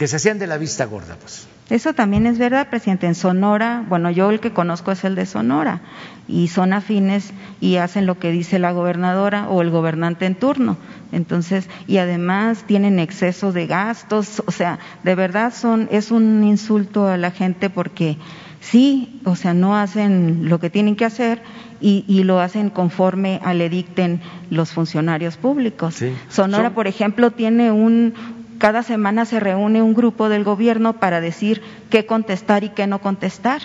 que 0.01 0.09
se 0.09 0.17
hacían 0.17 0.39
de 0.39 0.47
la 0.47 0.57
vista 0.57 0.87
gorda, 0.87 1.17
pues. 1.21 1.47
Eso 1.69 1.93
también 1.93 2.25
es 2.27 2.39
verdad, 2.39 2.71
presidente. 2.71 3.07
En 3.07 3.15
Sonora, 3.15 3.85
bueno, 3.87 4.11
yo 4.11 4.31
el 4.31 4.41
que 4.41 4.51
conozco 4.55 4.93
es 4.93 5.05
el 5.05 5.15
de 5.15 5.27
Sonora, 5.27 5.83
y 6.27 6.49
son 6.49 6.73
afines 6.73 7.35
y 7.61 7.77
hacen 7.77 8.07
lo 8.07 8.19
que 8.19 8.31
dice 8.33 8.59
la 8.59 8.73
gobernadora 8.73 9.47
o 9.51 9.61
el 9.61 9.69
gobernante 9.69 10.25
en 10.25 10.37
turno. 10.37 10.79
Entonces, 11.13 11.69
y 11.87 11.99
además 11.99 12.65
tienen 12.67 12.99
exceso 12.99 13.53
de 13.53 13.67
gastos, 13.67 14.43
o 14.47 14.51
sea, 14.53 14.79
de 15.05 15.15
verdad 15.15 15.53
son, 15.55 15.87
es 15.93 16.11
un 16.11 16.45
insulto 16.45 17.07
a 17.07 17.19
la 17.19 17.31
gente 17.31 17.69
porque 17.69 18.17
sí, 18.61 19.21
o 19.27 19.37
sea, 19.37 19.53
no 19.53 19.77
hacen 19.77 20.49
lo 20.49 20.61
que 20.61 20.71
tienen 20.71 20.97
que 20.97 21.05
hacer 21.05 21.43
y, 21.83 22.07
y 22.09 22.25
lo 22.25 22.41
hacen 22.41 22.71
conforme 22.71 23.39
a 23.45 23.53
le 23.53 23.69
dicten 23.69 24.23
los 24.49 24.71
funcionarios 24.73 25.37
públicos. 25.37 25.95
Sí. 25.97 26.15
Sonora, 26.31 26.65
Son- 26.69 26.75
por 26.75 26.87
ejemplo, 26.87 27.31
tiene 27.33 27.71
un, 27.71 28.15
cada 28.61 28.85
semana 28.85 29.25
se 29.25 29.41
reúne 29.41 29.83
un 29.83 29.95
grupo 29.95 30.29
del 30.29 30.45
gobierno 30.45 30.93
para 31.01 31.21
decir 31.21 31.63
qué 31.91 32.07
contestar 32.07 32.63
y 32.63 32.69
qué 32.69 32.87
no 32.87 33.01
contestar. 33.01 33.63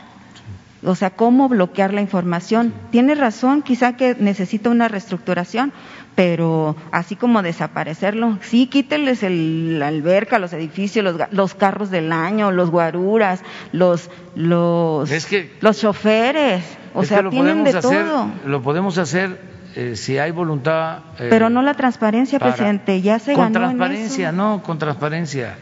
O 0.83 0.95
sea, 0.95 1.09
cómo 1.09 1.49
bloquear 1.49 1.93
la 1.93 2.01
información. 2.01 2.73
Tiene 2.91 3.13
razón, 3.15 3.61
quizá 3.61 3.97
que 3.97 4.15
necesita 4.19 4.69
una 4.69 4.87
reestructuración, 4.87 5.73
pero 6.15 6.75
así 6.91 7.15
como 7.15 7.41
desaparecerlo, 7.41 8.37
sí, 8.41 8.67
quíteles 8.67 9.21
el, 9.23 9.79
la 9.79 9.87
alberca, 9.87 10.39
los 10.39 10.53
edificios, 10.53 11.03
los, 11.03 11.15
los 11.31 11.55
carros 11.55 11.89
del 11.89 12.11
año, 12.11 12.51
los 12.51 12.69
guaruras, 12.71 13.41
los, 13.73 14.09
los, 14.35 15.11
Es 15.11 15.25
que- 15.25 15.51
los 15.59 15.79
choferes. 15.79 16.63
O 16.93 17.03
sea, 17.03 17.21
lo 17.21 17.31
tienen 17.31 17.63
de 17.65 17.71
hacer, 17.71 17.81
todo. 18.05 18.27
Lo 18.45 18.61
podemos 18.61 18.97
hacer 18.97 19.54
eh, 19.75 19.95
si 19.95 20.17
hay 20.17 20.31
voluntad. 20.31 20.99
eh, 21.19 21.27
Pero 21.29 21.49
no 21.49 21.61
la 21.61 21.73
transparencia, 21.73 22.39
para- 22.39 22.53
presidente, 22.53 23.01
ya 23.01 23.19
se 23.19 23.33
con 23.33 23.51
ganó 23.53 23.69
en 23.71 23.77
transparencia, 23.77 24.29
eso. 24.29 24.37
no, 24.37 24.63
con 24.63 24.79
transparencia. 24.79 25.57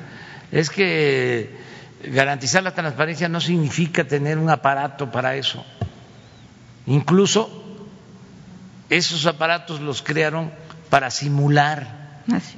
Es 0.51 0.69
que 0.69 1.49
garantizar 2.05 2.61
la 2.63 2.71
transparencia 2.75 3.27
no 3.29 3.41
significa 3.41 4.03
tener 4.03 4.37
un 4.37 4.49
aparato 4.49 5.11
para 5.11 5.35
eso. 5.35 5.65
Incluso 6.85 7.49
esos 8.89 9.25
aparatos 9.25 9.79
los 9.81 10.01
crearon 10.03 10.51
para 10.89 11.09
simular, 11.09 12.21
Así. 12.31 12.55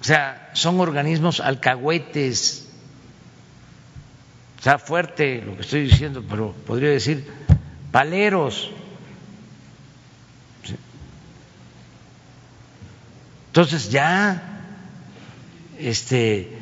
o 0.00 0.04
sea, 0.04 0.50
son 0.52 0.78
organismos 0.80 1.40
alcahuetes. 1.40 2.68
Está 4.58 4.78
fuerte 4.78 5.42
lo 5.44 5.54
que 5.56 5.62
estoy 5.62 5.82
diciendo, 5.84 6.22
pero 6.28 6.52
podría 6.66 6.90
decir 6.90 7.26
paleros. 7.90 8.70
Entonces 13.56 13.88
ya, 13.90 14.42
este, 15.78 16.58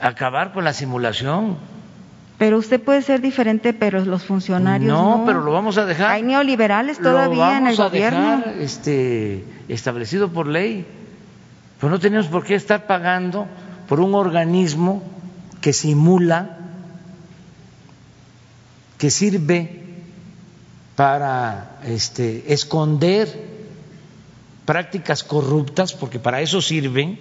acabar 0.00 0.52
con 0.52 0.64
la 0.64 0.72
simulación. 0.72 1.56
Pero 2.36 2.58
usted 2.58 2.82
puede 2.82 3.00
ser 3.00 3.20
diferente, 3.20 3.72
pero 3.72 4.04
los 4.04 4.24
funcionarios 4.24 4.92
no. 4.92 5.18
No, 5.18 5.24
pero 5.24 5.40
lo 5.40 5.52
vamos 5.52 5.78
a 5.78 5.86
dejar. 5.86 6.10
Hay 6.10 6.24
neoliberales 6.24 6.98
todavía 6.98 7.58
en 7.58 7.68
el 7.68 7.76
vamos 7.76 7.78
a 7.78 7.84
gobierno. 7.84 8.38
dejar, 8.38 8.54
este, 8.58 9.44
establecido 9.68 10.30
por 10.32 10.48
ley. 10.48 10.84
Pues 11.78 11.92
no 11.92 12.00
tenemos 12.00 12.26
por 12.26 12.42
qué 12.42 12.56
estar 12.56 12.88
pagando 12.88 13.46
por 13.86 14.00
un 14.00 14.16
organismo 14.16 15.00
que 15.60 15.72
simula, 15.72 16.58
que 18.98 19.10
sirve 19.10 19.80
para 20.96 21.76
este, 21.84 22.52
esconder 22.52 23.51
prácticas 24.64 25.24
corruptas, 25.24 25.92
porque 25.92 26.18
para 26.18 26.40
eso 26.40 26.60
sirven. 26.60 27.18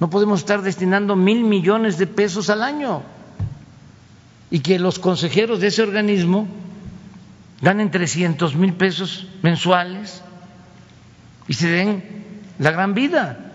No 0.00 0.10
podemos 0.10 0.40
estar 0.40 0.62
destinando 0.62 1.16
mil 1.16 1.44
millones 1.44 1.98
de 1.98 2.06
pesos 2.06 2.50
al 2.50 2.62
año 2.62 3.02
y 4.50 4.60
que 4.60 4.78
los 4.78 4.98
consejeros 4.98 5.60
de 5.60 5.68
ese 5.68 5.82
organismo 5.82 6.46
ganen 7.60 7.90
300 7.90 8.54
mil 8.54 8.74
pesos 8.74 9.26
mensuales 9.42 10.22
y 11.48 11.54
se 11.54 11.68
den 11.68 12.04
la 12.58 12.70
gran 12.70 12.94
vida, 12.94 13.52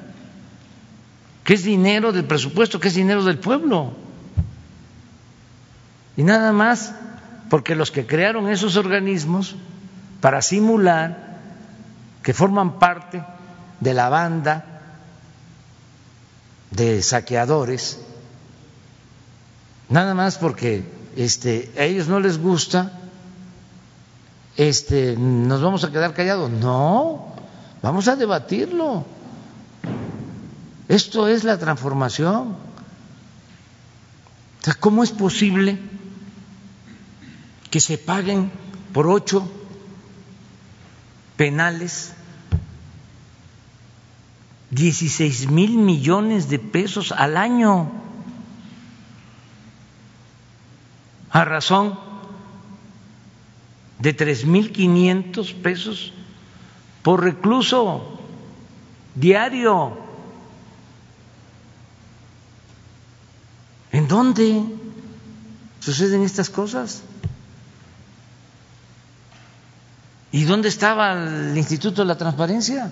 que 1.43 1.53
es 1.53 1.63
dinero 1.63 2.11
del 2.11 2.25
presupuesto, 2.25 2.79
que 2.79 2.89
es 2.89 2.95
dinero 2.95 3.23
del 3.23 3.37
pueblo. 3.37 3.93
Y 6.15 6.23
nada 6.23 6.51
más 6.51 6.93
porque 7.49 7.75
los 7.75 7.91
que 7.91 8.05
crearon 8.05 8.49
esos 8.49 8.75
organismos 8.77 9.55
para 10.21 10.41
simular 10.41 11.32
que 12.23 12.33
forman 12.33 12.79
parte 12.79 13.23
de 13.79 13.93
la 13.93 14.09
banda 14.09 14.65
de 16.71 17.03
saqueadores, 17.03 17.99
nada 19.89 20.13
más 20.15 20.37
porque 20.37 20.83
este, 21.15 21.71
a 21.77 21.83
ellos 21.83 22.07
no 22.07 22.19
les 22.19 22.39
gusta, 22.39 22.91
este, 24.55 25.15
nos 25.17 25.61
vamos 25.61 25.83
a 25.83 25.91
quedar 25.91 26.13
callados. 26.13 26.49
No, 26.49 27.33
vamos 27.81 28.07
a 28.07 28.15
debatirlo. 28.15 29.05
Esto 30.87 31.27
es 31.27 31.43
la 31.43 31.57
transformación. 31.57 32.55
O 34.61 34.63
sea, 34.63 34.75
¿cómo 34.75 35.03
es 35.03 35.11
posible 35.11 35.77
que 37.69 37.79
se 37.79 37.97
paguen 37.97 38.51
por 38.93 39.07
ocho 39.07 39.49
penales 41.35 42.13
16 44.71 45.49
mil 45.49 45.77
millones 45.77 46.49
de 46.49 46.59
pesos 46.59 47.11
al 47.11 47.37
año? 47.37 48.03
a 51.33 51.43
razón 51.45 51.97
de 53.97 54.13
tres 54.13 54.45
mil 54.45 54.71
quinientos 54.71 55.51
pesos 55.51 56.13
por 57.01 57.23
recluso 57.23 58.19
diario. 59.15 59.97
¿En 63.91 64.07
dónde 64.07 64.63
suceden 65.79 66.21
estas 66.21 66.51
cosas? 66.51 67.01
¿Y 70.33 70.45
dónde 70.45 70.67
estaba 70.67 71.13
el 71.13 71.55
Instituto 71.55 72.01
de 72.01 72.07
la 72.07 72.17
Transparencia? 72.17 72.91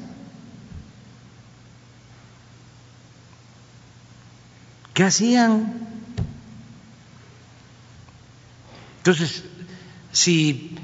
¿Qué 4.94 5.04
hacían? 5.04 5.74
Entonces, 8.98 9.44
si 10.12 10.78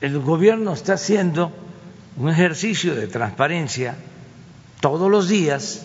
el 0.00 0.18
gobierno 0.18 0.72
está 0.72 0.94
haciendo 0.94 1.52
un 2.16 2.30
ejercicio 2.30 2.94
de 2.94 3.06
transparencia 3.06 3.96
todos 4.80 5.10
los 5.10 5.28
días, 5.28 5.84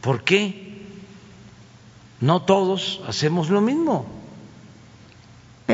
¿por 0.00 0.24
qué 0.24 0.84
no 2.20 2.42
todos 2.42 3.02
hacemos 3.06 3.50
lo 3.50 3.60
mismo? 3.60 4.23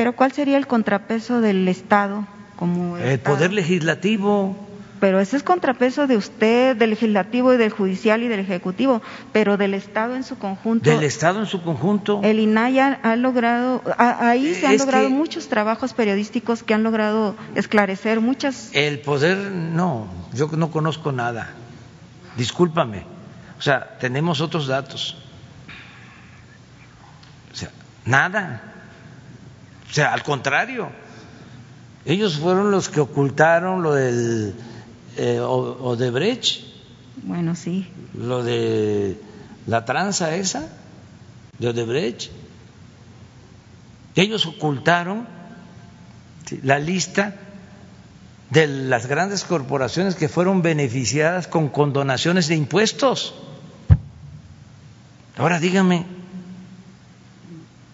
Pero 0.01 0.15
¿cuál 0.15 0.31
sería 0.31 0.57
el 0.57 0.65
contrapeso 0.65 1.41
del 1.41 1.67
Estado 1.67 2.25
como 2.55 2.97
el 2.97 3.19
poder 3.19 3.53
legislativo. 3.53 4.55
Pero 4.99 5.19
ese 5.19 5.37
es 5.37 5.43
contrapeso 5.43 6.07
de 6.07 6.17
usted, 6.17 6.75
del 6.75 6.89
legislativo 6.89 7.53
y 7.53 7.57
del 7.57 7.69
judicial 7.69 8.23
y 8.23 8.27
del 8.27 8.39
ejecutivo, 8.39 9.03
pero 9.31 9.57
del 9.57 9.75
Estado 9.75 10.15
en 10.15 10.23
su 10.23 10.39
conjunto. 10.39 10.89
Del 10.89 11.03
Estado 11.03 11.39
en 11.39 11.45
su 11.45 11.61
conjunto. 11.61 12.19
El 12.23 12.39
INAI 12.39 12.79
ha, 12.79 13.15
logrado, 13.15 13.83
ahí 13.97 14.55
se 14.55 14.65
han 14.65 14.77
logrado 14.77 15.11
muchos 15.11 15.49
trabajos 15.49 15.93
periodísticos 15.93 16.63
que 16.63 16.73
han 16.73 16.81
logrado 16.81 17.35
esclarecer 17.53 18.21
muchas. 18.21 18.71
El 18.73 19.01
poder, 19.01 19.37
no, 19.37 20.07
yo 20.33 20.47
no 20.47 20.71
conozco 20.71 21.11
nada. 21.11 21.53
Discúlpame. 22.37 23.05
O 23.59 23.61
sea, 23.61 23.97
tenemos 23.99 24.41
otros 24.41 24.65
datos. 24.65 25.15
O 27.51 27.55
sea, 27.55 27.69
nada. 28.03 28.70
O 29.91 29.93
sea, 29.93 30.13
al 30.13 30.23
contrario 30.23 30.89
ellos 32.05 32.37
fueron 32.37 32.71
los 32.71 32.89
que 32.89 32.99
ocultaron 32.99 33.83
lo 33.83 33.93
del 33.93 34.55
eh, 35.17 35.39
Odebrecht. 35.39 36.63
Bueno, 37.23 37.55
sí. 37.55 37.87
Lo 38.15 38.43
de 38.43 39.19
la 39.67 39.85
tranza 39.85 40.35
esa 40.35 40.67
de 41.59 41.67
Odebrecht. 41.67 42.31
Ellos 44.15 44.45
ocultaron 44.45 45.27
la 46.63 46.79
lista 46.79 47.35
de 48.49 48.67
las 48.67 49.05
grandes 49.05 49.43
corporaciones 49.43 50.15
que 50.15 50.27
fueron 50.27 50.61
beneficiadas 50.61 51.47
con 51.47 51.69
condonaciones 51.69 52.47
de 52.47 52.55
impuestos. 52.55 53.35
Ahora 55.37 55.59
dígame, 55.59 56.05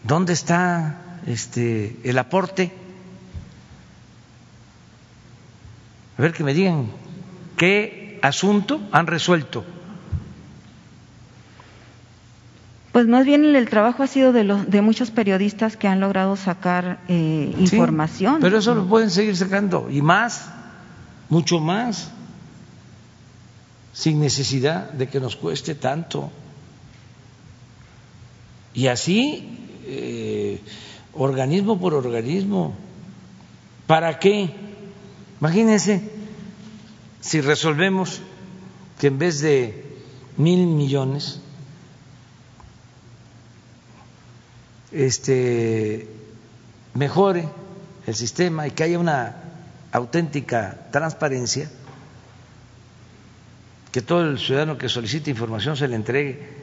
¿dónde 0.03 0.34
está 0.34 0.98
este 1.28 1.99
el 2.04 2.18
aporte? 2.18 2.72
A 6.18 6.22
ver 6.22 6.34
que 6.34 6.44
me 6.44 6.54
digan 6.54 6.88
qué 7.58 8.20
asunto 8.24 8.82
han 8.91 9.06
resuelto. 9.06 9.64
Pues 12.91 13.06
más 13.06 13.26
bien 13.26 13.56
el 13.56 13.70
trabajo 13.70 14.02
ha 14.02 14.08
sido 14.08 14.34
de, 14.34 14.44
los, 14.44 14.72
de 14.72 14.82
muchos 14.82 15.12
periodistas 15.12 15.78
que 15.78 15.88
han 15.88 15.99
logrado 15.99 16.36
sacar 16.36 16.99
eh, 17.08 17.54
información. 17.60 18.40
pero 18.41 18.58
eso 18.58 18.74
lo 18.74 18.88
pueden 18.88 19.12
seguir 19.12 19.38
sacando 19.38 19.88
y 19.91 20.02
más, 20.02 20.49
mucho 21.30 21.60
más, 21.60 22.10
sin 23.94 24.20
necesidad 24.20 24.91
de 24.94 25.08
que 25.08 25.20
nos 25.20 25.36
cueste 25.36 25.76
tanto. 25.76 26.32
Y 28.74 28.88
así, 28.88 29.48
eh, 29.86 30.60
organismo 31.18 31.80
por 31.80 31.94
organismo. 31.94 32.73
¿Para 33.85 34.19
qué? 34.19 34.53
Imagínense 35.39 36.02
si 37.22 37.41
resolvemos 37.41 38.22
que 38.99 39.07
en 39.07 39.19
vez 39.19 39.41
de 39.41 39.84
mil 40.38 40.68
millones, 40.68 41.41
este, 44.91 46.10
mejore 46.94 47.48
el 48.06 48.15
sistema 48.15 48.68
y 48.68 48.72
que 48.72 48.84
haya 48.84 48.99
una 48.99 49.35
auténtica 49.91 50.88
transparencia, 50.91 51.69
que 53.91 54.02
todo 54.02 54.22
el 54.30 54.39
ciudadano 54.39 54.77
que 54.77 54.89
solicite 54.89 55.30
información 55.30 55.76
se 55.76 55.88
le 55.88 55.95
entregue 55.95 56.57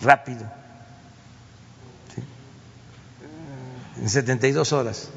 rápido, 0.00 0.50
en 4.00 4.08
72 4.08 4.72
horas 4.72 5.08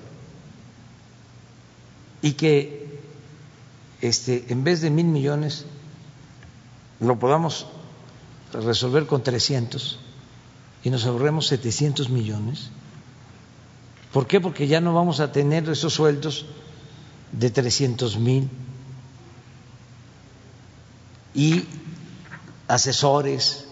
y 2.22 2.34
que 2.34 2.99
este, 4.01 4.45
en 4.49 4.64
vez 4.64 4.81
de 4.81 4.89
mil 4.89 5.06
millones 5.06 5.65
lo 6.99 7.18
podamos 7.19 7.68
resolver 8.53 9.06
con 9.06 9.23
300 9.23 9.99
y 10.84 10.89
nos 10.89 11.06
ahorremos 11.06 11.47
700 11.47 12.10
millones. 12.10 12.69
¿Por 14.14 14.27
qué? 14.27 14.39
Porque 14.39 14.68
ya 14.68 14.81
no 14.81 14.93
vamos 14.93 15.19
a 15.19 15.31
tener 15.31 15.69
esos 15.69 15.93
sueldos 15.93 16.45
de 17.31 17.49
300 17.49 18.18
mil 18.18 18.49
y 21.34 21.65
asesores 22.68 23.65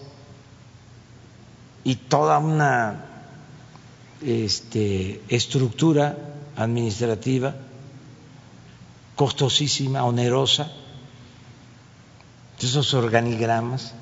y 1.82 1.96
toda 1.96 2.38
una 2.38 3.07
este, 4.22 5.20
estructura 5.28 6.16
administrativa 6.56 7.54
costosísima, 9.14 10.04
onerosa, 10.04 10.70
esos 12.60 12.94
organigramas. 12.94 13.94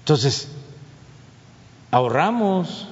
Entonces, 0.00 0.48
ahorramos. 1.90 2.88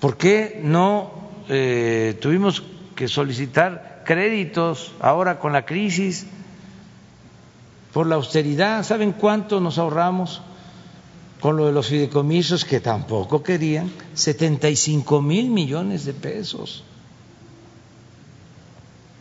¿Por 0.00 0.16
qué 0.16 0.60
no 0.62 1.10
eh, 1.48 2.16
tuvimos 2.22 2.62
que 2.94 3.08
solicitar 3.08 4.02
créditos 4.06 4.92
ahora 5.00 5.38
con 5.38 5.52
la 5.52 5.66
crisis 5.66 6.26
por 7.92 8.06
la 8.06 8.14
austeridad? 8.14 8.84
¿Saben 8.84 9.12
cuánto 9.12 9.60
nos 9.60 9.76
ahorramos 9.78 10.40
con 11.40 11.56
lo 11.56 11.66
de 11.66 11.72
los 11.72 11.88
fideicomisos 11.88 12.64
que 12.64 12.80
tampoco 12.80 13.42
querían? 13.42 13.92
75 14.14 15.22
mil 15.22 15.50
millones 15.50 16.04
de 16.04 16.14
pesos. 16.14 16.84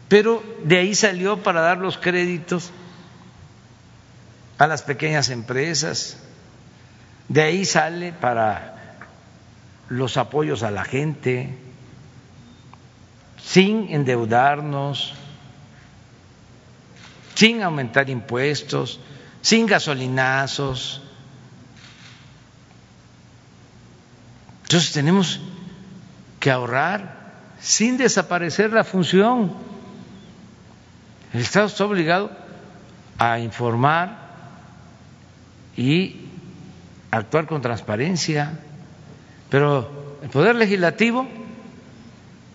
Pero 0.07 0.41
de 0.63 0.77
ahí 0.77 0.95
salió 0.95 1.43
para 1.43 1.61
dar 1.61 1.77
los 1.77 1.97
créditos 1.97 2.71
a 4.57 4.67
las 4.67 4.81
pequeñas 4.81 5.29
empresas, 5.29 6.17
de 7.27 7.41
ahí 7.41 7.65
sale 7.65 8.13
para 8.13 8.97
los 9.89 10.17
apoyos 10.17 10.63
a 10.63 10.71
la 10.71 10.83
gente, 10.83 11.57
sin 13.43 13.89
endeudarnos, 13.89 15.13
sin 17.35 17.61
aumentar 17.61 18.09
impuestos, 18.09 18.99
sin 19.41 19.67
gasolinazos. 19.67 21.03
Entonces 24.67 24.91
tenemos 24.91 25.39
que 26.41 26.51
ahorrar 26.51 27.53
sin 27.61 27.95
desaparecer 27.95 28.73
la 28.73 28.83
función. 28.83 29.53
El 31.33 31.39
Estado 31.39 31.67
está 31.67 31.85
obligado 31.85 32.29
a 33.17 33.39
informar 33.39 34.27
y 35.77 36.17
actuar 37.11 37.47
con 37.47 37.61
transparencia, 37.61 38.59
pero 39.49 40.17
el 40.21 40.27
Poder 40.27 40.57
Legislativo, 40.57 41.25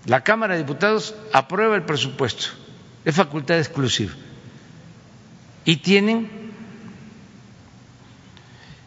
la 0.04 0.22
Cámara 0.22 0.52
de 0.52 0.60
Diputados 0.60 1.14
aprueba 1.32 1.76
el 1.76 1.84
presupuesto, 1.84 2.48
es 3.06 3.16
facultad 3.16 3.56
exclusiva, 3.56 4.12
y 5.64 5.76
tienen 5.76 6.28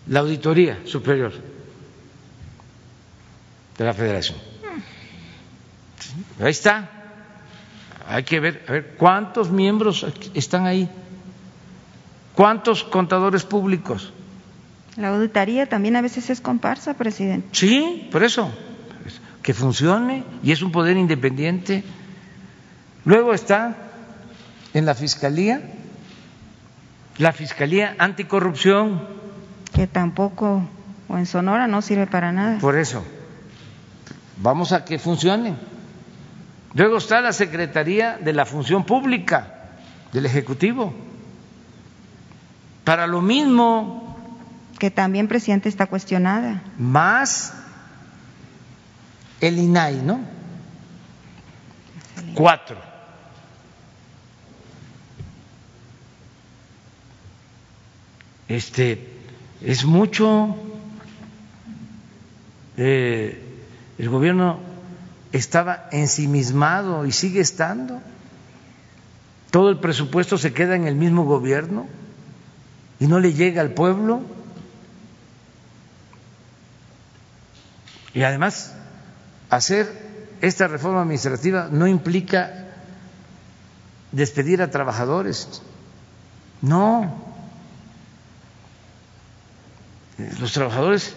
la 0.06 0.19
Auditoría 0.19 0.77
Superior 0.85 1.55
de 3.77 3.85
la 3.85 3.93
Federación. 3.93 4.38
Ahí 6.39 6.52
está 6.52 6.89
hay 8.07 8.23
que 8.23 8.39
ver, 8.39 8.64
a 8.68 8.72
ver, 8.72 8.95
¿cuántos 8.97 9.49
miembros 9.49 10.06
están 10.34 10.65
ahí? 10.68 10.89
¿Cuántos 12.35 12.84
contadores 12.84 13.43
públicos? 13.43 14.14
La 14.95 15.10
auditoría 15.10 15.68
también 15.68 15.95
a 15.95 16.02
veces 16.02 16.30
es 16.30 16.39
comparsa, 16.39 16.93
presidente. 16.93 17.47
Sí, 17.52 18.07
por 18.11 18.23
eso, 18.23 18.52
que 19.41 19.53
funcione 19.53 20.23
y 20.43 20.52
es 20.52 20.61
un 20.61 20.72
poder 20.72 20.97
independiente. 20.97 21.84
Luego 23.06 23.34
está 23.34 23.76
en 24.73 24.85
la 24.85 24.93
Fiscalía, 24.93 25.61
la 27.18 27.31
Fiscalía 27.31 27.95
Anticorrupción. 27.97 29.02
Que 29.73 29.88
tampoco, 29.88 30.64
o 31.07 31.18
en 31.18 31.26
Sonora, 31.26 31.68
no 31.68 31.81
sirve 31.81 32.07
para 32.07 32.31
nada. 32.31 32.60
Por 32.60 32.77
eso, 32.77 33.03
vamos 34.38 34.72
a 34.72 34.86
que 34.86 34.99
funcione. 34.99 35.56
Luego 36.74 36.98
está 36.98 37.22
la 37.22 37.32
Secretaría 37.34 38.18
de 38.18 38.34
la 38.34 38.45
Función 38.45 38.86
Pública 38.86 39.70
del 40.12 40.26
Ejecutivo. 40.26 40.94
Para 42.84 43.07
lo 43.07 43.22
mismo. 43.22 44.16
Que 44.78 44.91
también, 44.91 45.28
presidente, 45.28 45.70
está 45.70 45.88
cuestionada. 45.88 46.62
Más 46.78 47.53
el 49.40 49.57
INAI, 49.57 50.02
¿no? 50.02 50.20
Cuatro. 52.34 52.78
Este 58.48 59.14
es 59.62 59.86
mucho. 59.86 60.56
eh, 62.78 63.44
el 63.97 64.09
gobierno 64.09 64.59
estaba 65.31 65.88
ensimismado 65.91 67.05
y 67.05 67.11
sigue 67.11 67.41
estando. 67.41 68.01
Todo 69.51 69.69
el 69.69 69.80
presupuesto 69.80 70.38
se 70.38 70.53
queda 70.53 70.76
en 70.76 70.88
el 70.88 70.95
mismo 70.95 71.26
gobierno 71.26 71.88
y 72.99 73.07
no 73.07 73.19
le 73.19 73.34
llega 73.34 73.61
al 73.61 73.72
pueblo. 73.72 74.22
Y 78.13 78.23
además, 78.23 78.73
hacer 79.49 80.05
esta 80.41 80.67
reforma 80.67 81.01
administrativa 81.01 81.69
no 81.72 81.88
implica 81.88 82.67
despedir 84.11 84.61
a 84.61 84.72
trabajadores. 84.72 85.61
No. 86.61 87.13
Los 90.39 90.53
trabajadores 90.53 91.13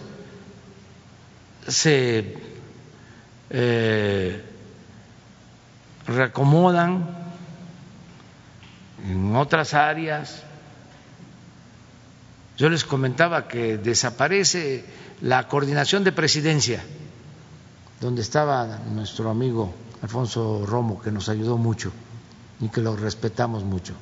se 1.67 2.48
eh, 3.49 4.43
reacomodan 6.05 7.05
en 9.07 9.35
otras 9.35 9.73
áreas. 9.73 10.43
Yo 12.57 12.69
les 12.69 12.83
comentaba 12.83 13.47
que 13.47 13.77
desaparece 13.77 14.83
la 15.21 15.47
coordinación 15.47 16.03
de 16.03 16.11
presidencia, 16.11 16.83
donde 18.01 18.21
estaba 18.21 18.79
nuestro 18.93 19.29
amigo 19.29 19.73
Alfonso 20.01 20.65
Romo, 20.65 21.01
que 21.01 21.11
nos 21.11 21.29
ayudó 21.29 21.57
mucho 21.57 21.91
y 22.59 22.69
que 22.69 22.81
lo 22.81 22.95
respetamos 22.95 23.63
mucho. 23.63 23.93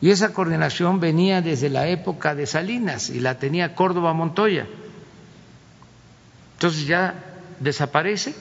Y 0.00 0.10
esa 0.10 0.32
coordinación 0.32 1.00
venía 1.00 1.42
desde 1.42 1.68
la 1.68 1.88
época 1.88 2.34
de 2.34 2.46
Salinas 2.46 3.10
y 3.10 3.18
la 3.18 3.38
tenía 3.38 3.74
Córdoba 3.74 4.12
Montoya. 4.12 4.66
Entonces 6.54 6.86
ya 6.86 7.27
desaparece. 7.60 8.34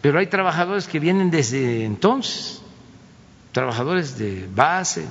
Pero 0.00 0.18
hay 0.18 0.26
trabajadores 0.26 0.86
que 0.86 1.00
vienen 1.00 1.30
desde 1.30 1.84
entonces, 1.84 2.62
trabajadores 3.52 4.18
de 4.18 4.48
base, 4.54 5.06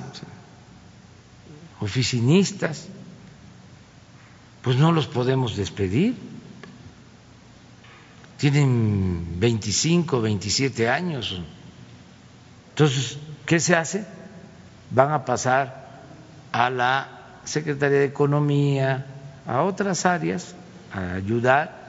oficinistas, 1.80 2.88
pues 4.62 4.76
no 4.76 4.92
los 4.92 5.06
podemos 5.06 5.56
despedir. 5.56 6.16
Tienen 8.38 9.38
25, 9.38 10.20
27 10.20 10.88
años. 10.88 11.40
Entonces, 12.70 13.18
¿qué 13.46 13.60
se 13.60 13.74
hace? 13.74 14.06
Van 14.90 15.12
a 15.12 15.24
pasar 15.24 16.02
a 16.52 16.70
la 16.70 17.40
Secretaría 17.44 17.98
de 17.98 18.04
Economía, 18.06 19.06
a 19.46 19.62
otras 19.62 20.04
áreas, 20.06 20.54
a 20.96 21.14
ayudar 21.14 21.86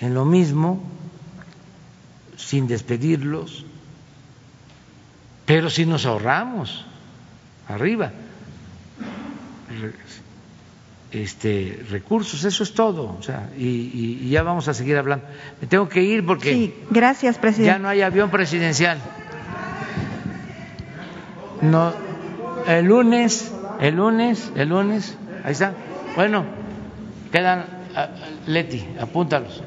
en 0.00 0.14
lo 0.14 0.24
mismo, 0.24 0.82
sin 2.36 2.68
despedirlos, 2.68 3.64
pero 5.46 5.70
si 5.70 5.86
nos 5.86 6.06
ahorramos 6.06 6.84
arriba 7.68 8.12
este 11.10 11.84
recursos, 11.90 12.44
eso 12.44 12.62
es 12.62 12.74
todo, 12.74 13.16
o 13.18 13.22
sea, 13.22 13.48
y, 13.56 14.20
y, 14.22 14.28
ya 14.28 14.42
vamos 14.42 14.68
a 14.68 14.74
seguir 14.74 14.98
hablando. 14.98 15.24
Me 15.60 15.66
tengo 15.66 15.88
que 15.88 16.02
ir 16.02 16.24
porque 16.26 16.52
sí, 16.52 16.74
gracias, 16.90 17.38
presidente. 17.38 17.72
ya 17.72 17.78
no 17.78 17.88
hay 17.88 18.02
avión 18.02 18.30
presidencial. 18.30 18.98
No, 21.62 21.94
el 22.66 22.84
lunes, 22.84 23.50
el 23.80 23.96
lunes, 23.96 24.52
el 24.54 24.68
lunes, 24.68 25.16
ahí 25.44 25.52
está. 25.52 25.72
Bueno, 26.14 26.44
quedan, 27.32 27.64
Leti, 28.46 28.86
apúntalos. 28.98 29.62